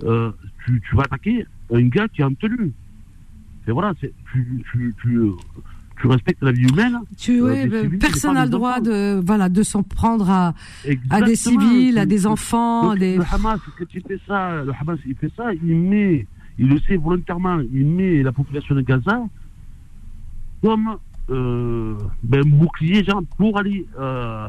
euh, 0.03 0.31
tu, 0.65 0.81
tu 0.87 0.95
vas 0.95 1.03
attaquer 1.03 1.45
un 1.71 1.87
gars 1.87 2.07
qui 2.09 2.21
est 2.21 2.25
en 2.25 2.33
tenue. 2.33 2.73
Et 3.67 3.71
voilà, 3.71 3.93
c'est- 3.99 4.13
tu, 4.31 4.63
tu, 4.71 4.95
tu, 5.01 5.19
tu 5.99 6.07
respectes 6.07 6.41
la 6.41 6.51
vie 6.51 6.65
humaine. 6.71 6.99
Tu, 7.17 7.41
Euh, 7.41 7.45
ouais, 7.45 7.61
civils, 7.81 7.99
personne 7.99 8.35
n'a 8.35 8.45
le 8.45 8.51
droit 8.51 8.79
de, 8.79 9.19
voilà, 9.25 9.49
de 9.49 9.63
s'en 9.63 9.83
prendre 9.83 10.29
à, 10.29 10.53
à 11.09 11.21
des 11.21 11.35
civils, 11.35 11.97
à 11.97 12.05
des 12.05 12.25
enfants, 12.27 12.89
à 12.91 12.93
donc, 12.93 12.99
des. 12.99 13.17
Le 13.17 13.23
Hamas, 13.31 13.59
quand 13.77 13.85
il 13.93 14.01
fait 14.01 14.19
ça, 14.27 14.63
le 14.63 14.71
Hamas, 14.79 14.99
il 15.05 15.15
fait 15.15 15.31
ça, 15.35 15.53
il 15.53 15.75
met, 15.75 16.25
il 16.57 16.69
le 16.69 16.79
sait 16.81 16.95
volontairement, 16.97 17.59
il 17.73 17.85
met 17.85 18.23
la 18.23 18.31
population 18.31 18.73
de 18.75 18.81
Gaza 18.81 19.21
comme 20.63 20.97
euh, 21.29 21.95
ben, 22.23 22.41
bouclier 22.45 23.03
genre, 23.03 23.21
pour 23.37 23.57
aller 23.59 23.85
euh, 23.99 24.47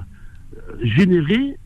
générer, 0.83 1.59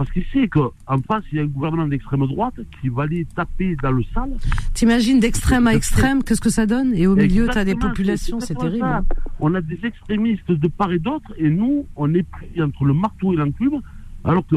parce 0.00 0.12
qu'il 0.12 0.24
sait 0.32 0.48
qu'en 0.48 0.70
face, 1.06 1.24
il 1.30 1.36
y 1.36 1.40
a 1.40 1.42
un 1.42 1.46
gouvernement 1.46 1.86
d'extrême 1.86 2.26
droite 2.26 2.54
qui 2.80 2.88
va 2.88 3.02
aller 3.02 3.26
taper 3.36 3.76
dans 3.82 3.92
le 3.92 4.02
sale. 4.14 4.32
T'imagines 4.72 5.20
d'extrême 5.20 5.66
à 5.66 5.74
extrême, 5.74 6.22
qu'est-ce 6.24 6.40
que 6.40 6.48
ça 6.48 6.64
donne 6.64 6.94
Et 6.94 7.06
au 7.06 7.14
milieu, 7.14 7.44
t'as 7.48 7.64
des 7.66 7.72
Exactement, 7.72 7.90
populations, 7.90 8.40
c'est 8.40 8.54
terrible. 8.54 9.02
On 9.40 9.54
a 9.54 9.60
des 9.60 9.78
extrémistes 9.84 10.50
de 10.50 10.68
part 10.68 10.90
et 10.90 10.98
d'autre, 10.98 11.30
et 11.36 11.50
nous, 11.50 11.84
on 11.96 12.14
est 12.14 12.22
pris 12.22 12.62
entre 12.62 12.86
le 12.86 12.94
marteau 12.94 13.34
et 13.34 13.36
l'enclume, 13.36 13.82
alors 14.24 14.46
que 14.46 14.56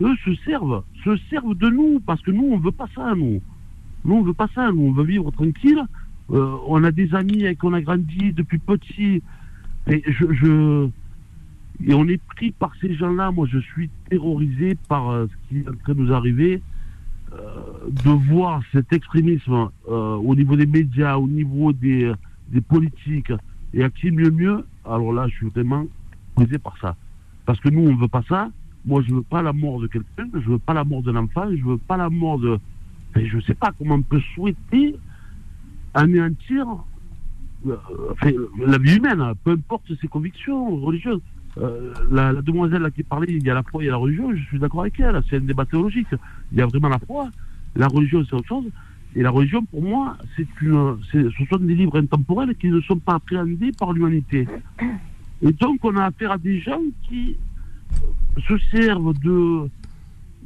eux 0.00 0.14
se 0.24 0.32
servent, 0.44 0.84
se 1.04 1.16
servent 1.28 1.56
de 1.56 1.68
nous, 1.70 1.98
parce 2.06 2.22
que 2.22 2.30
nous, 2.30 2.44
on 2.52 2.58
veut 2.58 2.70
pas 2.70 2.86
ça, 2.94 3.14
nous. 3.16 3.42
Nous, 4.04 4.14
on 4.14 4.22
veut 4.22 4.32
pas 4.32 4.48
ça, 4.54 4.70
nous, 4.70 4.82
on 4.82 4.92
veut 4.92 5.02
vivre 5.04 5.28
tranquille. 5.32 5.82
Euh, 6.30 6.56
on 6.68 6.84
a 6.84 6.92
des 6.92 7.12
amis 7.16 7.44
avec 7.46 7.58
qui 7.58 7.66
on 7.66 7.72
a 7.72 7.80
grandi 7.80 8.32
depuis 8.32 8.58
petit. 8.58 9.24
Et 9.88 10.04
je, 10.06 10.24
je- 10.32 10.88
et 11.84 11.94
on 11.94 12.06
est 12.06 12.22
pris 12.22 12.52
par 12.52 12.72
ces 12.80 12.94
gens-là. 12.94 13.30
Moi, 13.30 13.46
je 13.50 13.58
suis 13.58 13.90
terrorisé 14.08 14.76
par 14.88 15.10
euh, 15.10 15.26
ce 15.26 15.48
qui 15.48 15.60
est 15.60 15.68
en 15.68 15.74
train 15.74 15.94
de 15.94 16.00
nous 16.00 16.12
arriver. 16.12 16.62
Euh, 17.34 17.90
de 18.04 18.10
voir 18.10 18.62
cet 18.72 18.92
extrémisme 18.92 19.68
euh, 19.88 20.14
au 20.14 20.34
niveau 20.36 20.56
des 20.56 20.66
médias, 20.66 21.16
au 21.16 21.26
niveau 21.26 21.72
des, 21.72 22.12
politiques, 22.68 23.32
et 23.72 23.82
à 23.82 23.90
qui 23.90 24.10
mieux 24.10 24.30
mieux, 24.30 24.64
alors 24.84 25.12
là, 25.12 25.26
je 25.28 25.34
suis 25.34 25.48
vraiment 25.48 25.84
brisé 26.36 26.58
par 26.58 26.76
ça. 26.78 26.96
Parce 27.44 27.58
que 27.60 27.68
nous, 27.68 27.80
on 27.80 27.92
ne 27.92 28.00
veut 28.00 28.08
pas 28.08 28.22
ça. 28.28 28.50
Moi, 28.86 29.02
je 29.02 29.14
veux 29.14 29.22
pas 29.22 29.42
la 29.42 29.52
mort 29.52 29.80
de 29.80 29.88
quelqu'un, 29.88 30.28
je 30.32 30.48
veux 30.48 30.58
pas 30.58 30.74
la 30.74 30.84
mort 30.84 31.02
d'un 31.02 31.16
enfant, 31.16 31.48
je 31.50 31.64
veux 31.64 31.78
pas 31.78 31.96
la 31.96 32.08
mort 32.08 32.38
de... 32.38 32.58
Je 33.16 33.40
sais 33.40 33.54
pas 33.54 33.72
comment 33.78 33.96
on 33.96 34.02
peut 34.02 34.22
souhaiter 34.34 34.96
anéantir 35.94 36.66
la 37.64 38.78
vie 38.78 38.96
humaine, 38.96 39.20
hein, 39.20 39.32
peu 39.42 39.52
importe 39.52 39.90
ses 40.00 40.08
convictions 40.08 40.76
religieuses. 40.76 41.20
Euh, 41.58 41.92
la, 42.10 42.32
la 42.32 42.42
demoiselle 42.42 42.82
là, 42.82 42.90
qui 42.90 43.02
parlait, 43.02 43.28
il 43.30 43.42
y 43.44 43.50
a 43.50 43.54
la 43.54 43.62
foi, 43.62 43.82
il 43.82 43.86
y 43.86 43.88
a 43.88 43.92
la 43.92 43.98
religion, 43.98 44.34
je 44.34 44.42
suis 44.44 44.58
d'accord 44.58 44.80
avec 44.80 44.98
elle, 44.98 45.22
c'est 45.28 45.36
un 45.36 45.40
débat 45.40 45.64
théologique. 45.64 46.08
Il 46.50 46.58
y 46.58 46.60
a 46.60 46.66
vraiment 46.66 46.88
la 46.88 46.98
foi, 46.98 47.30
la 47.76 47.86
religion 47.86 48.24
c'est 48.28 48.34
autre 48.34 48.48
chose. 48.48 48.64
Et 49.16 49.22
la 49.22 49.30
religion, 49.30 49.64
pour 49.64 49.80
moi, 49.80 50.16
c'est 50.34 50.48
une, 50.60 50.96
ce 51.12 51.30
sont 51.48 51.58
des 51.58 51.76
livres 51.76 51.98
intemporels 52.00 52.56
qui 52.56 52.66
ne 52.66 52.80
sont 52.80 52.98
pas 52.98 53.14
appréhendés 53.14 53.70
par 53.70 53.92
l'humanité. 53.92 54.48
Et 55.40 55.52
donc, 55.52 55.84
on 55.84 55.96
a 55.96 56.06
affaire 56.06 56.32
à 56.32 56.38
des 56.38 56.58
gens 56.58 56.80
qui 57.08 57.36
se 58.48 58.58
servent 58.72 59.16
de 59.20 59.70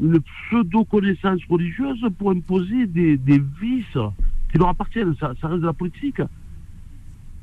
une 0.00 0.20
pseudo-connaissance 0.20 1.40
religieuse 1.48 2.04
pour 2.18 2.30
imposer 2.30 2.86
des, 2.86 3.16
des 3.16 3.42
vices 3.60 3.98
qui 4.52 4.58
leur 4.58 4.68
appartiennent. 4.68 5.14
Ça, 5.18 5.32
ça 5.40 5.48
reste 5.48 5.62
de 5.62 5.66
la 5.66 5.72
politique. 5.72 6.20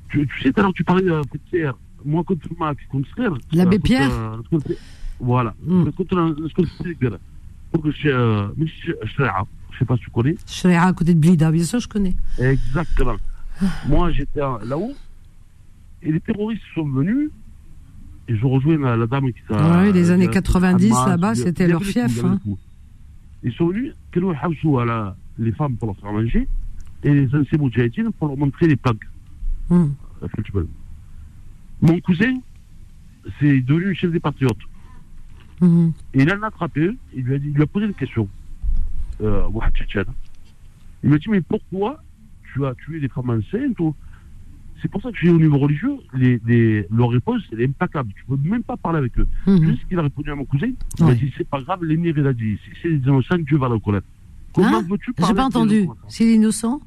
Tu, 0.09 0.27
tu 0.27 0.41
sais, 0.41 0.53
tout 0.53 0.59
à 0.59 0.63
l'heure, 0.63 0.73
tu 0.73 0.83
parlais 0.83 1.03
de 1.03 1.21
Pierre. 1.49 1.75
L'abbé 3.53 3.75
euh, 3.75 3.79
contre, 3.79 3.83
Pierre 3.83 4.11
euh, 4.11 4.37
contre- 4.49 4.71
Voilà. 5.19 5.53
Mm. 5.65 5.89
Contre 5.91 6.17
euh, 6.17 6.47
contre 6.55 6.69
Srem. 6.77 7.17
Donc, 7.73 7.93
je 7.99 8.07
euh, 8.09 8.47
sais 9.77 9.85
pas 9.85 9.95
si 9.97 10.03
tu 10.03 10.09
connais. 10.11 10.35
Je 10.47 10.53
serais 10.53 10.75
à 10.75 10.93
côté 10.93 11.13
de 11.13 11.19
Blida, 11.19 11.51
bien 11.51 11.63
sûr, 11.63 11.79
je 11.79 11.87
connais. 11.87 12.15
Exactement. 12.39 13.15
Moi, 13.87 14.11
j'étais 14.11 14.39
là-haut, 14.39 14.93
et 16.01 16.11
les 16.11 16.19
terroristes 16.19 16.61
sont 16.73 16.87
venus, 16.87 17.29
et 18.27 18.35
je 18.35 18.45
rejoins 18.45 18.77
la, 18.77 18.95
la 18.97 19.07
dame 19.07 19.31
qui 19.31 19.41
t'a. 19.47 19.79
Ouais, 19.81 19.91
les 19.91 20.11
années 20.11 20.25
qui 20.25 20.37
a- 20.37 20.41
90, 20.41 20.91
Hamas, 20.91 21.07
là-bas, 21.09 21.35
c'était 21.35 21.67
leur 21.67 21.83
fief, 21.83 22.23
hein. 22.23 22.39
Ils 23.43 23.53
sont 23.53 23.67
venus, 23.67 23.93
les 25.37 25.51
femmes 25.51 25.75
pour 25.77 25.87
leur 25.87 25.97
faire 25.97 26.11
manger, 26.11 26.47
et 27.03 27.13
les 27.13 27.27
anciens 27.35 27.57
moudjahidines 27.57 28.11
pour 28.13 28.27
leur 28.29 28.37
montrer 28.37 28.67
les 28.67 28.75
plaques. 28.75 28.97
Hum. 29.69 29.93
Mon 31.81 31.99
cousin, 32.01 32.33
c'est 33.39 33.59
devenu 33.61 33.93
chef 33.95 34.11
des 34.11 34.19
patriotes. 34.19 34.57
Mhm. 35.61 35.93
Et 36.13 36.23
il 36.23 36.31
en 36.33 36.41
a 36.43 36.47
attrapé 36.47 36.91
il 37.15 37.23
lui 37.23 37.35
a, 37.35 37.39
dit, 37.39 37.47
il 37.47 37.53
lui 37.53 37.63
a 37.63 37.67
posé 37.67 37.85
une 37.85 37.93
question. 37.93 38.27
Euh, 39.21 39.43
il 41.03 41.09
m'a 41.09 41.17
dit, 41.17 41.29
mais 41.29 41.41
pourquoi 41.41 42.03
tu 42.53 42.65
as 42.65 42.73
tué 42.75 42.99
des 42.99 43.07
femmes 43.09 43.29
enceintes 43.29 43.79
ou- 43.79 43.95
c'est 44.81 44.89
pour 44.91 45.01
ça 45.01 45.09
que 45.11 45.17
j'ai 45.17 45.29
au 45.29 45.37
niveau 45.39 45.57
religieux, 45.57 45.95
les, 46.13 46.39
les, 46.45 46.85
leur 46.91 47.09
réponse, 47.09 47.41
elle 47.51 47.61
est 47.61 47.65
impeccable. 47.65 48.11
Tu 48.15 48.25
peux 48.25 48.37
même 48.37 48.61
pas 48.63 48.75
parler 48.77 48.99
avec 48.99 49.17
eux. 49.17 49.27
Mhm. 49.47 49.65
Juste 49.65 49.81
ce 49.83 49.85
qu'il 49.87 49.97
a 49.99 50.01
répondu 50.01 50.29
à 50.31 50.35
mon 50.35 50.43
cousin, 50.45 50.67
il 50.99 51.03
a 51.03 51.07
Ouais. 51.07 51.15
dit, 51.15 51.33
c'est 51.37 51.47
pas 51.47 51.61
grave, 51.61 51.83
l'aîné, 51.83 52.09
il 52.15 52.27
a 52.27 52.33
dit, 52.33 52.57
si 52.63 52.71
c'est 52.81 52.89
des 52.89 53.07
innocents, 53.07 53.37
Dieu 53.39 53.57
va 53.57 53.67
le 53.69 53.75
reconnaître. 53.75 54.05
Comment 54.53 54.67
Hein 54.79 54.85
veux-tu 54.89 55.13
J'ai 55.17 55.21
parler 55.21 55.35
pas 55.35 55.41
avec 55.43 55.53
des 55.53 55.57
entendu. 55.57 55.75
innocents 55.83 56.09
S'il 56.09 56.27
est 56.27 56.35
innocent 56.35 56.81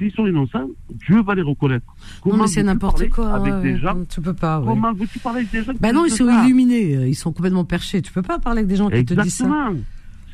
S'ils 0.00 0.12
sont 0.12 0.26
innocents, 0.26 0.66
Dieu 1.06 1.20
va 1.22 1.34
les 1.34 1.42
reconnaître. 1.42 1.84
Non, 1.86 1.94
Comment 2.22 2.42
mais 2.44 2.48
c'est 2.48 2.62
n'importe 2.62 3.06
quoi. 3.10 3.34
Avec 3.34 3.52
ouais, 3.52 3.62
des 3.62 3.78
gens, 3.78 3.98
Tu 4.08 4.20
peux 4.22 4.32
pas. 4.32 4.58
ouais. 4.60 4.66
comment 4.66 4.94
veux-tu 4.94 5.18
parler 5.18 5.40
avec 5.40 5.50
des 5.52 5.62
gens 5.62 5.72
Bah 5.78 5.92
non, 5.92 6.06
ils 6.06 6.10
sont 6.10 6.26
illuminés. 6.28 6.96
euh, 6.96 7.06
Ils 7.06 7.14
sont 7.14 7.32
complètement 7.32 7.66
perchés. 7.66 8.00
Tu 8.00 8.10
peux 8.10 8.22
pas 8.22 8.38
parler 8.38 8.60
avec 8.60 8.68
des 8.68 8.76
gens 8.76 8.88
qui 8.88 9.04
te 9.04 9.12
disent 9.12 9.34
ça. 9.36 9.70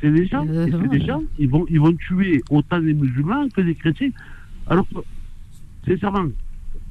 C'est 0.00 0.10
des 0.12 0.26
gens, 0.26 0.46
Euh, 0.46 0.66
c'est 0.70 0.74
ouais. 0.76 0.88
des 0.88 1.04
gens, 1.04 1.22
ils 1.38 1.48
vont, 1.48 1.66
ils 1.68 1.80
vont 1.80 1.92
tuer 1.94 2.42
autant 2.50 2.78
les 2.78 2.94
musulmans 2.94 3.48
que 3.48 3.60
les 3.60 3.74
chrétiens. 3.74 4.10
Alors 4.68 4.86
sincèrement, 5.86 6.26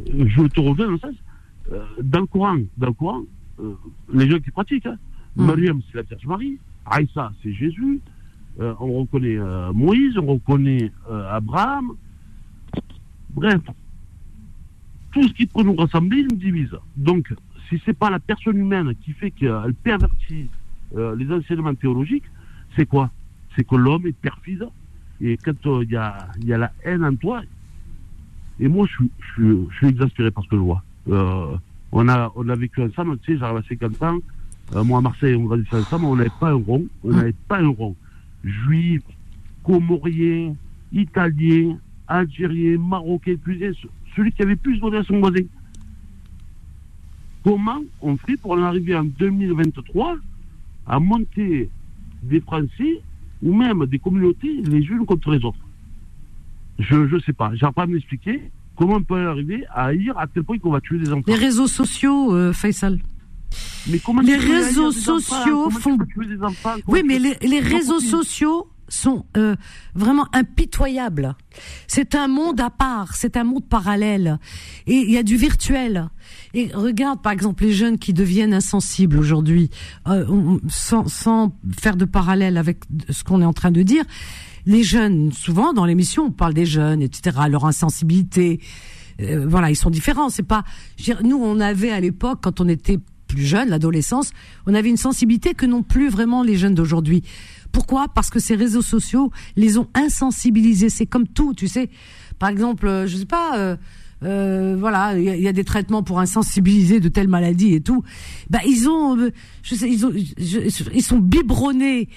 je 0.06 0.42
te 0.48 0.60
reviens 0.60 0.86
dans 0.88 0.92
le 0.92 0.98
sens, 1.00 1.16
euh, 1.72 1.84
dans 2.02 2.20
le 2.22 2.26
Coran, 2.26 2.58
dans 2.78 2.88
le 2.88 2.94
Coran, 2.94 3.22
euh, 3.62 3.74
les 4.14 4.30
gens 4.30 4.40
qui 4.40 4.52
pratiquent, 4.52 4.86
hein, 4.88 4.98
Mm. 5.38 5.46
Mariam, 5.46 5.82
c'est 5.88 5.98
la 5.98 6.04
Vierge 6.04 6.26
Marie, 6.26 6.58
Aïssa, 6.86 7.32
c'est 7.44 7.52
Jésus, 7.54 8.00
on 8.58 9.02
reconnaît 9.02 9.38
Moïse, 9.74 10.18
on 10.18 10.26
reconnaît 10.28 10.92
Abraham. 11.30 11.92
Bref, 13.36 13.62
tout 15.12 15.28
ce 15.28 15.34
qui 15.34 15.46
peut 15.46 15.64
nous 15.64 15.76
rassembler 15.76 16.24
nous 16.24 16.38
divise. 16.38 16.76
Donc, 16.96 17.34
si 17.70 17.82
c'est 17.86 17.98
pas 17.98 18.10
la 18.10 18.20
personne 18.20 18.58
humaine 18.58 18.94
qui 19.04 19.12
fait 19.12 19.32
qu'elle 19.32 19.74
pervertit 19.84 20.50
euh, 20.96 21.16
les 21.16 21.30
enseignements 21.32 21.76
théologiques, 21.76 22.24
c'est 22.76 22.86
quoi? 22.86 23.12
C'est 23.56 23.68
que 23.68 23.76
l'homme 23.76 24.08
est 24.08 24.16
perfide 24.16 24.68
et 25.22 25.38
quand 25.38 25.66
euh, 25.68 25.84
il 25.84 25.92
y, 25.92 25.96
a, 25.98 26.58
la 26.58 26.72
haine 26.84 27.04
en 27.04 27.16
toi, 27.16 27.42
et 28.60 28.68
moi 28.68 28.88
je 28.88 29.68
suis, 29.78 29.88
exaspéré 29.88 30.32
par 30.32 30.44
ce 30.44 30.50
que 30.50 30.56
je 30.56 30.62
vois. 30.62 30.84
Euh, 31.10 31.56
on, 31.92 32.08
a, 32.08 32.32
on 32.36 32.44
vécu 32.44 32.82
ensemble, 32.82 33.18
tu 33.20 33.34
sais, 33.34 33.40
j'arrive 33.40 33.58
à 33.58 33.64
50 33.68 34.04
ans, 34.04 34.20
moi 34.84 35.00
à 35.00 35.02
Marseille, 35.02 35.36
on 35.36 35.46
grandissait 35.46 35.78
ensemble, 35.78 36.06
on 36.06 36.16
n'avait 36.16 36.30
pas 36.40 36.50
un 36.50 36.56
rond, 36.56 36.86
on 37.04 37.12
n'avait 37.12 37.36
pas 37.48 37.60
un 37.60 37.70
rond. 37.70 37.96
Juifs, 38.44 39.04
Comoriens, 39.64 40.56
Italiens, 40.92 41.78
Tunisiens, 42.08 43.72
ce- 43.82 43.88
celui 44.16 44.32
qui 44.32 44.42
avait 44.42 44.56
plus 44.56 44.80
volé 44.80 44.98
à 45.00 45.04
son 45.04 45.20
voisin. 45.20 45.42
Comment 47.44 47.82
on 48.02 48.18
fait 48.18 48.38
pour 48.38 48.52
en 48.52 48.62
arriver 48.64 48.96
en 48.96 49.04
2023 49.04 50.18
à 50.88 51.00
monter 51.00 51.70
des 52.24 52.40
Français 52.42 53.02
ou 53.44 53.54
même 53.54 53.86
des 53.86 54.00
communautés 54.00 54.62
les 54.64 54.80
unes 54.80 55.06
contre 55.06 55.32
les 55.32 55.44
autres? 55.46 55.60
Je 56.80 56.96
ne 56.96 57.20
sais 57.20 57.34
pas. 57.34 57.52
J'arrive 57.56 57.74
pas 57.76 57.84
à 57.84 57.88
m'expliquer 57.88 58.42
comment 58.76 58.96
on 58.96 59.04
peut 59.04 59.28
arriver 59.28 59.64
à 59.70 59.86
haïr 59.86 60.18
à 60.18 60.28
tel 60.28 60.44
point 60.44 60.58
qu'on 60.58 60.72
va 60.72 60.82
tuer 60.82 60.98
des 60.98 61.12
enfants. 61.12 61.24
Les 61.28 61.36
réseaux 61.36 61.68
sociaux, 61.68 62.34
euh, 62.36 62.52
Faisal. 62.52 63.00
Mais 63.90 64.00
comment 64.00 64.22
les 64.22 64.36
réseaux 64.36 64.92
sociaux 64.92 65.70
font- 65.70 65.98
peux 65.98 66.06
tuer 66.08 66.26
des 66.26 66.42
enfants? 66.42 66.74
Comment 66.86 66.98
Oui, 66.98 67.04
mais 67.06 67.20
les, 67.20 67.60
réseaux 67.60 68.00
sociaux 68.00 68.68
sont 68.88 69.26
euh, 69.38 69.56
vraiment 69.94 70.28
impitoyables. 70.34 71.36
C'est 71.88 72.16
un 72.16 72.28
monde 72.28 72.60
à 72.60 72.70
part, 72.70 73.16
c'est 73.16 73.38
un 73.38 73.44
monde 73.44 73.66
parallèle. 73.68 74.40
Et 74.88 74.96
il 74.96 75.12
y 75.12 75.18
a 75.18 75.24
du 75.24 75.38
virtuel. 75.38 76.10
Et 76.54 76.72
regarde, 76.74 77.22
par 77.22 77.32
exemple, 77.32 77.64
les 77.64 77.74
jeunes 77.74 77.98
qui 77.98 78.14
deviennent 78.14 78.54
insensibles 78.54 79.18
aujourd'hui, 79.18 79.70
euh, 80.08 80.26
sans, 80.70 81.08
sans 81.08 81.56
faire 81.80 81.96
de 81.96 82.06
parallèle 82.06 82.58
avec 82.58 82.80
ce 83.10 83.24
qu'on 83.24 83.42
est 83.42 83.46
en 83.46 83.54
train 83.54 83.72
de 83.72 83.82
dire. 83.82 84.06
Les 84.66 84.84
jeunes, 84.84 85.32
souvent 85.32 85.74
dans 85.74 85.86
l'émission, 85.86 86.26
on 86.26 86.32
parle 86.32 86.54
des 86.54 86.66
jeunes, 86.66 87.02
etc., 87.02 87.38
leur 87.50 87.66
insensibilité. 87.66 88.60
Euh, 89.22 89.46
voilà, 89.48 89.70
ils 89.70 89.76
sont 89.76 89.90
différents. 89.90 90.30
C'est 90.30 90.44
pas. 90.44 90.64
dire, 90.98 91.22
nous, 91.24 91.38
on 91.38 91.60
avait 91.60 91.92
à 91.92 92.00
l'époque, 92.00 92.40
quand 92.42 92.62
on 92.62 92.68
était 92.68 93.00
plus 93.28 93.44
jeune, 93.44 93.70
l'adolescence, 93.70 94.32
on 94.66 94.74
avait 94.74 94.90
une 94.90 94.98
sensibilité 94.98 95.54
que 95.54 95.66
n'ont 95.66 95.84
plus 95.84 96.10
vraiment 96.10 96.44
les 96.44 96.58
jeunes 96.58 96.76
d'aujourd'hui. 96.76 97.24
Pourquoi? 97.76 98.08
Parce 98.08 98.30
que 98.30 98.40
ces 98.40 98.56
réseaux 98.56 98.82
sociaux 98.82 99.32
les 99.58 99.78
ont 99.78 99.90
insensibilisés. 99.96 100.88
C'est 100.90 101.06
comme 101.06 101.28
tout, 101.28 101.54
tu 101.54 101.68
sais. 101.68 101.90
Par 102.40 102.48
exemple, 102.48 102.88
euh, 102.88 103.06
je 103.06 103.18
sais 103.18 103.26
pas. 103.26 103.58
euh, 103.58 103.76
euh, 104.24 104.78
voilà, 104.80 105.20
il 105.20 105.42
y, 105.42 105.48
a- 105.48 105.52
des 105.52 105.66
traitements 105.66 106.02
pour 106.02 106.20
insensibiliser 106.22 107.02
de 107.02 107.10
telles 107.10 107.28
maladies 107.28 107.74
et 107.74 107.82
tout. 107.82 108.02
Bah, 108.50 108.60
ils 108.66 108.88
ont, 108.88 109.18
ils 109.60 111.04
sont 111.04 111.20
biberonnés 111.20 112.08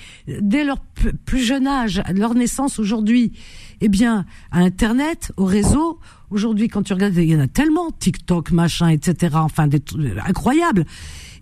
dès 0.41 0.63
leur 0.63 0.79
plus 1.27 1.41
jeune 1.41 1.67
âge, 1.67 2.01
leur 2.15 2.35
naissance 2.35 2.79
aujourd'hui. 2.79 3.33
Eh 3.81 3.89
bien, 3.89 4.27
à 4.53 4.61
Internet, 4.61 5.33
au 5.37 5.45
réseau, 5.45 5.99
aujourd'hui, 6.31 6.69
quand 6.69 6.83
tu 6.85 6.93
regardes, 6.93 7.17
il 7.17 7.25
y 7.29 7.35
en 7.35 7.41
a 7.41 7.49
tellement, 7.49 7.91
TikTok, 7.91 8.53
machin, 8.53 8.89
etc. 8.91 9.35
Enfin, 9.35 9.67
des 9.67 9.81
trucs. 9.81 10.15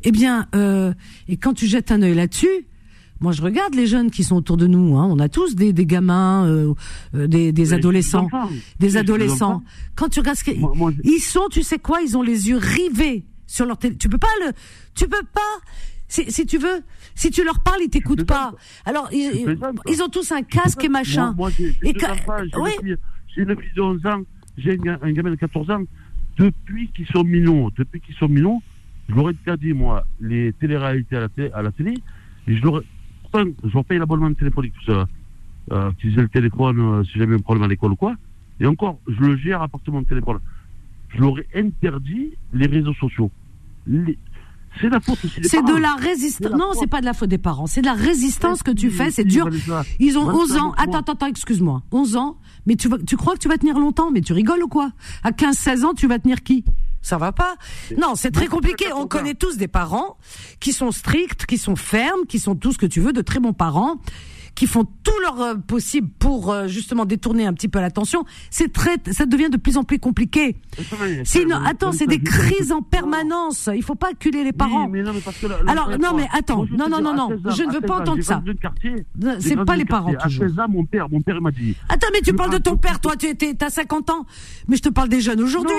Eh 0.04 0.10
bien, 0.10 0.46
euh, 0.54 0.94
et 1.28 1.36
quand 1.36 1.52
tu 1.52 1.66
jettes 1.66 1.92
un 1.92 2.00
œil 2.00 2.14
là-dessus, 2.14 2.66
moi, 3.20 3.32
je 3.32 3.42
regarde 3.42 3.74
les 3.74 3.86
jeunes 3.86 4.10
qui 4.10 4.24
sont 4.24 4.36
autour 4.36 4.56
de 4.56 4.66
nous. 4.66 4.96
Hein. 4.96 5.06
On 5.10 5.18
a 5.18 5.28
tous 5.28 5.54
des, 5.56 5.72
des 5.72 5.86
gamins, 5.86 6.46
euh, 6.46 6.74
euh, 7.14 7.26
des, 7.26 7.52
des 7.52 7.72
adolescents, 7.72 8.28
des 8.78 8.86
Les 8.88 8.96
adolescents. 8.96 9.62
Quand 9.94 10.08
tu 10.08 10.20
regardes 10.20 10.36
ce 10.38 10.44
que 10.44 10.54
Moi- 10.58 10.72
moi, 10.74 10.92
ils 11.04 11.20
sont, 11.20 11.48
tu 11.50 11.62
sais 11.62 11.78
quoi? 11.78 12.00
Ils 12.02 12.16
ont 12.16 12.22
les 12.22 12.48
yeux 12.48 12.58
rivés 12.58 13.24
sur 13.46 13.64
leur 13.66 13.78
télé. 13.78 13.96
Tu 13.96 14.08
peux 14.08 14.18
pas 14.18 14.28
le, 14.44 14.52
tu 14.94 15.08
peux 15.08 15.22
pas. 15.32 15.40
Si, 16.08 16.30
si 16.30 16.46
tu 16.46 16.58
veux, 16.58 16.82
si 17.14 17.30
tu 17.30 17.42
leur 17.44 17.60
parles, 17.60 17.80
ils 17.82 17.90
t'écoutent 17.90 18.24
pas. 18.26 18.54
Alors 18.84 19.08
ils, 19.12 19.56
ils 19.88 20.02
ont 20.02 20.08
tous 20.08 20.30
un 20.32 20.42
casque 20.42 20.84
et 20.84 20.88
machin. 20.88 21.34
Moi, 21.36 21.50
Et 21.50 21.54
j'ai 21.58 21.74
oui. 22.60 22.70
une 22.82 22.86
fille- 22.86 22.96
j'ai 23.34 23.42
une 23.42 23.56
fille 23.60 23.72
de 23.74 23.80
11 23.82 24.06
ans, 24.06 24.22
j'ai 24.56 24.78
un 25.02 25.12
gamin 25.12 25.30
de 25.30 25.34
14 25.36 25.68
ans. 25.70 25.82
Depuis 26.38 26.90
qu'ils 26.94 27.06
sont 27.06 27.24
mignons, 27.24 27.70
depuis 27.76 28.00
qu'ils 28.00 28.14
sont 28.14 28.28
mignons, 28.28 28.62
je 29.08 29.14
leur 29.14 29.26
ai 29.26 29.30
interdit, 29.30 29.72
moi, 29.72 30.04
les 30.20 30.52
téléréalités 30.60 31.16
à 31.16 31.20
la, 31.20 31.28
télé, 31.28 31.50
à 31.52 31.62
la 31.62 31.72
télé. 31.72 31.94
Et 32.46 32.56
je 32.56 32.62
leur 32.62 32.82
je 33.34 33.72
leur 33.74 33.84
paye 33.84 33.98
l'abonnement 33.98 34.32
téléphonique, 34.34 34.72
tout 34.74 34.92
ça. 34.92 35.06
Euh, 35.72 35.90
qu'ils 36.00 36.16
aient 36.18 36.22
le 36.22 36.28
téléphone, 36.28 36.78
euh, 36.80 37.04
si 37.04 37.18
j'avais 37.18 37.34
un 37.34 37.38
problème 37.40 37.64
à 37.64 37.68
l'école 37.68 37.92
ou 37.92 37.96
quoi. 37.96 38.14
Et 38.60 38.66
encore, 38.66 38.98
je 39.08 39.20
le 39.20 39.36
gère 39.36 39.62
à 39.62 39.68
partir 39.68 39.92
de 39.92 39.98
mon 39.98 40.04
téléphone. 40.04 40.38
Je 41.08 41.20
leur 41.20 41.38
ai 41.38 41.46
interdit 41.56 42.34
les 42.52 42.66
réseaux 42.66 42.94
sociaux. 42.94 43.30
Les- 43.86 44.18
C'est 44.80 44.88
la 44.90 45.00
faute 45.00 45.24
aussi 45.24 45.40
des 45.40 45.48
C'est 45.48 45.62
de 45.62 45.74
la 45.76 45.94
résistance. 45.94 46.52
Non, 46.52 46.70
c'est 46.78 46.86
pas 46.86 47.00
de 47.00 47.06
la 47.06 47.14
faute 47.14 47.30
des 47.30 47.38
parents. 47.38 47.66
C'est 47.66 47.80
de 47.80 47.86
la 47.86 47.94
résistance 47.94 48.62
que 48.62 48.70
tu 48.70 48.90
fais. 48.90 49.10
C'est 49.10 49.24
dur. 49.24 49.48
Ils 49.98 50.18
ont 50.18 50.24
Vanessa, 50.26 50.42
11 50.42 50.56
ans. 50.58 50.72
Attends, 50.76 50.98
attends, 50.98 51.12
attends, 51.14 51.26
excuse-moi. 51.26 51.82
11 51.92 52.16
ans. 52.16 52.36
Mais 52.66 52.76
tu, 52.76 52.88
vas, 52.88 52.98
tu 52.98 53.16
crois 53.16 53.34
que 53.34 53.38
tu 53.38 53.48
vas 53.48 53.56
tenir 53.56 53.78
longtemps 53.78 54.10
Mais 54.10 54.20
tu 54.20 54.32
rigoles 54.34 54.62
ou 54.62 54.68
quoi? 54.68 54.92
À 55.24 55.32
15, 55.32 55.56
16 55.56 55.84
ans, 55.84 55.94
tu 55.94 56.06
vas 56.06 56.18
tenir 56.18 56.42
qui? 56.42 56.62
Ça 57.06 57.18
va 57.18 57.30
pas 57.30 57.54
Non, 57.96 58.16
c'est 58.16 58.32
très 58.32 58.48
compliqué. 58.48 58.86
On 58.92 59.06
connaît 59.06 59.34
tous 59.34 59.56
des 59.56 59.68
parents 59.68 60.16
qui 60.58 60.72
sont 60.72 60.90
stricts, 60.90 61.46
qui 61.46 61.56
sont 61.56 61.76
fermes, 61.76 62.26
qui 62.28 62.40
sont 62.40 62.56
tout 62.56 62.72
ce 62.72 62.78
que 62.78 62.86
tu 62.86 63.00
veux, 63.00 63.12
de 63.12 63.20
très 63.20 63.38
bons 63.38 63.52
parents, 63.52 64.00
qui 64.56 64.66
font 64.66 64.84
tout 65.04 65.20
leur 65.22 65.40
euh, 65.40 65.54
possible 65.54 66.08
pour 66.18 66.50
euh, 66.50 66.66
justement 66.66 67.04
détourner 67.04 67.46
un 67.46 67.52
petit 67.52 67.68
peu 67.68 67.78
l'attention. 67.78 68.24
C'est 68.50 68.72
très, 68.72 68.96
ça 69.12 69.24
devient 69.24 69.50
de 69.50 69.56
plus 69.56 69.76
en 69.76 69.84
plus 69.84 70.00
compliqué. 70.00 70.56
Sinon, 71.22 71.58
attends, 71.64 71.92
c'est 71.92 72.08
des 72.08 72.20
crises 72.20 72.72
en 72.72 72.82
permanence. 72.82 73.70
Il 73.72 73.84
faut 73.84 73.94
pas 73.94 74.08
acculer 74.08 74.42
les 74.42 74.52
parents. 74.52 74.90
Alors, 75.68 75.96
non, 76.00 76.12
mais 76.16 76.26
attends, 76.32 76.66
non, 76.72 76.88
non, 76.88 77.00
non, 77.00 77.14
non, 77.14 77.28
16 77.28 77.46
ans, 77.46 77.50
je 77.50 77.62
ne 77.62 77.68
veux 77.68 77.80
16 77.80 77.86
pas 77.86 78.00
entendre 78.00 78.22
ça. 78.24 78.42
c'est 79.38 79.64
pas 79.64 79.76
les 79.76 79.84
le 79.84 79.88
parents, 79.88 80.12
toujours. 80.12 80.44
À 80.44 80.48
16 80.48 80.58
ans, 80.58 80.68
mon 80.68 80.84
père, 80.84 81.08
mon 81.08 81.20
père 81.20 81.40
m'a 81.40 81.52
dit. 81.52 81.76
Attends, 81.88 82.08
mais 82.12 82.20
tu 82.20 82.32
parles 82.32 82.50
de 82.50 82.58
ton 82.58 82.76
père, 82.76 82.98
toi, 82.98 83.14
tu 83.14 83.26
étais, 83.26 83.54
t'as 83.54 83.70
50 83.70 84.10
ans. 84.10 84.26
Mais 84.66 84.74
je 84.74 84.82
te 84.82 84.88
parle 84.88 85.08
des 85.08 85.20
jeunes 85.20 85.40
aujourd'hui. 85.40 85.72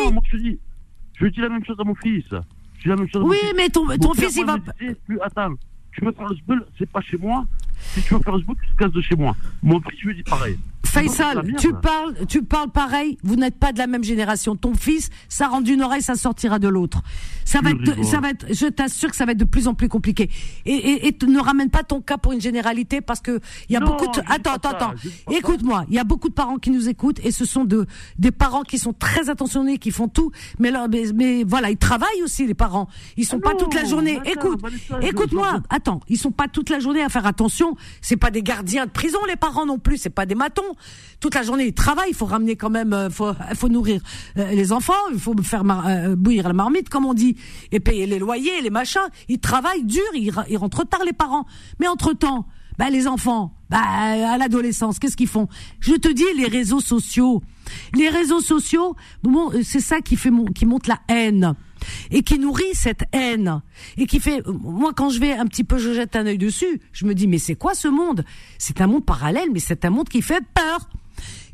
Je 1.19 1.27
dis, 1.27 1.39
la 1.39 1.49
même 1.49 1.63
chose 1.65 1.77
à 1.79 1.83
mon 1.83 1.95
fils. 1.95 2.25
Je 2.31 2.81
dis 2.83 2.87
la 2.89 2.95
même 2.95 3.07
chose 3.09 3.21
à 3.21 3.25
mon 3.25 3.29
Oui, 3.31 3.37
fils. 3.41 3.53
mais 3.55 3.69
ton, 3.69 3.85
Mon 3.85 3.97
ton 3.97 4.13
fils, 4.13 4.35
il 4.35 4.45
va. 4.45 4.57
disait, 4.79 4.95
plus, 5.05 5.19
attends, 5.21 5.55
tu 5.91 6.05
veux 6.05 6.11
faire 6.11 6.27
le 6.29 6.35
sbeul, 6.35 6.65
c'est 6.77 6.89
pas 6.89 7.01
chez 7.01 7.17
moi. 7.17 7.45
Si 7.79 8.01
tu 8.03 8.13
veux 8.13 8.19
faire 8.21 8.35
le 8.35 8.41
sbeul, 8.43 8.55
tu 8.63 8.69
te 8.71 8.75
casses 8.77 8.91
de 8.91 9.01
chez 9.01 9.15
moi. 9.15 9.35
Mon 9.63 9.79
fils, 9.81 9.99
je 9.99 10.07
lui 10.07 10.15
dis 10.15 10.23
pareil. 10.23 10.57
Faisal, 10.87 11.55
tu 11.59 11.73
parles, 11.73 12.15
tu 12.27 12.43
parles 12.43 12.69
pareil. 12.69 13.17
Vous 13.23 13.35
n'êtes 13.35 13.57
pas 13.57 13.71
de 13.73 13.77
la 13.77 13.87
même 13.87 14.03
génération. 14.03 14.55
Ton 14.55 14.73
fils, 14.73 15.09
ça 15.29 15.47
rentre 15.47 15.63
d'une 15.63 15.81
oreille, 15.81 16.01
ça 16.01 16.15
sortira 16.15 16.59
de 16.59 16.67
l'autre. 16.67 17.01
Ça 17.45 17.59
va 17.61 17.71
être, 17.71 18.03
ça 18.03 18.19
va 18.19 18.31
être. 18.31 18.45
Je 18.53 18.67
t'assure 18.67 19.09
que 19.09 19.15
ça 19.15 19.25
va 19.25 19.31
être 19.31 19.37
de 19.37 19.45
plus 19.45 19.67
en 19.67 19.73
plus 19.73 19.89
compliqué. 19.89 20.29
Et, 20.65 20.73
et, 20.73 21.07
et 21.07 21.17
ne 21.27 21.39
ramène 21.39 21.69
pas 21.69 21.83
ton 21.83 22.01
cas 22.01 22.17
pour 22.17 22.33
une 22.33 22.41
généralité 22.41 23.01
parce 23.01 23.21
que 23.21 23.39
il 23.69 23.73
y 23.73 23.75
a 23.75 23.79
Non, 23.79 23.87
beaucoup 23.87 24.07
de. 24.07 24.19
Attends, 24.27 24.53
attends, 24.53 24.69
attends. 24.69 24.93
Écoute-moi. 25.31 25.85
Il 25.89 25.95
y 25.95 25.99
a 25.99 26.03
beaucoup 26.03 26.29
de 26.29 26.33
parents 26.33 26.57
qui 26.57 26.71
nous 26.71 26.89
écoutent 26.89 27.19
et 27.23 27.31
ce 27.31 27.45
sont 27.45 27.63
de 27.65 27.85
des 28.17 28.31
parents 28.31 28.63
qui 28.63 28.77
sont 28.79 28.93
très 28.93 29.29
attentionnés, 29.29 29.77
qui 29.77 29.91
font 29.91 30.07
tout. 30.07 30.31
Mais 30.59 30.71
là, 30.71 30.87
mais, 30.89 31.03
mais 31.13 31.43
voilà, 31.43 31.69
ils 31.69 31.77
travaillent 31.77 32.23
aussi 32.23 32.45
les 32.47 32.53
parents. 32.53 32.87
Ils 33.15 33.25
sont 33.25 33.39
Ah 33.45 33.49
pas 33.49 33.55
toute 33.55 33.73
la 33.73 33.85
journée. 33.85 34.19
Écoute, 34.25 34.61
écoute-moi. 35.01 35.61
Attends, 35.69 36.01
ils 36.07 36.17
sont 36.17 36.31
pas 36.31 36.47
toute 36.47 36.69
la 36.69 36.79
journée 36.79 37.01
à 37.01 37.09
faire 37.09 37.25
attention. 37.25 37.75
C'est 38.01 38.17
pas 38.17 38.31
des 38.31 38.43
gardiens 38.43 38.85
de 38.85 38.91
prison, 38.91 39.19
les 39.27 39.35
parents 39.35 39.65
non 39.65 39.79
plus. 39.79 39.97
C'est 39.97 40.09
pas 40.09 40.25
des 40.25 40.35
matons. 40.35 40.63
Toute 41.19 41.33
la 41.33 41.43
journée, 41.43 41.67
ils 41.67 41.73
travaillent. 41.73 42.09
Il 42.09 42.15
faut 42.15 42.25
ramener 42.25 42.55
quand 42.55 42.69
même, 42.69 42.93
euh, 42.93 43.09
faut, 43.09 43.31
faut 43.55 43.69
nourrir 43.69 44.01
euh, 44.37 44.51
les 44.51 44.71
enfants. 44.71 44.93
Il 45.11 45.19
faut 45.19 45.35
faire 45.41 45.63
euh, 45.87 46.15
bouillir 46.15 46.47
la 46.47 46.53
marmite, 46.53 46.89
comme 46.89 47.05
on 47.05 47.13
dit, 47.13 47.35
et 47.71 47.79
payer 47.79 48.05
les 48.05 48.19
loyers, 48.19 48.61
les 48.61 48.69
machins. 48.69 49.07
Ils 49.27 49.39
travaillent 49.39 49.83
dur. 49.83 50.03
Ils, 50.13 50.57
rentrent 50.57 50.83
tard, 50.83 51.01
les 51.05 51.13
parents. 51.13 51.45
Mais 51.79 51.87
entre 51.87 52.13
temps, 52.13 52.47
bah, 52.77 52.89
les 52.89 53.07
enfants, 53.07 53.53
bah, 53.69 53.81
à 53.81 54.37
l'adolescence, 54.37 54.99
qu'est-ce 54.99 55.17
qu'ils 55.17 55.27
font? 55.27 55.47
Je 55.79 55.93
te 55.93 56.07
dis, 56.07 56.23
les 56.35 56.47
réseaux 56.47 56.81
sociaux, 56.81 57.41
Les 57.95 58.09
réseaux 58.09 58.41
sociaux, 58.41 58.95
c'est 59.63 59.79
ça 59.79 60.01
qui 60.01 60.15
fait 60.15 60.31
qui 60.53 60.65
monte 60.65 60.87
la 60.87 60.99
haine 61.07 61.55
et 62.11 62.23
qui 62.23 62.39
nourrit 62.39 62.73
cette 62.73 63.03
haine 63.11 63.61
et 63.97 64.05
qui 64.05 64.19
fait 64.19 64.41
moi 64.47 64.93
quand 64.95 65.09
je 65.09 65.19
vais 65.19 65.33
un 65.33 65.45
petit 65.45 65.63
peu 65.63 65.77
je 65.77 65.93
jette 65.93 66.15
un 66.15 66.25
œil 66.25 66.37
dessus 66.37 66.81
je 66.91 67.05
me 67.05 67.13
dis 67.13 67.27
mais 67.27 67.37
c'est 67.37 67.55
quoi 67.55 67.73
ce 67.73 67.87
monde? 67.87 68.23
C'est 68.57 68.81
un 68.81 68.87
monde 68.87 69.05
parallèle 69.05 69.49
mais 69.51 69.59
c'est 69.59 69.85
un 69.85 69.89
monde 69.89 70.09
qui 70.09 70.21
fait 70.21 70.43
peur 70.53 70.89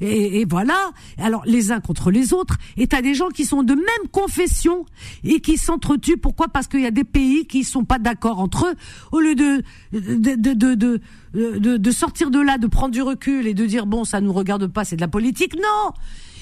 et, 0.02 0.42
et, 0.42 0.46
voilà. 0.46 0.92
Alors 1.18 1.44
les 1.46 1.72
uns 1.72 1.80
contre 1.80 2.12
les 2.12 2.34
autres. 2.34 2.58
Et 2.78 2.88
t'as 2.88 3.02
des 3.02 3.14
gens 3.14 3.30
qui 3.30 3.46
sont 3.46 3.64
de 3.64 3.74
même 3.74 4.10
confession 4.12 4.86
et 5.24 5.40
qui 5.40 5.58
s'entretuent. 5.58 6.18
Pourquoi? 6.18 6.48
Parce 6.50 6.68
qu'il 6.68 6.82
y 6.82 6.86
a 6.86 6.92
des 6.92 7.04
pays 7.04 7.46
qui 7.46 7.64
sont 7.64 7.86
pas 7.86 8.00
d'accord 8.00 8.40
entre 8.40 8.68
eux. 8.68 8.76
Au 9.12 9.20
lieu 9.20 9.36
de 9.36 9.64
de, 9.94 10.36
de 10.36 10.54
de, 10.54 11.02
de 11.34 11.78
de 11.78 11.92
sortir 11.92 12.32
de 12.32 12.40
là, 12.40 12.58
de 12.58 12.68
prendre 12.68 12.92
du 12.92 13.02
recul 13.02 13.48
et 13.48 13.54
de 13.54 13.66
dire 13.66 13.86
bon 13.86 14.04
ça 14.04 14.20
nous 14.20 14.34
regarde 14.34 14.68
pas, 14.68 14.84
c'est 14.84 14.96
de 14.96 15.02
la 15.02 15.08
politique. 15.08 15.56
Non, 15.56 15.94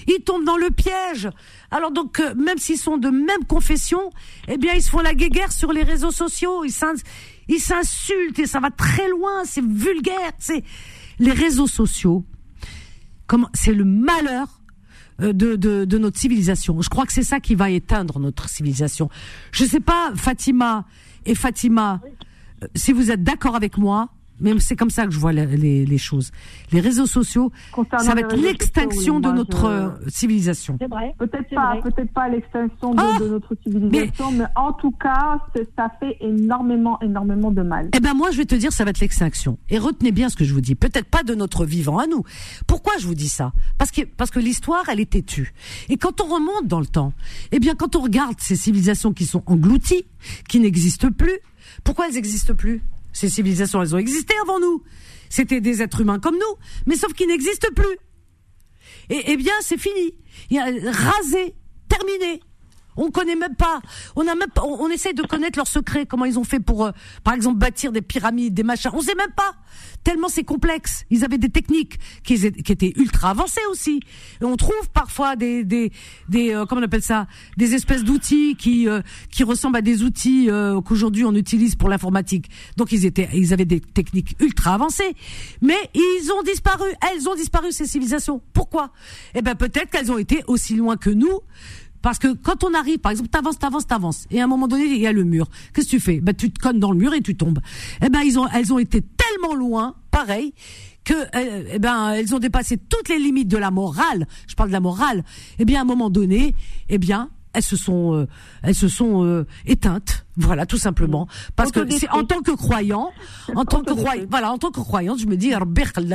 ils 0.07 0.23
tombent 0.23 0.45
dans 0.45 0.57
le 0.57 0.69
piège. 0.69 1.29
Alors 1.69 1.91
donc, 1.91 2.19
euh, 2.19 2.33
même 2.35 2.57
s'ils 2.57 2.77
sont 2.77 2.97
de 2.97 3.09
même 3.09 3.45
confession, 3.47 4.11
eh 4.47 4.57
bien, 4.57 4.73
ils 4.73 4.81
se 4.81 4.89
font 4.89 4.99
la 4.99 5.13
guéguerre 5.13 5.51
sur 5.51 5.71
les 5.71 5.83
réseaux 5.83 6.11
sociaux. 6.11 6.63
Ils 6.63 7.59
s'insultent 7.59 8.39
et 8.39 8.47
ça 8.47 8.59
va 8.59 8.71
très 8.71 9.09
loin. 9.09 9.43
C'est 9.45 9.63
vulgaire. 9.63 10.31
C'est 10.39 10.63
les 11.19 11.31
réseaux 11.31 11.67
sociaux. 11.67 12.25
Comment 13.27 13.49
C'est 13.53 13.73
le 13.73 13.85
malheur 13.85 14.61
euh, 15.21 15.33
de, 15.33 15.55
de, 15.55 15.85
de, 15.85 15.97
notre 15.97 16.19
civilisation. 16.19 16.81
Je 16.81 16.89
crois 16.89 17.05
que 17.05 17.13
c'est 17.13 17.23
ça 17.23 17.39
qui 17.39 17.55
va 17.55 17.69
éteindre 17.69 18.19
notre 18.19 18.49
civilisation. 18.49 19.09
Je 19.51 19.65
sais 19.65 19.79
pas, 19.79 20.11
Fatima 20.15 20.85
et 21.25 21.35
Fatima, 21.35 22.01
euh, 22.63 22.67
si 22.75 22.91
vous 22.91 23.11
êtes 23.11 23.23
d'accord 23.23 23.55
avec 23.55 23.77
moi, 23.77 24.09
même 24.41 24.59
c'est 24.59 24.75
comme 24.75 24.89
ça 24.89 25.05
que 25.05 25.11
je 25.11 25.19
vois 25.19 25.31
les, 25.31 25.85
les, 25.85 25.97
choses. 25.97 26.31
Les 26.71 26.79
réseaux 26.79 27.05
sociaux, 27.05 27.51
ça 27.75 28.13
va 28.13 28.21
être 28.21 28.35
l'extinction 28.35 29.19
de 29.19 29.31
notre 29.31 29.65
euh, 29.65 29.89
civilisation. 30.07 30.77
C'est 30.79 30.89
vrai. 30.89 31.15
Peut-être 31.17 31.49
pas, 31.53 31.79
peut-être 31.81 32.11
pas 32.11 32.27
l'extinction 32.29 32.93
de, 32.93 32.99
ah 32.99 33.19
de, 33.19 33.27
notre 33.29 33.55
civilisation, 33.63 34.31
mais... 34.31 34.45
en 34.55 34.73
tout 34.73 34.91
cas, 34.91 35.39
ça 35.77 35.91
fait 35.99 36.17
énormément, 36.21 36.99
énormément 37.01 37.51
de 37.51 37.61
mal. 37.61 37.89
Eh 37.95 37.99
ben 37.99 38.13
moi, 38.13 38.31
je 38.31 38.37
vais 38.37 38.45
te 38.45 38.55
dire, 38.55 38.71
ça 38.71 38.83
va 38.83 38.89
être 38.89 38.99
l'extinction. 38.99 39.57
Et 39.69 39.77
retenez 39.77 40.11
bien 40.11 40.29
ce 40.29 40.35
que 40.35 40.43
je 40.43 40.53
vous 40.53 40.61
dis. 40.61 40.75
Peut-être 40.75 41.07
pas 41.07 41.23
de 41.23 41.35
notre 41.35 41.65
vivant 41.65 41.99
à 41.99 42.07
nous. 42.07 42.23
Pourquoi 42.67 42.93
je 42.99 43.07
vous 43.07 43.15
dis 43.15 43.29
ça? 43.29 43.53
Parce 43.77 43.91
que 43.91 44.01
parce 44.17 44.31
que 44.31 44.39
l'histoire, 44.39 44.83
elle 44.89 44.99
est 44.99 45.11
têtue. 45.11 45.53
Et 45.89 45.97
quand 45.97 46.21
on 46.21 46.25
remonte 46.25 46.67
dans 46.67 46.79
le 46.79 46.85
temps, 46.85 47.13
eh 47.51 47.59
bien, 47.59 47.75
quand 47.75 47.95
on 47.95 48.01
regarde 48.01 48.35
ces 48.39 48.55
civilisations 48.55 49.13
qui 49.13 49.25
sont 49.25 49.43
englouties, 49.45 50.05
qui 50.47 50.59
n'existent 50.59 51.11
plus, 51.11 51.39
pourquoi 51.83 52.07
elles 52.07 52.15
n'existent 52.15 52.55
plus? 52.55 52.81
Ces 53.13 53.29
civilisations, 53.29 53.81
elles 53.81 53.95
ont 53.95 53.99
existé 53.99 54.33
avant 54.41 54.59
nous. 54.59 54.83
C'était 55.29 55.61
des 55.61 55.81
êtres 55.81 56.01
humains 56.01 56.19
comme 56.19 56.35
nous, 56.35 56.55
mais 56.85 56.95
sauf 56.95 57.13
qu'ils 57.13 57.27
n'existent 57.27 57.69
plus. 57.75 57.97
Et, 59.09 59.31
eh 59.31 59.37
bien, 59.37 59.53
c'est 59.61 59.77
fini. 59.77 60.15
Il 60.49 60.57
y 60.57 60.59
a 60.59 60.65
rasé, 60.91 61.55
terminé. 61.87 62.41
On 62.97 63.09
connaît 63.09 63.35
même 63.35 63.55
pas. 63.55 63.81
On 64.15 64.27
a 64.27 64.35
même 64.35 64.49
on, 64.61 64.89
essaye 64.89 65.13
de 65.13 65.23
connaître 65.23 65.57
leurs 65.57 65.67
secrets, 65.67 66.05
comment 66.05 66.25
ils 66.25 66.37
ont 66.37 66.43
fait 66.43 66.59
pour, 66.59 66.85
euh, 66.85 66.91
par 67.23 67.33
exemple, 67.33 67.57
bâtir 67.57 67.91
des 67.91 68.01
pyramides, 68.01 68.53
des 68.53 68.63
machins. 68.63 68.91
On 68.93 69.01
sait 69.01 69.15
même 69.15 69.31
pas. 69.35 69.55
Tellement 70.03 70.27
c'est 70.27 70.43
complexe. 70.43 71.05
Ils 71.09 71.23
avaient 71.23 71.37
des 71.37 71.49
techniques 71.49 71.99
qui, 72.23 72.33
étaient 72.33 72.93
ultra 72.95 73.29
avancées 73.29 73.61
aussi. 73.69 74.01
Et 74.41 74.45
on 74.45 74.57
trouve 74.57 74.89
parfois 74.93 75.35
des, 75.35 75.63
des, 75.63 75.91
des 76.27 76.53
euh, 76.53 76.65
comment 76.65 76.81
on 76.81 76.83
appelle 76.83 77.03
ça, 77.03 77.27
des 77.57 77.75
espèces 77.75 78.03
d'outils 78.03 78.55
qui, 78.55 78.89
euh, 78.89 79.01
qui 79.29 79.43
ressemblent 79.43 79.77
à 79.77 79.81
des 79.81 80.03
outils 80.03 80.49
qu'aujourd'hui 80.85 81.23
on 81.23 81.35
utilise 81.35 81.75
pour 81.75 81.87
l'informatique. 81.87 82.49
Donc 82.77 82.91
ils 82.91 83.05
étaient, 83.05 83.29
ils 83.33 83.53
avaient 83.53 83.65
des 83.65 83.79
techniques 83.79 84.35
ultra 84.39 84.73
avancées. 84.73 85.15
Mais 85.61 85.77
ils 85.93 86.31
ont 86.37 86.43
disparu. 86.43 86.89
Elles 87.11 87.29
ont 87.29 87.35
disparu 87.35 87.71
ces 87.71 87.85
civilisations. 87.85 88.41
Pourquoi? 88.53 88.91
Eh 89.35 89.41
ben 89.41 89.55
peut-être 89.55 89.89
qu'elles 89.89 90.11
ont 90.11 90.17
été 90.17 90.43
aussi 90.47 90.75
loin 90.75 90.97
que 90.97 91.09
nous 91.09 91.39
parce 92.01 92.19
que 92.19 92.33
quand 92.33 92.63
on 92.63 92.73
arrive, 92.73 92.99
par 92.99 93.11
exemple, 93.11 93.29
t'avances, 93.29 93.59
t'avances, 93.59 93.87
t'avances, 93.87 94.25
et 94.31 94.41
à 94.41 94.43
un 94.43 94.47
moment 94.47 94.67
donné, 94.67 94.85
il 94.85 95.01
y 95.01 95.07
a 95.07 95.11
le 95.11 95.23
mur. 95.23 95.47
Qu'est-ce 95.73 95.87
que 95.87 95.91
tu 95.91 95.99
fais? 95.99 96.19
Ben 96.21 96.35
tu 96.35 96.51
te 96.51 96.59
connes 96.59 96.79
dans 96.79 96.91
le 96.91 96.97
mur 96.97 97.13
et 97.13 97.21
tu 97.21 97.35
tombes. 97.35 97.59
Eh 98.03 98.09
ben 98.09 98.21
ils 98.21 98.39
ont, 98.39 98.47
elles 98.47 98.73
ont 98.73 98.79
été 98.79 99.01
tellement 99.01 99.55
loin, 99.55 99.95
pareil, 100.09 100.53
que 101.03 101.13
euh, 101.13 101.63
eh 101.73 101.79
ben 101.79 102.11
elles 102.11 102.33
ont 102.35 102.39
dépassé 102.39 102.77
toutes 102.77 103.09
les 103.09 103.19
limites 103.19 103.47
de 103.47 103.57
la 103.57 103.71
morale. 103.71 104.27
Je 104.47 104.55
parle 104.55 104.69
de 104.69 104.73
la 104.73 104.79
morale. 104.79 105.23
Eh 105.59 105.65
bien 105.65 105.79
à 105.79 105.81
un 105.83 105.85
moment 105.85 106.09
donné, 106.09 106.55
eh 106.89 106.97
bien 106.97 107.29
elles 107.53 107.63
se 107.63 107.75
sont 107.75 108.13
euh, 108.13 108.27
elles 108.63 108.75
se 108.75 108.87
sont 108.87 109.25
euh, 109.25 109.45
éteintes. 109.65 110.25
Voilà 110.37 110.65
tout 110.65 110.77
simplement. 110.77 111.27
Parce 111.57 111.71
que 111.71 111.89
c'est 111.91 112.09
en 112.09 112.23
tant 112.23 112.41
que 112.41 112.51
croyant 112.51 113.11
en 113.53 113.65
tant 113.65 113.81
que 113.83 113.93
croyant 113.93 114.25
voilà 114.29 114.51
en 114.51 114.57
tant 114.57 114.71
que 114.71 114.79
croyante 114.79 115.19
je 115.19 115.25
me 115.27 115.35
dis 115.35 115.51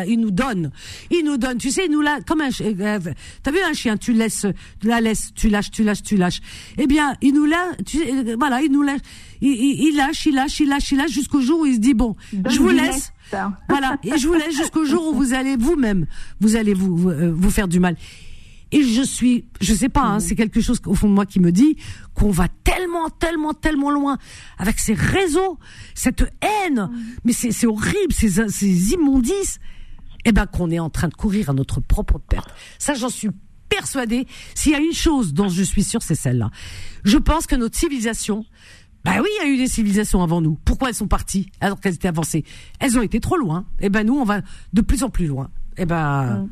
il 0.08 0.20
nous 0.20 0.30
donne 0.30 0.70
il 1.10 1.22
nous 1.24 1.36
donne 1.36 1.58
tu 1.58 1.70
sais 1.70 1.84
il 1.84 1.92
nous 1.92 2.00
l'a 2.00 2.20
comme 2.22 2.40
un 2.40 2.48
euh, 2.62 2.98
t'as 3.42 3.50
vu 3.50 3.58
un 3.60 3.74
chien 3.74 3.98
tu 3.98 4.14
laisses 4.14 4.46
tu 4.80 4.88
la 4.88 5.02
laisses 5.02 5.32
tu 5.34 5.50
lâches 5.50 5.70
tu 5.70 5.84
lâches 5.84 6.02
tu 6.02 6.16
lâches. 6.16 6.40
Eh 6.78 6.86
bien 6.86 7.14
il 7.20 7.34
nous 7.34 7.44
l'a 7.44 7.72
tu 7.84 7.98
voilà 8.38 8.62
il 8.62 8.72
nous 8.72 8.82
lâche 8.82 9.00
il, 9.42 9.50
il, 9.50 9.96
lâche 9.96 10.24
il 10.24 10.34
lâche 10.34 10.60
il 10.60 10.68
lâche 10.68 10.90
il 10.92 10.98
lâche 10.98 11.10
jusqu'au 11.10 11.42
jour 11.42 11.60
où 11.60 11.66
il 11.66 11.74
se 11.74 11.80
dit 11.80 11.94
bon 11.94 12.16
je 12.32 12.58
vous 12.58 12.70
laisse. 12.70 13.12
Voilà 13.68 13.98
et 14.02 14.16
je 14.16 14.26
vous 14.28 14.34
laisse 14.34 14.56
jusqu'au 14.56 14.84
jour 14.86 15.08
où 15.08 15.14
vous 15.14 15.34
allez 15.34 15.56
vous-même 15.56 16.06
vous 16.40 16.56
allez 16.56 16.72
vous, 16.72 16.96
vous, 16.96 17.12
vous 17.34 17.50
faire 17.50 17.68
du 17.68 17.80
mal 17.80 17.96
et 18.72 18.82
je 18.82 19.02
suis, 19.02 19.44
je 19.60 19.74
sais 19.74 19.88
pas, 19.88 20.02
hein, 20.02 20.20
c'est 20.20 20.34
quelque 20.34 20.60
chose 20.60 20.80
au 20.86 20.94
fond 20.94 21.08
de 21.08 21.14
moi 21.14 21.24
qui 21.24 21.38
me 21.38 21.52
dit 21.52 21.76
qu'on 22.14 22.30
va 22.30 22.48
tellement, 22.64 23.08
tellement, 23.10 23.54
tellement 23.54 23.90
loin 23.90 24.18
avec 24.58 24.80
ces 24.80 24.94
réseaux, 24.94 25.58
cette 25.94 26.24
haine. 26.42 26.90
Mais 27.24 27.32
c'est 27.32 27.66
horrible, 27.66 28.12
ces, 28.12 28.48
ces 28.48 28.92
immondices. 28.92 29.60
Eh 30.24 30.32
ben, 30.32 30.46
qu'on 30.46 30.72
est 30.72 30.80
en 30.80 30.90
train 30.90 31.06
de 31.06 31.14
courir 31.14 31.50
à 31.50 31.52
notre 31.52 31.80
propre 31.80 32.18
perte. 32.18 32.52
Ça, 32.80 32.94
j'en 32.94 33.08
suis 33.08 33.28
persuadée. 33.68 34.26
S'il 34.56 34.72
y 34.72 34.74
a 34.74 34.80
une 34.80 34.92
chose 34.92 35.32
dont 35.32 35.48
je 35.48 35.62
suis 35.62 35.84
sûre, 35.84 36.02
c'est 36.02 36.16
celle-là. 36.16 36.50
Je 37.04 37.16
pense 37.16 37.46
que 37.46 37.54
notre 37.54 37.78
civilisation, 37.78 38.44
bah 39.04 39.12
oui, 39.22 39.28
il 39.38 39.46
y 39.46 39.48
a 39.48 39.54
eu 39.54 39.56
des 39.56 39.68
civilisations 39.68 40.24
avant 40.24 40.40
nous. 40.40 40.58
Pourquoi 40.64 40.88
elles 40.88 40.96
sont 40.96 41.06
parties 41.06 41.48
alors 41.60 41.78
qu'elles 41.78 41.94
étaient 41.94 42.08
avancées? 42.08 42.44
Elles 42.80 42.98
ont 42.98 43.02
été 43.02 43.20
trop 43.20 43.36
loin. 43.36 43.66
Eh 43.78 43.88
ben, 43.88 44.04
nous, 44.04 44.18
on 44.18 44.24
va 44.24 44.40
de 44.72 44.80
plus 44.80 45.04
en 45.04 45.10
plus 45.10 45.28
loin. 45.28 45.50
Eh 45.76 45.86
ben. 45.86 46.48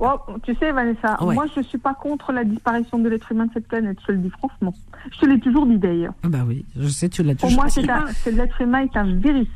Oh, 0.00 0.18
tu 0.42 0.54
sais, 0.56 0.72
Vanessa, 0.72 1.16
moi, 1.20 1.46
je 1.54 1.60
ne 1.60 1.64
suis 1.64 1.78
pas 1.78 1.94
contre 1.94 2.32
la 2.32 2.44
disparition 2.44 2.98
de 2.98 3.08
l'être 3.08 3.30
humain 3.30 3.46
de 3.46 3.52
cette 3.52 3.68
planète. 3.68 3.98
Je 4.00 4.06
te 4.06 4.12
le 4.12 4.18
dis 4.18 4.30
franchement. 4.30 4.74
Je 5.12 5.18
te 5.18 5.26
l'ai 5.26 5.38
toujours 5.40 5.66
dit 5.66 5.78
d'ailleurs. 5.78 6.14
Ah 6.22 6.28
bah 6.28 6.44
oui, 6.46 6.64
je 6.76 6.88
sais, 6.88 7.08
tu 7.08 7.22
l'as 7.22 7.34
toujours 7.34 7.48
dit. 7.50 7.54
Pour 7.54 7.86
moi, 7.86 8.06
c'est 8.12 8.32
l'être 8.32 8.60
humain 8.60 8.80
est 8.80 8.96
un 8.96 9.14
virus. 9.14 9.48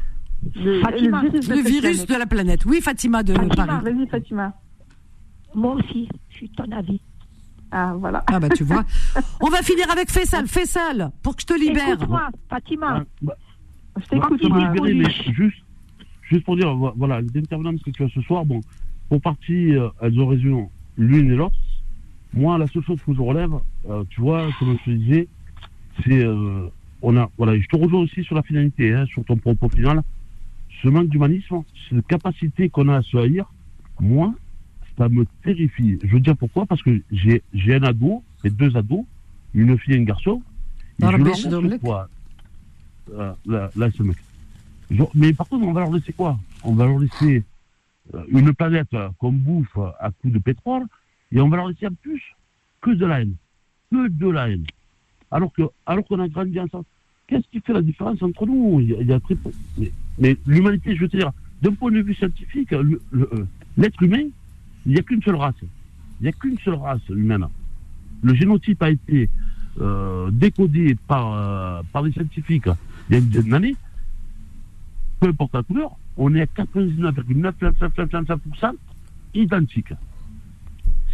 Le, 0.55 0.81
Fatima, 0.81 1.23
le 1.23 1.29
virus, 1.31 1.49
de, 1.49 1.55
le 1.55 1.61
virus 1.61 2.07
de, 2.07 2.15
la 2.15 2.27
planète. 2.27 2.65
Oui, 2.67 2.81
Fatima 2.81 3.23
de 3.23 3.35
Fatima, 3.35 3.67
Paris. 3.67 3.85
Vas-y, 3.85 4.07
Fatima. 4.07 4.53
Moi 5.55 5.75
aussi, 5.75 6.09
je 6.29 6.37
suis 6.37 6.51
ton 6.51 6.71
avis. 6.71 7.01
Ah, 7.71 7.95
voilà. 7.99 8.23
Ah, 8.27 8.39
bah, 8.39 8.49
tu 8.51 8.65
vois. 8.65 8.85
On 9.41 9.49
va 9.49 9.63
finir 9.63 9.91
avec 9.91 10.11
Faisal. 10.11 10.47
Faisal, 10.47 11.11
pour 11.23 11.35
que 11.35 11.43
je 11.43 11.47
te 11.47 11.55
libère. 11.59 11.95
Écoute-moi, 11.95 12.29
Fatima. 12.49 13.01
Ah, 13.01 13.05
bah, 13.23 13.37
je 14.01 14.07
t'écoute. 14.07 14.41
mais 14.83 15.11
juste, 15.33 15.59
juste 16.23 16.45
pour 16.45 16.57
dire, 16.57 16.75
voilà, 16.75 17.21
les 17.21 17.41
intervenants 17.41 17.77
que 17.85 17.91
tu 17.91 18.05
as 18.05 18.09
ce 18.09 18.21
soir, 18.23 18.45
bon, 18.45 18.61
pour 19.09 19.21
partie, 19.21 19.75
euh, 19.75 19.89
elles 20.01 20.19
ont 20.21 20.27
raison 20.27 20.71
l'une 20.97 21.31
et 21.31 21.37
l'autre. 21.37 21.57
Moi, 22.35 22.59
la 22.59 22.67
seule 22.67 22.83
chose 22.83 23.01
que 23.05 23.15
je 23.15 23.21
relève, 23.21 23.53
euh, 23.89 24.05
tu 24.11 24.21
vois, 24.21 24.47
comme 24.59 24.77
je 24.85 24.91
te 24.91 24.97
disais, 24.97 25.29
c'est, 26.05 26.25
euh, 26.25 26.69
on 27.03 27.17
a, 27.17 27.31
voilà, 27.39 27.59
je 27.59 27.67
te 27.67 27.77
rejoins 27.77 28.01
aussi 28.01 28.25
sur 28.25 28.35
la 28.35 28.43
finalité, 28.43 28.93
hein, 28.93 29.07
sur 29.07 29.25
ton 29.25 29.37
propos 29.37 29.69
final. 29.69 30.03
Ce 30.83 30.89
manque 30.89 31.09
d'humanisme, 31.09 31.63
cette 31.89 32.07
capacité 32.07 32.69
qu'on 32.69 32.89
a 32.89 32.97
à 32.97 33.03
se 33.03 33.17
haïr, 33.17 33.51
moi, 34.01 34.35
ça 34.99 35.09
me 35.09 35.25
terrifie. 35.43 35.99
Je 36.03 36.13
veux 36.13 36.21
dire 36.21 36.37
pourquoi? 36.37 36.67
Parce 36.67 36.83
que 36.83 37.01
j'ai, 37.11 37.43
j'ai 37.55 37.75
un 37.75 37.83
ado, 37.83 38.23
et 38.45 38.51
deux 38.51 38.77
ados, 38.77 39.05
une 39.55 39.79
fille 39.79 39.95
et 39.95 39.99
un 39.99 40.05
garçon. 40.05 40.43
Et 41.01 41.07
je 41.07 41.49
leur 41.49 41.81
quoi 41.81 42.09
euh, 43.15 43.33
là, 43.47 43.71
là, 43.77 43.89
ce 43.91 44.03
mec. 44.03 44.17
mais 45.15 45.33
par 45.33 45.49
contre, 45.49 45.65
on 45.65 45.73
va 45.73 45.83
leur 45.83 45.93
laisser 45.93 46.13
quoi? 46.13 46.39
On 46.65 46.75
va 46.75 46.87
leur 46.87 46.99
laisser 46.99 47.45
une 48.29 48.53
planète 48.55 48.95
qu'on 49.19 49.33
bouffe 49.33 49.79
à 49.99 50.11
coups 50.11 50.35
de 50.35 50.39
pétrole, 50.39 50.85
et 51.33 51.41
on 51.41 51.49
va 51.49 51.57
leur 51.57 51.69
laisser 51.69 51.87
en 51.87 51.95
plus 52.03 52.23
que 52.81 52.91
de 52.91 53.07
la 53.07 53.21
haine. 53.21 53.35
Que 53.91 54.09
de 54.09 54.29
la 54.29 54.49
haine. 54.49 54.65
Alors 55.31 55.53
qu'on 55.53 55.71
alors 55.87 56.05
qu'on 56.05 56.21
a 56.21 56.29
grandi 56.29 56.59
ensemble. 56.61 56.85
Qu'est-ce 57.27 57.49
qui 57.51 57.61
fait 57.61 57.73
la 57.73 57.83
différence 57.83 58.23
entre 58.23 58.47
nous? 58.47 58.81
Il 58.81 59.05
y, 59.05 59.13
a, 59.13 59.19
très 59.19 59.35
Mais, 60.19 60.37
l'humanité, 60.47 60.95
je 60.95 61.01
veux 61.01 61.09
dire, 61.09 61.33
d'un 61.61 61.73
point 61.73 61.91
de 61.91 62.01
vue 62.01 62.15
scientifique, 62.15 62.73
euh, 62.73 63.01
l'être 63.77 64.01
humain, 64.01 64.29
il 64.87 64.93
n'y 64.93 64.99
a 64.99 65.03
qu'une 65.03 65.21
seule 65.23 65.35
race. 65.35 65.57
Il 66.21 66.25
n'y 66.25 66.29
a 66.29 66.33
qu'une 66.33 66.57
seule 66.61 66.75
race 66.75 67.01
humaine. 67.09 67.47
Le 68.23 68.33
génotype 68.33 68.81
a 68.81 68.91
été 68.91 69.29
euh, 69.81 70.31
décodé 70.31 70.97
par, 71.09 71.83
par 71.93 72.03
les 72.03 72.13
scientifiques 72.13 72.69
il 73.09 73.17
y 73.17 73.17
a 73.17 73.19
une 73.19 73.51
d'années. 73.51 73.77
Peu 75.21 75.29
importe 75.29 75.55
la 75.55 75.63
couleur, 75.63 75.93
on 76.17 76.35
est 76.35 76.41
à 76.43 76.47
99,999% 76.47 78.75
identique. 79.35 79.93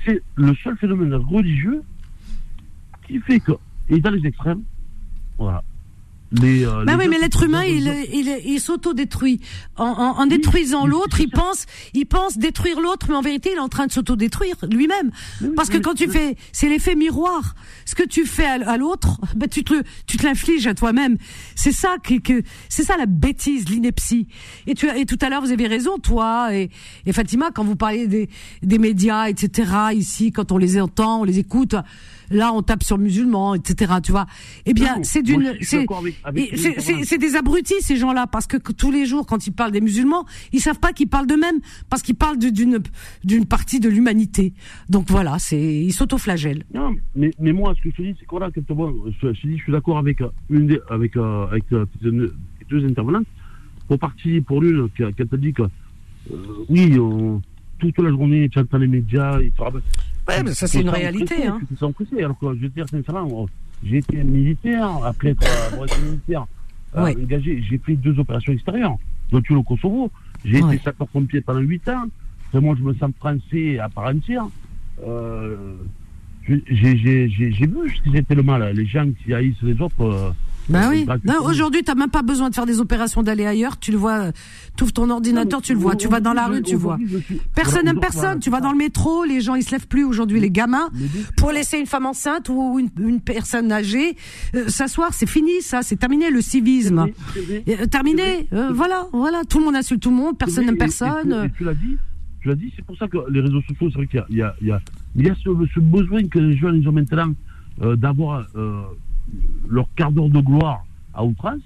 C'est 0.04 0.22
le 0.34 0.54
seul 0.56 0.76
phénomène 0.76 1.14
religieux 1.14 1.82
qui 3.06 3.20
fait 3.20 3.38
que, 3.40 3.52
et 3.88 4.00
dans 4.00 4.10
les 4.10 4.26
extrêmes, 4.26 4.64
voilà. 5.38 5.62
Les. 6.40 6.64
euh, 6.66 6.84
Bah 6.84 6.96
oui, 6.98 7.06
mais 7.08 7.18
l'être 7.18 7.42
humain, 7.42 7.64
il, 7.64 7.86
il, 8.12 8.40
il 8.44 8.60
s'auto-détruit. 8.60 9.40
En, 9.76 9.84
en, 9.86 10.18
en 10.20 10.26
détruisant 10.26 10.84
mais 10.84 10.90
l'autre, 10.90 11.20
il 11.20 11.28
pense, 11.30 11.66
il 11.94 12.06
pense 12.06 12.38
détruire 12.38 12.80
l'autre, 12.80 13.06
mais 13.08 13.14
en 13.14 13.20
vérité, 13.22 13.50
il 13.52 13.56
est 13.56 13.60
en 13.60 13.68
train 13.68 13.86
de 13.86 13.92
s'auto-détruire 13.92 14.56
lui-même. 14.70 15.10
Mais 15.40 15.48
Parce 15.50 15.68
que 15.68 15.76
mais- 15.76 15.82
quand 15.82 15.94
tu 15.94 16.06
mais- 16.06 16.12
fais, 16.12 16.36
c'est 16.52 16.68
l'effet 16.68 16.94
miroir. 16.94 17.54
Ce 17.84 17.94
que 17.94 18.02
tu 18.04 18.24
fais 18.26 18.44
à, 18.46 18.70
à 18.70 18.76
l'autre, 18.76 19.20
bah, 19.36 19.46
tu 19.48 19.64
te, 19.64 19.82
tu 20.06 20.16
te 20.16 20.24
l'infliges 20.24 20.66
à 20.66 20.74
toi-même. 20.74 21.16
C'est 21.54 21.72
ça 21.72 21.96
que, 22.02 22.18
que 22.20 22.42
c'est 22.68 22.84
ça 22.84 22.96
la 22.96 23.06
bêtise, 23.06 23.68
l'ineptie. 23.68 24.28
Et 24.66 24.74
tu 24.74 24.88
et 24.88 25.04
tout 25.06 25.18
à 25.20 25.28
l'heure, 25.28 25.42
vous 25.42 25.52
avez 25.52 25.66
raison, 25.66 25.98
toi 25.98 26.54
et, 26.54 26.70
et 27.06 27.12
Fatima, 27.12 27.50
quand 27.54 27.64
vous 27.64 27.76
parlez 27.76 28.06
des, 28.06 28.28
des 28.62 28.78
médias, 28.78 29.28
etc. 29.28 29.70
Ici, 29.94 30.32
quand 30.32 30.52
on 30.52 30.58
les 30.58 30.80
entend, 30.80 31.20
on 31.20 31.24
les 31.24 31.38
écoute. 31.38 31.74
Là, 32.32 32.52
on 32.52 32.62
tape 32.62 32.82
sur 32.82 32.96
le 32.96 33.04
musulman, 33.04 33.54
etc. 33.54 33.94
Tu 34.02 34.12
vois 34.12 34.26
Eh 34.66 34.72
bien, 34.74 34.94
c'est 35.04 35.22
d'une, 35.22 35.42
c'est, 36.56 36.80
c'est- 36.80 37.18
des 37.18 37.36
abrutis 37.36 37.80
ces 37.80 37.96
gens-là 37.96 38.26
parce 38.26 38.46
que 38.46 38.56
que 38.56 38.72
tous 38.72 38.90
les 38.90 39.06
jours 39.06 39.26
quand 39.26 39.46
ils 39.46 39.52
parlent 39.52 39.72
des 39.72 39.80
musulmans, 39.80 40.24
ils 40.52 40.60
savent 40.60 40.80
pas 40.80 40.92
qu'ils 40.92 41.08
parlent 41.08 41.26
d'eux-mêmes 41.26 41.60
parce 41.90 42.02
qu'ils 42.02 42.14
parlent 42.16 42.38
d'une 42.38 42.78
d'une 43.24 43.46
partie 43.46 43.80
de 43.80 43.88
l'humanité. 43.88 44.54
Donc 44.88 45.10
voilà, 45.10 45.38
c'est 45.38 45.60
ils 45.60 45.92
s'autoflagellent. 45.92 46.64
Non, 46.74 46.94
mais, 47.14 47.30
mais 47.38 47.52
moi, 47.52 47.74
ce 47.76 47.82
que 47.82 47.90
je 47.90 47.96
te 47.96 48.02
dis, 48.02 48.14
c'est 48.18 48.26
que 48.26 48.34
voilà, 48.34 48.50
je, 48.54 48.60
je 49.22 49.32
je 49.32 49.56
suis 49.56 49.72
d'accord 49.72 49.98
avec 49.98 50.20
euh, 50.20 50.28
une 50.50 50.66
des, 50.66 50.80
avec, 50.90 51.16
euh, 51.16 51.46
avec 51.46 51.64
euh, 51.72 51.86
deux 52.70 52.84
intervenantes. 52.86 53.26
Pour 53.88 53.98
partir, 53.98 54.42
pour 54.44 54.62
l'une, 54.62 54.88
qui 54.96 55.02
a- 55.02 55.10
dit 55.36 55.52
que, 55.52 55.62
euh, 55.62 56.36
oui, 56.68 56.98
on- 56.98 57.40
toute 57.78 57.98
la 57.98 58.10
journée, 58.10 58.48
tu 58.48 58.58
entends 58.58 58.78
les 58.78 58.86
médias, 58.86 59.40
ils 59.40 59.50
te. 59.50 59.62
Ouais, 60.36 60.42
mais 60.44 60.54
ça 60.54 60.66
c'est 60.66 60.80
une 60.80 60.88
réalité. 60.88 61.46
Hein. 61.46 61.60
Sens 61.78 61.92
pressé, 61.94 62.18
alors 62.22 62.38
que 62.38 62.54
je 62.54 62.60
veux 62.62 62.68
dire, 62.68 62.86
sincèrement, 62.88 63.28
oh, 63.30 63.48
j'ai 63.84 63.98
été 63.98 64.22
militaire, 64.24 64.88
après 65.04 65.30
être, 65.30 65.42
euh, 65.44 65.84
être 65.84 66.02
militaire, 66.02 66.46
euh, 66.96 67.04
Ouais. 67.04 67.16
engagé, 67.16 67.62
j'ai 67.68 67.78
fait 67.78 67.94
deux 67.96 68.18
opérations 68.18 68.52
extérieures, 68.52 68.96
dont 69.30 69.40
une 69.40 69.56
au 69.56 69.62
Kosovo. 69.62 70.10
J'ai 70.44 70.62
Ouais. 70.62 70.74
été 70.76 70.84
sapeur-pompier 70.84 71.40
pendant 71.40 71.60
huit 71.60 71.86
ans. 71.88 72.06
Après, 72.48 72.60
moi, 72.60 72.74
je 72.78 72.82
me 72.82 72.92
sens 72.94 73.10
français 73.18 73.78
à 73.78 73.88
part 73.88 74.06
entière. 74.06 74.46
Euh, 75.06 75.74
j'ai 76.46 76.94
vu 76.94 77.30
ce 77.96 78.02
qui 78.10 78.16
était 78.16 78.34
le 78.34 78.42
mal. 78.42 78.74
Les 78.74 78.86
gens 78.86 79.06
qui 79.24 79.32
haïssent 79.32 79.62
les 79.62 79.80
autres. 79.80 80.00
euh, 80.02 80.30
Bah 80.68 80.88
oui. 80.90 81.04
aujourd'hui, 81.44 81.82
t'as 81.82 81.94
même 81.94 82.08
pas 82.10 82.22
besoin 82.22 82.48
de 82.48 82.54
faire 82.54 82.66
des 82.66 82.80
opérations 82.80 83.22
d'aller 83.22 83.44
ailleurs. 83.46 83.78
Tu 83.78 83.90
le 83.90 83.98
vois, 83.98 84.30
tu 84.76 84.84
ouvres 84.84 84.92
ton 84.92 85.10
ordinateur, 85.10 85.60
tu 85.60 85.72
le 85.74 85.78
vois. 85.80 85.96
Tu 85.96 86.08
vas 86.08 86.20
dans 86.20 86.32
la 86.32 86.46
rue, 86.46 86.62
tu 86.62 86.76
vois. 86.76 86.98
Suis- 87.24 87.40
Personne 87.54 87.84
n'aime 87.84 88.00
personne. 88.00 88.38
Tu 88.40 88.48
vas 88.50 88.60
dans 88.60 88.72
le 88.72 88.78
métro, 88.78 89.24
les 89.24 89.40
gens 89.40 89.54
ils 89.54 89.62
se 89.64 89.72
lèvent 89.72 89.88
plus 89.88 90.04
aujourd'hui, 90.04 90.40
les 90.40 90.50
gamins. 90.50 90.88
Pour 91.36 91.50
laisser 91.52 91.78
une 91.78 91.86
femme 91.86 92.06
enceinte 92.06 92.48
ou 92.48 92.78
une, 92.78 92.90
une 93.04 93.20
personne 93.20 93.70
âgée 93.72 94.16
euh, 94.54 94.68
s'asseoir, 94.68 95.12
c'est 95.12 95.28
fini, 95.28 95.60
ça, 95.62 95.82
c'est 95.82 95.96
terminé 95.96 96.30
le 96.30 96.40
civisme. 96.40 97.06
Euh, 97.68 97.86
terminé, 97.86 98.46
euh, 98.52 98.70
voilà, 98.72 99.06
voilà, 99.12 99.42
tout 99.48 99.58
le 99.58 99.64
monde 99.64 99.76
insulte 99.76 100.02
tout 100.02 100.10
le 100.10 100.16
monde, 100.16 100.38
personne 100.38 100.64
n'aime 100.66 100.78
personne. 100.78 101.50
tu- 101.56 101.64
l'as 101.64 101.74
dit, 101.74 101.96
tu 102.40 102.48
l'as 102.48 102.54
dit, 102.54 102.72
c'est 102.76 102.84
pour 102.84 102.96
ça 102.96 103.08
que 103.08 103.18
les 103.30 103.40
réseaux 103.40 103.60
sociaux, 103.62 103.88
c'est 103.90 103.96
vrai 103.98 104.06
qu'il 104.06 104.18
y 104.36 104.42
a, 104.42 104.54
il 104.60 104.68
y 104.68 104.72
a, 104.72 104.80
il 105.16 105.26
y 105.26 105.30
a, 105.30 105.34
ce, 105.34 105.50
ce 105.74 105.80
besoin 105.80 106.26
que 106.28 106.38
les 106.38 106.56
jeunes 106.56 106.76
ils 106.76 106.88
ont 106.88 106.92
maintenant 106.92 107.32
euh, 107.82 107.96
d'avoir 107.96 108.46
euh, 108.56 108.82
leur 109.68 109.86
quart 109.94 110.12
d'heure 110.12 110.28
de 110.28 110.40
gloire 110.40 110.84
à 111.14 111.24
outrance. 111.24 111.60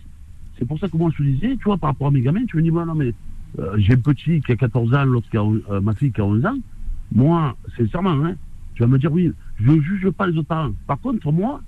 C'est 0.59 0.65
pour 0.65 0.79
ça 0.79 0.89
que 0.89 0.97
moi 0.97 1.11
je 1.13 1.19
te 1.19 1.23
disais, 1.23 1.57
tu 1.57 1.65
vois, 1.65 1.77
par 1.77 1.91
rapport 1.91 2.09
à 2.09 2.11
mes 2.11 2.21
gamins, 2.21 2.45
tu 2.47 2.57
me 2.57 2.63
dis, 2.63 2.71
bon, 2.71 2.87
non, 2.87 2.95
mais 2.95 3.13
euh, 3.59 3.75
j'ai 3.79 3.95
un 3.95 3.99
petit 3.99 4.41
qui 4.41 4.53
a 4.53 4.57
14 4.57 4.95
ans, 4.95 5.05
l'autre 5.05 5.29
qui 5.31 5.37
a, 5.37 5.43
euh, 5.43 5.81
ma 5.81 5.95
fille 5.95 6.13
qui 6.13 6.21
a 6.21 6.25
11 6.25 6.45
ans. 6.47 6.57
Moi, 7.13 7.57
sincèrement, 7.77 8.25
hein, 8.25 8.35
tu 8.75 8.83
vas 8.83 8.89
me 8.89 8.99
dire, 8.99 9.13
oui, 9.13 9.33
je 9.61 9.71
ne 9.71 9.81
juge 9.81 10.11
pas 10.11 10.27
les 10.27 10.37
autres 10.37 10.49
parents. 10.49 10.73
Par 10.87 11.01
contre, 11.01 11.31
moi, 11.31 11.61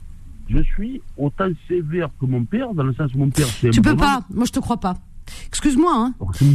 je 0.49 0.62
suis 0.62 1.01
autant 1.16 1.49
sévère 1.66 2.09
que 2.20 2.26
mon 2.26 2.45
père, 2.45 2.74
dans 2.74 2.82
le 2.82 2.95
sens 2.95 3.14
où 3.14 3.18
mon 3.18 3.30
père, 3.30 3.47
c'est 3.47 3.70
Tu 3.70 3.82
peux 3.82 3.97
pas, 3.97 4.22
moi 4.32 4.45
je 4.47 4.53
te 4.53 4.61
crois 4.61 4.80
pas. 4.80 4.97
Excuse-moi, 5.49 5.93
hein. 5.95 6.14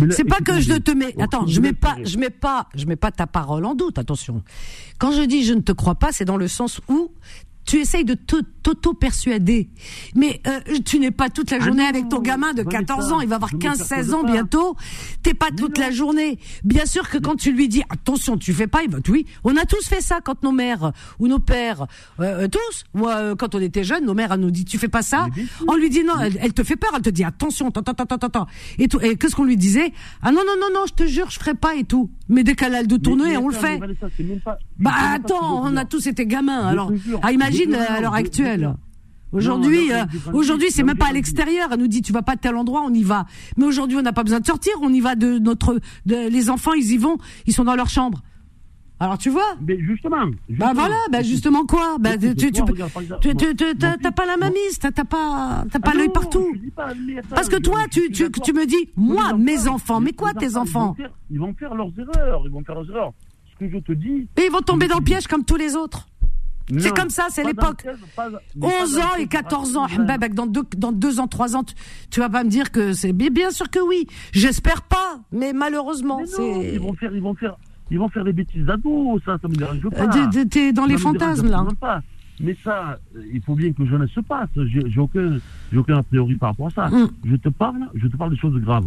C'est 0.10 0.24
pas 0.24 0.40
que 0.40 0.60
je 0.60 0.74
te 0.74 0.92
mets. 0.92 1.14
Attends, 1.22 1.46
je 1.46 1.62
mets 1.62 1.74
pas, 1.74 1.96
je 2.04 2.18
mets 2.18 2.32
pas, 2.32 2.68
je 2.74 2.86
mets 2.86 2.96
pas 2.96 3.12
ta 3.12 3.28
parole 3.28 3.66
en 3.66 3.76
doute. 3.76 4.00
Attention. 4.00 4.44
Quand 4.98 5.12
je 5.12 5.22
dis 5.22 5.44
je 5.44 5.54
ne 5.54 5.62
te 5.62 5.72
crois 5.72 5.96
pas, 5.96 6.12
c'est 6.12 6.26
dans 6.26 6.38
le 6.38 6.48
sens 6.48 6.82
où 6.90 7.12
tu 7.66 7.78
essayes 7.78 8.06
de 8.06 8.14
te- 8.14 8.42
t'auto-persuader. 8.62 9.70
Mais 10.16 10.42
euh, 10.48 10.60
tu 10.86 11.00
n'es 11.00 11.12
pas 11.12 11.30
toute 11.30 11.52
la 11.52 11.58
Ah 11.60 11.66
journée 11.66 11.84
non, 11.84 11.90
avec 11.90 12.10
ton 12.10 12.20
gamin 12.20 12.54
de 12.54 12.62
Vanessa, 12.64 12.80
14 12.80 13.12
ans, 13.12 13.22
il 13.22 13.28
va 13.28 13.36
avoir 13.36 13.50
je 13.52 13.56
me 13.58 13.62
15-16 13.62 13.78
persuade 13.78 14.14
ans 14.14 14.24
bientôt. 14.24 14.76
T'es 15.22 15.34
pas 15.34 15.50
toute 15.56 15.78
la 15.78 15.92
journée. 15.92 16.40
Bien 16.64 16.86
sûr 16.86 17.10
que 17.10 17.18
quand 17.18 17.36
tu 17.36 17.52
lui 17.52 17.68
dis 17.68 17.84
attention, 17.90 18.38
tu 18.38 18.54
fais 18.54 18.68
pas, 18.68 18.84
il 18.84 18.90
va 18.90 19.00
oui. 19.10 19.26
On 19.44 19.56
a 19.58 19.66
tous 19.66 19.86
fait 19.88 20.02
ça 20.02 20.20
quand 20.24 20.44
nos 20.44 20.52
mères 20.52 20.92
ou 21.20 21.28
nos 21.28 21.40
pères, 21.40 21.88
euh, 22.20 22.44
euh, 22.44 22.48
tous. 22.48 22.84
Moi, 22.94 23.14
euh, 23.16 23.36
quand 23.36 23.56
on 23.56 23.60
était 23.60 23.84
jeunes, 23.84 24.06
nos 24.06 24.14
mères 24.14 24.32
elles 24.32 24.40
nous 24.40 24.52
dit 24.52 24.66
tu 24.66 24.78
fais 24.78 24.88
pas 24.88 25.02
ça? 25.02 25.28
On 25.68 25.76
lui 25.76 25.90
dit 25.90 26.04
non, 26.04 26.20
elle, 26.22 26.38
elle 26.42 26.54
te 26.54 26.64
fait 26.64 26.76
peur, 26.76 26.92
elle 26.96 27.02
te 27.02 27.10
dit 27.10 27.24
attention, 27.24 27.68
attends, 27.70 27.82
attends, 27.82 28.04
attends, 28.16 28.28
attends. 28.28 28.48
Et 28.80 28.88
tout. 28.88 29.00
Et 29.02 29.16
qu'est-ce 29.18 29.36
qu'on 29.36 29.44
lui 29.46 29.58
disait? 29.58 29.92
Ah 30.22 30.32
non, 30.32 30.42
non, 30.46 30.54
non, 30.60 30.68
non, 30.74 30.86
je 30.88 30.94
te 30.94 31.06
jure, 31.06 31.30
je 31.30 31.40
ferai 31.40 31.54
pas 31.54 31.76
et 31.76 31.84
tout. 31.84 32.10
Mais 32.30 32.44
dès 32.44 32.56
qu'elle 32.56 32.76
a 32.76 32.82
le 32.82 32.88
dos 32.88 32.98
tourné, 32.98 33.38
on 33.38 33.48
le 33.50 33.56
fait. 33.56 33.80
Bah 34.80 34.92
attends, 35.14 35.64
on 35.66 35.76
a 35.76 35.86
tous 35.86 36.08
été 36.08 36.26
gamins. 36.26 36.68
Alors, 36.68 36.94
jure, 36.96 37.20
ah, 37.22 37.32
imagine 37.54 37.76
euh, 37.76 37.98
à 37.98 38.02
l'heure 38.02 38.14
actuelle. 38.14 38.76
Aujourd'hui, 39.32 39.92
euh, 39.92 40.06
aujourd'hui, 40.32 40.68
c'est 40.70 40.84
même 40.84 40.98
pas 40.98 41.08
à 41.08 41.12
l'extérieur. 41.12 41.70
Elle 41.72 41.80
nous 41.80 41.88
dit, 41.88 42.02
tu 42.02 42.14
vas 42.14 42.22
pas 42.22 42.34
à 42.34 42.38
tel 42.38 42.56
endroit, 42.56 42.84
on 42.86 42.94
y 42.94 43.04
va. 43.04 43.26
Mais 43.58 43.66
aujourd'hui, 43.66 43.98
on 43.98 44.04
n'a 44.04 44.14
pas 44.14 44.24
besoin 44.24 44.40
de 44.40 44.46
sortir. 44.46 44.74
On 44.82 44.94
y 44.94 45.00
va 45.00 45.16
de 45.16 45.40
notre, 45.40 45.80
de, 46.06 46.30
les 46.30 46.50
enfants, 46.52 46.74
ils 46.74 46.92
y 46.92 46.98
vont, 46.98 47.18
ils 47.48 47.54
sont 47.54 47.64
dans 47.64 47.76
leur 47.76 47.90
chambre. 47.90 48.22
Alors 49.00 49.18
tu 49.18 49.30
vois? 49.30 49.56
Mais 49.60 49.78
justement. 49.80 50.28
Bah 50.50 50.72
voilà, 50.74 50.96
bah 51.12 51.24
justement 51.24 51.66
quoi? 51.66 51.98
Bah 52.00 52.12
tu, 52.18 52.36
tu, 52.36 52.52
t'as 52.54 54.12
pas 54.12 54.26
la 54.26 54.38
mamise, 54.38 54.80
t'as 54.80 54.92
t'as 54.92 55.04
pas, 55.04 55.66
t'as 55.70 55.80
Ah 55.82 55.86
pas 55.86 55.94
l'œil 55.94 56.10
partout. 56.10 56.54
pas, 56.74 56.86
attends, 56.86 57.36
Parce 57.36 57.50
que 57.50 57.58
toi, 57.58 57.80
tu, 57.92 58.12
tu, 58.12 58.32
tu 58.32 58.54
me 58.54 58.66
dis, 58.66 58.90
moi, 58.96 59.34
mes 59.34 59.68
enfants, 59.68 60.00
mais 60.00 60.14
quoi 60.14 60.34
tes 60.34 60.56
enfants 60.56 60.96
ils 61.30 61.40
vont 61.40 61.54
faire 61.54 61.74
leurs 61.74 61.92
erreurs, 61.98 62.44
ils 62.46 62.52
vont 62.52 62.64
faire 62.64 62.76
leurs 62.76 62.90
erreurs. 62.92 63.14
Ce 63.52 63.58
que 63.66 63.70
je 63.70 63.80
te 63.80 63.92
dis. 63.92 64.28
Mais 64.38 64.46
ils 64.46 64.52
vont 64.52 64.62
tomber 64.62 64.88
dans 64.88 65.00
le 65.00 65.04
piège 65.04 65.28
comme 65.28 65.44
tous 65.44 65.58
les 65.58 65.76
autres. 65.76 66.08
C'est 66.78 66.96
comme 66.96 67.10
ça, 67.10 67.28
c'est 67.30 67.44
l'époque. 67.44 67.84
dans 67.84 67.92
le 67.92 67.98
piège, 67.98 68.10
pas- 68.16 68.30
mais 68.56 68.62
pas 68.62 68.68
11 68.84 68.94
dans 68.94 68.98
le 69.00 69.04
ans 69.04 69.16
et 69.20 69.28
14 69.28 69.78
ans, 69.78 69.82
rationnel. 69.82 70.06
Mbabak, 70.06 70.34
dans 70.34 70.46
deux, 70.48 70.64
dans 70.78 70.92
deux 70.92 71.20
ans, 71.20 71.28
trois 71.28 71.56
ans, 71.56 71.64
tu, 71.64 71.76
tu 72.10 72.20
vas 72.20 72.30
pas 72.30 72.44
me 72.44 72.50
dire 72.50 72.72
que 72.72 72.94
c'est 72.94 73.12
bien, 73.14 73.52
sûr 73.52 73.70
que 73.70 73.80
oui. 73.80 74.08
J'espère 74.32 74.82
pas, 74.84 75.20
mais 75.32 75.52
malheureusement, 75.54 76.20
Mais 76.20 76.26
non, 76.44 76.62
ils 76.62 76.80
vont 76.80 76.94
faire, 76.94 77.14
ils 77.14 77.22
vont 77.22 77.36
faire, 77.36 77.56
ils 77.92 78.00
vont 78.00 78.10
faire 78.10 78.24
des 78.24 78.34
bêtises 78.34 78.66
d'ados, 78.66 79.22
ça, 79.26 79.38
ça 79.42 79.48
me 79.48 79.56
dérange 79.56 79.82
pas. 79.90 80.04
Euh, 80.04 80.46
t'es- 80.50 80.72
dans 80.74 80.84
Ça 80.84 80.88
les 80.88 80.96
dérange 80.96 81.02
fantasmes 81.14 81.50
là. 81.50 81.66
pas. 81.80 82.02
Mais 82.40 82.58
ça, 82.64 82.98
euh, 83.16 83.22
il 83.32 83.42
faut 83.44 83.54
bien 83.56 83.72
que 83.74 83.86
je 83.86 83.96
ne 83.96 84.08
se 84.08 84.20
passe. 84.22 84.50
J'ai 84.66 85.00
aucun, 85.00 85.38
aucun 85.76 85.98
a 85.98 86.04
priori 86.04 86.36
par 86.36 86.50
rapport 86.50 86.68
à 86.68 86.70
ça. 86.72 86.88
Mm. 86.90 87.10
Je 87.26 87.36
te 87.36 87.50
parle, 87.50 87.88
je 87.94 88.08
te 88.08 88.18
parle 88.18 88.32
des 88.32 88.38
choses 88.38 88.60
graves. 88.62 88.86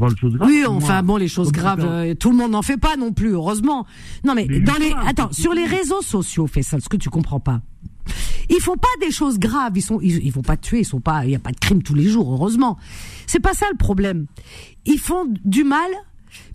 Je 0.00 0.14
parle 0.14 0.14
des 0.14 0.20
choses 0.20 0.36
graves. 0.36 0.48
Oui, 0.48 0.64
enfin 0.66 1.02
bon, 1.02 1.16
les 1.16 1.28
choses 1.28 1.52
graves, 1.52 1.84
euh, 1.84 2.14
tout 2.14 2.30
le 2.30 2.36
monde 2.36 2.52
n'en 2.52 2.62
fait 2.62 2.78
pas 2.78 2.96
non 2.96 3.12
plus, 3.12 3.32
heureusement. 3.32 3.86
Non 4.24 4.34
mais, 4.34 4.46
Mais 4.48 4.60
dans 4.60 4.76
les, 4.76 4.92
attends, 5.06 5.30
sur 5.32 5.52
les 5.52 5.66
réseaux 5.66 6.02
sociaux, 6.02 6.46
fais 6.46 6.62
ça, 6.62 6.80
ce 6.80 6.88
que 6.88 6.96
tu 6.96 7.10
comprends 7.10 7.40
pas. 7.40 7.60
Ils 8.48 8.60
font 8.60 8.76
pas 8.76 8.88
des 9.00 9.12
choses 9.12 9.38
graves, 9.38 9.72
ils 9.76 9.82
sont, 9.82 10.00
ils, 10.00 10.24
ils 10.24 10.32
vont 10.32 10.42
pas 10.42 10.56
tuer, 10.56 10.80
ils 10.80 10.84
sont 10.84 11.00
pas, 11.00 11.24
il 11.24 11.30
y 11.30 11.36
a 11.36 11.38
pas 11.38 11.52
de 11.52 11.58
crime 11.58 11.82
tous 11.82 11.94
les 11.94 12.08
jours, 12.08 12.32
heureusement. 12.32 12.78
C'est 13.26 13.40
pas 13.40 13.54
ça 13.54 13.66
le 13.70 13.76
problème. 13.76 14.26
Ils 14.86 14.98
font 14.98 15.26
du 15.44 15.64
mal, 15.64 15.90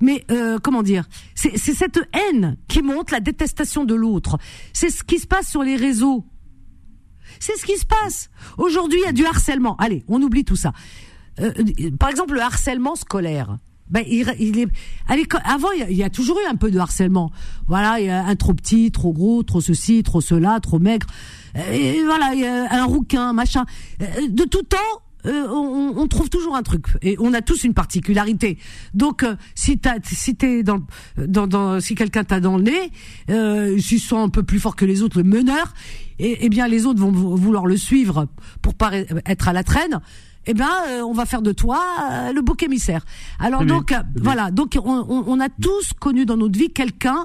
mais 0.02 0.26
euh, 0.32 0.58
comment 0.62 0.84
dire 0.84 1.08
C'est 1.36 1.58
cette 1.58 2.00
haine 2.14 2.58
qui 2.68 2.82
montre 2.82 3.14
la 3.14 3.20
détestation 3.20 3.86
de 3.86 3.94
l'autre. 3.94 4.38
C'est 4.74 4.90
ce 4.90 5.04
qui 5.04 5.20
se 5.20 5.28
passe 5.28 5.50
sur 5.50 5.64
les 5.64 5.76
réseaux. 5.76 6.26
C'est 7.40 7.58
ce 7.58 7.66
qui 7.66 7.78
se 7.78 7.86
passe. 7.86 8.30
Aujourd'hui, 8.58 9.00
il 9.04 9.06
y 9.06 9.10
a 9.10 9.14
du 9.14 9.26
harcèlement. 9.26 9.76
Allez, 9.78 10.04
on 10.08 10.22
oublie 10.22 10.46
tout 10.46 10.56
ça. 10.56 10.74
Euh, 11.40 11.52
par 12.00 12.10
exemple, 12.10 12.34
le 12.34 12.42
harcèlement 12.42 12.96
scolaire. 12.96 13.58
Ben, 13.90 14.04
il, 14.08 14.26
il 14.40 14.60
est, 14.60 14.68
à 15.08 15.14
avant, 15.54 15.70
il 15.72 15.96
y, 15.96 16.04
a, 16.04 16.10
toujours 16.10 16.40
eu 16.40 16.50
un 16.50 16.56
peu 16.56 16.72
de 16.72 16.80
harcèlement. 16.80 17.32
Voilà, 17.68 18.00
il 18.00 18.08
y 18.08 18.10
a 18.10 18.26
un 18.26 18.36
trop 18.36 18.54
petit, 18.56 18.92
trop 18.92 19.14
gros, 19.14 19.44
trop 19.44 19.62
ceci, 19.62 20.02
trop 20.02 20.22
cela, 20.22 20.60
trop 20.60 20.80
maigre. 20.80 21.06
Et 21.72 22.04
voilà, 22.04 22.34
il 22.34 22.40
y 22.40 22.46
a 22.48 22.82
un 22.82 22.86
rouquin, 22.86 23.32
machin. 23.34 23.64
Euh, 24.02 24.28
De 24.28 24.44
tout 24.46 24.64
temps, 24.64 24.78
euh, 25.28 25.48
on, 25.50 25.94
on 25.98 26.08
trouve 26.08 26.30
toujours 26.30 26.56
un 26.56 26.64
truc. 26.64 26.86
Et 27.04 27.16
on 27.20 27.32
a 27.34 27.42
tous 27.42 27.64
une 27.64 27.76
particularité. 27.76 28.58
Donc, 28.96 29.22
euh, 29.22 29.36
si 29.54 29.78
t'as, 29.78 29.98
si 30.04 30.36
t'es 30.36 30.64
dans, 30.64 30.80
dans, 31.18 31.46
dans, 31.46 31.80
si 31.80 31.94
quelqu'un 31.94 32.24
t'a 32.24 32.40
dans 32.40 32.58
le 32.58 32.64
nez, 32.64 32.92
euh, 33.30 33.78
s'il 33.78 34.00
sent 34.00 34.18
un 34.18 34.30
peu 34.30 34.42
plus 34.42 34.60
fort 34.60 34.76
que 34.76 34.86
les 34.86 35.04
autres, 35.04 35.18
le 35.18 35.24
meneur, 35.30 35.74
et, 36.18 36.40
eh 36.42 36.50
bien 36.50 36.68
les 36.68 36.86
autres 36.86 37.00
vont 37.00 37.12
vou- 37.12 37.36
vouloir 37.36 37.66
le 37.66 37.78
suivre 37.78 38.28
pour 38.62 38.74
pas 38.74 38.92
être 39.26 39.48
à 39.48 39.54
la 39.54 39.64
traîne. 39.64 40.00
Eh 40.48 40.54
ben, 40.54 40.70
euh, 40.88 41.02
on 41.02 41.14
va 41.14 41.26
faire 41.26 41.42
de 41.42 41.52
toi 41.52 41.82
euh, 42.12 42.34
le 42.34 42.42
bouc 42.42 42.62
émissaire. 42.64 43.04
Alors 43.40 43.62
Oui, 43.62 43.68
donc, 43.68 43.88
oui, 43.90 43.98
euh, 43.98 44.20
voilà. 44.22 44.52
Donc, 44.52 44.78
on, 44.84 45.06
on, 45.10 45.24
on 45.28 45.40
a 45.40 45.50
tous 45.50 45.94
connu 46.00 46.26
dans 46.26 46.38
notre 46.38 46.58
vie 46.58 46.72
quelqu'un 46.72 47.24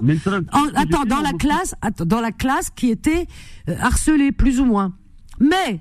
attends, 0.75 1.05
dans 1.05 1.21
la 1.21 1.33
classe, 1.33 1.75
attends, 1.83 2.05
dans 2.07 2.21
la 2.21 2.33
classe 2.33 2.71
qui 2.71 2.89
était 2.91 3.27
euh, 3.69 3.77
harcelé 3.81 4.33
plus 4.33 4.61
ou 4.61 4.65
moins. 4.65 4.95
Mais 5.39 5.81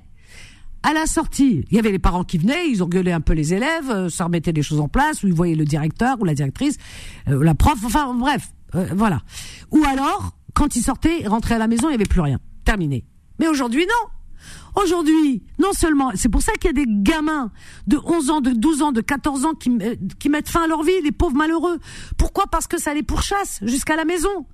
à 0.83 0.93
la 0.93 1.05
sortie, 1.05 1.65
il 1.69 1.75
y 1.75 1.79
avait 1.79 1.91
les 1.91 1.99
parents 1.99 2.23
qui 2.23 2.37
venaient, 2.37 2.69
ils 2.69 2.81
engueulaient 2.83 3.11
un 3.11 3.21
peu 3.21 3.33
les 3.33 3.53
élèves, 3.53 3.89
euh, 3.89 4.09
ça 4.09 4.25
remettait 4.25 4.51
les 4.51 4.61
choses 4.61 4.79
en 4.79 4.87
place, 4.87 5.23
ou 5.23 5.27
ils 5.27 5.33
voyaient 5.33 5.55
le 5.55 5.65
directeur 5.65 6.17
ou 6.21 6.25
la 6.25 6.33
directrice, 6.33 6.77
euh, 7.27 7.37
ou 7.37 7.41
la 7.41 7.55
prof, 7.55 7.77
enfin 7.83 8.13
bref, 8.13 8.53
euh, 8.75 8.87
voilà. 8.95 9.21
Ou 9.71 9.83
alors, 9.85 10.31
quand 10.53 10.75
ils 10.75 10.81
sortaient, 10.81 11.21
ils 11.21 11.27
rentraient 11.27 11.55
à 11.55 11.59
la 11.59 11.67
maison, 11.67 11.87
il 11.87 11.91
n'y 11.91 11.95
avait 11.95 12.05
plus 12.05 12.21
rien, 12.21 12.39
terminé. 12.65 13.05
Mais 13.39 13.47
aujourd'hui, 13.47 13.85
non. 13.85 14.09
Aujourd'hui, 14.75 15.43
non 15.57 15.73
seulement, 15.73 16.11
c'est 16.15 16.29
pour 16.29 16.41
ça 16.41 16.53
qu'il 16.53 16.67
y 16.67 16.69
a 16.69 16.85
des 16.85 16.85
gamins 16.87 17.51
de 17.87 17.97
11 17.97 18.29
ans, 18.29 18.41
de 18.41 18.51
12 18.51 18.81
ans, 18.81 18.91
de 18.91 19.01
14 19.01 19.45
ans 19.45 19.53
qui, 19.53 19.71
euh, 19.81 19.95
qui 20.19 20.29
mettent 20.29 20.49
fin 20.49 20.63
à 20.63 20.67
leur 20.67 20.83
vie, 20.83 21.01
les 21.03 21.11
pauvres 21.11 21.35
malheureux. 21.35 21.79
Pourquoi 22.17 22.45
Parce 22.47 22.67
que 22.67 22.79
ça 22.79 22.93
les 22.93 23.03
pourchasse 23.03 23.59
jusqu'à 23.63 23.95
la 23.95 24.05
maison. 24.05 24.45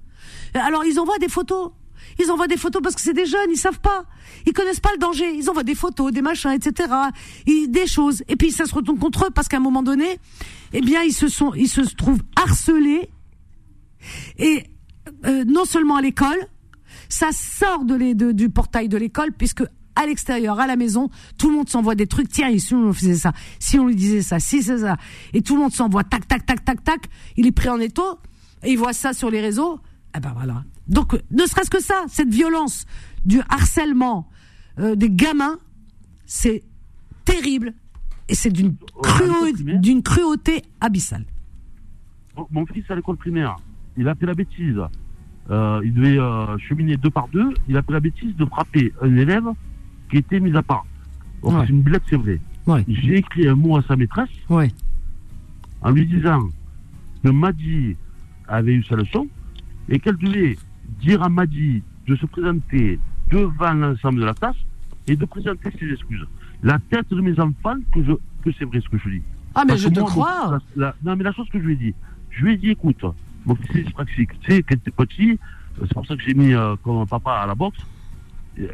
Alors 0.53 0.85
ils 0.85 0.99
envoient 0.99 1.19
des 1.19 1.29
photos. 1.29 1.71
Ils 2.19 2.31
envoient 2.31 2.47
des 2.47 2.57
photos 2.57 2.81
parce 2.81 2.95
que 2.95 3.01
c'est 3.01 3.13
des 3.13 3.25
jeunes, 3.25 3.49
ils 3.51 3.57
savent 3.57 3.79
pas. 3.79 4.05
Ils 4.45 4.53
connaissent 4.53 4.79
pas 4.79 4.91
le 4.93 4.99
danger. 4.99 5.35
Ils 5.35 5.49
envoient 5.49 5.63
des 5.63 5.75
photos, 5.75 6.11
des 6.11 6.21
machins, 6.21 6.51
etc. 6.51 6.89
des 7.45 7.87
choses. 7.87 8.23
Et 8.27 8.35
puis 8.35 8.51
ça 8.51 8.65
se 8.65 8.73
retourne 8.73 8.99
contre 8.99 9.25
eux 9.25 9.29
parce 9.31 9.47
qu'à 9.47 9.57
un 9.57 9.61
moment 9.61 9.83
donné, 9.83 10.19
eh 10.73 10.81
bien, 10.81 11.01
ils 11.03 11.13
se 11.13 11.27
sont, 11.27 11.53
ils 11.55 11.69
se 11.69 11.81
trouvent 11.81 12.21
harcelés. 12.35 13.09
Et 14.37 14.63
euh, 15.25 15.43
non 15.45 15.65
seulement 15.65 15.95
à 15.95 16.01
l'école, 16.01 16.47
ça 17.15 17.31
sort 17.31 17.85
de, 17.85 18.13
de 18.13 18.33
du 18.33 18.49
portail 18.49 18.89
de 18.89 18.97
l'école 18.97 19.31
puisque 19.31 19.63
à 19.95 20.05
l'extérieur, 20.05 20.59
à 20.59 20.67
la 20.67 20.75
maison, 20.75 21.09
tout 21.37 21.49
le 21.49 21.55
monde 21.55 21.69
s'envoie 21.69 21.95
des 21.95 22.07
trucs. 22.07 22.27
Tiens, 22.27 22.57
si 22.57 22.73
on 22.73 22.91
faisait 22.91 23.15
ça, 23.15 23.31
si 23.57 23.79
on 23.79 23.87
lui 23.87 23.95
disait 23.95 24.21
ça, 24.21 24.39
si 24.39 24.61
c'est 24.61 24.79
ça, 24.79 24.97
et 25.33 25.41
tout 25.41 25.55
le 25.55 25.61
monde 25.61 25.71
s'envoie 25.71 26.03
tac, 26.03 26.27
tac, 26.27 26.45
tac, 26.45 26.65
tac, 26.65 26.83
tac. 26.83 27.07
Il 27.37 27.47
est 27.47 27.53
pris 27.53 27.69
en 27.69 27.79
étau 27.79 28.19
et 28.63 28.71
il 28.73 28.77
voit 28.77 28.91
ça 28.91 29.13
sur 29.13 29.29
les 29.29 29.39
réseaux. 29.39 29.79
Eh 30.17 30.19
ben 30.19 30.33
voilà. 30.35 30.65
Donc, 30.89 31.17
ne 31.31 31.45
serait-ce 31.45 31.69
que 31.69 31.81
ça, 31.81 32.03
cette 32.09 32.33
violence 32.33 32.85
du 33.23 33.39
harcèlement 33.47 34.29
euh, 34.79 34.95
des 34.95 35.09
gamins, 35.09 35.57
c'est 36.25 36.63
terrible 37.23 37.73
et 38.27 38.35
c'est 38.35 38.51
d'une 38.51 38.75
d'une 39.79 40.03
cruauté 40.03 40.63
abyssale. 40.81 41.25
Mon 42.51 42.65
fils 42.65 42.83
à 42.89 42.95
l'école 42.95 43.15
primaire, 43.15 43.55
il 43.95 44.05
a 44.09 44.15
fait 44.15 44.25
la 44.25 44.33
bêtise. 44.33 44.81
Euh, 45.51 45.81
il 45.83 45.93
devait 45.93 46.17
euh, 46.17 46.57
cheminer 46.57 46.97
deux 46.97 47.09
par 47.09 47.27
deux. 47.27 47.53
Il 47.67 47.77
a 47.77 47.83
fait 47.83 47.93
la 47.93 47.99
bêtise 47.99 48.35
de 48.35 48.45
frapper 48.45 48.93
un 49.01 49.15
élève 49.15 49.45
qui 50.09 50.17
était 50.17 50.39
mis 50.39 50.55
à 50.55 50.63
part. 50.63 50.85
C'est 51.43 51.69
une 51.69 51.81
blague, 51.81 52.01
c'est 52.09 52.15
vrai. 52.15 52.39
J'ai 52.87 53.17
écrit 53.17 53.47
un 53.47 53.55
mot 53.55 53.77
à 53.77 53.83
sa 53.83 53.95
maîtresse 53.95 54.29
en 55.81 55.91
lui 55.91 56.07
disant 56.07 56.49
que 57.23 57.29
Madi 57.29 57.95
avait 58.47 58.73
eu 58.73 58.83
sa 58.83 58.95
leçon 58.95 59.27
et 59.87 59.99
qu'elle 59.99 60.17
devait 60.17 60.57
dire 60.99 61.21
à 61.21 61.29
Madi 61.29 61.83
de 62.07 62.15
se 62.15 62.25
présenter 62.25 62.99
devant 63.29 63.73
l'ensemble 63.73 64.21
de 64.21 64.25
la 64.25 64.33
classe 64.33 64.55
et 65.07 65.15
de 65.15 65.25
présenter 65.25 65.69
ses 65.79 65.91
excuses. 65.91 66.25
La 66.63 66.79
tête 66.89 67.09
de 67.09 67.21
mes 67.21 67.39
enfants, 67.39 67.75
que, 67.93 68.03
je, 68.03 68.13
que 68.43 68.51
c'est 68.57 68.65
vrai 68.65 68.81
ce 68.81 68.89
que 68.89 68.97
je 68.97 69.09
dis. 69.09 69.21
Ah, 69.53 69.63
mais 69.67 69.77
je 69.77 69.89
te 69.89 69.99
crois. 69.99 70.59
non, 70.75 71.15
mais 71.15 71.23
la 71.23 71.31
chose 71.31 71.47
que 71.49 71.59
je 71.59 71.65
lui 71.65 71.73
ai 71.73 71.77
dit, 71.77 71.93
je 72.31 72.43
lui 72.43 72.53
ai 72.53 72.57
dit, 72.57 72.71
écoute, 72.71 73.05
mon 73.45 73.55
fils 73.55 73.75
est 73.75 73.83
dyspraxique. 73.83 74.39
Tu 74.41 74.51
sais, 74.51 74.63
quand 74.63 74.75
t'es 74.83 74.91
petit, 74.91 75.39
c'est 75.79 75.93
pour 75.93 76.05
ça 76.05 76.15
que 76.15 76.21
j'ai 76.21 76.33
mis 76.33 76.53
euh, 76.53 76.75
comme 76.83 77.05
papa 77.07 77.31
à 77.31 77.47
la 77.47 77.55
boxe. 77.55 77.79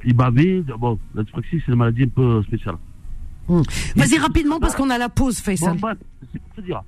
Il 0.06 0.14
bavait. 0.14 0.64
Bon, 0.80 1.00
la 1.16 1.24
dyspraxie, 1.24 1.62
c'est 1.66 1.72
une 1.72 1.78
maladie 1.78 2.04
un 2.04 2.08
peu 2.08 2.44
spéciale. 2.44 2.76
Hum. 3.48 3.64
Vas-y 3.96 4.18
rapidement 4.18 4.60
parce 4.60 4.76
qu'on 4.76 4.90
a 4.90 4.98
la 4.98 5.10
pause, 5.10 5.40
Faisal. 5.40 5.78
Bon, 5.78 5.94
c'est 6.32 6.42
pour 6.42 6.56
te 6.56 6.62
dire. 6.62 6.82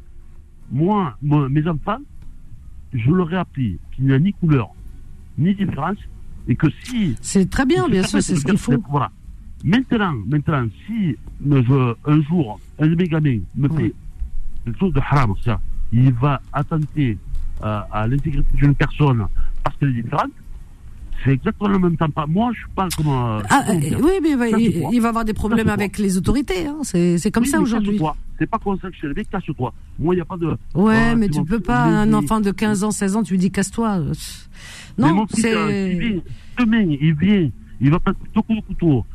Moi, 0.71 1.15
mes 1.21 1.67
enfants, 1.67 1.99
je 2.93 3.11
leur 3.11 3.31
ai 3.33 3.37
appris 3.37 3.79
qu'il 3.95 4.05
n'y 4.05 4.13
a 4.13 4.19
ni 4.19 4.33
couleur, 4.33 4.69
ni 5.37 5.53
différence, 5.53 5.97
et 6.47 6.55
que 6.55 6.67
si. 6.83 7.15
C'est 7.21 7.49
très 7.49 7.65
bien, 7.65 7.87
bien 7.89 8.03
sûr, 8.03 8.21
c'est 8.21 8.35
ce 8.35 8.45
qu'il 8.45 8.57
faut. 8.57 8.73
Voilà. 8.89 9.11
Maintenant, 9.63 10.13
maintenant, 10.27 10.67
si 10.85 11.15
je, 11.45 11.95
un 12.05 12.21
jour, 12.23 12.59
un 12.79 12.87
de 12.87 12.95
mes 12.95 13.07
gamins 13.07 13.39
me 13.55 13.69
fait 13.69 13.93
quelque 14.65 14.79
chose 14.79 14.93
de 14.93 14.99
haram, 14.99 15.33
ça, 15.43 15.59
il 15.91 16.11
va 16.13 16.41
attenter 16.51 17.17
euh, 17.63 17.79
à 17.91 18.07
l'intégrité 18.07 18.47
d'une 18.55 18.75
personne 18.75 19.25
parce 19.63 19.77
qu'elle 19.77 19.89
est 19.89 20.01
différente, 20.01 20.31
c'est 21.23 21.31
exactement 21.31 21.69
le 21.69 21.79
même 21.79 21.95
temps. 21.95 22.07
Moi, 22.27 22.51
je 22.53 22.59
suis 22.59 22.69
pas 22.75 22.87
comme. 22.97 23.07
Euh, 23.07 23.41
ah, 23.49 23.63
euh, 23.69 24.01
oui, 24.01 24.11
mais 24.21 24.51
il, 24.91 25.01
va 25.01 25.09
avoir 25.09 25.23
des 25.23 25.33
problèmes 25.33 25.69
avec 25.69 25.97
les 25.97 26.17
autorités. 26.17 26.67
Hein. 26.67 26.79
C'est 26.83 27.31
comme 27.31 27.45
ça 27.45 27.61
aujourd'hui. 27.61 27.99
C'est 28.37 28.49
pas 28.49 28.57
comme 28.57 28.77
ça 28.79 28.89
que 28.89 28.95
je 28.95 29.07
suis 29.13 29.25
casse-toi. 29.25 29.73
Moi, 29.99 30.13
il 30.13 30.17
n'y 30.17 30.21
a 30.21 30.25
pas 30.25 30.35
de. 30.37 30.57
Ouais, 30.75 31.15
mais 31.15 31.29
tu 31.29 31.43
peux 31.45 31.59
pas, 31.61 31.83
un 31.83 32.13
enfant 32.13 32.41
de 32.41 32.51
15 32.51 32.83
ans, 32.83 32.91
16 32.91 33.15
ans, 33.15 33.23
tu 33.23 33.33
lui 33.33 33.39
dis 33.39 33.51
casse-toi. 33.51 34.01
Non, 34.97 35.25
c'est. 35.29 35.53
Demain, 36.59 36.85
il 37.01 37.15
vient, 37.15 37.49
il 37.81 37.89
va 37.89 37.99
pas 37.99 38.11
tout 38.33 38.43
coup 38.43 38.55
de 38.55 38.61
couteau. 38.61 39.05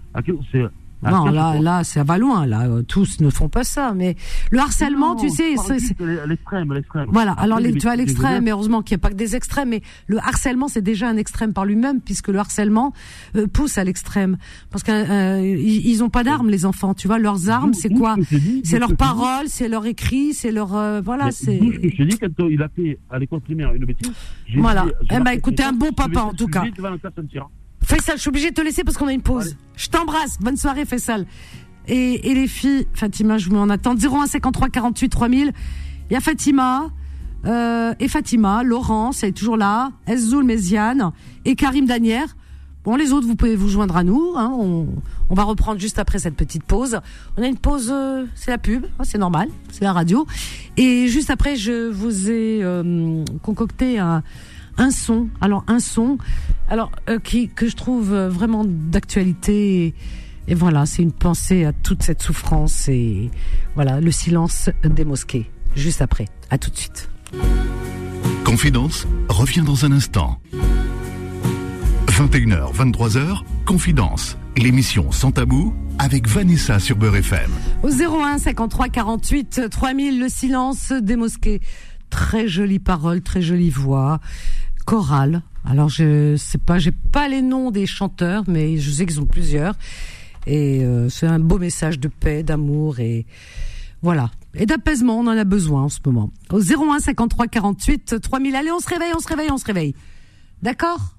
C'est 0.51 0.65
non, 1.03 1.27
là, 1.27 1.59
là, 1.61 1.85
ça 1.85 2.03
va 2.05 2.19
loin. 2.19 2.47
Là, 2.47 2.67
tous 2.87 3.21
ne 3.21 3.31
font 3.31 3.49
pas 3.49 3.65
ça. 3.65 3.93
Mais 3.95 4.17
le 4.51 4.59
harcèlement, 4.59 5.17
tu 5.17 5.29
sais, 5.31 5.55
c'est 5.57 6.01
l'extrême, 6.27 6.73
l'extrême. 6.73 7.07
Voilà. 7.13 7.33
alors, 7.33 7.61
les, 7.61 7.73
tu 7.73 7.89
as 7.89 7.97
l'extrême, 7.97 8.45
mais 8.45 8.51
heureusement 8.51 8.83
qu'il 8.83 8.97
n'y 8.97 9.01
a 9.01 9.03
pas 9.03 9.11
que 9.11 9.15
des 9.15 9.37
extrêmes. 9.37 9.71
Mais 9.71 9.83
le 10.07 10.19
harcèlement, 10.19 10.69
c'est 10.69 10.83
déjà 10.83 11.09
un 11.09 11.17
extrême 11.17 11.53
par 11.53 11.65
lui-même, 11.65 12.01
puisque 12.01 12.29
le 12.29 12.39
harcèlement 12.39 12.93
euh, 13.37 13.47
pousse 13.47 13.79
à 13.79 13.85
l'extrême. 13.85 14.37
Parce 14.71 14.83
qu'ils 14.83 14.95
euh, 14.95 15.41
ils 15.41 16.03
ont 16.03 16.11
pas 16.11 16.25
d'armes, 16.25 16.51
les 16.51 16.67
enfants. 16.67 16.95
Tu 16.95 17.07
vois, 17.07 17.19
leurs 17.19 17.49
armes, 17.49 17.75
c'est 17.75 17.91
quoi 17.91 18.17
C'est 18.65 18.79
leurs 18.79 18.97
paroles, 18.97 19.49
c'est 19.49 19.69
leur 19.69 19.87
écrit, 19.87 20.35
c'est 20.35 20.51
leur 20.51 20.75
euh, 20.75 21.01
voilà. 21.01 21.31
C'est. 21.31 21.59
Je 21.59 22.03
dis 22.03 22.19
quand 22.19 22.49
il 22.49 22.63
a 22.63 22.69
fait 22.69 22.99
à 23.11 23.19
l'école 23.19 23.41
primaire 23.41 23.73
une 23.75 23.85
bêtise. 23.85 24.13
Voilà. 24.57 24.87
Eh 25.11 25.21
ben, 25.21 25.33
écoutez, 25.33 25.63
un 25.63 25.73
bon 25.73 25.93
papa 25.93 26.21
en 26.23 26.33
tout 26.33 26.49
cas. 26.49 26.65
Faisal, 27.89 28.17
je 28.17 28.21
suis 28.21 28.29
obligée 28.29 28.51
de 28.51 28.55
te 28.55 28.61
laisser 28.61 28.85
parce 28.85 28.99
qu'on 28.99 29.07
a 29.07 29.15
une 29.15 29.23
pause. 29.23 29.57
Je 29.75 29.89
t'embrasse. 29.89 30.39
Bonne 30.41 30.59
soirée, 30.59 30.85
Faisal. 30.85 31.25
Et, 31.87 32.31
et 32.31 32.35
les 32.35 32.47
filles, 32.47 32.87
Fatima, 32.93 33.39
je 33.39 33.49
vous 33.49 33.55
mets 33.55 33.61
en 33.63 33.71
attente. 33.71 33.99
01 33.99 34.27
53 34.27 34.69
48 34.69 35.09
3000. 35.09 35.53
Il 36.11 36.13
y 36.13 36.17
a 36.17 36.21
Fatima. 36.21 36.91
Euh, 37.47 37.95
et 37.99 38.09
Fatima, 38.09 38.63
Laurence, 38.63 39.23
elle 39.23 39.31
est 39.31 39.33
toujours 39.33 39.57
là, 39.57 39.93
Eszoul 40.07 40.45
Méziane 40.45 41.13
et 41.47 41.55
Karim 41.55 41.87
Danière. 41.87 42.37
Bon, 42.85 42.95
les 42.97 43.13
autres, 43.13 43.27
vous 43.27 43.37
pouvez 43.37 43.57
vous 43.57 43.69
joindre 43.69 43.97
à 43.97 44.05
nous. 44.05 44.35
Hein, 44.37 44.53
on, 44.53 44.89
on, 45.31 45.35
va 45.35 45.45
reprendre 45.45 45.81
juste 45.81 45.99
après 45.99 46.19
cette 46.19 46.37
petite 46.37 46.65
pause. 46.65 47.01
On 47.39 47.43
a 47.43 47.47
une 47.47 47.57
pause, 47.57 47.91
euh, 47.91 48.27
c'est 48.35 48.51
la 48.51 48.59
pub, 48.59 48.85
hein, 48.99 49.05
c'est 49.05 49.19
normal, 49.19 49.49
c'est 49.71 49.85
la 49.85 49.95
radio. 49.95 50.27
Et 50.77 51.09
juste 51.09 51.31
après, 51.31 51.57
je 51.57 51.89
vous 51.89 52.29
ai 52.29 52.61
euh, 52.63 53.25
concocté 53.43 53.99
un, 53.99 54.23
un 54.79 54.91
son. 54.91 55.29
Alors 55.41 55.65
un 55.69 55.81
son, 55.81 56.19
alors 56.69 56.91
euh, 57.09 57.19
qui 57.19 57.49
que 57.49 57.69
je 57.69 57.77
trouve 57.77 58.13
euh, 58.13 58.29
vraiment 58.29 58.65
d'actualité. 58.65 59.95
Et, 60.47 60.55
voilà, 60.55 60.87
c'est 60.87 61.03
une 61.03 61.13
pensée 61.13 61.65
à 61.65 61.73
toute 61.73 62.03
cette 62.03 62.23
souffrance 62.23 62.89
et 62.89 63.31
voilà 63.75 64.01
le 64.01 64.11
silence 64.11 64.71
des 64.83 65.05
mosquées. 65.05 65.51
Juste 65.77 66.01
après. 66.01 66.25
À 66.51 66.57
tout 66.57 66.71
de 66.71 66.77
suite. 66.77 67.11
Confidence 68.45 69.07
revient 69.29 69.61
dans 69.61 69.85
un 69.85 69.93
instant. 69.93 70.41
21h, 72.07 72.75
23h, 72.75 73.43
Confidence, 73.67 74.39
l'émission 74.57 75.13
sans 75.13 75.31
tabou 75.31 75.75
avec 75.99 76.27
Vanessa 76.27 76.81
sur 76.81 76.97
Beurre 76.97 77.17
FM. 77.17 77.51
Au 77.83 77.91
01 77.91 78.39
53 78.39 78.89
48 78.89 79.69
3000, 79.71 80.19
le 80.19 80.29
silence 80.29 80.93
des 80.93 81.17
mosquées. 81.17 81.61
Très 82.11 82.49
jolie 82.49 82.79
parole, 82.79 83.21
très 83.21 83.43
jolie 83.43 83.71
voix 83.71 84.19
chorale. 84.89 85.43
Alors 85.67 85.91
je 85.91 86.35
sais 86.37 86.57
pas, 86.57 86.79
j'ai 86.79 86.93
pas 86.93 87.29
les 87.29 87.43
noms 87.43 87.71
des 87.71 87.85
chanteurs, 87.85 88.45
mais 88.49 88.79
je 88.79 88.91
sais 88.91 89.05
qu'ils 89.05 89.21
ont 89.21 89.27
plusieurs. 89.27 89.75
Et 90.47 90.83
euh, 90.83 91.11
c'est 91.11 91.27
un 91.27 91.39
beau 91.39 91.59
message 91.59 92.01
de 92.01 92.09
paix, 92.09 92.43
d'amour 92.43 92.99
et 92.99 93.27
voilà. 94.01 94.31
Et 94.55 94.65
d'apaisement, 94.65 95.19
on 95.19 95.27
en 95.27 95.37
a 95.37 95.45
besoin 95.45 95.83
en 95.83 95.89
ce 95.91 95.99
moment. 96.07 96.31
Au 96.51 96.59
01 96.59 97.01
53 97.01 97.49
48 97.49 98.19
3000. 98.23 98.57
Allez, 98.57 98.71
on 98.73 98.81
se 98.81 98.89
réveille, 98.89 99.13
on 99.15 99.21
se 99.21 99.29
réveille, 99.29 99.51
on 99.53 99.59
se 99.59 99.67
réveille. 99.67 99.95
D'accord? 100.63 101.15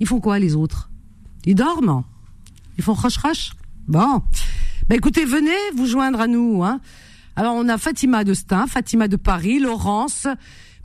Ils 0.00 0.06
font 0.06 0.20
quoi 0.20 0.38
les 0.38 0.56
autres? 0.56 0.88
Ils 1.44 1.54
dorment? 1.54 2.02
Ils 2.78 2.84
font 2.84 2.94
crash 2.94 3.18
crash 3.18 3.52
Bon. 3.86 4.22
Ben 4.88 4.96
écoutez, 4.96 5.26
venez 5.26 5.50
vous 5.76 5.86
joindre 5.86 6.22
à 6.22 6.28
nous. 6.28 6.64
Hein. 6.64 6.80
Alors 7.34 7.56
on 7.56 7.68
a 7.68 7.76
Fatima 7.76 8.24
de 8.24 8.32
Stein, 8.32 8.66
Fatima 8.66 9.06
de 9.06 9.16
Paris, 9.16 9.58
Laurence, 9.58 10.26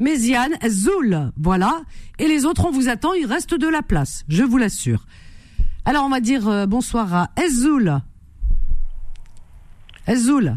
Méziane, 0.01 0.55
Zoul, 0.67 1.31
voilà. 1.37 1.81
Et 2.17 2.27
les 2.27 2.45
autres, 2.45 2.65
on 2.65 2.71
vous 2.71 2.89
attend, 2.89 3.13
il 3.13 3.27
reste 3.27 3.53
de 3.53 3.67
la 3.67 3.83
place, 3.83 4.25
je 4.27 4.41
vous 4.41 4.57
l'assure. 4.57 5.05
Alors, 5.85 6.03
on 6.05 6.09
va 6.09 6.19
dire 6.19 6.47
euh, 6.49 6.65
bonsoir 6.65 7.13
à 7.13 7.27
Ezoul. 7.39 7.99
Ezoul. 10.07 10.55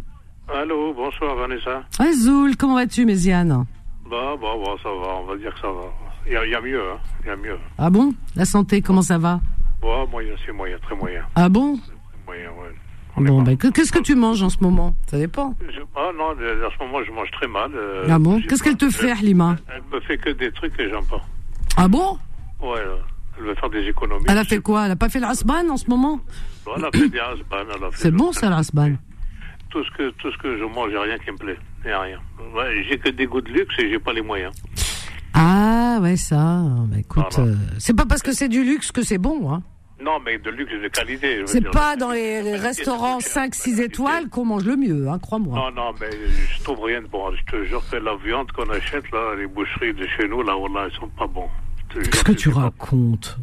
Allô, 0.49 0.95
bonsoir 0.95 1.37
Vanessa. 1.37 1.85
Ezoul, 2.01 2.57
comment 2.57 2.77
vas-tu, 2.77 3.05
Méziane 3.05 3.67
Bah, 4.11 4.35
bah, 4.41 4.49
bah, 4.65 4.75
ça 4.83 4.89
va, 4.89 5.17
on 5.21 5.27
va 5.27 5.37
dire 5.37 5.53
que 5.53 5.61
ça 5.61 5.69
va. 5.69 5.93
Il 6.27 6.33
y, 6.33 6.55
a 6.55 6.61
mieux, 6.63 6.81
hein, 6.81 6.99
il 7.21 7.27
y 7.27 7.31
a 7.31 7.37
mieux. 7.37 7.59
Ah 7.77 7.91
bon? 7.91 8.15
La 8.37 8.47
santé, 8.47 8.81
comment 8.81 9.03
ça 9.03 9.19
va? 9.19 9.43
Bah, 9.83 10.07
moyen, 10.11 10.33
c'est 10.47 10.53
moyen, 10.53 10.79
très 10.79 10.97
moyen. 10.97 11.23
Ah 11.35 11.51
bon? 11.51 11.79
Moyen, 12.27 12.49
ouais. 12.49 12.75
Bon, 13.17 13.43
ben, 13.43 13.57
qu'est-ce 13.57 13.93
que 13.93 14.01
tu 14.01 14.15
manges 14.15 14.43
en 14.43 14.51
ce 14.51 14.59
moment? 14.61 14.95
Ça 15.07 15.19
dépend. 15.19 15.55
ah 15.97 16.11
non, 16.17 16.31
en 16.31 16.35
ce 16.35 16.85
moment, 16.85 17.05
je 17.07 17.13
mange 17.13 17.31
très 17.31 17.47
mal. 17.47 17.71
Euh, 17.75 18.07
ah 18.11 18.19
bon? 18.19 18.41
Qu'est-ce 18.41 18.63
qu'elle 18.63 18.77
te 18.77 18.91
fait, 18.91 19.13
Halima? 19.13 19.57
Elle 19.73 19.83
me 19.93 20.01
fait 20.01 20.19
que 20.19 20.31
des 20.31 20.51
trucs 20.51 20.77
que 20.77 20.89
j'aime 20.89 21.07
pas. 21.07 21.23
Ah 21.77 21.89
bon? 21.89 22.19
Ouais, 22.61 22.81
elle 23.39 23.45
veut 23.45 23.55
faire 23.55 23.71
des 23.71 23.87
économies. 23.87 24.25
Elle 24.29 24.39
a 24.39 24.45
fait 24.45 24.59
quoi? 24.59 24.87
Elle 24.87 24.93
a 24.93 24.97
pas 24.97 25.09
fait 25.09 25.21
le 25.21 25.27
rasban 25.27 25.69
en 25.71 25.77
ce 25.77 25.89
moment? 25.89 26.21
Elle 26.77 26.85
a 26.85 26.91
fait 26.91 27.09
des 27.09 27.21
rasban. 27.21 27.57
C'est 27.95 28.11
bon, 28.11 28.33
ça, 28.33 28.49
le 28.49 28.55
rasban 28.55 28.95
tout 29.75 29.85
ce, 29.85 29.91
que, 29.91 30.11
tout 30.11 30.31
ce 30.31 30.39
que 30.39 30.57
je 30.57 30.65
mange, 30.65 30.91
il 30.91 30.93
n'y 30.93 30.97
a 30.97 31.03
rien 31.03 31.19
qui 31.19 31.33
me 31.33 31.37
plaît. 31.37 31.59
Il 31.85 31.91
a 31.91 32.01
rien. 32.01 32.19
Ouais, 32.55 32.85
j'ai 32.89 32.97
que 32.97 33.11
des 33.11 33.27
goûts 33.27 33.41
de 33.41 33.51
luxe 33.51 33.75
et 33.81 33.91
j'ai 33.91 33.99
pas 33.99 34.13
les 34.13 34.23
moyens. 34.23 34.53
Ah, 35.35 35.99
ouais, 36.01 36.17
ça. 36.17 36.63
Bah, 36.87 36.97
écoute, 36.99 37.39
euh, 37.41 37.57
c'est 37.79 37.97
pas 37.97 38.07
parce 38.07 38.23
que 38.23 38.33
c'est 38.33 38.49
du 38.49 38.63
luxe 38.63 38.93
que 38.93 39.03
c'est 39.03 39.19
bon, 39.19 39.53
hein 39.53 39.63
Non, 40.05 40.19
mais 40.25 40.39
de 40.39 40.51
luxe 40.51 40.73
de 40.73 40.89
qualité. 40.89 41.43
C'est 41.47 41.71
pas 41.71 41.97
dans 41.97 42.11
les, 42.11 42.43
les 42.43 42.57
restaurants 42.57 43.19
5-6 43.21 43.81
étoiles 43.81 44.29
qu'on 44.29 44.45
mange 44.45 44.65
le 44.65 44.77
mieux, 44.77 45.09
hein, 45.09 45.19
crois-moi. 45.19 45.57
Non, 45.57 45.71
non, 45.83 45.95
mais 46.01 46.11
je 46.57 46.63
trouve 46.63 46.81
rien 46.85 47.01
de 47.01 47.07
bon. 47.07 47.33
Je 47.35 47.51
te 47.51 47.65
jure 47.65 47.83
que 47.91 47.97
la 47.97 48.15
viande 48.17 48.53
qu'on 48.53 48.69
achète, 48.71 49.11
là, 49.13 49.35
les 49.39 49.47
boucheries 49.47 49.95
de 49.95 50.07
chez 50.17 50.29
nous, 50.29 50.43
là, 50.43 50.55
voilà, 50.59 50.89
ils 50.93 50.97
sont 50.99 51.09
pas 51.09 51.27
bons. 51.27 51.49
Qu'est-ce 51.95 52.25
que 52.25 52.33
tu 52.33 52.49
racontes 52.51 53.39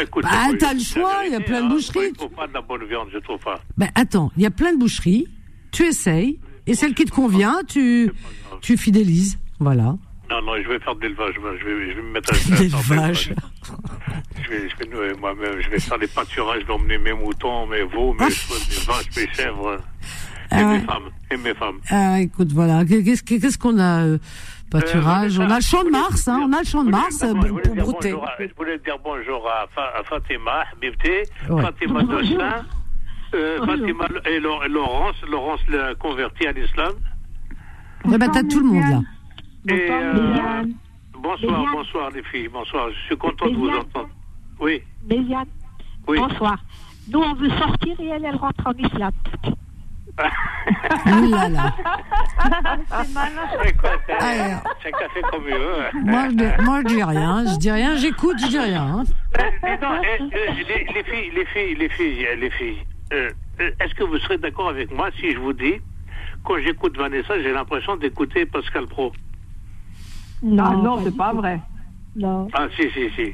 Écoute, 0.00 0.24
Bah, 0.24 0.48
t'as 0.58 0.74
le 0.74 0.80
choix, 0.80 1.22
il 1.24 1.32
y 1.32 1.36
a 1.36 1.40
plein 1.40 1.60
de 1.60 1.66
hein, 1.66 1.68
boucheries. 1.70 2.12
trouve 2.12 2.30
pas 2.32 2.46
de 2.46 2.52
la 2.52 2.60
bonne 2.60 2.84
viande, 2.84 3.08
je 3.12 3.18
trouve 3.18 3.38
pas. 3.38 3.60
Ben 3.78 3.88
attends, 3.94 4.30
il 4.36 4.42
y 4.42 4.46
a 4.46 4.50
plein 4.50 4.72
de 4.72 4.78
boucheries, 4.78 5.26
tu 5.70 5.84
essayes, 5.84 6.38
et 6.66 6.74
celle 6.74 6.94
qui 6.94 7.04
te 7.04 7.10
convient, 7.12 7.60
tu, 7.66 8.12
tu 8.60 8.76
fidélises. 8.76 9.38
Voilà. 9.60 9.96
Non, 10.30 10.42
non, 10.42 10.52
je 10.62 10.68
vais 10.68 10.78
faire 10.80 10.94
de 10.96 11.02
l'élevage. 11.02 11.38
moi, 11.40 11.50
Je 11.58 11.64
vais, 11.64 11.90
je 11.90 11.96
vais 11.96 12.02
me 12.02 12.10
mettre 12.12 12.32
à 12.34 12.36
L'élevage. 12.60 13.32
Je 14.42 14.48
vais, 14.50 14.68
je 14.68 14.76
vais 14.76 14.86
nouer 14.94 15.14
moi-même. 15.18 15.60
Je 15.60 15.68
vais 15.70 15.80
faire 15.80 15.98
des 15.98 16.06
pâturages, 16.06 16.64
d'emmener 16.66 16.98
mes 16.98 17.12
moutons, 17.12 17.66
mes 17.66 17.82
veaux, 17.82 18.12
mes, 18.14 18.26
mes 18.26 18.84
vaches, 18.86 19.16
mes 19.16 19.28
chèvres. 19.34 19.76
Et 20.50 20.54
Ah 20.54 20.56
mes 20.64 20.64
ouais. 20.64 20.80
femmes. 20.80 21.10
Et 21.30 21.36
mes 21.36 21.54
femmes. 21.54 21.78
Ah, 21.90 22.20
écoute, 22.20 22.52
voilà. 22.52 22.84
Qu'est-ce 22.84 23.22
qu'est-ce 23.22 23.58
qu'on 23.58 23.78
a 23.78 24.04
euh, 24.04 24.18
Pâturage? 24.70 25.38
Euh, 25.38 25.42
on 25.46 25.50
a 25.50 25.56
le 25.56 25.62
champ 25.62 25.84
de 25.84 25.90
Mars, 25.90 26.26
hein, 26.28 26.40
on 26.46 26.52
a 26.52 26.60
le 26.60 26.64
champ 26.66 26.84
de 26.84 26.90
Mars 26.90 27.22
euh, 27.22 27.28
Je 27.42 27.48
voulais 27.48 27.62
pour 27.62 27.74
dire 27.74 27.82
brouter. 27.84 28.12
bonjour 28.12 28.28
à- 28.28 28.32
Je 28.40 28.54
voulais 28.56 28.78
dire 28.78 28.96
bonjour 29.04 29.46
à, 29.48 29.66
Fa- 29.74 29.92
à 29.98 30.02
Fatima, 30.04 30.64
Bibté, 30.80 31.22
Ouais. 31.50 31.62
Fatima 31.62 32.02
Dossin, 32.02 32.64
euh, 33.34 33.58
Fatima 33.66 34.06
et 34.26 34.34
et 34.36 34.40
Laurence. 34.40 35.16
Laurence 35.30 35.60
l'a 35.68 35.94
converti 35.96 36.46
à 36.46 36.52
l'islam. 36.52 36.92
Eh 38.10 38.16
ben, 38.16 38.28
t'as 38.30 38.42
tout 38.44 38.60
le 38.60 38.66
monde 38.66 38.90
là. 38.90 39.00
Et, 39.68 39.90
euh, 39.90 40.64
bonsoir, 41.18 41.64
bonsoir 41.72 42.10
les 42.10 42.22
filles, 42.24 42.48
bonsoir. 42.48 42.88
Je 42.90 43.06
suis 43.06 43.16
content 43.16 43.46
de 43.46 43.56
vous 43.56 43.68
entendre. 43.70 44.08
Oui, 44.60 44.82
Méliane, 45.08 45.46
oui. 46.06 46.18
bonsoir. 46.18 46.56
Nous, 47.10 47.20
on 47.20 47.34
veut 47.34 47.50
sortir 47.50 47.98
et 48.00 48.06
elle, 48.08 48.24
elle 48.24 48.36
rentre 48.36 48.66
en 48.66 48.72
islam. 48.72 49.12
Ouh 51.06 51.30
là 51.30 51.48
là. 51.48 51.72
C'est 53.62 53.76
quoi, 53.76 53.90
c'est- 54.06 54.16
Ah, 54.20 54.62
Chacun 54.82 55.08
fait 55.14 55.22
comme 55.22 55.44
il 55.48 55.54
veut. 55.54 55.76
Moi, 56.04 56.24
je, 56.30 56.34
dis- 56.34 56.64
moi, 56.64 56.80
je 56.82 56.86
dis 56.88 57.02
rien. 57.02 57.44
Je 57.46 57.56
dis 57.58 57.70
rien, 57.70 57.96
j'écoute, 57.96 58.36
je 58.40 58.48
dis 58.48 58.58
rien. 58.58 58.82
hein. 58.82 59.04
Euh, 59.38 59.76
donc, 59.76 60.04
euh, 60.04 60.28
les, 60.68 60.84
les 60.92 61.04
filles, 61.04 61.30
les 61.34 61.44
filles, 61.46 61.74
les 61.76 61.88
filles, 61.88 62.26
les 62.38 62.50
filles, 62.50 62.78
euh, 63.12 63.30
est-ce 63.80 63.94
que 63.94 64.04
vous 64.04 64.18
serez 64.18 64.38
d'accord 64.38 64.70
avec 64.70 64.90
moi 64.90 65.10
si 65.20 65.32
je 65.32 65.38
vous 65.38 65.52
dis, 65.52 65.74
quand 66.44 66.58
j'écoute 66.58 66.96
Vanessa, 66.96 67.40
j'ai 67.40 67.52
l'impression 67.52 67.96
d'écouter 67.96 68.44
Pascal 68.46 68.86
Pro? 68.86 69.12
Non, 70.42 70.82
Non, 70.82 70.98
c'est 71.04 71.16
pas 71.16 71.32
vrai. 71.32 71.60
Non. 72.16 72.48
Ah, 72.52 72.66
si, 72.76 72.88
si, 72.90 73.10
si. 73.10 73.32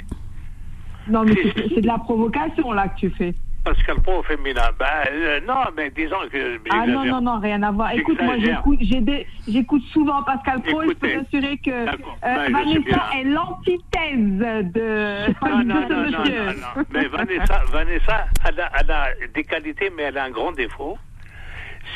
Non, 1.09 1.25
mais 1.25 1.35
c'est 1.55 1.69
c'est 1.75 1.81
de 1.81 1.87
la 1.87 1.99
provocation 1.99 2.73
là 2.73 2.89
que 2.89 2.97
tu 3.01 3.11
fais. 3.11 3.35
Pascal 3.65 4.01
Pro 4.03 4.19
au 4.19 4.23
féminin. 4.23 4.61
Ben, 4.79 4.85
euh, 5.11 5.41
non, 5.49 5.55
mais 5.75 5.91
disons 5.91 6.17
que. 6.31 6.59
Ah 6.71 6.87
non, 6.87 7.05
non, 7.07 7.21
non, 7.23 7.39
rien 7.41 7.63
à 7.63 7.71
voir. 7.73 7.93
Écoute, 7.93 8.21
moi 8.23 8.35
j'écoute 8.39 9.83
souvent 9.93 10.23
Pascal 10.23 10.61
Pro 10.63 10.83
et 10.83 10.89
je 10.89 10.93
peux 10.93 11.09
t'assurer 11.09 11.57
que 11.59 11.71
euh, 11.71 11.87
Ben. 12.23 12.53
Vanessa 12.53 13.03
est 13.19 13.25
l'antithèse 13.25 14.71
de, 14.75 15.33
Non, 15.49 15.65
non, 15.65 15.65
de 15.65 15.65
non, 15.65 15.89
ce 15.89 15.93
non, 16.13 16.19
monsieur. 16.21 16.45
non, 16.47 16.53
non. 16.77 16.85
Mais 16.93 17.07
Vanessa, 17.07 17.61
Vanessa 17.73 18.27
elle, 18.47 18.61
a, 18.61 18.71
elle 18.81 18.91
a 18.91 19.07
des 19.35 19.45
qualités, 19.45 19.91
mais 19.97 20.05
elle 20.05 20.19
a 20.19 20.25
un 20.25 20.31
grand 20.31 20.53
défaut. 20.53 20.99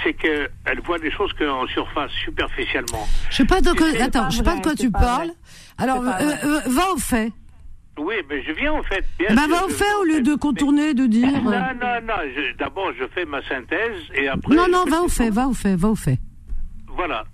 C'est 0.05 0.15
qu'elle 0.15 0.51
voit 0.85 0.99
les 0.99 1.11
choses 1.11 1.33
qu'en 1.33 1.67
surface, 1.69 2.11
superficiellement. 2.25 3.07
Je 3.31 3.37
sais 3.37 3.45
pas 3.45 3.61
de 3.61 3.73
quoi, 3.73 3.91
C'est 3.91 4.01
attends, 4.03 4.31
je 4.31 4.37
sais 4.39 4.43
pas 4.43 4.57
de 4.57 4.63
quoi 4.63 4.75
tu 4.75 4.91
parles. 4.91 5.31
Alors, 5.77 6.03
euh, 6.03 6.11
euh, 6.45 6.61
va 6.67 6.91
au 6.93 6.99
fait. 6.99 7.33
Oui, 7.99 8.15
mais 8.29 8.43
je 8.45 8.53
viens 8.53 8.73
en 8.75 8.83
fait. 8.85 9.05
Bien 9.19 9.29
Eh 9.31 9.35
ben, 9.35 9.43
sûr, 9.47 9.57
va 9.57 9.65
au 9.65 9.69
fait 9.69 9.95
au 10.01 10.05
lieu 10.05 10.21
de 10.21 10.35
contourner, 10.37 10.95
de 10.95 11.07
dire. 11.07 11.27
Non, 11.43 11.53
euh, 11.53 11.61
non, 11.81 12.07
non. 12.07 12.15
D'abord, 12.59 12.93
je 12.99 13.05
fais 13.13 13.25
ma 13.25 13.43
synthèse 13.49 13.97
et 14.15 14.29
après. 14.29 14.55
Non, 14.55 14.67
non, 14.71 14.85
va 14.85 15.03
au 15.03 15.09
fait, 15.09 15.31
va 15.31 15.49
au 15.49 15.53
fait, 15.55 15.75
va 15.75 15.89
au 15.89 15.97
fait. 15.97 16.19
Voilà. 16.95 17.25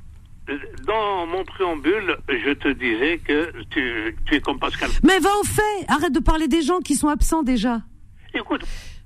Dans 0.87 1.27
mon 1.27 1.43
préambule, 1.45 2.17
je 2.29 2.53
te 2.53 2.69
disais 2.69 3.19
que 3.19 3.51
tu, 3.71 4.15
tu 4.27 4.35
es 4.35 4.41
comme 4.41 4.59
Pascal. 4.59 4.91
Mais 5.03 5.19
va 5.19 5.31
au 5.41 5.45
fait. 5.45 5.85
Arrête 5.89 6.13
de 6.13 6.21
parler 6.21 6.49
des 6.49 6.63
gens 6.63 6.81
qui 6.81 6.95
sont 6.97 7.09
absents 7.09 7.43
déjà. 7.43 7.81
Écoute, 8.35 8.63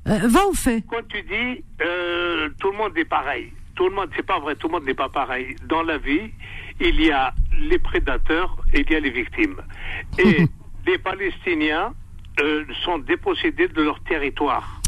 Euh, 0.09 0.26
va 0.26 0.47
au 0.47 0.55
fait. 0.55 0.85
quand 0.89 1.06
tu 1.09 1.22
dis 1.22 1.64
euh, 1.82 2.48
tout 2.59 2.70
le 2.70 2.78
monde 2.78 2.97
est 2.97 3.05
pareil, 3.05 3.52
tout 3.78 3.89
le 3.89 3.94
monde, 3.94 4.10
c'est 4.16 4.26
pas 4.26 4.40
vrai, 4.40 4.56
tout 4.56 4.66
le 4.66 4.72
monde 4.72 4.85
n'est 4.85 4.94
pas 4.94 5.09
pareil. 5.09 5.55
Dans 5.68 5.82
la 5.82 5.98
vie, 5.98 6.32
il 6.80 7.01
y 7.01 7.12
a 7.12 7.32
les 7.60 7.78
prédateurs 7.78 8.56
et 8.72 8.80
il 8.80 8.93
y 8.93 8.97
a 8.97 9.01
les 9.01 9.10
victimes. 9.10 9.56
Et 10.18 10.47
les 10.86 10.98
Palestiniens 10.98 11.94
euh, 12.40 12.64
sont 12.85 12.98
dépossédés 12.98 13.68
de 13.68 13.82
leur 13.82 14.02
territoire. 14.02 14.82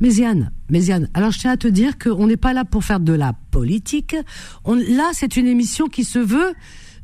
Méziane, 0.00 0.52
Méziane, 0.68 1.08
alors 1.14 1.30
je 1.30 1.38
tiens 1.38 1.52
à 1.52 1.56
te 1.56 1.68
dire 1.68 1.96
qu'on 1.98 2.26
n'est 2.26 2.36
pas 2.36 2.52
là 2.52 2.66
pour 2.66 2.84
faire 2.84 3.00
de 3.00 3.14
la 3.14 3.32
politique. 3.50 4.14
On, 4.64 4.74
là, 4.74 5.10
c'est 5.12 5.38
une 5.38 5.46
émission 5.46 5.86
qui 5.86 6.04
se 6.04 6.18
veut 6.18 6.52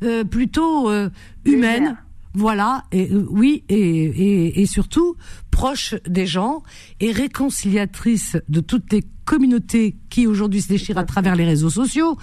euh, 0.03 0.23
plutôt 0.23 0.91
euh, 0.91 1.09
humaine. 1.45 1.97
Voilà, 2.33 2.85
et 2.91 3.11
euh, 3.11 3.27
oui, 3.29 3.63
et, 3.67 3.75
et, 3.75 4.61
et 4.61 4.65
surtout 4.65 5.15
proche 5.51 5.95
des 6.07 6.25
gens 6.25 6.63
et 7.01 7.11
réconciliatrice 7.11 8.37
de 8.47 8.61
toutes 8.61 8.91
les 8.93 9.03
communautés 9.25 9.97
qui 10.09 10.27
aujourd'hui 10.27 10.61
se 10.61 10.69
déchirent 10.69 10.97
à 10.97 11.03
travers 11.03 11.35
les 11.35 11.45
réseaux 11.45 11.69
sociaux. 11.69 12.17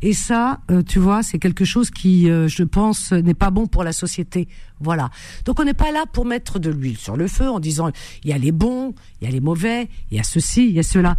Et 0.00 0.14
ça, 0.14 0.60
euh, 0.70 0.82
tu 0.82 0.98
vois, 0.98 1.22
c'est 1.22 1.38
quelque 1.38 1.64
chose 1.64 1.90
qui, 1.90 2.28
euh, 2.28 2.48
je 2.48 2.64
pense, 2.64 3.12
n'est 3.12 3.34
pas 3.34 3.50
bon 3.50 3.68
pour 3.68 3.84
la 3.84 3.92
société. 3.92 4.48
Voilà. 4.80 5.10
Donc 5.44 5.60
on 5.60 5.64
n'est 5.64 5.74
pas 5.74 5.92
là 5.92 6.06
pour 6.12 6.24
mettre 6.24 6.58
de 6.58 6.70
l'huile 6.70 6.98
sur 6.98 7.16
le 7.16 7.28
feu 7.28 7.48
en 7.48 7.60
disant 7.60 7.90
il 8.24 8.30
y 8.30 8.32
a 8.32 8.38
les 8.38 8.50
bons, 8.50 8.94
il 9.20 9.26
y 9.26 9.28
a 9.28 9.30
les 9.30 9.40
mauvais, 9.40 9.88
il 10.10 10.16
y 10.16 10.20
a 10.20 10.24
ceci, 10.24 10.66
il 10.66 10.72
y 10.72 10.80
a 10.80 10.82
cela. 10.82 11.16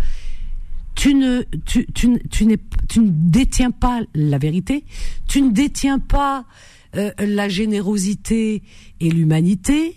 Tu 0.96 1.14
ne, 1.14 1.44
tu, 1.66 1.88
tu, 1.94 2.20
tu, 2.30 2.58
tu 2.90 3.00
ne 3.00 3.08
détiens 3.10 3.72
pas 3.72 4.02
la 4.14 4.38
vérité. 4.38 4.84
Tu 5.28 5.42
ne 5.42 5.52
détiens 5.52 6.00
pas 6.00 6.46
euh, 6.96 7.12
la 7.20 7.50
générosité 7.50 8.64
et 9.00 9.10
l'humanité. 9.10 9.96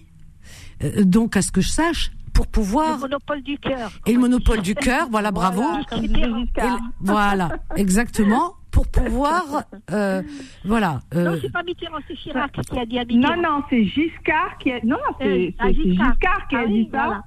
Euh, 0.83 1.05
donc, 1.05 1.37
à 1.37 1.43
ce 1.43 1.51
que 1.53 1.61
je 1.61 1.69
sache, 1.69 2.11
pour 2.35 2.45
Le 2.45 2.51
pouvoir 2.51 2.99
monopole 2.99 3.43
du 3.43 3.57
cœur. 3.59 3.91
et 4.07 4.13
le 4.13 4.19
monopole 4.21 4.61
du 4.61 4.75
cœur, 4.75 5.09
voilà, 5.11 5.31
bravo. 5.33 5.63
Voilà, 5.63 5.87
le- 6.03 6.77
voilà, 7.01 7.49
exactement, 7.77 8.53
pour 8.71 8.87
pouvoir, 8.89 9.63
euh, 9.91 10.23
voilà. 10.65 11.01
Non, 11.15 11.21
euh, 11.21 11.39
c'est 11.41 11.51
pas 11.51 11.63
Mitterrand, 11.63 11.97
c'est 12.07 12.15
Chirac 12.17 12.53
qui 12.53 12.79
a 12.79 12.85
dit 12.85 12.99
à 12.99 13.05
Mitterrand. 13.07 13.37
Non, 13.37 13.43
non, 13.43 13.63
c'est 13.71 13.85
Giscard 13.87 14.59
qui 14.61 14.71
a. 14.71 14.81
Non, 14.85 14.97
non, 14.97 15.15
c'est 15.19 15.27
Euh, 15.27 15.35
c'est- 15.49 15.55
c'est 15.67 15.75
Giscard. 15.75 16.13
Giscard 16.13 16.49
qui 16.49 16.57
a 16.57 16.59
Ah 16.61 16.67
dit 16.67 16.73
oui, 16.75 16.89
ça. 16.93 17.05
voilà. 17.07 17.25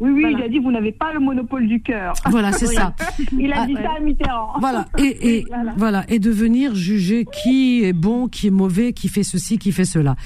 Oui, 0.00 0.10
oui, 0.10 0.20
Voilà. 0.22 0.38
il 0.38 0.42
a 0.44 0.48
dit 0.48 0.58
vous 0.58 0.72
n'avez 0.72 0.90
pas 0.92 1.12
le 1.12 1.20
monopole 1.20 1.68
du 1.68 1.80
cœur. 1.80 2.14
voilà, 2.30 2.52
c'est 2.52 2.66
ça. 2.74 2.94
Il 3.38 3.52
a 3.52 3.62
Ah, 3.62 3.66
dit 3.66 3.74
ça 3.74 3.90
à 3.96 4.00
Mitterrand. 4.00 4.52
Voilà, 4.60 4.88
et, 4.98 5.36
et 5.38 5.44
Voilà. 5.48 5.74
voilà, 5.76 6.04
et 6.08 6.18
de 6.18 6.30
venir 6.30 6.74
juger 6.74 7.24
qui 7.24 7.84
est 7.84 7.92
bon, 7.92 8.26
qui 8.28 8.48
est 8.48 8.50
mauvais, 8.50 8.92
qui 8.92 9.08
fait 9.08 9.22
ceci, 9.22 9.58
qui 9.58 9.70
fait 9.72 9.84
cela. 9.84 10.16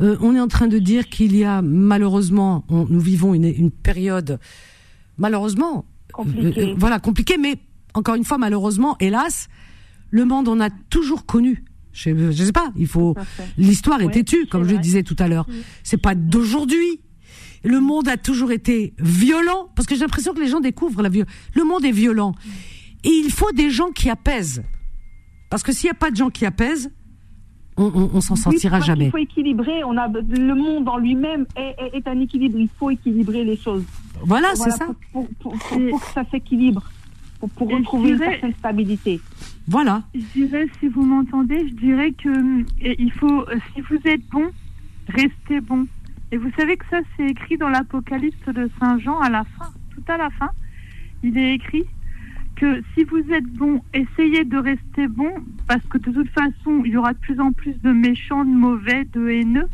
Euh, 0.00 0.16
on 0.20 0.36
est 0.36 0.40
en 0.40 0.46
train 0.46 0.68
de 0.68 0.78
dire 0.78 1.08
qu'il 1.08 1.34
y 1.36 1.42
a 1.44 1.60
malheureusement, 1.62 2.64
on- 2.68 2.86
nous 2.88 3.00
vivons 3.00 3.34
une, 3.34 3.44
une 3.46 3.72
période 3.72 4.38
malheureusement 5.16 5.84
Compliquée. 6.12 6.70
euh, 6.70 6.74
voilà 6.76 7.00
compliquée, 7.00 7.36
mais 7.38 7.56
encore 7.94 8.14
une 8.14 8.24
fois 8.24 8.38
malheureusement, 8.38 8.96
hélas, 9.00 9.48
le 10.10 10.24
monde 10.24 10.46
on 10.48 10.60
a 10.60 10.70
toujours 10.70 11.26
connu. 11.26 11.64
Je, 11.92 12.10
je 12.30 12.44
sais 12.44 12.52
pas, 12.52 12.70
il 12.76 12.86
faut 12.86 13.16
l'histoire 13.56 14.00
est 14.02 14.10
têtue, 14.10 14.46
comme 14.46 14.62
je 14.64 14.70
le 14.74 14.78
disais 14.78 15.02
tout 15.02 15.16
à 15.18 15.26
l'heure. 15.26 15.46
C'est 15.82 16.00
pas 16.00 16.14
d'aujourd'hui. 16.14 17.00
Le 17.64 17.80
monde 17.80 18.08
a 18.08 18.16
toujours 18.16 18.52
été 18.52 18.94
violent, 18.98 19.68
parce 19.74 19.86
que 19.86 19.94
j'ai 19.94 20.02
l'impression 20.02 20.32
que 20.34 20.40
les 20.40 20.46
gens 20.48 20.60
découvrent 20.60 21.02
la 21.02 21.08
violence. 21.08 21.32
Le 21.54 21.64
monde 21.64 21.84
est 21.84 21.90
violent. 21.92 22.34
Et 23.04 23.10
il 23.10 23.30
faut 23.30 23.52
des 23.52 23.70
gens 23.70 23.90
qui 23.90 24.08
apaisent. 24.10 24.62
Parce 25.50 25.62
que 25.62 25.72
s'il 25.72 25.86
n'y 25.86 25.92
a 25.92 25.94
pas 25.94 26.10
de 26.10 26.16
gens 26.16 26.30
qui 26.30 26.44
apaisent, 26.46 26.90
on, 27.76 27.84
on, 27.94 28.10
on 28.14 28.20
s'en 28.20 28.34
Oui, 28.34 28.40
sortira 28.40 28.80
jamais. 28.80 29.06
Il 29.06 29.10
faut 29.10 29.18
équilibrer. 29.18 29.84
On 29.84 29.96
a 29.96 30.08
le 30.08 30.54
monde 30.54 30.88
en 30.88 30.98
lui-même 30.98 31.46
est, 31.56 31.76
est- 31.78 31.96
est 31.98 32.08
un 32.08 32.20
équilibre. 32.20 32.58
Il 32.58 32.68
faut 32.78 32.90
équilibrer 32.90 33.44
les 33.44 33.56
choses. 33.56 33.84
Voilà, 34.24 34.48
Voilà, 34.56 34.72
c'est 34.72 34.78
ça. 34.78 34.86
Pour, 35.12 35.28
pour- 35.28 35.28
pour- 35.38 35.58
pour- 35.58 35.88
pour 35.90 36.00
que 36.00 36.12
ça 36.12 36.24
s'équilibre, 36.30 36.82
pour, 37.38 37.68
retrouver 37.70 38.10
une 38.10 38.16
dirais- 38.16 38.30
certaine 38.32 38.54
stabilité. 38.54 39.20
Voilà. 39.68 40.02
Je 40.14 40.20
dirais, 40.34 40.66
si 40.80 40.88
vous 40.88 41.02
m'entendez, 41.02 41.68
je 41.68 41.74
dirais 41.74 42.10
que 42.12 42.28
euh, 42.28 42.94
il 42.98 43.12
faut, 43.12 43.42
euh, 43.48 43.58
si 43.74 43.80
vous 43.82 43.98
êtes 44.06 44.26
bon, 44.32 44.50
restez 45.08 45.60
bon. 45.60 45.86
Et 46.30 46.36
vous 46.36 46.50
savez 46.58 46.76
que 46.76 46.84
ça, 46.90 47.00
c'est 47.16 47.26
écrit 47.26 47.56
dans 47.56 47.68
l'Apocalypse 47.68 48.46
de 48.46 48.68
Saint 48.78 48.98
Jean 48.98 49.18
à 49.18 49.30
la 49.30 49.44
fin, 49.44 49.72
tout 49.94 50.12
à 50.12 50.16
la 50.16 50.30
fin. 50.30 50.50
Il 51.22 51.38
est 51.38 51.54
écrit 51.54 51.86
que 52.56 52.82
si 52.94 53.04
vous 53.04 53.24
êtes 53.32 53.46
bon, 53.46 53.82
essayez 53.94 54.44
de 54.44 54.58
rester 54.58 55.08
bon, 55.08 55.32
parce 55.66 55.84
que 55.86 55.98
de 55.98 56.12
toute 56.12 56.30
façon, 56.30 56.82
il 56.84 56.92
y 56.92 56.96
aura 56.96 57.14
de 57.14 57.18
plus 57.18 57.40
en 57.40 57.52
plus 57.52 57.80
de 57.82 57.92
méchants, 57.92 58.44
de 58.44 58.50
mauvais, 58.50 59.04
de 59.04 59.28
haineux. 59.28 59.68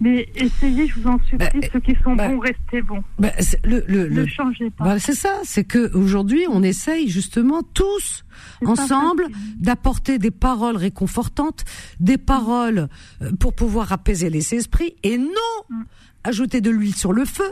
Mais 0.00 0.28
essayez, 0.34 0.86
je 0.88 1.00
vous 1.00 1.08
en 1.08 1.18
supplie, 1.20 1.38
Bah, 1.38 1.68
ceux 1.72 1.80
qui 1.80 1.94
sont 2.04 2.14
bah, 2.14 2.28
bons, 2.28 2.38
restez 2.38 2.82
bons. 2.82 3.02
Bah, 3.18 3.30
le, 3.64 3.82
le, 3.88 4.08
Ne 4.08 4.20
le- 4.22 4.26
changez 4.26 4.70
pas. 4.70 4.98
C'est 4.98 5.14
ça, 5.14 5.40
c'est 5.44 5.64
que 5.64 5.90
aujourd'hui 5.96 6.44
on 6.50 6.62
essaye 6.62 7.08
justement 7.08 7.62
tous 7.62 8.24
ensemble 8.64 9.26
d'apporter 9.56 10.18
des 10.18 10.30
paroles 10.30 10.76
réconfortantes, 10.76 11.64
des 12.00 12.18
paroles 12.18 12.88
euh, 13.22 13.32
pour 13.40 13.54
pouvoir 13.54 13.92
apaiser 13.92 14.28
les 14.30 14.54
esprits 14.54 14.96
et 15.02 15.16
non 15.18 15.30
Mm. 15.70 15.82
ajouter 16.24 16.60
de 16.60 16.70
l'huile 16.70 16.94
sur 16.94 17.12
le 17.12 17.24
feu. 17.24 17.50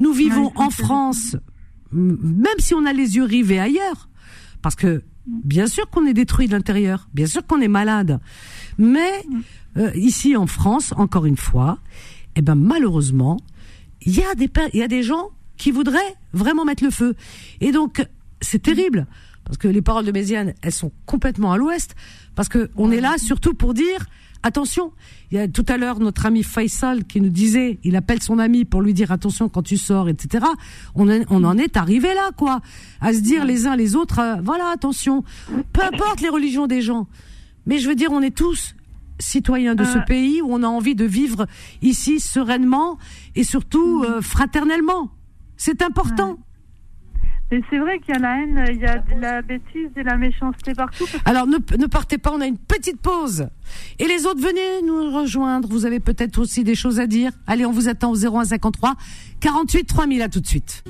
Nous 0.00 0.12
vivons 0.12 0.52
en 0.56 0.70
France, 0.70 1.36
même 1.92 2.44
si 2.58 2.74
on 2.74 2.84
a 2.84 2.92
les 2.92 3.16
yeux 3.16 3.24
rivés 3.24 3.58
ailleurs, 3.60 4.08
parce 4.62 4.76
que 4.76 5.02
bien 5.28 5.66
sûr 5.66 5.88
qu'on 5.90 6.06
est 6.06 6.14
détruit 6.14 6.46
de 6.46 6.52
l'intérieur, 6.52 7.08
bien 7.14 7.26
sûr 7.26 7.46
qu'on 7.46 7.60
est 7.60 7.68
malade, 7.68 8.20
mais 8.78 9.24
euh, 9.76 9.90
ici 9.94 10.36
en 10.36 10.46
France, 10.46 10.92
encore 10.96 11.26
une 11.26 11.36
fois, 11.36 11.78
eh 12.36 12.42
ben 12.42 12.54
malheureusement, 12.54 13.38
il 14.02 14.16
y 14.16 14.22
a 14.22 14.34
des 14.34 14.50
il 14.72 14.80
y 14.80 14.82
a 14.82 14.88
des 14.88 15.02
gens 15.02 15.30
qui 15.56 15.70
voudraient 15.70 16.14
vraiment 16.32 16.64
mettre 16.64 16.84
le 16.84 16.90
feu. 16.90 17.14
Et 17.60 17.72
donc 17.72 18.06
c'est 18.40 18.62
terrible 18.62 19.06
parce 19.44 19.58
que 19.58 19.68
les 19.68 19.82
paroles 19.82 20.04
de 20.04 20.12
Méziane, 20.12 20.54
elles 20.62 20.72
sont 20.72 20.92
complètement 21.06 21.52
à 21.52 21.56
l'ouest 21.56 21.94
parce 22.34 22.48
que 22.48 22.70
on 22.76 22.90
est 22.90 23.00
là 23.00 23.16
surtout 23.18 23.54
pour 23.54 23.74
dire 23.74 24.06
attention. 24.42 24.92
Il 25.30 25.36
y 25.36 25.40
a 25.40 25.48
tout 25.48 25.64
à 25.68 25.76
l'heure 25.76 25.98
notre 26.00 26.26
ami 26.26 26.42
Faisal 26.42 27.04
qui 27.04 27.20
nous 27.20 27.28
disait, 27.28 27.78
il 27.84 27.96
appelle 27.96 28.22
son 28.22 28.38
ami 28.38 28.64
pour 28.64 28.80
lui 28.82 28.94
dire 28.94 29.12
attention 29.12 29.48
quand 29.48 29.62
tu 29.62 29.76
sors, 29.76 30.08
etc. 30.08 30.44
On, 30.94 31.08
en- 31.10 31.24
on 31.30 31.44
en 31.44 31.58
est 31.58 31.76
arrivé 31.76 32.14
là, 32.14 32.30
quoi, 32.36 32.60
à 33.00 33.12
se 33.12 33.20
dire 33.20 33.44
les 33.44 33.66
uns 33.66 33.76
les 33.76 33.96
autres, 33.96 34.18
euh, 34.20 34.36
voilà 34.42 34.68
attention. 34.70 35.24
Peu 35.72 35.82
importe 35.82 36.20
les 36.20 36.28
religions 36.28 36.66
des 36.66 36.80
gens, 36.82 37.06
mais 37.66 37.78
je 37.78 37.88
veux 37.88 37.94
dire, 37.94 38.12
on 38.12 38.22
est 38.22 38.34
tous 38.36 38.74
citoyens 39.20 39.74
de 39.74 39.84
ce 39.84 39.98
Euh. 39.98 40.02
pays 40.02 40.40
où 40.42 40.48
on 40.52 40.62
a 40.62 40.68
envie 40.68 40.94
de 40.94 41.04
vivre 41.04 41.46
ici 41.82 42.20
sereinement 42.20 42.98
et 43.34 43.42
surtout 43.44 44.04
euh, 44.04 44.20
fraternellement. 44.22 45.10
C'est 45.56 45.82
important. 45.82 46.38
Mais 47.50 47.62
c'est 47.70 47.78
vrai 47.78 47.98
qu'il 48.00 48.14
y 48.14 48.16
a 48.16 48.20
la 48.20 48.42
haine, 48.42 48.64
il 48.70 48.76
y 48.78 48.84
a 48.84 48.98
de 48.98 49.20
la 49.20 49.40
bêtise 49.40 49.88
et 49.96 50.02
la 50.02 50.16
méchanceté 50.18 50.74
partout. 50.74 51.06
Alors 51.24 51.46
ne, 51.46 51.56
ne 51.78 51.86
partez 51.86 52.18
pas, 52.18 52.30
on 52.32 52.40
a 52.42 52.46
une 52.46 52.58
petite 52.58 53.00
pause. 53.00 53.48
Et 53.98 54.06
les 54.06 54.26
autres, 54.26 54.40
venez 54.40 54.82
nous 54.86 55.10
rejoindre. 55.16 55.66
Vous 55.68 55.86
avez 55.86 55.98
peut-être 55.98 56.38
aussi 56.38 56.62
des 56.62 56.74
choses 56.74 57.00
à 57.00 57.06
dire. 57.06 57.32
Allez, 57.46 57.64
on 57.64 57.72
vous 57.72 57.88
attend 57.88 58.10
au 58.10 58.16
0153 58.16 58.94
48 59.40 59.84
3000. 59.84 60.22
À 60.22 60.28
tout 60.28 60.40
de 60.40 60.46
suite. 60.46 60.84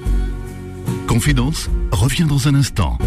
Confidence 1.07 1.71
revient 1.93 2.25
dans 2.29 2.49
un 2.49 2.55
instant. 2.57 2.99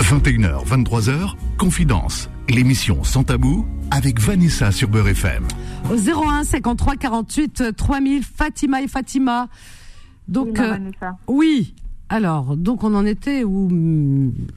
21h, 0.00 0.66
23h, 0.66 1.34
Confidence, 1.56 2.28
l'émission 2.48 3.04
sans 3.04 3.22
tabou 3.22 3.66
avec 3.92 4.18
Vanessa 4.20 4.72
sur 4.72 4.88
Beurre 4.88 5.08
FM. 5.08 5.44
Au 5.90 5.94
01 5.96 6.42
53 6.44 6.96
48 6.96 7.76
3000. 7.76 8.22
Fatima 8.24 8.82
et 8.82 8.88
Fatima. 8.88 9.48
Donc, 10.26 10.48
Oui, 10.48 10.60
euh, 10.60 10.70
Vanessa. 10.70 11.16
oui. 11.28 11.74
Alors, 12.12 12.56
donc 12.56 12.82
on 12.82 12.92
en 12.96 13.06
était 13.06 13.44
où 13.44 13.68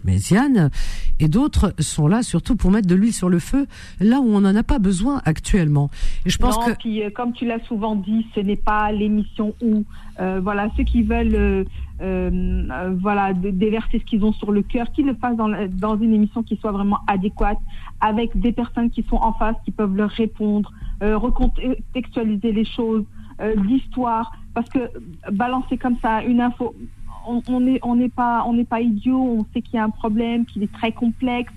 Méziane 0.04 0.72
et 1.20 1.28
d'autres 1.28 1.76
sont 1.78 2.08
là 2.08 2.24
surtout 2.24 2.56
pour 2.56 2.72
mettre 2.72 2.88
de 2.88 2.96
l'huile 2.96 3.14
sur 3.14 3.30
le 3.30 3.38
feu, 3.38 3.68
là 4.00 4.20
où 4.20 4.26
on 4.26 4.42
n'en 4.42 4.56
a 4.56 4.64
pas 4.64 4.80
besoin 4.80 5.22
actuellement. 5.24 5.92
Et 6.26 6.32
je 6.32 6.40
pense 6.40 6.58
non, 6.58 6.66
que 6.74 6.78
puis 6.80 7.04
euh, 7.04 7.12
comme 7.12 7.32
tu 7.34 7.46
l'as 7.46 7.64
souvent 7.66 7.96
dit, 7.96 8.26
ce 8.34 8.40
n'est 8.40 8.56
pas 8.56 8.92
l'émission 8.92 9.54
où, 9.62 9.84
euh, 10.20 10.40
voilà, 10.44 10.70
ceux 10.76 10.84
qui 10.84 11.04
veulent, 11.04 11.68
euh, 12.02 12.90
voilà, 13.00 13.34
déverser 13.34 14.00
ce 14.00 14.04
qu'ils 14.04 14.24
ont 14.26 14.34
sur 14.34 14.52
le 14.52 14.64
cœur, 14.64 14.92
qu'ils 14.92 15.06
le 15.06 15.14
fassent 15.14 15.38
dans, 15.38 15.48
la- 15.48 15.68
dans 15.68 15.96
une 16.00 16.12
émission 16.14 16.42
qui 16.42 16.58
soit 16.58 16.72
vraiment 16.72 17.02
adéquate, 17.06 17.60
avec 18.02 18.36
des 18.40 18.52
personnes 18.52 18.90
qui 18.90 19.04
sont 19.04 19.18
en 19.18 19.34
face, 19.34 19.56
qui 19.64 19.70
peuvent 19.70 19.96
leur 19.96 20.10
répondre, 20.10 20.72
recontextualiser 21.02 22.52
les 22.52 22.66
choses, 22.66 23.04
l'histoire, 23.58 24.32
parce 24.54 24.70
que 24.70 24.80
balancer 25.32 25.78
comme 25.78 25.98
ça 26.02 26.24
une 26.24 26.42
info, 26.42 26.76
on 27.26 27.60
n'est 27.62 27.80
on 27.84 27.96
n'est 27.96 28.10
pas 28.10 28.44
on 28.48 28.54
n'est 28.54 28.66
pas 28.66 28.82
idiot, 28.82 29.22
on 29.40 29.46
sait 29.54 29.62
qu'il 29.62 29.76
y 29.76 29.78
a 29.80 29.84
un 29.84 29.90
problème, 29.90 30.46
qu'il 30.46 30.64
est 30.64 30.72
très 30.74 30.92
complexe. 30.92 31.52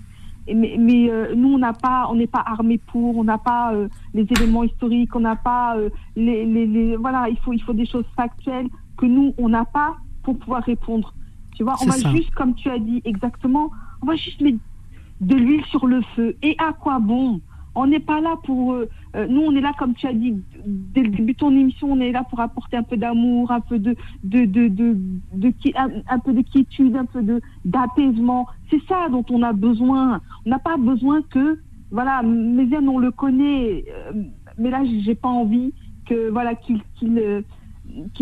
Et 0.48 0.54
Mais, 0.54 0.76
mais 0.78 1.10
euh, 1.10 1.34
nous, 1.34 1.54
on 1.54 1.58
n'a 1.58 1.72
pas, 1.72 2.06
on 2.08 2.14
n'est 2.14 2.28
pas 2.28 2.44
armé 2.46 2.78
pour, 2.78 3.16
on 3.18 3.24
n'a 3.24 3.36
pas 3.38 3.74
euh, 3.74 3.88
les 4.14 4.24
éléments 4.30 4.62
historiques, 4.62 5.14
on 5.16 5.20
n'a 5.20 5.34
pas 5.34 5.76
euh, 5.76 5.90
les, 6.14 6.44
les, 6.46 6.66
les- 6.66 6.96
voilà, 6.96 7.28
il 7.28 7.36
faut, 7.38 7.52
il 7.52 7.60
faut 7.60 7.72
des 7.72 7.84
choses 7.86 8.04
factuelles 8.14 8.68
que 8.96 9.06
nous, 9.06 9.34
on 9.38 9.48
n'a 9.48 9.64
pas 9.64 9.96
pour 10.22 10.38
pouvoir 10.38 10.62
répondre. 10.62 11.12
Tu 11.56 11.64
vois, 11.64 11.74
on 11.82 11.86
va 11.86 11.92
ça. 11.92 12.10
juste, 12.12 12.30
comme 12.34 12.54
tu 12.54 12.70
as 12.70 12.78
dit 12.78 13.02
exactement, 13.04 13.70
on 14.02 14.06
va 14.06 14.14
juste 14.14 14.40
mettre 14.40 14.58
de 15.20 15.34
l'huile 15.34 15.64
sur 15.64 15.84
le 15.86 16.00
feu. 16.14 16.36
Et 16.42 16.54
à 16.58 16.72
quoi 16.72 17.00
bon? 17.00 17.40
On 17.78 17.86
n'est 17.86 18.00
pas 18.00 18.22
là 18.22 18.36
pour, 18.44 18.72
euh, 18.72 18.88
euh, 19.16 19.26
nous, 19.28 19.42
on 19.42 19.54
est 19.54 19.60
là, 19.60 19.72
comme 19.78 19.92
tu 19.94 20.06
as 20.06 20.12
dit, 20.14 20.34
dès 20.64 21.02
le 21.02 21.10
début 21.10 21.34
de 21.34 21.38
ton 21.38 21.50
émission, 21.50 21.92
on 21.92 22.00
est 22.00 22.10
là 22.10 22.24
pour 22.28 22.40
apporter 22.40 22.76
un 22.78 22.82
peu 22.82 22.96
d'amour, 22.96 23.50
un 23.50 23.60
peu 23.60 23.78
de, 23.78 23.94
de, 24.24 24.46
de, 24.46 24.68
de, 24.68 25.52
un, 25.76 25.88
un 26.08 26.18
peu 26.18 26.32
de 26.32 26.40
quiétude, 26.40 26.96
un 26.96 27.04
peu 27.04 27.20
de 27.22 27.40
d'apaisement. 27.66 28.46
C'est 28.70 28.82
ça 28.88 29.08
dont 29.10 29.26
on 29.30 29.42
a 29.42 29.52
besoin. 29.52 30.22
On 30.46 30.48
n'a 30.50 30.58
pas 30.58 30.78
besoin 30.78 31.20
que, 31.28 31.60
voilà, 31.90 32.22
Méziane, 32.22 32.88
on 32.88 32.98
le 32.98 33.10
connaît, 33.10 33.84
euh, 33.92 34.12
mais 34.58 34.70
là, 34.70 34.82
j'ai 35.04 35.14
pas 35.14 35.28
envie 35.28 35.74
que, 36.06 36.30
voilà, 36.30 36.54
qu'il 36.54 36.80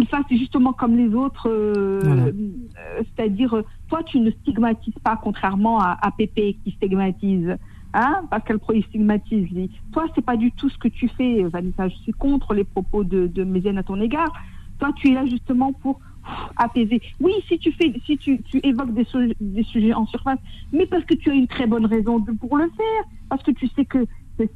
fasse 0.09 0.27
justement 0.31 0.73
comme 0.73 0.97
les 0.97 1.15
autres, 1.15 1.49
euh, 1.49 2.01
Voilà. 2.03 2.25
euh, 2.25 3.03
c'est-à-dire, 3.15 3.63
toi, 3.89 4.03
tu 4.03 4.19
ne 4.19 4.31
stigmatises 4.33 4.99
pas, 5.05 5.17
contrairement 5.23 5.79
à, 5.79 5.97
à 6.03 6.11
Pépé 6.11 6.57
qui 6.65 6.73
stigmatise. 6.73 7.57
Hein, 7.97 8.23
parce 8.29 8.43
qu'elle 8.45 8.59
stigmatise 8.83 9.49
lui. 9.51 9.71
Toi, 9.93 10.07
c'est 10.17 10.25
pas 10.25 10.37
du 10.37 10.51
tout 10.51 10.69
ce 10.69 10.77
que 10.79 10.89
tu 10.89 11.07
fais, 11.09 11.45
Vanessa. 11.45 11.89
Je 11.89 11.95
suis 11.99 12.13
contre 12.13 12.53
les 12.53 12.65
propos 12.65 13.05
de, 13.05 13.29
de 13.29 13.45
à 13.79 13.83
ton 13.85 14.01
égard. 14.01 14.33
Toi, 14.81 14.91
tu 14.97 15.11
es 15.11 15.15
là 15.15 15.25
justement 15.27 15.73
pour 15.73 16.01
pff, 16.01 16.35
apaiser. 16.57 17.01
Oui, 17.21 17.33
si 17.47 17.57
tu 17.59 17.71
fais, 17.71 17.95
si 18.05 18.19
tu, 18.19 18.43
tu 18.43 18.59
évoques 18.65 18.93
des, 18.95 19.05
su- 19.05 19.35
des 19.41 19.63
sujets 19.63 19.95
en 19.95 20.07
surface, 20.07 20.41
mais 20.73 20.87
parce 20.87 21.05
que 21.05 21.15
tu 21.15 21.31
as 21.31 21.35
une 21.35 21.47
très 21.47 21.69
bonne 21.69 21.87
raison 21.87 22.19
de, 22.19 22.33
pour 22.33 22.57
le 22.57 22.65
faire, 22.65 23.05
parce 23.29 23.45
que 23.45 23.53
tu 23.53 23.69
sais 23.69 23.85
que 23.85 24.05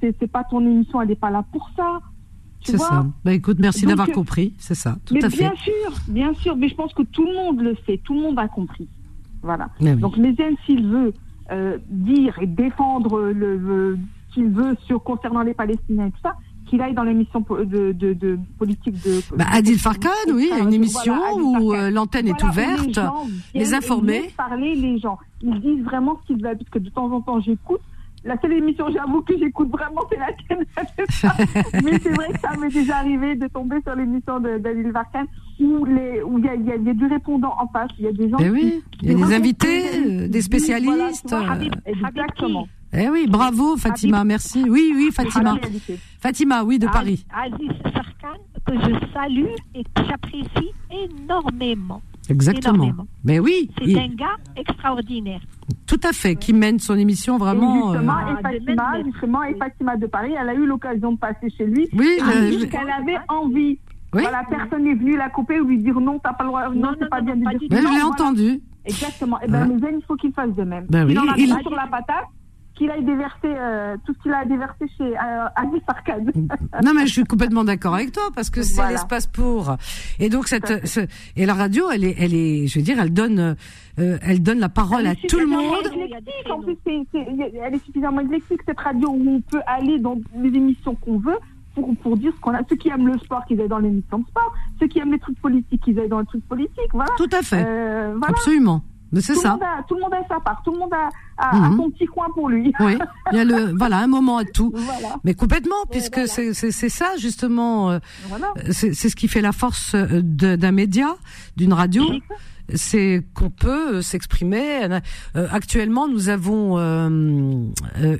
c'est- 0.00 0.26
pas 0.26 0.42
ton 0.42 0.60
émission, 0.60 1.00
elle 1.00 1.08
n'est 1.08 1.14
pas 1.14 1.30
là 1.30 1.44
pour 1.52 1.70
ça. 1.76 2.00
C'est 2.62 2.76
ça. 2.76 3.06
Bah 3.24 3.32
écoute, 3.32 3.58
merci 3.60 3.86
d'avoir 3.86 4.08
euh, 4.08 4.12
compris, 4.12 4.52
c'est 4.58 4.74
ça, 4.74 4.96
tout 5.06 5.14
mais 5.14 5.24
à 5.24 5.30
fait. 5.30 5.36
bien 5.44 5.54
sûr, 5.54 5.92
bien 6.08 6.34
sûr, 6.34 6.56
mais 6.56 6.68
je 6.68 6.74
pense 6.74 6.92
que 6.92 7.02
tout 7.02 7.24
le 7.24 7.32
monde 7.32 7.60
le 7.60 7.76
sait, 7.86 7.98
tout 8.02 8.14
le 8.14 8.20
monde 8.20 8.38
a 8.40 8.48
compris. 8.48 8.88
Voilà. 9.42 9.70
Oui. 9.80 9.94
Donc 9.94 10.16
Méziane, 10.16 10.56
s'il 10.66 10.84
veut 10.84 11.14
euh, 11.50 11.78
dire 11.88 12.38
et 12.40 12.46
défendre 12.46 13.20
le, 13.20 13.56
le- 13.56 13.98
ce 14.28 14.34
qu'il 14.34 14.48
veut 14.50 14.76
sur 14.86 15.02
concernant 15.02 15.42
les 15.42 15.54
Palestiniens 15.54 16.06
et 16.06 16.10
tout 16.10 16.20
ça, 16.22 16.34
qu'il 16.66 16.82
aille 16.82 16.92
dans 16.94 17.02
l'émission 17.04 17.40
de, 17.48 17.92
de, 17.92 18.12
de 18.12 18.38
politique 18.58 18.94
de. 19.02 19.20
Bah, 19.36 19.46
Adil 19.52 19.78
Farkan, 19.78 20.10
oui, 20.34 20.50
une 20.60 20.72
émission 20.74 21.14
où 21.38 21.72
euh, 21.72 21.90
l'antenne 21.90 22.28
est 22.28 22.38
Voilà, 22.42 22.50
ouverte, 22.52 22.86
les, 22.86 22.92
gens 22.92 23.26
les 23.54 23.74
informer. 23.74 24.30
parler 24.36 24.74
les 24.74 24.98
gens. 24.98 25.18
Ils 25.42 25.58
disent 25.60 25.82
vraiment 25.84 26.18
ce 26.22 26.26
qu'ils 26.26 26.42
veulent, 26.42 26.58
parce 26.58 26.68
que 26.68 26.78
de 26.78 26.90
temps 26.90 27.10
en 27.10 27.20
temps, 27.22 27.40
j'écoute. 27.40 27.80
La 28.24 28.38
seule 28.40 28.52
émission, 28.54 28.86
j'avoue 28.92 29.22
que 29.22 29.38
j'écoute 29.38 29.70
vraiment, 29.70 30.02
c'est 30.10 30.18
la 30.18 30.32
tienne. 30.32 30.64
Mais 31.84 31.98
c'est 32.02 32.10
vrai 32.10 32.32
que 32.32 32.40
ça 32.40 32.56
m'est 32.56 32.68
déjà 32.68 32.96
arrivé 32.98 33.36
de 33.36 33.46
tomber 33.48 33.76
sur 33.86 33.94
l'émission 33.94 34.40
de- 34.40 34.58
d'Adil 34.58 34.90
Farkan 34.92 35.24
où 35.60 35.86
il 35.86 36.44
y 36.44 36.48
a, 36.48 36.54
y 36.76 36.88
y 36.90 36.94
du 36.94 37.06
répondant 37.06 37.54
en 37.58 37.66
face, 37.68 37.90
il 37.98 38.04
y 38.04 38.08
a 38.08 38.12
des 38.12 38.28
gens 38.28 38.36
Eh 38.40 38.44
qui- 38.44 38.50
oui, 38.50 38.82
il 39.02 39.08
y 39.10 39.14
a 39.14 39.26
des 39.26 39.34
invités, 39.34 39.82
des- 40.00 40.24
euh, 40.24 40.28
des 40.28 40.42
spécialistes, 40.42 40.92
voilà, 40.96 41.10
tu 41.12 41.28
vois, 41.46 41.54
Habib- 41.54 41.80
Exactement. 41.86 42.68
Eh 42.92 43.08
oui, 43.10 43.26
bravo 43.28 43.76
Fatima, 43.76 44.24
merci. 44.24 44.64
Oui, 44.68 44.92
oui, 44.96 45.10
Fatima. 45.12 45.56
Fatima, 46.20 46.64
oui, 46.64 46.78
de 46.78 46.86
Paris. 46.86 47.24
Aziz 47.34 47.70
Sarkan, 47.82 48.38
que 48.66 48.72
je 48.74 49.12
salue 49.12 49.46
et 49.74 49.84
que 49.84 50.04
j'apprécie 50.08 50.70
énormément. 50.90 52.02
Exactement. 52.28 52.74
Énormément. 52.84 53.06
Mais 53.24 53.38
oui, 53.38 53.70
C'est 53.78 53.84
il- 53.90 53.98
un 53.98 54.08
gars 54.08 54.36
extraordinaire. 54.56 55.40
tout 55.86 56.00
à 56.04 56.12
fait, 56.12 56.36
qui 56.36 56.52
mène 56.52 56.78
son 56.78 56.96
émission 56.96 57.38
vraiment. 57.38 57.92
et 57.92 57.92
justement, 57.94 58.16
euh, 58.18 58.30
et 58.54 58.60
de 58.60 58.64
Fatima, 58.66 59.02
justement, 59.04 59.42
et 59.44 59.54
Fatima 59.54 59.96
de 59.96 60.06
Paris, 60.06 60.34
elle 60.40 60.48
a 60.48 60.54
eu 60.54 60.66
l'occasion 60.66 61.12
de 61.12 61.18
passer 61.18 61.50
chez 61.56 61.66
lui. 61.66 61.88
Oui, 61.92 62.16
dire 62.18 62.60
je- 62.60 62.66
qu'elle 62.66 62.90
avait 62.90 63.18
envie. 63.28 63.78
Oui. 64.14 64.22
Voilà, 64.22 64.42
personne 64.48 64.84
n'est 64.84 64.94
venu 64.94 65.16
la 65.16 65.28
couper 65.28 65.60
ou 65.60 65.66
lui 65.66 65.78
dire 65.82 66.00
non, 66.00 66.18
t'as 66.18 66.32
pas 66.32 66.44
le 66.44 66.48
droit, 66.48 66.68
non, 66.70 66.80
Non, 66.80 66.94
c'est 66.98 67.08
pas 67.10 67.18
non, 67.20 67.26
bien 67.26 67.34
non, 67.34 67.40
de 67.40 67.44
pas 67.44 67.58
dire 67.58 67.68
Ben, 67.70 67.76
je 67.78 67.82
l'ai 67.82 67.88
voilà. 67.90 68.06
entendu. 68.06 68.60
Exactement. 68.86 69.38
Et 69.42 69.48
ben, 69.48 69.68
Ouais. 69.68 69.74
mais 69.74 69.80
Zen, 69.80 69.98
il 69.98 70.04
faut 70.06 70.16
qu'il 70.16 70.32
fasse 70.32 70.54
de 70.54 70.62
même. 70.62 70.86
Ben 70.88 71.04
oui, 71.06 71.12
il 71.12 71.18
en 71.18 71.28
a 71.28 71.34
il- 71.36 71.48
sur 71.60 71.70
la 71.74 71.86
patate, 71.88 72.24
qu'il 72.78 72.90
aille 72.90 73.04
déverser 73.04 73.38
euh, 73.46 73.96
tout 74.06 74.14
ce 74.14 74.22
qu'il 74.22 74.32
a 74.32 74.44
déversé 74.44 74.86
chez 74.96 75.04
euh, 75.16 75.46
Aziz 75.56 75.80
Farkan. 75.84 76.24
Non, 76.84 76.92
mais 76.94 77.06
je 77.06 77.12
suis 77.12 77.24
complètement 77.24 77.64
d'accord 77.64 77.94
avec 77.94 78.12
toi 78.12 78.22
parce 78.34 78.48
que 78.50 78.62
c'est 78.62 78.76
Voilà. 78.76 78.92
l'espace 78.92 79.26
pour. 79.26 79.76
Et 80.20 80.28
donc 80.30 80.46
cette, 80.48 80.86
ce- 80.86 81.06
et 81.36 81.44
la 81.44 81.54
radio, 81.54 81.90
elle 81.90 82.04
est, 82.04 82.14
elle 82.18 82.34
est, 82.34 82.66
je 82.68 82.78
veux 82.78 82.84
dire, 82.84 82.98
elle 83.00 83.12
donne, 83.12 83.56
euh, 83.98 84.18
elle 84.22 84.42
donne 84.42 84.60
la 84.60 84.68
parole 84.68 85.06
à 85.06 85.10
Elle 85.10 85.16
tout 85.28 85.38
le 85.40 85.46
monde. 85.46 85.86
En 86.50 86.60
plus, 86.62 86.76
elle 86.84 87.74
est 87.74 87.84
suffisamment 87.84 88.20
éclectique, 88.20 88.60
cette 88.66 88.80
radio, 88.80 89.08
où 89.10 89.28
on 89.36 89.40
peut 89.40 89.60
aller 89.66 89.98
dans 89.98 90.16
les 90.36 90.48
émissions 90.48 90.94
qu'on 90.94 91.18
veut 91.18 91.38
pour, 91.74 91.94
pour 91.96 92.16
dire 92.16 92.32
ce 92.34 92.40
qu'on 92.40 92.52
a. 92.54 92.60
Ceux 92.68 92.76
qui 92.76 92.88
aiment 92.88 93.06
le 93.08 93.18
sport, 93.18 93.44
qu'ils 93.46 93.60
aillent 93.60 93.68
dans 93.68 93.78
l'émission 93.78 94.18
de 94.20 94.26
sport. 94.26 94.54
Ceux 94.80 94.86
qui 94.86 94.98
aiment 95.00 95.12
les 95.12 95.18
trucs 95.18 95.40
politiques, 95.40 95.82
qu'ils 95.82 95.98
aillent 95.98 96.08
dans 96.08 96.20
les 96.20 96.26
trucs 96.26 96.46
politiques. 96.48 96.92
Voilà. 96.92 97.10
Tout 97.16 97.28
à 97.32 97.42
fait, 97.42 97.64
Euh, 97.66 98.14
voilà. 98.16 98.28
absolument. 98.30 98.82
C'est 99.20 99.34
tout 99.34 99.40
ça. 99.40 99.48
Le 99.48 99.52
monde 99.54 99.62
a, 99.62 99.82
tout 99.88 99.94
le 99.94 100.00
monde 100.02 100.14
a 100.14 100.28
sa 100.28 100.40
part, 100.40 100.60
tout 100.64 100.72
le 100.72 100.78
monde 100.78 100.92
a, 100.92 101.08
a- 101.38 101.50
a 101.66 101.70
Mhm. 101.70 101.76
son 101.78 101.90
petit 101.90 102.06
coin 102.06 102.26
pour 102.34 102.48
lui. 102.48 102.72
Oui, 102.80 102.98
il 103.32 103.36
y 103.38 103.40
a 103.40 103.44
le 103.44 103.72
voilà 103.78 103.98
un 103.98 104.06
moment 104.06 104.36
à 104.38 104.44
tout. 104.44 104.70
Voilà. 104.74 105.16
Mais 105.24 105.34
complètement, 105.34 105.76
puisque 105.90 106.28
c'est 106.28 106.52
c'est 106.52 106.88
ça 106.90 107.16
justement. 107.18 107.90
euh, 107.90 107.98
Voilà. 108.28 108.52
c'est 108.70 108.92
c'est 108.94 109.08
ce 109.08 109.16
qui 109.16 109.28
fait 109.28 109.40
la 109.40 109.52
force 109.52 109.94
euh, 109.94 110.20
d'un 110.22 110.72
média, 110.72 111.16
d'une 111.56 111.72
radio. 111.72 112.04
C'est 112.74 113.24
qu'on 113.32 113.48
peut 113.48 113.94
euh, 113.96 114.02
s'exprimer. 114.02 114.84
Euh, 115.36 115.48
actuellement, 115.50 116.06
nous 116.06 116.28
avons 116.28 116.76
euh, 116.78 117.08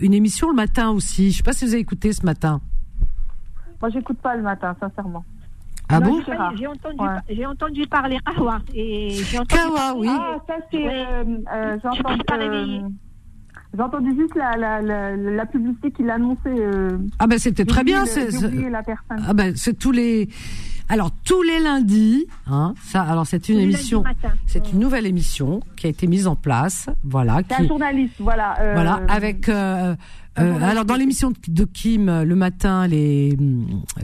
une 0.01 0.15
émission 0.15 0.48
le 0.48 0.55
matin 0.55 0.89
aussi. 0.90 1.32
Je 1.32 1.36
sais 1.39 1.43
pas 1.43 1.52
si 1.52 1.66
vous 1.66 1.73
avez 1.73 1.82
écouté 1.82 2.15
ce 2.15 2.24
matin. 2.24 2.62
Moi, 3.82 3.90
j'écoute 3.90 4.19
pas 4.23 4.35
le 4.36 4.43
matin, 4.43 4.74
sincèrement. 4.81 5.23
Ah 5.89 6.01
Non, 6.01 6.06
bon 6.10 6.20
j'ai- 6.27 6.56
J'ai 6.59 6.66
entendu, 6.66 6.97
Ouais. 7.01 7.35
j'ai 7.36 7.47
entendu 7.47 7.86
parler 7.86 8.19
Kawa. 8.36 8.60
Et 8.74 9.10
j'ai 9.10 9.39
entendu 9.39 9.55
Kawa, 9.62 9.77
parler- 9.77 10.01
oui. 10.01 10.09
Ah, 10.10 10.36
ça, 10.47 10.55
c'est. 10.70 10.77
Ouais. 10.78 11.06
euh, 11.10 11.24
euh, 11.55 11.77
j'ai 11.77 11.81
Je 11.82 12.01
entendu, 12.01 12.23
euh, 12.32 12.81
j'ai 13.74 13.82
entendu 13.82 14.10
juste 14.16 14.35
la, 14.35 14.56
la, 14.56 14.82
la, 14.82 15.16
la 15.16 15.47
publicité 15.47 15.90
qu'il 15.93 16.10
annonçait. 16.10 16.40
Euh, 16.48 16.98
Ah 17.19 17.27
ben 17.27 17.39
c'était 17.39 17.65
très 17.65 17.81
j'ai 17.81 17.85
bien. 17.85 18.05
c'est- 18.06 18.31
J'ai. 18.39 18.70
Ah 19.27 19.32
ben 19.35 19.52
c'est 19.56 19.78
tous 19.78 19.93
les. 19.93 20.28
Alors 20.90 21.10
tous 21.23 21.43
les 21.43 21.60
lundis, 21.60 22.27
hein. 22.51 22.73
Ça, 22.82 23.02
alors 23.02 23.27
c'est 23.27 23.48
une 23.51 23.56
lundi 23.56 23.69
émission. 23.74 24.02
C'est 24.47 24.73
une 24.73 24.78
nouvelle 24.78 25.05
émission 25.06 25.60
qui 25.77 25.86
a 25.86 25.90
été 25.90 26.06
mise 26.06 26.27
en 26.27 26.35
place. 26.35 26.89
Voilà. 27.05 27.40
C'est 27.48 27.56
qui- 27.56 27.62
un 27.62 27.66
journaliste, 27.69 28.15
voilà. 28.19 28.59
euh, 28.60 28.73
Voilà, 28.74 29.01
avec 29.09 29.51
euh, 30.40 30.62
alors 30.62 30.85
dans 30.85 30.97
l'émission 30.97 31.32
de 31.48 31.65
Kim 31.65 32.09
euh, 32.09 32.24
le 32.24 32.35
matin, 32.36 32.86
les 32.86 33.36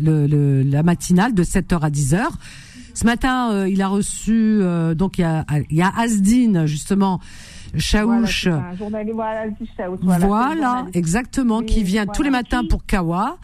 le, 0.00 0.26
le- 0.26 0.62
la 0.62 0.82
matinale 0.82 1.34
de 1.34 1.42
7h 1.44 1.80
à 1.80 1.90
10h. 1.90 2.22
Ce 2.94 3.04
matin, 3.04 3.50
euh, 3.52 3.68
il 3.68 3.82
a 3.82 3.88
reçu 3.88 4.32
euh, 4.60 4.94
donc 4.94 5.18
il 5.18 5.22
y 5.22 5.24
a 5.24 5.44
il 5.70 5.76
y 5.76 5.82
a 5.82 5.92
Asdine 5.96 6.66
justement 6.66 7.18
voilà, 7.72 7.80
Chaouch. 8.26 8.40
c'est 8.44 8.50
un 8.50 8.76
journaliste, 8.76 9.14
voilà, 9.16 10.78
Chaouch, 10.82 10.90
exactement, 10.94 11.62
qui 11.62 11.82
vient 11.82 12.06
tous 12.06 12.22
les 12.22 12.30
matins 12.30 12.62
pour 12.68 12.86
Kawa. 12.86 13.38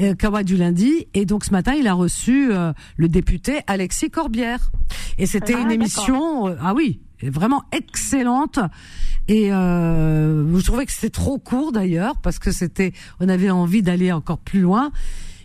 euh, 0.00 0.14
Kawa 0.14 0.44
du 0.44 0.56
lundi 0.56 1.06
et 1.14 1.24
donc 1.26 1.44
ce 1.44 1.50
matin 1.50 1.72
il 1.74 1.88
a 1.88 1.94
reçu 1.94 2.52
euh, 2.52 2.72
le 2.96 3.08
député 3.08 3.60
Alexis 3.66 4.10
Corbière 4.10 4.70
et 5.18 5.26
c'était 5.26 5.54
Ah, 5.56 5.62
une 5.62 5.70
émission 5.72 6.46
euh, 6.48 6.54
ah 6.60 6.74
oui 6.74 7.00
vraiment 7.22 7.64
excellente 7.72 8.58
et 9.28 9.52
euh, 9.52 10.56
je 10.58 10.64
trouvais 10.64 10.86
que 10.86 10.92
c'était 10.92 11.10
trop 11.10 11.38
court 11.38 11.72
d'ailleurs 11.72 12.16
parce 12.18 12.38
que 12.38 12.52
c'était 12.52 12.92
on 13.20 13.28
avait 13.28 13.50
envie 13.50 13.82
d'aller 13.82 14.12
encore 14.12 14.38
plus 14.38 14.60
loin 14.60 14.90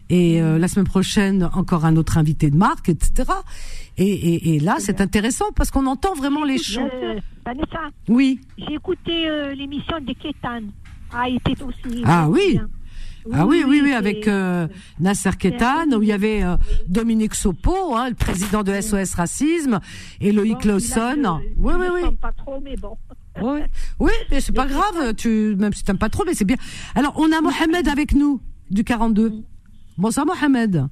et 0.10 0.41
euh, 0.41 0.60
la 0.60 0.68
semaine 0.68 0.88
prochaine 0.88 1.49
encore 1.53 1.85
un 1.85 1.95
autre 1.95 2.18
invité 2.18 2.49
de 2.49 2.57
marque 2.57 2.89
etc 2.89 3.31
et, 3.98 4.06
et, 4.06 4.56
et 4.56 4.60
là 4.60 4.76
c'est 4.80 4.99
intéressant 5.02 5.45
parce 5.56 5.72
qu'on 5.72 5.88
entend 5.88 6.14
vraiment 6.14 6.43
les 6.43 6.57
chants 6.57 6.89
Euh, 7.03 7.19
Vanessa, 7.45 7.80
oui 8.10 8.39
j'ai 8.57 8.76
écouté 8.76 9.30
euh, 9.30 9.53
l'émission 9.56 9.99
de 10.02 10.14
Kétan. 10.14 10.61
Ah, 11.14 11.27
il 11.27 11.35
était 11.38 11.61
aussi. 11.64 12.02
Ah 12.06 12.30
oui. 12.30 12.53
bien. 12.53 12.69
Ah 13.31 13.45
oui, 13.45 13.64
oui, 13.68 13.81
oui, 13.84 13.93
avec 13.93 14.27
euh, 14.27 14.68
Nasser 14.99 15.31
Ketan, 15.38 15.91
où 15.95 16.02
il 16.02 16.07
y 16.10 16.11
avait 16.11 16.43
euh, 16.43 16.57
Dominique 16.88 17.35
Sopo, 17.35 17.95
hein, 17.95 18.10
le 18.10 18.15
président 18.15 18.64
de 18.64 18.73
SOS 18.81 19.14
Racisme, 19.15 19.80
et 20.19 20.31
Bon, 20.31 20.38
Loïc 20.38 20.65
a 20.65 20.68
Lawson. 20.69 21.15
le- 21.15 21.53
Oui, 21.57 21.73
oui, 21.80 21.85
oui. 21.93 22.15
pas 22.19 22.31
trop, 22.31 22.60
mais 22.64 22.76
bon. 22.77 22.98
Oui, 23.41 23.60
oui, 23.99 24.11
mais 24.30 24.41
c'est 24.41 24.52
pas 24.52 24.65
grave, 24.68 25.14
tu, 25.15 25.56
même 25.57 25.72
si 25.73 25.84
t'aimes 25.84 25.98
pas 25.98 26.10
trop, 26.10 26.23
mais 26.26 26.34
c'est 26.34 26.45
bien. 26.45 26.57
Alors, 26.95 27.14
on 27.18 27.31
a 27.31 27.39
Mohamed 27.41 27.88
avec 27.88 28.14
nous, 28.14 28.41
du 28.69 28.84
42. 28.84 29.31
Bonsoir, 29.98 30.26
Mohamed. 30.26 30.88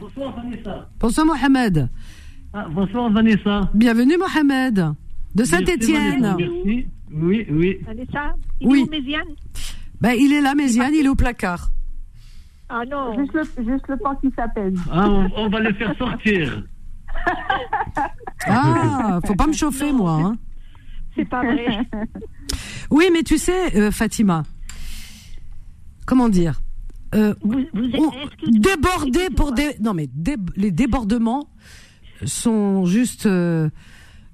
Bonsoir 0.00 0.34
Vanessa. 0.36 0.88
Bonsoir, 0.98 1.26
Mohamed. 1.26 1.88
Ah, 2.52 2.66
bonsoir 2.70 3.10
Vanessa. 3.10 3.70
Bienvenue, 3.74 4.16
Mohamed. 4.16 4.94
De 5.34 5.44
Saint-Étienne. 5.44 6.36
Merci. 6.38 6.86
Oui, 7.12 7.46
oui. 7.50 7.78
Vanessa, 7.86 8.34
il 8.60 8.68
Oui. 8.68 8.80
est 8.80 8.82
où, 8.84 8.90
Méziane 8.90 9.28
Ben, 10.00 10.12
il 10.18 10.32
est 10.32 10.40
là, 10.40 10.54
Méziane, 10.54 10.92
il 10.94 11.06
est 11.06 11.08
au 11.08 11.14
placard. 11.14 11.70
Ah 12.68 12.82
non. 12.90 13.16
Juste 13.18 13.32
le, 13.34 13.64
juste 13.72 13.88
le 13.88 13.98
temps 13.98 14.14
qu'il 14.16 14.32
s'appelle. 14.34 14.74
Ah, 14.90 15.08
on, 15.08 15.30
on 15.36 15.48
va 15.48 15.60
le 15.60 15.72
faire 15.74 15.96
sortir. 15.98 16.64
Ah, 18.46 19.20
faut 19.26 19.34
pas 19.34 19.46
me 19.46 19.52
chauffer, 19.52 19.92
moi. 19.92 20.12
Hein. 20.22 20.36
C'est 21.16 21.28
pas 21.28 21.42
vrai. 21.42 21.78
Oui, 22.90 23.06
mais 23.12 23.22
tu 23.22 23.38
sais, 23.38 23.76
euh, 23.76 23.90
Fatima, 23.90 24.42
comment 26.06 26.28
dire 26.28 26.60
euh, 27.14 27.34
Vous, 27.42 27.64
vous 27.72 27.84
êtes. 27.86 28.00
on- 28.00 29.34
pour 29.34 29.52
des... 29.52 29.76
Non, 29.80 29.94
mais 29.94 30.06
dé- 30.12 30.36
les 30.56 30.70
débordements 30.70 31.48
sont 32.24 32.84
juste 32.84 33.26
euh, 33.26 33.70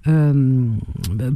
euh, 0.07 0.69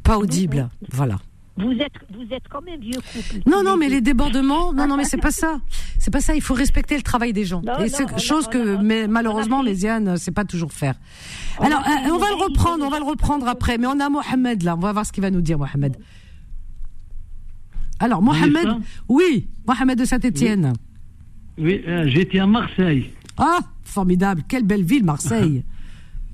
pas 0.03 0.19
audibles. 0.19 0.69
Voilà. 0.91 1.19
Vous 1.57 1.71
êtes, 1.71 1.93
vous 2.13 2.27
êtes 2.35 2.49
comme 2.49 2.67
un 2.67 2.77
vieux 2.77 2.99
couple. 3.01 3.49
Non, 3.49 3.63
non, 3.63 3.77
mais 3.77 3.89
les 3.89 4.01
débordements, 4.01 4.73
non, 4.73 4.89
non, 4.89 4.97
mais 4.97 5.05
c'est 5.05 5.19
pas 5.19 5.31
ça. 5.43 5.61
C'est 6.01 6.11
pas 6.11 6.21
ça. 6.21 6.35
Il 6.35 6.41
faut 6.43 6.55
respecter 6.55 6.97
le 6.97 7.03
travail 7.03 7.33
des 7.33 7.45
gens. 7.45 7.63
Non, 7.65 7.79
Et 7.79 7.89
c'est 7.89 8.19
chose 8.19 8.49
que, 8.49 8.77
mais 8.83 9.07
malheureusement, 9.07 9.59
on 9.59 9.61
a 9.61 9.65
fait- 9.65 9.71
Méziane 9.71 10.05
ne 10.13 10.17
sait 10.17 10.33
pas 10.33 10.45
toujours 10.45 10.73
faire. 10.73 10.95
Alors, 11.61 11.81
euh, 11.81 12.11
on 12.13 12.19
va 12.19 12.29
le 12.31 12.43
reprendre, 12.43 12.85
on 12.85 12.91
va 12.91 12.99
le 12.99 13.05
reprendre 13.05 13.47
après. 13.47 13.79
Mais 13.79 13.87
on 13.87 14.01
a 14.01 14.09
Mohamed 14.09 14.63
là. 14.65 14.75
On 14.75 14.81
va 14.81 14.93
voir 14.93 15.07
ce 15.07 15.13
qu'il 15.13 15.23
va 15.23 15.31
nous 15.31 15.43
dire, 15.43 15.57
Mohamed. 15.59 15.97
Alors, 18.01 18.21
Mohamed, 18.21 18.69
oui, 19.09 19.49
Mohamed 19.67 19.99
de 19.99 20.05
Saint-Étienne. 20.05 20.73
Oui, 21.57 21.83
euh, 21.87 22.05
j'étais 22.09 22.41
à 22.41 22.47
Marseille. 22.49 23.13
Ah, 23.37 23.61
formidable. 23.85 24.43
Quelle 24.49 24.65
belle 24.65 24.83
ville, 24.83 25.05
Marseille. 25.05 25.65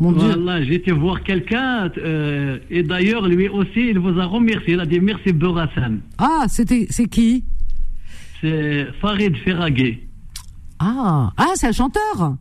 Mon 0.01 0.13
Dieu. 0.13 0.29
Voilà, 0.29 0.65
j'étais 0.65 0.93
voir 0.93 1.23
quelqu'un. 1.23 1.91
euh, 1.99 2.59
et 2.71 2.83
d'ailleurs, 2.83 3.29
lui 3.29 3.49
aussi, 3.49 3.89
il 3.91 3.99
vous 3.99 4.19
a 4.19 4.25
remercié. 4.25 4.73
Il 4.75 4.81
a 4.81 4.87
dit 4.87 4.99
merci 5.01 5.33
Bourassan. 5.33 6.01
Ah, 6.19 6.47
c'était, 6.49 6.87
c'est 6.91 7.07
qui? 7.07 7.45
C'est 8.41 8.87
Farid 9.01 9.37
Ferraguet. 9.45 10.01
Ah, 10.79 11.31
ah, 11.37 11.49
c'est 11.55 11.67
un 11.69 11.73
chanteur. 11.73 12.37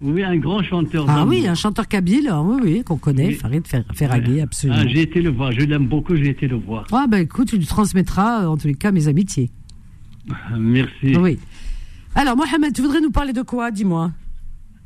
Oui, 0.00 0.22
un 0.22 0.36
grand 0.38 0.62
chanteur. 0.62 1.04
Ah 1.08 1.24
oui, 1.26 1.46
un 1.46 1.54
chanteur 1.54 1.86
kabyle. 1.88 2.28
ah 2.30 2.42
Oui, 2.42 2.58
oui, 2.62 2.82
qu'on 2.84 2.96
connaît. 2.96 3.28
Oui. 3.28 3.34
Farid 3.34 3.66
Fer- 3.66 3.84
Ferragui, 3.94 4.40
absolument. 4.40 4.78
Ah, 4.82 4.88
j'ai 4.88 5.02
été 5.02 5.20
le 5.20 5.30
voir. 5.30 5.52
Je 5.52 5.60
l'aime 5.60 5.86
beaucoup, 5.86 6.16
j'ai 6.16 6.30
été 6.30 6.48
le 6.48 6.56
voir. 6.56 6.86
Ah, 6.92 7.06
bah 7.08 7.20
écoute, 7.20 7.48
tu 7.48 7.58
lui 7.58 7.66
transmettras, 7.66 8.46
en 8.48 8.56
tous 8.56 8.66
les 8.66 8.74
cas, 8.74 8.90
mes 8.92 9.08
amitiés. 9.08 9.50
Merci. 10.58 11.16
Oui. 11.18 11.38
Alors, 12.14 12.36
Mohamed, 12.36 12.72
tu 12.72 12.80
voudrais 12.82 13.00
nous 13.02 13.10
parler 13.10 13.32
de 13.34 13.42
quoi 13.42 13.70
Dis-moi? 13.70 14.10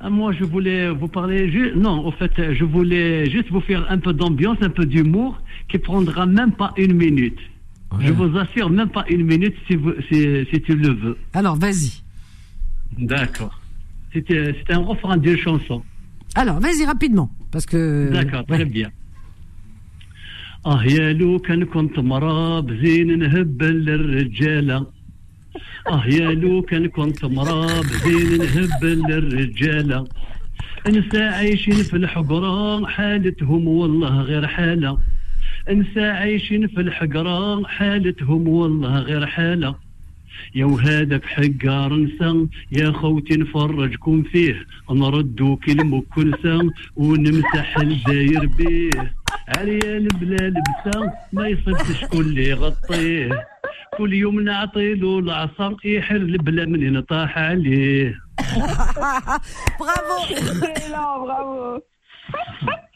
Ah, 0.06 0.10
moi, 0.10 0.30
je 0.40 0.44
voulais 0.44 0.90
vous 1.00 1.08
parler. 1.08 1.50
ju- 1.54 1.74
Non, 1.86 1.96
en 2.10 2.12
fait, 2.20 2.34
je 2.60 2.66
voulais 2.66 3.30
juste 3.36 3.50
vous 3.50 3.62
faire 3.70 3.84
un 3.96 4.00
peu 4.06 4.12
d'ambiance, 4.20 4.58
un 4.62 4.70
peu 4.80 4.86
d'humour, 4.86 5.32
qui 5.70 5.78
prendra 5.78 6.26
même 6.26 6.52
pas 6.62 6.72
une 6.84 6.94
minute. 7.06 7.40
Je 8.06 8.12
vous 8.12 8.36
assure, 8.38 8.70
même 8.80 8.90
pas 8.90 9.06
une 9.16 9.24
minute 9.24 9.56
si, 9.68 9.76
vous, 9.76 9.94
si, 10.10 10.18
si 10.52 10.58
tu 10.66 10.74
le 10.76 10.92
veux. 11.02 11.18
Alors, 11.34 11.56
vas-y. 11.56 11.92
D'accord. 12.98 13.56
C'était 14.14 14.54
c'était 14.58 14.74
un 14.74 14.86
refrain 14.94 15.18
d'une 15.18 15.38
chanson. 15.38 15.80
Alors, 16.36 16.60
vas-y 16.60 16.84
rapidement, 16.86 17.30
parce 17.52 17.66
que. 17.72 18.10
D'accord, 18.12 18.44
ouais. 18.50 18.56
très 18.58 18.66
bien. 18.66 18.90
اه 20.66 20.84
يا 20.84 21.14
لو 21.14 21.40
كان 21.40 21.64
كنت 21.66 22.00
مراب 22.00 22.74
زين 22.86 23.20
نهبل 23.20 23.86
للرجالة 23.86 24.88
آه 25.89 26.07
يا 26.07 26.31
لو 26.31 26.63
كان 26.63 26.89
كنت 26.89 27.25
مراب 27.25 27.85
زين 27.85 28.39
نهبل 28.39 29.03
للرجالة 29.09 30.05
انسى 30.87 31.23
عايشين 31.23 31.75
في 31.75 31.97
الحقرة 31.97 32.87
حالتهم 32.87 33.69
والله 33.69 34.21
غير 34.21 34.47
حالة. 34.47 34.99
انسى 35.71 36.01
عايشين 36.01 36.67
في 36.67 36.81
الحقرة 36.81 37.65
حالتهم 37.67 38.49
والله 38.49 38.99
غير 38.99 39.27
حالة. 39.27 39.75
يا 40.55 40.65
وهذاك 40.65 41.25
حقار 41.25 41.95
نسى 41.95 42.47
يا 42.73 42.91
خوتي 42.93 43.37
نفرجكم 43.37 44.23
فيه. 44.23 44.67
نردو 44.91 45.57
كلمة 45.57 46.03
كلسة 46.15 46.71
ونمسح 46.97 47.79
الداير 47.79 48.47
بيه. 48.47 48.91
عريال 49.49 50.09
بلا 50.09 50.37
لبسة 50.49 51.13
ما 51.33 51.49
يصدش 51.49 52.05
كل 52.05 52.39
يغطيه 52.39 53.47
كل 53.99 54.13
يوم 54.13 54.41
نعطي 54.41 54.95
له 54.95 55.19
العصا 55.19 55.77
يحر 55.85 56.19
من 56.19 56.73
منين 56.73 57.01
طاح 57.01 57.39
عليه. 57.39 58.15
برافو. 59.81 60.35
برافو. 61.25 61.81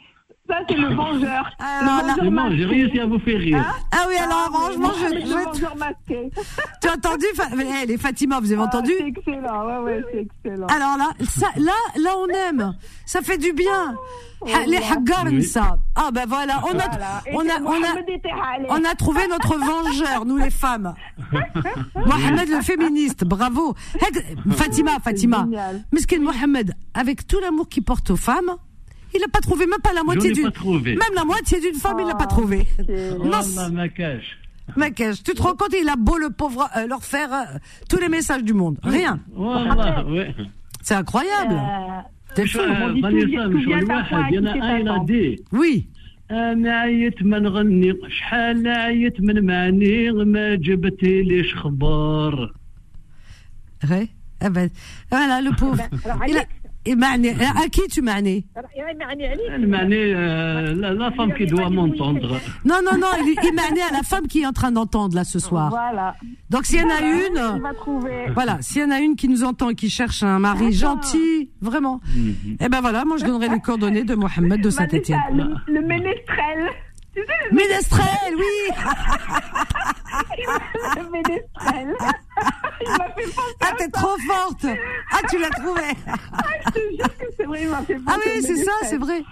Ça, 0.48 0.56
c'est 0.68 0.74
le 0.76 0.92
vengeur. 0.94 1.50
Alors, 1.58 2.16
le 2.24 2.30
bon, 2.30 2.50
j'ai 2.56 2.64
réussi 2.64 2.98
à 2.98 3.06
vous 3.06 3.18
faire 3.20 3.38
rire. 3.38 3.64
Ah 3.92 4.04
oui, 4.08 4.14
alors, 4.16 4.50
franchement, 4.52 4.90
je, 4.98 5.14
Le 5.14 5.20
je- 5.20 5.26
vengeur 5.32 5.76
masqué. 5.76 6.30
tu 6.82 6.88
as 6.88 6.92
entendu 6.94 7.24
Fa- 7.34 7.48
eh, 7.82 7.86
les 7.86 7.96
Fatima, 7.96 8.40
vous 8.40 8.50
avez 8.52 8.60
Ah, 8.60 8.64
entendu 8.64 8.90
C'est 8.98 9.06
excellent, 9.06 9.66
ouais, 9.66 9.78
ouais, 9.78 10.02
c'est 10.12 10.18
excellent. 10.44 10.66
Alors 10.66 10.96
là, 10.98 11.10
ça, 11.24 11.46
là, 11.56 11.72
là, 11.96 12.10
on 12.18 12.26
aime. 12.28 12.74
Ça 13.06 13.22
fait 13.22 13.38
du 13.38 13.52
bien. 13.52 13.94
Ha- 14.44 14.66
Les 14.66 14.78
haggars, 14.78 15.26
Oui. 15.26 15.44
ça. 15.44 15.78
Ah 15.94 16.10
ben 16.12 16.24
voilà, 16.26 16.60
on 16.64 16.76
a, 16.76 16.88
Voilà. 16.88 17.22
On 17.32 17.40
a, 17.48 17.60
on 17.64 17.82
a, 17.84 18.80
on 18.80 18.84
a 18.84 18.94
trouvé 18.96 19.20
notre 19.28 19.56
vengeur, 19.56 20.24
nous 20.26 20.38
les 20.38 20.50
femmes. 20.50 20.94
Mohamed 21.94 22.48
le 22.48 22.60
féministe, 22.62 23.24
bravo. 23.24 23.74
Fatima, 24.56 24.98
Fatima. 25.02 25.46
Meskin 25.92 26.18
Mohamed, 26.20 26.74
avec 26.94 27.26
tout 27.28 27.38
l'amour 27.40 27.68
qu'il 27.68 27.84
porte 27.84 28.10
aux 28.10 28.16
femmes, 28.16 28.56
Il 29.13 29.21
n'a 29.21 29.27
pas 29.27 29.39
trouvé, 29.39 29.65
même 29.65 29.79
pas 29.81 29.93
la 29.93 30.03
moitié 30.03 30.29
ai 30.29 30.33
d'une. 30.33 30.45
pas 30.45 30.51
trouvé. 30.51 30.91
Même 30.95 31.15
la 31.15 31.23
moitié 31.23 31.59
d'une 31.59 31.75
femme, 31.75 31.97
il 31.99 32.07
l'a 32.07 32.15
pas 32.15 32.27
trouvé. 32.27 32.67
Non, 32.87 33.29
Wallah, 33.31 33.69
ma 33.71 33.89
cache. 33.89 34.37
Mec, 34.75 34.95
tu 35.23 35.33
te 35.33 35.41
rends 35.41 35.55
compte, 35.55 35.73
il 35.81 35.87
a 35.87 35.95
beau 35.95 36.17
le 36.17 36.29
pauvre 36.29 36.69
euh, 36.75 36.87
leur 36.87 37.03
faire 37.03 37.33
euh, 37.33 37.57
tous 37.89 37.97
les 37.97 38.09
messages 38.09 38.43
du 38.43 38.53
monde. 38.53 38.77
Rien. 38.83 39.19
Wallah, 39.33 40.05
ouais. 40.05 40.35
C'est 40.81 40.95
incroyable. 40.95 41.55
T'es 42.35 42.45
fou. 42.45 42.59
آه، 42.59 43.01
فانيسا 43.01 43.47
مشغل 43.47 43.73
الواحد 43.73 44.33
انا 44.33 44.75
اين 44.77 45.05
دي 45.05 45.43
وي 45.51 45.87
انا 46.31 46.79
عيت 46.79 47.23
ما 47.23 47.39
نغني 47.39 47.93
شحال 48.09 48.67
عيت 48.67 49.21
من 49.21 49.45
معني 49.45 50.11
ما 50.11 50.55
جبتي 50.55 51.21
ليش 51.21 51.55
خبر 51.55 52.53
Ouais. 53.89 54.07
Ah 54.39 54.49
ben, 54.49 54.69
voilà, 55.11 55.41
le 55.41 55.51
pauvre. 56.81 56.81
Il 56.85 56.91
a, 56.91 56.95
il 56.95 56.97
معني 56.97 57.35
à 57.35 57.67
qui 57.69 57.87
tu 57.89 58.01
معني 58.01 58.45
المعني 59.55 60.15
آه، 60.15 60.65
لا 60.73 60.93
لا 60.93 61.09
فام 61.09 61.31
كي 61.31 61.45
دوا 61.45 61.69
مونتوندر 61.69 62.39
Non, 62.65 62.81
non, 62.85 62.97
non, 62.97 63.13
il, 63.19 63.35
il 63.43 63.55
معني 63.55 63.81
à 63.81 63.91
la 63.91 64.03
femme 64.03 64.27
qui 64.27 64.41
est 64.41 64.45
en 64.45 64.51
train 64.53 64.71
d'entendre 64.71 65.15
là 65.15 65.23
ce 65.23 65.39
soir. 65.39 65.69
Voilà. 65.69 66.15
Donc 66.49 66.65
s'il 66.65 66.79
y 66.79 66.83
en 66.83 66.89
a 66.89 66.99
Voilà, 66.99 67.27
une, 67.27 67.57
il 67.57 67.61
va 67.61 67.73
trouver. 67.73 68.25
voilà, 68.33 68.57
s'il 68.61 68.81
y 68.81 68.85
en 68.85 68.91
a 68.91 68.99
une 68.99 69.15
qui 69.15 69.27
nous 69.27 69.43
entend 69.43 69.69
et 69.69 69.75
qui 69.75 69.89
cherche 69.89 70.23
un 70.23 70.39
mari 70.39 70.71
gentil, 70.71 71.49
vraiment, 71.61 71.99
eh 72.63 72.69
ben 72.69 72.79
voilà, 72.81 73.03
moi 73.05 73.17
je 73.17 73.25
donnerai 73.25 73.49
les 73.49 73.59
coordonnées 73.59 74.03
de 74.11 74.15
Mohamed 74.15 74.59
de 74.61 74.69
Saint-Étienne. 74.69 75.19
Vanessa, 75.29 75.61
le, 75.67 75.73
le 75.75 75.81
ménestrel. 75.93 76.59
Ménestrel, 77.52 78.34
oui. 78.36 78.74
ménestrel. 81.12 81.96
Il 82.84 82.90
m'a 82.90 83.08
fait 83.10 83.34
penser 83.34 83.56
Ah, 83.60 83.72
t'es 83.78 83.88
trop 83.88 84.16
forte. 84.26 84.66
Ah, 85.12 85.20
tu 85.28 85.38
l'as 85.38 85.50
trouvé. 85.50 85.82
Je 86.66 86.70
te 86.70 86.78
jure 86.96 87.16
que 87.18 87.24
c'est 87.36 87.44
vrai, 87.44 87.62
il 87.62 87.68
m'a 87.68 87.82
fait 87.82 87.94
penser 87.96 88.06
Ah 88.08 88.18
oui, 88.24 88.42
c'est 88.42 88.64
ça, 88.64 88.72
c'est 88.82 88.96
vrai. 88.98 89.22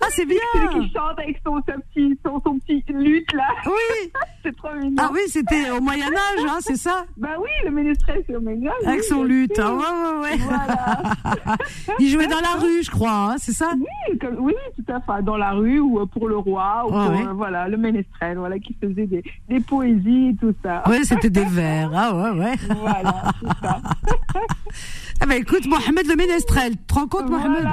Ah, 0.00 0.06
c'est 0.10 0.24
bien. 0.26 0.38
Celui 0.54 0.68
qui 0.86 0.92
chante 0.94 1.18
avec 1.18 1.40
son, 1.44 1.56
son 1.56 1.80
petit, 1.92 2.18
son, 2.24 2.40
son 2.44 2.58
petit 2.60 2.84
lutte 2.88 3.32
là. 3.32 3.48
Oui. 3.66 4.12
c'est 4.44 4.56
trop 4.56 4.72
mignon. 4.74 4.96
Ah 5.00 5.10
oui, 5.12 5.20
c'était 5.28 5.70
au 5.70 5.80
Moyen 5.80 6.06
Âge, 6.06 6.44
hein, 6.48 6.58
c'est 6.60 6.76
ça? 6.76 7.04
Bah 7.16 7.30
oui, 7.40 7.48
le 7.64 7.70
ménestrel, 7.72 8.22
c'est 8.26 8.36
au 8.36 8.40
Moyen 8.40 8.68
Âge, 8.68 8.86
Avec 8.86 9.00
oui, 9.00 9.06
son 9.08 9.24
lutte. 9.24 9.58
Ah, 9.58 9.74
ouais, 9.74 9.80
ouais, 9.80 10.20
ouais. 10.22 10.36
Voilà. 10.38 11.56
Il 11.98 12.08
jouait 12.10 12.28
dans 12.28 12.40
la 12.40 12.60
rue, 12.60 12.82
je 12.82 12.90
crois, 12.90 13.32
hein, 13.32 13.36
c'est 13.38 13.52
ça? 13.52 13.70
Oui, 13.76 14.18
comme- 14.18 14.36
oui, 14.38 14.54
tout 14.76 14.92
à 14.92 15.00
fait. 15.00 15.22
Dans 15.24 15.36
la 15.36 15.50
rue 15.52 15.80
ou 15.80 15.98
euh, 16.00 16.06
pour 16.06 16.28
le 16.28 16.36
roi, 16.36 16.84
ou 16.86 16.90
pour, 16.90 16.98
ouais. 17.10 17.26
euh, 17.26 17.32
voilà, 17.32 17.66
le 17.68 17.76
ménestrel, 17.76 18.38
voilà, 18.38 18.58
qui 18.60 18.76
faisait 18.80 19.06
des, 19.06 19.22
des 19.48 19.60
poésies 19.60 20.28
et 20.28 20.36
tout 20.36 20.54
ça. 20.62 20.82
Ouais, 20.88 21.02
c'était 21.02 21.30
des 21.30 21.44
vers. 21.44 21.90
Ah 21.94 22.14
ouais, 22.14 22.38
ouais. 22.40 22.54
Voilà, 22.76 23.32
c'est 23.40 23.66
ça. 23.66 23.80
Ah 25.20 25.26
ben 25.26 25.40
écoute, 25.42 25.66
Mohamed 25.66 26.06
le 26.06 26.14
Ménestrel, 26.16 26.72
tu 26.72 26.84
te 26.86 26.94
rends 26.94 27.08
compte, 27.08 27.28
Mohamed? 27.28 27.66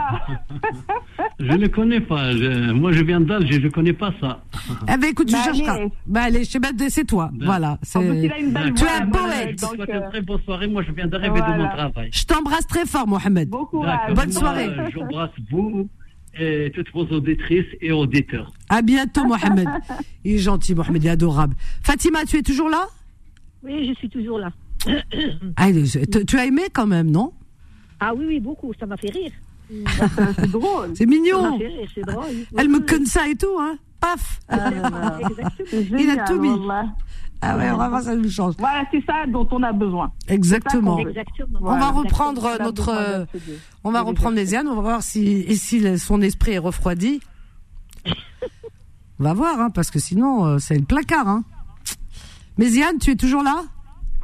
Je 1.39 1.51
ne 1.53 1.67
connais 1.67 1.99
pas. 2.01 2.31
je- 2.31 2.71
moi, 2.71 2.91
je 2.91 3.03
viens 3.03 3.19
d'Alger, 3.21 3.59
je 3.61 3.65
ne 3.67 3.69
connais 3.69 3.93
pas 3.93 4.13
ça. 4.19 4.43
Eh 4.91 4.97
ben 4.97 5.09
écoute, 5.11 5.27
tu 5.27 5.33
Bah, 5.33 5.39
allez. 5.47 5.91
Bah 6.07 6.21
allez, 6.23 6.43
je 6.43 6.49
sais 6.49 6.59
pas, 6.59 6.69
c'est 6.89 7.05
toi. 7.05 7.29
Voilà. 7.39 7.77
c'est- 7.83 7.99
a 7.99 8.01
une 8.39 8.51
belle 8.51 8.73
Tu 8.73 8.83
es 8.83 8.87
un 8.89 9.05
voilà, 9.05 9.27
poète. 9.35 9.61
donc, 9.61 9.79
euh, 9.89 9.93
une 10.01 10.09
très 10.09 10.21
bonne 10.21 10.41
soirée. 10.41 10.67
Moi, 10.67 10.83
je 10.87 10.91
viens 10.91 11.07
d'arriver 11.07 11.39
de 11.39 11.45
mon 11.45 11.55
Voilà. 11.57 11.69
travail. 11.75 12.09
Je 12.11 12.25
t'embrasse 12.25 12.65
très 12.67 12.85
fort, 12.85 13.07
Mohamed. 13.07 13.49
D'accord. 13.49 13.85
Bonne 14.15 14.31
soirée. 14.31 14.67
Euh, 14.69 14.87
J'embrasse 14.91 15.29
vous 15.51 15.87
et 16.39 16.71
toutes 16.73 16.91
vos 16.93 17.05
auditrices 17.15 17.65
et 17.79 17.91
auditeurs. 17.91 18.51
À 18.69 18.81
bientôt, 18.81 19.23
Mohamed. 19.23 19.67
Il 20.23 20.35
est 20.35 20.37
gentil, 20.39 20.73
Mohamed, 20.73 21.03
il 21.03 21.07
est 21.07 21.11
adorable. 21.11 21.55
Fatima, 21.83 22.25
tu 22.25 22.37
es 22.37 22.41
toujours 22.41 22.69
là? 22.69 22.87
Oui, 23.63 23.87
je 23.87 23.93
suis 23.93 24.09
toujours 24.09 24.39
là. 24.39 24.49
Ah, 25.57 25.67
tu- 25.71 26.25
Tu 26.25 26.37
as 26.37 26.45
aimé 26.45 26.63
quand 26.73 26.87
même, 26.87 27.09
non? 27.11 27.33
Ah 27.99 28.13
oui, 28.13 28.25
oui, 28.27 28.39
beaucoup. 28.39 28.71
Ça 28.79 28.85
m'a 28.85 28.97
fait 28.97 29.09
rire. 29.11 29.31
C'est 30.39 30.51
drôle. 30.51 30.91
C'est 30.95 31.05
mignon. 31.05 31.51
m'a 31.51 31.57
fait 31.57 31.67
rire, 31.67 31.89
c'est 31.95 32.01
drôle. 32.05 32.25
Elle 32.57 32.69
me 32.69 32.79
conne 32.79 33.05
ça 33.05 33.27
et 33.27 33.35
tout, 33.35 33.57
hein 33.59 33.77
Paf 33.99 34.39
Exactement. 34.51 35.97
Il 35.97 36.09
a 36.11 36.23
tout 36.25 36.39
mis. 36.39 36.49
Ah 37.41 37.57
ouais, 37.57 37.69
vraiment, 37.71 38.01
ça 38.01 38.15
nous 38.15 38.29
change. 38.29 38.53
Voilà, 38.59 38.83
c'est 38.91 39.03
ça 39.05 39.25
dont 39.27 39.47
on 39.51 39.61
a 39.63 39.71
besoin. 39.73 40.11
Exactement. 40.27 40.99
Exactement. 40.99 41.59
On 41.61 41.65
va 41.65 41.77
Voilà. 41.77 41.89
reprendre 41.91 42.57
notre. 42.61 42.89
euh. 42.89 43.25
On 43.83 43.91
va 43.91 44.01
reprendre 44.01 44.35
Méziane, 44.35 44.67
on 44.67 44.75
va 44.75 44.81
voir 44.81 45.01
si, 45.03 45.25
et 45.47 45.55
si 45.55 45.97
son 45.99 46.21
esprit 46.21 46.53
est 46.53 46.57
refroidi. 46.59 47.19
On 49.19 49.23
va 49.23 49.33
voir, 49.33 49.59
hein, 49.59 49.69
parce 49.69 49.91
que 49.91 49.99
sinon, 49.99 50.45
euh, 50.45 50.57
c'est 50.59 50.77
le 50.77 50.85
placard. 50.85 51.27
Hein. 51.27 51.43
Méziane, 52.57 52.97
tu 52.99 53.11
es 53.11 53.15
toujours 53.15 53.43
là? 53.43 53.63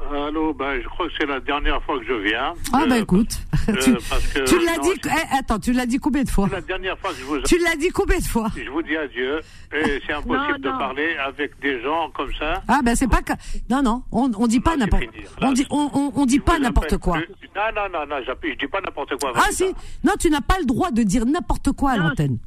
Allô, 0.10 0.54
ben, 0.54 0.82
je 0.82 0.88
crois 0.90 1.08
que 1.08 1.14
c'est 1.20 1.26
la 1.26 1.40
dernière 1.40 1.82
fois 1.84 1.98
que 2.00 2.06
je 2.06 2.14
viens. 2.14 2.54
Ah, 2.74 2.82
Euh, 2.84 2.88
bah 2.88 2.98
écoute. 2.98 3.30
euh, 3.70 3.74
tu 4.46 4.60
l'as 4.66 4.78
dit. 4.80 4.90
eh, 5.06 5.38
attends, 5.38 5.60
tu 5.60 5.72
l'as 5.72 5.86
dit 5.86 6.00
combien 6.00 6.24
de 6.24 6.30
fois 6.30 6.48
C'est 6.50 6.56
la 6.56 6.62
dernière 6.62 6.98
fois 6.98 7.12
que 7.12 7.18
je 7.18 7.24
vous, 7.24 7.40
Tu 7.42 7.58
l'as 7.60 7.76
dit 7.76 7.90
combien 7.90 8.18
de 8.18 8.24
fois 8.24 8.50
je 8.56 8.70
vous 8.70 8.82
dis 8.82 8.98
adieu. 8.98 9.40
Et 9.74 10.02
c'est 10.08 10.14
impossible 10.14 10.60
Non, 10.62 10.72
de 10.72 10.78
parler 10.78 11.16
avec 11.18 11.58
des 11.62 11.82
gens 11.82 12.10
comme 12.14 12.32
ça. 12.38 12.62
Ah, 12.68 12.80
ben 12.84 12.96
c'est 12.96 13.08
pas. 13.08 13.22
que- 13.22 13.34
Non, 13.70 13.82
non, 13.84 14.04
on, 14.12 14.30
on 14.38 14.48
dit 14.48 14.60
pas 14.60 14.76
n'importe. 14.76 15.04
Là, 15.40 15.48
On 15.48 15.52
dit, 15.54 15.66
on, 15.70 15.90
on, 15.94 16.12
on 16.16 16.26
dit 16.26 16.40
pas 16.40 16.60
n'importe 16.60 16.98
quoi. 16.98 17.18
plus. 17.18 17.28
Non, 17.56 17.62
non, 17.76 18.00
non, 18.00 18.06
non, 18.08 18.22
j'appuie- 18.26 18.54
je 18.54 18.66
dis 18.66 18.68
pas 18.72 18.82
n'importe 18.82 19.16
quoi. 19.18 19.32
Ah, 19.36 19.48
si. 19.52 19.66
Non, 20.04 20.14
tu 20.20 20.30
n'as 20.30 20.42
pas 20.42 20.58
le 20.60 20.66
droit 20.66 20.92
de 20.92 21.04
dire 21.04 21.26
n'importe 21.26 21.72
quoi 21.72 21.92
à 21.92 21.98
l'antenne. 21.98 22.38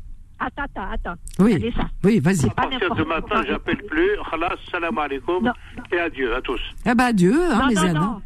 Attends, 0.40 0.62
attends, 0.64 0.90
attends. 0.92 1.14
Oui. 1.38 1.54
Allez, 1.54 1.72
ça. 1.72 1.84
Oui, 2.02 2.18
vas-y. 2.20 2.46
À 2.46 2.50
partir 2.50 2.94
de 2.94 3.02
maintenant, 3.04 3.42
j'appelle 3.46 3.82
plus. 3.88 4.10
Khalas, 4.30 4.56
salam 4.70 4.98
alaikum. 4.98 5.44
Non. 5.44 5.52
Et 5.92 5.98
adieu 5.98 6.34
à 6.34 6.40
tous. 6.42 6.60
Eh 6.84 6.94
ben 6.94 7.04
adieu, 7.04 7.34
hein, 7.34 7.48
Non, 7.54 7.58
non, 7.60 7.66
Méziane. 7.68 7.94
non. 7.94 8.00
hein. 8.02 8.22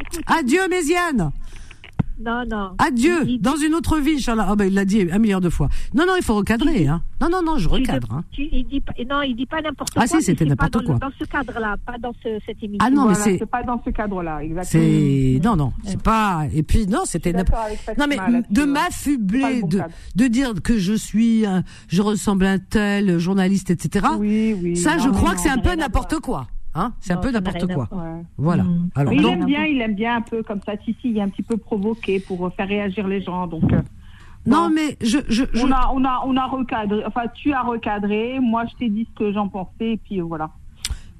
Écoute, 0.00 0.22
Adieu, 0.26 0.68
Méziane. 0.68 1.30
Non, 2.24 2.44
non. 2.50 2.70
Adieu, 2.78 3.24
Il- 3.26 3.40
dans 3.40 3.56
une 3.56 3.74
autre 3.74 3.98
vie, 3.98 4.14
Inch'Allah. 4.16 4.46
Ah 4.50 4.56
ben, 4.56 4.66
il 4.66 4.74
l'a 4.74 4.84
dit 4.84 5.06
un 5.10 5.18
milliard 5.18 5.40
de 5.40 5.48
fois. 5.50 5.68
Non, 5.94 6.04
non, 6.06 6.14
il 6.16 6.22
faut 6.24 6.34
recadrer. 6.34 6.86
Hein. 6.86 7.02
Non, 7.20 7.28
non, 7.30 7.42
non, 7.42 7.58
je 7.58 7.68
recadre. 7.68 8.08
Hein. 8.12 8.24
tu- 8.32 8.48
il 8.52 8.66
dit 8.66 8.80
pas, 8.80 8.92
non, 9.08 9.22
il 9.22 9.34
dit 9.36 9.46
pas 9.46 9.60
n'importe 9.60 9.92
Ah, 9.96 10.00
quoi. 10.00 10.06
si, 10.06 10.14
mais 10.16 10.20
c'était 10.22 10.44
n'importe 10.44 10.84
quoi. 10.84 10.96
Dans 10.96 11.10
ce 11.18 11.24
cadre-là, 11.24 11.76
pas 11.84 11.96
dans 11.98 12.12
ce- 12.22 12.38
cette 12.46 12.62
émission. 12.62 12.78
Ah 12.80 12.90
non, 12.90 13.06
mais 13.06 13.14
Voilà, 13.14 13.24
c'est, 13.24 13.38
c'est 13.38 13.46
pas 13.50 13.62
dans 13.62 13.82
ce 13.84 13.90
cadre-là, 13.90 14.42
exactement. 14.42 14.82
c'est, 14.84 15.40
non, 15.44 15.56
non, 15.56 15.72
c'est 15.84 16.02
pas. 16.02 16.46
Et 16.54 16.62
puis 16.62 16.86
non, 16.86 17.00
c'était. 17.04 17.32
D'accord 17.32 17.58
avec 17.66 17.78
Non 17.98 18.06
mais 18.08 18.16
de 18.50 18.60
ouais. 18.60 18.66
m'affubler, 18.66 19.60
bon 19.62 19.68
de, 19.68 19.80
de 20.16 20.26
dire 20.28 20.54
que 20.62 20.78
je 20.78 20.92
suis, 20.94 21.44
un- 21.46 21.62
je 21.88 22.02
ressemble 22.02 22.46
à 22.46 22.52
un 22.52 22.58
tel 22.58 23.18
journaliste, 23.18 23.70
etc. 23.70 24.06
Oui, 24.18 24.54
oui. 24.60 24.76
Ça, 24.76 24.96
non, 24.96 25.02
je 25.02 25.08
non, 25.08 25.14
crois 25.14 25.30
non, 25.30 25.34
que 25.36 25.40
c'est 25.42 25.48
un 25.50 25.58
peu 25.58 25.74
n'importe 25.74 26.18
quoi. 26.20 26.46
Hein 26.74 26.92
c'est 27.00 27.12
un 27.12 27.16
peu 27.16 27.30
n'importe 27.30 27.66
quoi. 27.72 27.88
Ouais. 27.92 28.22
Voilà. 28.36 28.62
Mm. 28.62 28.90
Alors 28.94 29.12
il 29.12 29.22
donc, 29.22 29.32
aime 29.32 29.44
bien, 29.46 29.64
il 29.64 29.80
aime 29.80 29.94
bien 29.94 30.16
un 30.16 30.20
peu 30.20 30.42
comme 30.42 30.60
ça, 30.64 30.72
si, 30.84 30.94
si, 31.00 31.10
il 31.10 31.16
est 31.18 31.22
un 31.22 31.28
petit 31.28 31.42
peu 31.42 31.56
provoqué 31.56 32.20
pour 32.20 32.46
euh, 32.46 32.50
faire 32.50 32.68
réagir 32.68 33.08
les 33.08 33.20
gens. 33.22 33.46
Donc, 33.46 33.72
euh, 33.72 33.80
non 34.46 34.68
bon. 34.68 34.74
mais 34.74 34.96
je, 35.00 35.18
je, 35.28 35.44
je- 35.52 35.64
on 35.66 35.72
a, 35.72 35.90
on 35.94 36.04
a, 36.04 36.22
on 36.26 36.36
a 36.36 36.46
recadré. 36.46 37.02
Enfin, 37.06 37.22
tu 37.34 37.52
as 37.52 37.62
recadré. 37.62 38.38
Moi, 38.40 38.64
je 38.70 38.76
t'ai 38.76 38.88
dit 38.90 39.06
ce 39.10 39.18
que 39.18 39.32
j'en 39.32 39.48
pensais, 39.48 39.92
et 39.92 39.96
puis 39.96 40.20
euh, 40.20 40.24
voilà. 40.24 40.50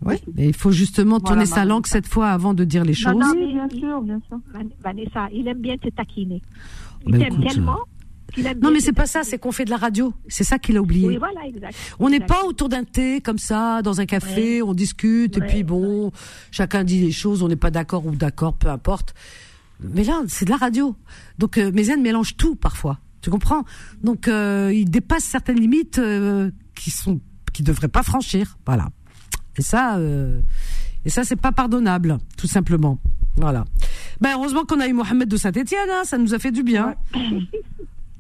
ouais, 0.04 0.20
mais 0.36 0.46
il 0.48 0.54
faut 0.54 0.70
justement 0.70 1.18
Voilà, 1.18 1.26
tourner 1.26 1.46
sa 1.46 1.64
langue 1.64 1.86
cette 1.86 2.06
fois 2.06 2.28
avant 2.28 2.54
de 2.54 2.64
dire 2.64 2.84
les 2.84 2.94
choses. 2.94 3.14
non, 3.16 3.32
Oui, 3.32 3.38
mais 3.46 3.52
bien 3.54 3.68
il- 3.72 3.80
sûr, 3.80 4.00
bien 4.02 4.20
sûr. 4.28 4.38
Van- 4.52 4.60
Vanessa, 4.84 5.28
il 5.32 5.48
aime 5.48 5.58
bien 5.60 5.76
te 5.78 5.88
taquiner. 5.88 6.42
Il 7.06 7.12
Bah, 7.12 7.18
t'aime 7.18 7.32
écoute, 7.34 7.48
tellement 7.48 7.78
Non 8.36 8.70
mais 8.70 8.80
c'est 8.80 8.92
pas 8.92 9.06
ça, 9.06 9.22
c'est 9.24 9.38
qu'on 9.38 9.52
fait 9.52 9.64
de 9.64 9.70
la 9.70 9.76
radio. 9.76 10.12
C'est 10.28 10.44
ça 10.44 10.58
qu'il 10.58 10.76
a 10.76 10.82
oublié. 10.82 11.08
Oui, 11.08 11.16
voilà, 11.16 11.46
exact. 11.46 11.74
On 11.98 12.10
n'est 12.10 12.20
pas 12.20 12.44
autour 12.44 12.68
d'un 12.68 12.84
thé 12.84 13.20
comme 13.20 13.38
ça, 13.38 13.82
dans 13.82 14.00
un 14.00 14.06
café, 14.06 14.62
on 14.62 14.74
discute 14.74 15.38
et 15.38 15.40
puis 15.40 15.64
bon, 15.64 16.12
chacun 16.50 16.84
dit 16.84 17.00
les 17.00 17.12
choses, 17.12 17.42
on 17.42 17.48
n'est 17.48 17.56
pas 17.56 17.70
d'accord 17.70 18.06
ou 18.06 18.14
d'accord, 18.14 18.54
peu 18.54 18.68
importe. 18.68 19.14
Mais 19.80 20.04
là, 20.04 20.22
c'est 20.26 20.44
de 20.44 20.50
la 20.50 20.56
radio. 20.56 20.96
Donc 21.38 21.56
euh, 21.56 21.70
Méziane 21.72 22.02
mélange 22.02 22.36
tout 22.36 22.56
parfois. 22.56 22.98
Tu 23.20 23.30
comprends? 23.30 23.64
Donc 24.02 24.28
euh, 24.28 24.72
il 24.74 24.90
dépasse 24.90 25.24
certaines 25.24 25.58
limites 25.60 25.98
euh, 25.98 26.50
qui 26.74 26.90
sont 26.90 27.20
qui 27.52 27.62
devraient 27.62 27.88
pas 27.88 28.02
franchir. 28.02 28.56
Voilà. 28.66 28.90
Et 29.56 29.62
ça, 29.62 29.96
euh, 29.96 30.40
et 31.04 31.10
ça 31.10 31.24
c'est 31.24 31.36
pas 31.36 31.52
pardonnable, 31.52 32.18
tout 32.36 32.46
simplement. 32.46 32.98
Voilà. 33.36 33.64
Ben 34.20 34.34
heureusement 34.34 34.64
qu'on 34.64 34.80
a 34.80 34.86
eu 34.86 34.92
Mohamed 34.92 35.28
de 35.28 35.36
Saint-Étienne, 35.36 35.88
hein, 35.90 36.02
ça 36.04 36.18
nous 36.18 36.34
a 36.34 36.38
fait 36.38 36.52
du 36.52 36.62
bien. 36.62 36.94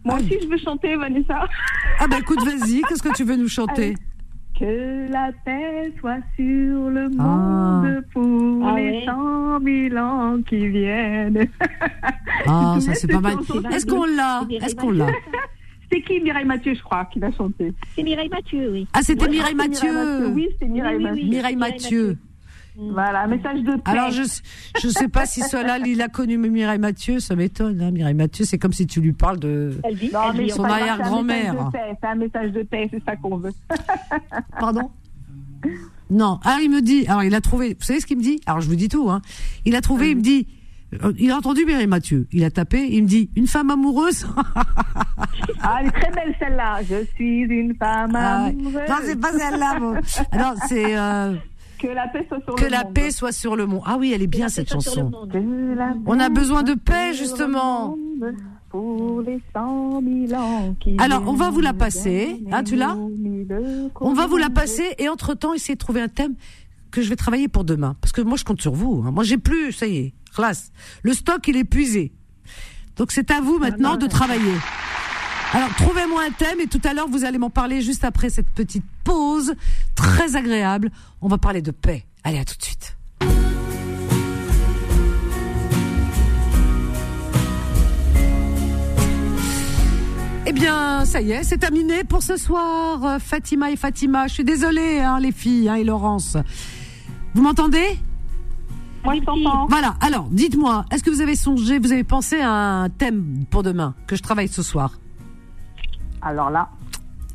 Moi 0.08 0.16
aussi, 0.20 0.38
je 0.42 0.48
veux 0.48 0.58
chanter, 0.58 0.96
Vanessa. 0.96 1.46
Ah 2.00 2.06
ben 2.08 2.18
écoute, 2.18 2.42
vas-y, 2.44 2.82
qu'est-ce 2.82 3.02
que 3.02 3.14
tu 3.14 3.24
veux 3.24 3.36
nous 3.36 3.48
chanter 3.48 3.94
Que 4.58 5.10
la 5.12 5.30
paix 5.44 5.92
soit 6.00 6.18
sur 6.36 6.88
le 6.90 7.08
Ah. 7.18 7.22
monde 7.22 8.04
pour 8.12 8.66
Ah 8.66 8.74
les 8.76 9.04
cent 9.04 9.60
mille 9.60 9.98
ans 9.98 10.38
qui 10.48 10.66
viennent. 10.68 11.46
Ah, 12.46 12.76
ça 12.80 12.94
c'est 12.94 13.06
pas 13.08 13.20
mal. 13.20 13.34
Est-ce 13.72 13.86
qu'on 13.86 14.04
l'a 14.04 14.42
C'est 14.48 14.56
Est-ce 14.56 14.74
qu'on 14.76 14.90
l'a 14.90 15.06
C'est 15.92 16.02
qui 16.02 16.20
Mireille 16.20 16.44
Mathieu, 16.44 16.74
je 16.74 16.82
crois, 16.82 17.04
qui 17.06 17.18
l'a 17.18 17.30
chanté 17.32 17.72
C'est 17.96 18.02
Mireille 18.02 18.28
Mathieu, 18.28 18.70
oui. 18.72 18.86
Ah, 18.92 19.00
c'était 19.02 19.28
Mireille 19.28 19.54
Mathieu. 19.54 20.28
Oui, 20.34 20.48
c'était 20.52 20.66
Mireille 20.70 20.96
Oui, 20.98 21.04
oui, 21.04 21.10
Mathieu. 21.10 21.22
oui. 21.24 21.30
Mireille 21.30 21.56
Mireille 21.56 21.56
Mathieu. 21.56 22.16
Voilà, 22.80 23.26
message 23.26 23.60
de 23.62 23.74
paix. 23.76 23.90
Alors 23.90 24.10
je 24.12 24.22
je 24.80 24.88
sais 24.88 25.08
pas 25.08 25.26
si 25.26 25.40
Solal 25.40 25.84
il 25.88 26.00
a 26.00 26.06
connu 26.08 26.38
Mireille 26.38 26.78
Mathieu, 26.78 27.18
ça 27.18 27.34
m'étonne. 27.34 27.80
Hein. 27.80 27.90
Mireille 27.90 28.14
Mathieu, 28.14 28.44
c'est 28.44 28.56
comme 28.58 28.72
si 28.72 28.86
tu 28.86 29.00
lui 29.00 29.12
parles 29.12 29.40
de. 29.40 29.80
Elle 29.82 29.96
vit, 29.96 30.10
Non, 30.12 30.20
elle 30.30 30.36
mais 30.36 30.44
vit 30.44 30.50
son 30.50 30.62
arrière-grand-mère. 30.64 31.70
C'est 31.72 32.06
un 32.06 32.14
message 32.14 32.52
de 32.52 32.62
paix, 32.62 32.88
c'est 32.92 33.02
ça 33.04 33.16
qu'on 33.16 33.36
veut. 33.36 33.50
Pardon? 34.60 34.90
Non. 36.08 36.38
Alors 36.44 36.60
il 36.60 36.70
me 36.70 36.80
dit. 36.80 37.04
Alors 37.08 37.24
il 37.24 37.34
a 37.34 37.40
trouvé. 37.40 37.76
Vous 37.78 37.84
savez 37.84 38.00
ce 38.00 38.06
qu'il 38.06 38.16
me 38.16 38.22
dit? 38.22 38.40
Alors 38.46 38.60
je 38.60 38.68
vous 38.68 38.76
dis 38.76 38.88
tout. 38.88 39.10
Hein. 39.10 39.22
Il 39.64 39.74
a 39.74 39.80
trouvé. 39.80 40.10
Il 40.10 40.18
me 40.18 40.22
dit. 40.22 40.46
Euh, 41.02 41.12
Il 41.18 41.30
a 41.32 41.36
entendu 41.36 41.64
bien 41.66 41.84
Mathieu. 41.88 42.28
Il 42.32 42.44
a 42.44 42.50
tapé. 42.52 42.86
Il 42.90 43.02
me 43.02 43.08
dit 43.08 43.28
une 43.36 43.46
femme 43.48 43.70
amoureuse? 43.70 44.24
Ah, 45.62 45.78
elle 45.80 45.88
est 45.88 45.90
très 45.90 46.10
belle 46.12 46.34
celle-là. 46.38 46.80
Je 46.88 47.04
suis 47.14 47.40
une 47.42 47.74
femme 47.74 48.12
Ah 48.14 48.44
ouais. 48.44 48.50
amoureuse. 48.50 48.88
Non, 48.88 48.94
c'est 49.02 49.20
pas 49.20 49.32
celle-là. 49.32 49.78
bon. 49.80 49.94
Alors 50.30 50.54
c'est 50.68 50.96
euh, 50.96 51.34
Que 51.78 51.86
la 51.88 52.08
paix 52.08 52.26
soit 52.28 52.40
sur 52.44 52.54
que 52.54 52.64
le 52.64 52.70
la 52.70 52.84
monde. 52.84 52.94
paix 52.94 53.10
soit 53.10 53.32
sur 53.32 53.56
le 53.56 53.66
monde. 53.66 53.82
Ah 53.86 53.96
oui, 53.98 54.12
elle 54.14 54.22
est 54.22 54.26
bien 54.26 54.48
cette 54.48 54.70
chanson. 54.70 55.10
On 56.06 56.18
a 56.18 56.28
besoin 56.28 56.62
de 56.62 56.74
paix 56.74 57.14
justement. 57.14 57.96
monde 57.96 58.34
Pour 58.68 59.22
les 59.22 59.40
cent 59.54 60.02
mille 60.02 60.34
ans 60.34 60.74
qui 60.80 60.96
Alors, 60.98 61.22
on 61.26 61.32
va 61.34 61.50
vous 61.50 61.60
la 61.60 61.72
passer. 61.72 62.42
Ah, 62.52 62.62
tu 62.62 62.76
l'as 62.76 62.96
On 64.00 64.12
va 64.12 64.26
vous 64.26 64.36
la 64.36 64.50
passer 64.50 64.94
et 64.98 65.08
entre 65.08 65.34
temps 65.34 65.54
essayer 65.54 65.74
de 65.74 65.78
trouver 65.78 66.00
un 66.02 66.08
thème 66.08 66.34
que 66.90 67.00
je 67.02 67.08
vais 67.08 67.16
travailler 67.16 67.48
pour 67.48 67.64
demain. 67.64 67.96
Parce 68.00 68.12
que 68.12 68.20
moi 68.20 68.36
je 68.36 68.44
compte 68.44 68.60
sur 68.60 68.74
vous. 68.74 69.04
hein. 69.06 69.10
Moi 69.10 69.24
j'ai 69.24 69.38
plus, 69.38 69.72
ça 69.72 69.86
y 69.86 69.96
est, 69.98 70.14
classe. 70.34 70.72
Le 71.02 71.12
stock 71.14 71.46
il 71.48 71.56
est 71.56 71.60
épuisé. 71.60 72.12
Donc 72.96 73.12
c'est 73.12 73.30
à 73.30 73.40
vous 73.40 73.58
maintenant 73.58 73.96
de 73.96 74.06
travailler. 74.06 74.52
Alors 75.52 75.74
trouvez-moi 75.76 76.22
un 76.28 76.30
thème 76.30 76.60
et 76.60 76.66
tout 76.66 76.80
à 76.84 76.92
l'heure 76.92 77.08
vous 77.08 77.24
allez 77.24 77.38
m'en 77.38 77.48
parler 77.48 77.80
juste 77.80 78.04
après 78.04 78.28
cette 78.28 78.50
petite 78.50 78.84
pause 79.02 79.54
très 79.94 80.36
agréable. 80.36 80.90
On 81.22 81.28
va 81.28 81.38
parler 81.38 81.62
de 81.62 81.70
paix. 81.70 82.04
Allez 82.22 82.38
à 82.38 82.44
tout 82.44 82.56
de 82.56 82.62
suite. 82.62 82.96
Eh 90.46 90.52
bien, 90.52 91.04
ça 91.04 91.20
y 91.20 91.32
est, 91.32 91.42
c'est 91.44 91.58
terminé 91.58 92.04
pour 92.04 92.22
ce 92.22 92.36
soir. 92.38 93.04
Euh, 93.04 93.18
Fatima 93.18 93.70
et 93.70 93.76
Fatima, 93.76 94.28
je 94.28 94.34
suis 94.34 94.44
désolée, 94.44 94.98
hein, 95.00 95.20
les 95.20 95.30
filles 95.32 95.68
hein, 95.68 95.74
et 95.74 95.84
Laurence. 95.84 96.38
Vous 97.34 97.42
m'entendez? 97.42 97.98
Moi, 99.04 99.16
je 99.16 99.20
t'entends. 99.20 99.66
Voilà, 99.68 99.96
alors, 100.00 100.26
dites-moi, 100.30 100.86
est-ce 100.90 101.02
que 101.02 101.10
vous 101.10 101.20
avez 101.20 101.36
songé, 101.36 101.78
vous 101.78 101.92
avez 101.92 102.04
pensé 102.04 102.40
à 102.40 102.50
un 102.50 102.88
thème 102.88 103.44
pour 103.50 103.62
demain, 103.62 103.94
que 104.06 104.16
je 104.16 104.22
travaille 104.22 104.48
ce 104.48 104.62
soir? 104.62 104.98
Alors 106.20 106.50
là, 106.50 106.70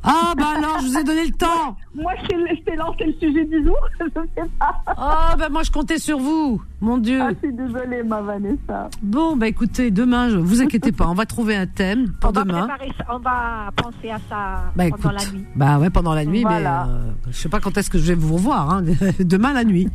Ah, 0.04 0.34
bah 0.38 0.54
alors, 0.58 0.80
je 0.82 0.88
vous 0.88 0.98
ai 0.98 1.04
donné 1.04 1.26
le 1.26 1.32
temps 1.32 1.78
moi, 1.96 2.12
je 2.24 2.28
t'ai- 2.28 2.56
je 2.58 2.62
t'ai 2.64 2.76
lancé 2.76 3.04
le 3.06 3.14
sujet 3.14 3.46
du 3.46 3.64
jour. 3.64 3.78
Je 4.00 4.06
sais 4.06 4.50
pas. 4.60 4.82
Ah, 4.88 5.36
bah 5.38 5.48
moi, 5.52 5.62
je 5.62 5.70
comptais 5.70 6.00
sur 6.00 6.18
vous, 6.18 6.60
mon 6.82 6.98
Dieu 6.98 7.20
Ah, 7.22 7.30
je 7.30 7.48
suis 7.48 7.56
désolée, 7.56 8.02
ma 8.02 8.20
Vanessa. 8.22 8.90
Bon, 9.04 9.36
bah 9.38 9.48
écoutez, 9.48 9.92
demain, 9.92 10.30
je, 10.30 10.38
vous 10.38 10.62
inquiétez 10.64 10.92
pas, 10.92 11.08
on 11.08 11.14
va 11.14 11.28
trouver 11.28 11.56
un 11.56 11.68
thème 11.68 12.12
pour 12.20 12.32
On 12.32 12.34
va 12.34 12.44
demain. 12.44 12.68
préparer 12.68 12.92
ça, 12.98 13.06
on 13.14 13.20
va 13.20 13.70
penser 13.76 14.10
à 14.10 14.18
ça 14.28 14.72
Bah 14.76 14.86
pendant 14.90 15.12
écoute, 15.12 15.12
la 15.28 15.32
nuit. 15.38 15.46
bah 15.56 15.78
ouais, 15.78 15.90
pendant 15.92 16.14
la 16.16 16.26
nuit, 16.26 16.42
Voilà. 16.42 16.88
mais 16.88 16.94
euh, 16.94 17.12
je 17.30 17.38
sais 17.38 17.50
pas 17.50 17.60
quand 17.60 17.78
est-ce 17.78 17.92
que 17.92 18.00
je 18.00 18.06
vais 18.08 18.16
vous 18.16 18.34
revoir, 18.34 18.72
hein. 18.72 18.84
demain 19.20 19.54
la 19.54 19.64
nuit. 19.64 19.88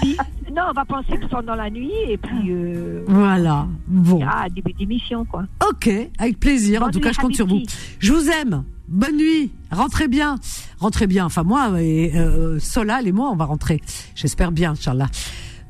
Puis- 0.00 0.16
non, 0.54 0.62
on 0.70 0.72
va 0.72 0.84
penser 0.84 1.18
pendant 1.28 1.56
la 1.56 1.70
nuit 1.70 1.90
et 2.08 2.16
puis 2.18 2.50
euh, 2.52 3.02
Voilà, 3.08 3.66
bon. 3.88 4.20
ah, 4.24 4.48
début 4.48 4.72
d'émission 4.74 5.24
quoi. 5.24 5.42
Ok, 5.68 5.90
avec 6.18 6.38
plaisir. 6.38 6.84
En 6.84 6.90
tout 6.90 7.00
cas, 7.00 7.10
je 7.12 7.18
compte 7.20 7.34
sur 7.34 7.46
vous. 7.48 7.60
Je 7.98 8.12
vous 8.12 8.28
aime. 8.30 8.62
Bonne 8.88 9.18
nuit. 9.18 9.52
Rentrez 9.70 10.08
bien. 10.08 10.38
Rentrez 10.78 11.06
bien. 11.06 11.26
Enfin, 11.26 11.42
moi 11.42 11.80
et 11.80 12.16
euh, 12.16 12.58
Solal 12.58 13.06
et 13.06 13.12
moi, 13.12 13.30
on 13.30 13.36
va 13.36 13.44
rentrer. 13.44 13.80
J'espère 14.14 14.50
bien, 14.50 14.72
Inch'Allah. 14.72 15.08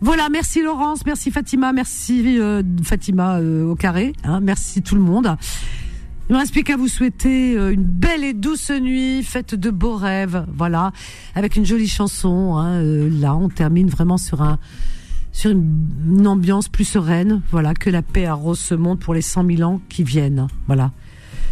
Voilà, 0.00 0.28
merci 0.28 0.62
Laurence, 0.62 1.04
merci 1.04 1.32
Fatima, 1.32 1.72
merci 1.72 2.38
euh, 2.38 2.62
Fatima 2.84 3.38
euh, 3.38 3.64
au 3.64 3.74
carré, 3.74 4.12
hein, 4.22 4.38
merci 4.38 4.80
tout 4.80 4.94
le 4.94 5.00
monde. 5.00 5.36
Il 6.28 6.34
me 6.34 6.38
reste 6.38 6.52
plus 6.52 6.62
qu'à 6.62 6.76
vous 6.76 6.86
souhaiter 6.86 7.54
une 7.54 7.82
belle 7.82 8.22
et 8.22 8.32
douce 8.32 8.70
nuit, 8.70 9.24
faite 9.24 9.56
de 9.56 9.70
beaux 9.70 9.96
rêves, 9.96 10.46
voilà, 10.54 10.92
avec 11.34 11.56
une 11.56 11.66
jolie 11.66 11.88
chanson. 11.88 12.56
Hein, 12.58 12.80
là, 12.82 13.34
on 13.34 13.48
termine 13.48 13.88
vraiment 13.88 14.18
sur 14.18 14.40
un 14.42 14.60
sur 15.32 15.50
une, 15.50 15.88
une 16.06 16.26
ambiance 16.28 16.68
plus 16.68 16.84
sereine, 16.84 17.42
voilà, 17.50 17.74
que 17.74 17.90
la 17.90 18.02
paix 18.02 18.26
arrose 18.26 18.58
ce 18.58 18.74
monde 18.74 19.00
pour 19.00 19.14
les 19.14 19.22
100 19.22 19.46
000 19.56 19.62
ans 19.62 19.80
qui 19.88 20.04
viennent, 20.04 20.46
voilà, 20.66 20.92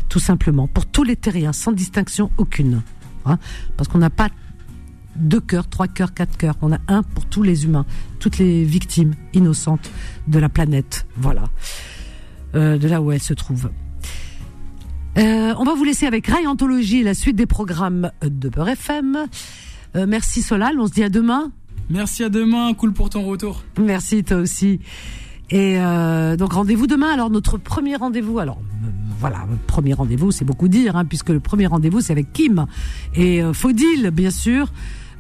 tout 0.09 0.19
simplement, 0.19 0.67
pour 0.67 0.87
tous 0.87 1.05
les 1.05 1.17
terriens, 1.17 1.53
sans 1.53 1.73
distinction 1.73 2.31
aucune, 2.37 2.83
hein, 3.25 3.39
parce 3.77 3.89
qu'on 3.89 3.99
n'a 3.99 4.11
pas 4.11 4.29
deux 5.17 5.41
cœurs, 5.41 5.69
trois 5.69 5.89
cœurs, 5.89 6.15
quatre 6.15 6.37
cœurs, 6.37 6.57
on 6.63 6.73
a 6.73 6.79
un 6.89 7.03
pour 7.03 7.27
tous 7.27 7.43
les 7.43 7.65
humains, 7.65 7.87
toutes 8.19 8.39
les 8.39 8.65
victimes 8.65 9.15
innocentes 9.33 9.91
de 10.29 10.39
la 10.39 10.49
planète, 10.49 11.07
voilà, 11.17 11.45
euh, 12.55 12.79
de 12.79 12.89
là 12.89 13.01
où 13.01 13.13
elle 13.13 13.23
se 13.23 13.35
trouve. 13.35 13.71
Euh, 15.19 15.55
on 15.59 15.65
va 15.65 15.75
vous 15.75 15.85
laisser 15.85 16.07
avec 16.07 16.27
Ray 16.27 16.47
Anthologie, 16.47 17.03
la 17.03 17.15
suite 17.15 17.37
des 17.37 17.47
programmes 17.47 18.11
de 18.23 18.49
Beurre 18.51 18.69
FM. 18.71 19.27
Euh, 19.97 20.07
merci 20.07 20.43
Solal, 20.43 20.79
on 20.79 20.87
se 20.87 20.93
dit 20.93 21.03
à 21.03 21.09
demain. 21.09 21.53
Merci 21.89 22.25
à 22.25 22.29
demain, 22.29 22.75
cool 22.75 22.93
pour 22.93 23.09
ton 23.11 23.23
retour. 23.23 23.63
Merci 23.79 24.25
toi 24.25 24.39
aussi. 24.39 24.81
Et 25.51 25.79
euh, 25.79 26.37
donc 26.37 26.53
rendez-vous 26.55 26.87
demain. 26.87 27.13
Alors 27.13 27.31
notre 27.31 27.57
premier 27.59 27.97
rendez-vous. 27.97 28.39
Alors 28.39 28.59
euh, 28.85 28.89
voilà, 29.21 29.47
premier 29.67 29.95
rendez-vous, 29.95 30.31
c'est 30.33 30.45
beaucoup 30.45 30.69
dire, 30.69 30.97
hein, 30.97 31.05
puisque 31.05 31.29
le 31.31 31.41
premier 31.41 31.67
rendez-vous 31.67 32.01
c'est 32.01 32.13
avec 32.13 32.33
Kim 32.33 32.67
et 33.15 33.43
euh, 33.43 33.53
Faudil, 33.53 34.11
bien 34.13 34.31
sûr. 34.31 34.73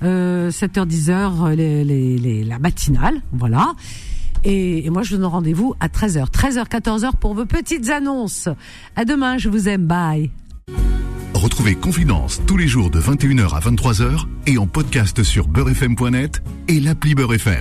Euh, 0.03 0.51
7h10h, 0.51 1.55
les, 1.55 1.82
les, 1.85 2.19
les- 2.19 2.44
la 2.44 2.59
matinale, 2.59 3.23
voilà. 3.32 3.73
Et, 4.44 4.90
moi 4.90 5.03
je 5.03 5.16
donne 5.16 5.24
rendez-vous 5.24 5.74
à 5.81 5.89
13h, 5.89 6.31
13h, 6.31 6.69
14h 6.69 7.12
pour 7.19 7.32
vos 7.35 7.47
petites 7.47 7.89
annonces. 7.89 8.48
À 8.94 9.05
demain, 9.07 9.39
je 9.39 9.48
vous 9.48 9.69
aime, 9.69 9.86
bye. 9.86 10.31
Retrouvez 11.35 11.74
Confidence 11.74 12.43
tous 12.47 12.57
les 12.59 12.69
jours 12.69 12.90
de 12.90 13.01
21h 13.01 13.55
à 13.55 13.61
23h 13.61 14.27
et 14.47 14.59
en 14.59 14.66
podcast 14.66 15.23
sur 15.23 15.48
beurrefm.net 15.48 16.43
et 16.69 16.78
l'appli 16.81 17.15
Beurre 17.15 17.35
FM. 17.35 17.55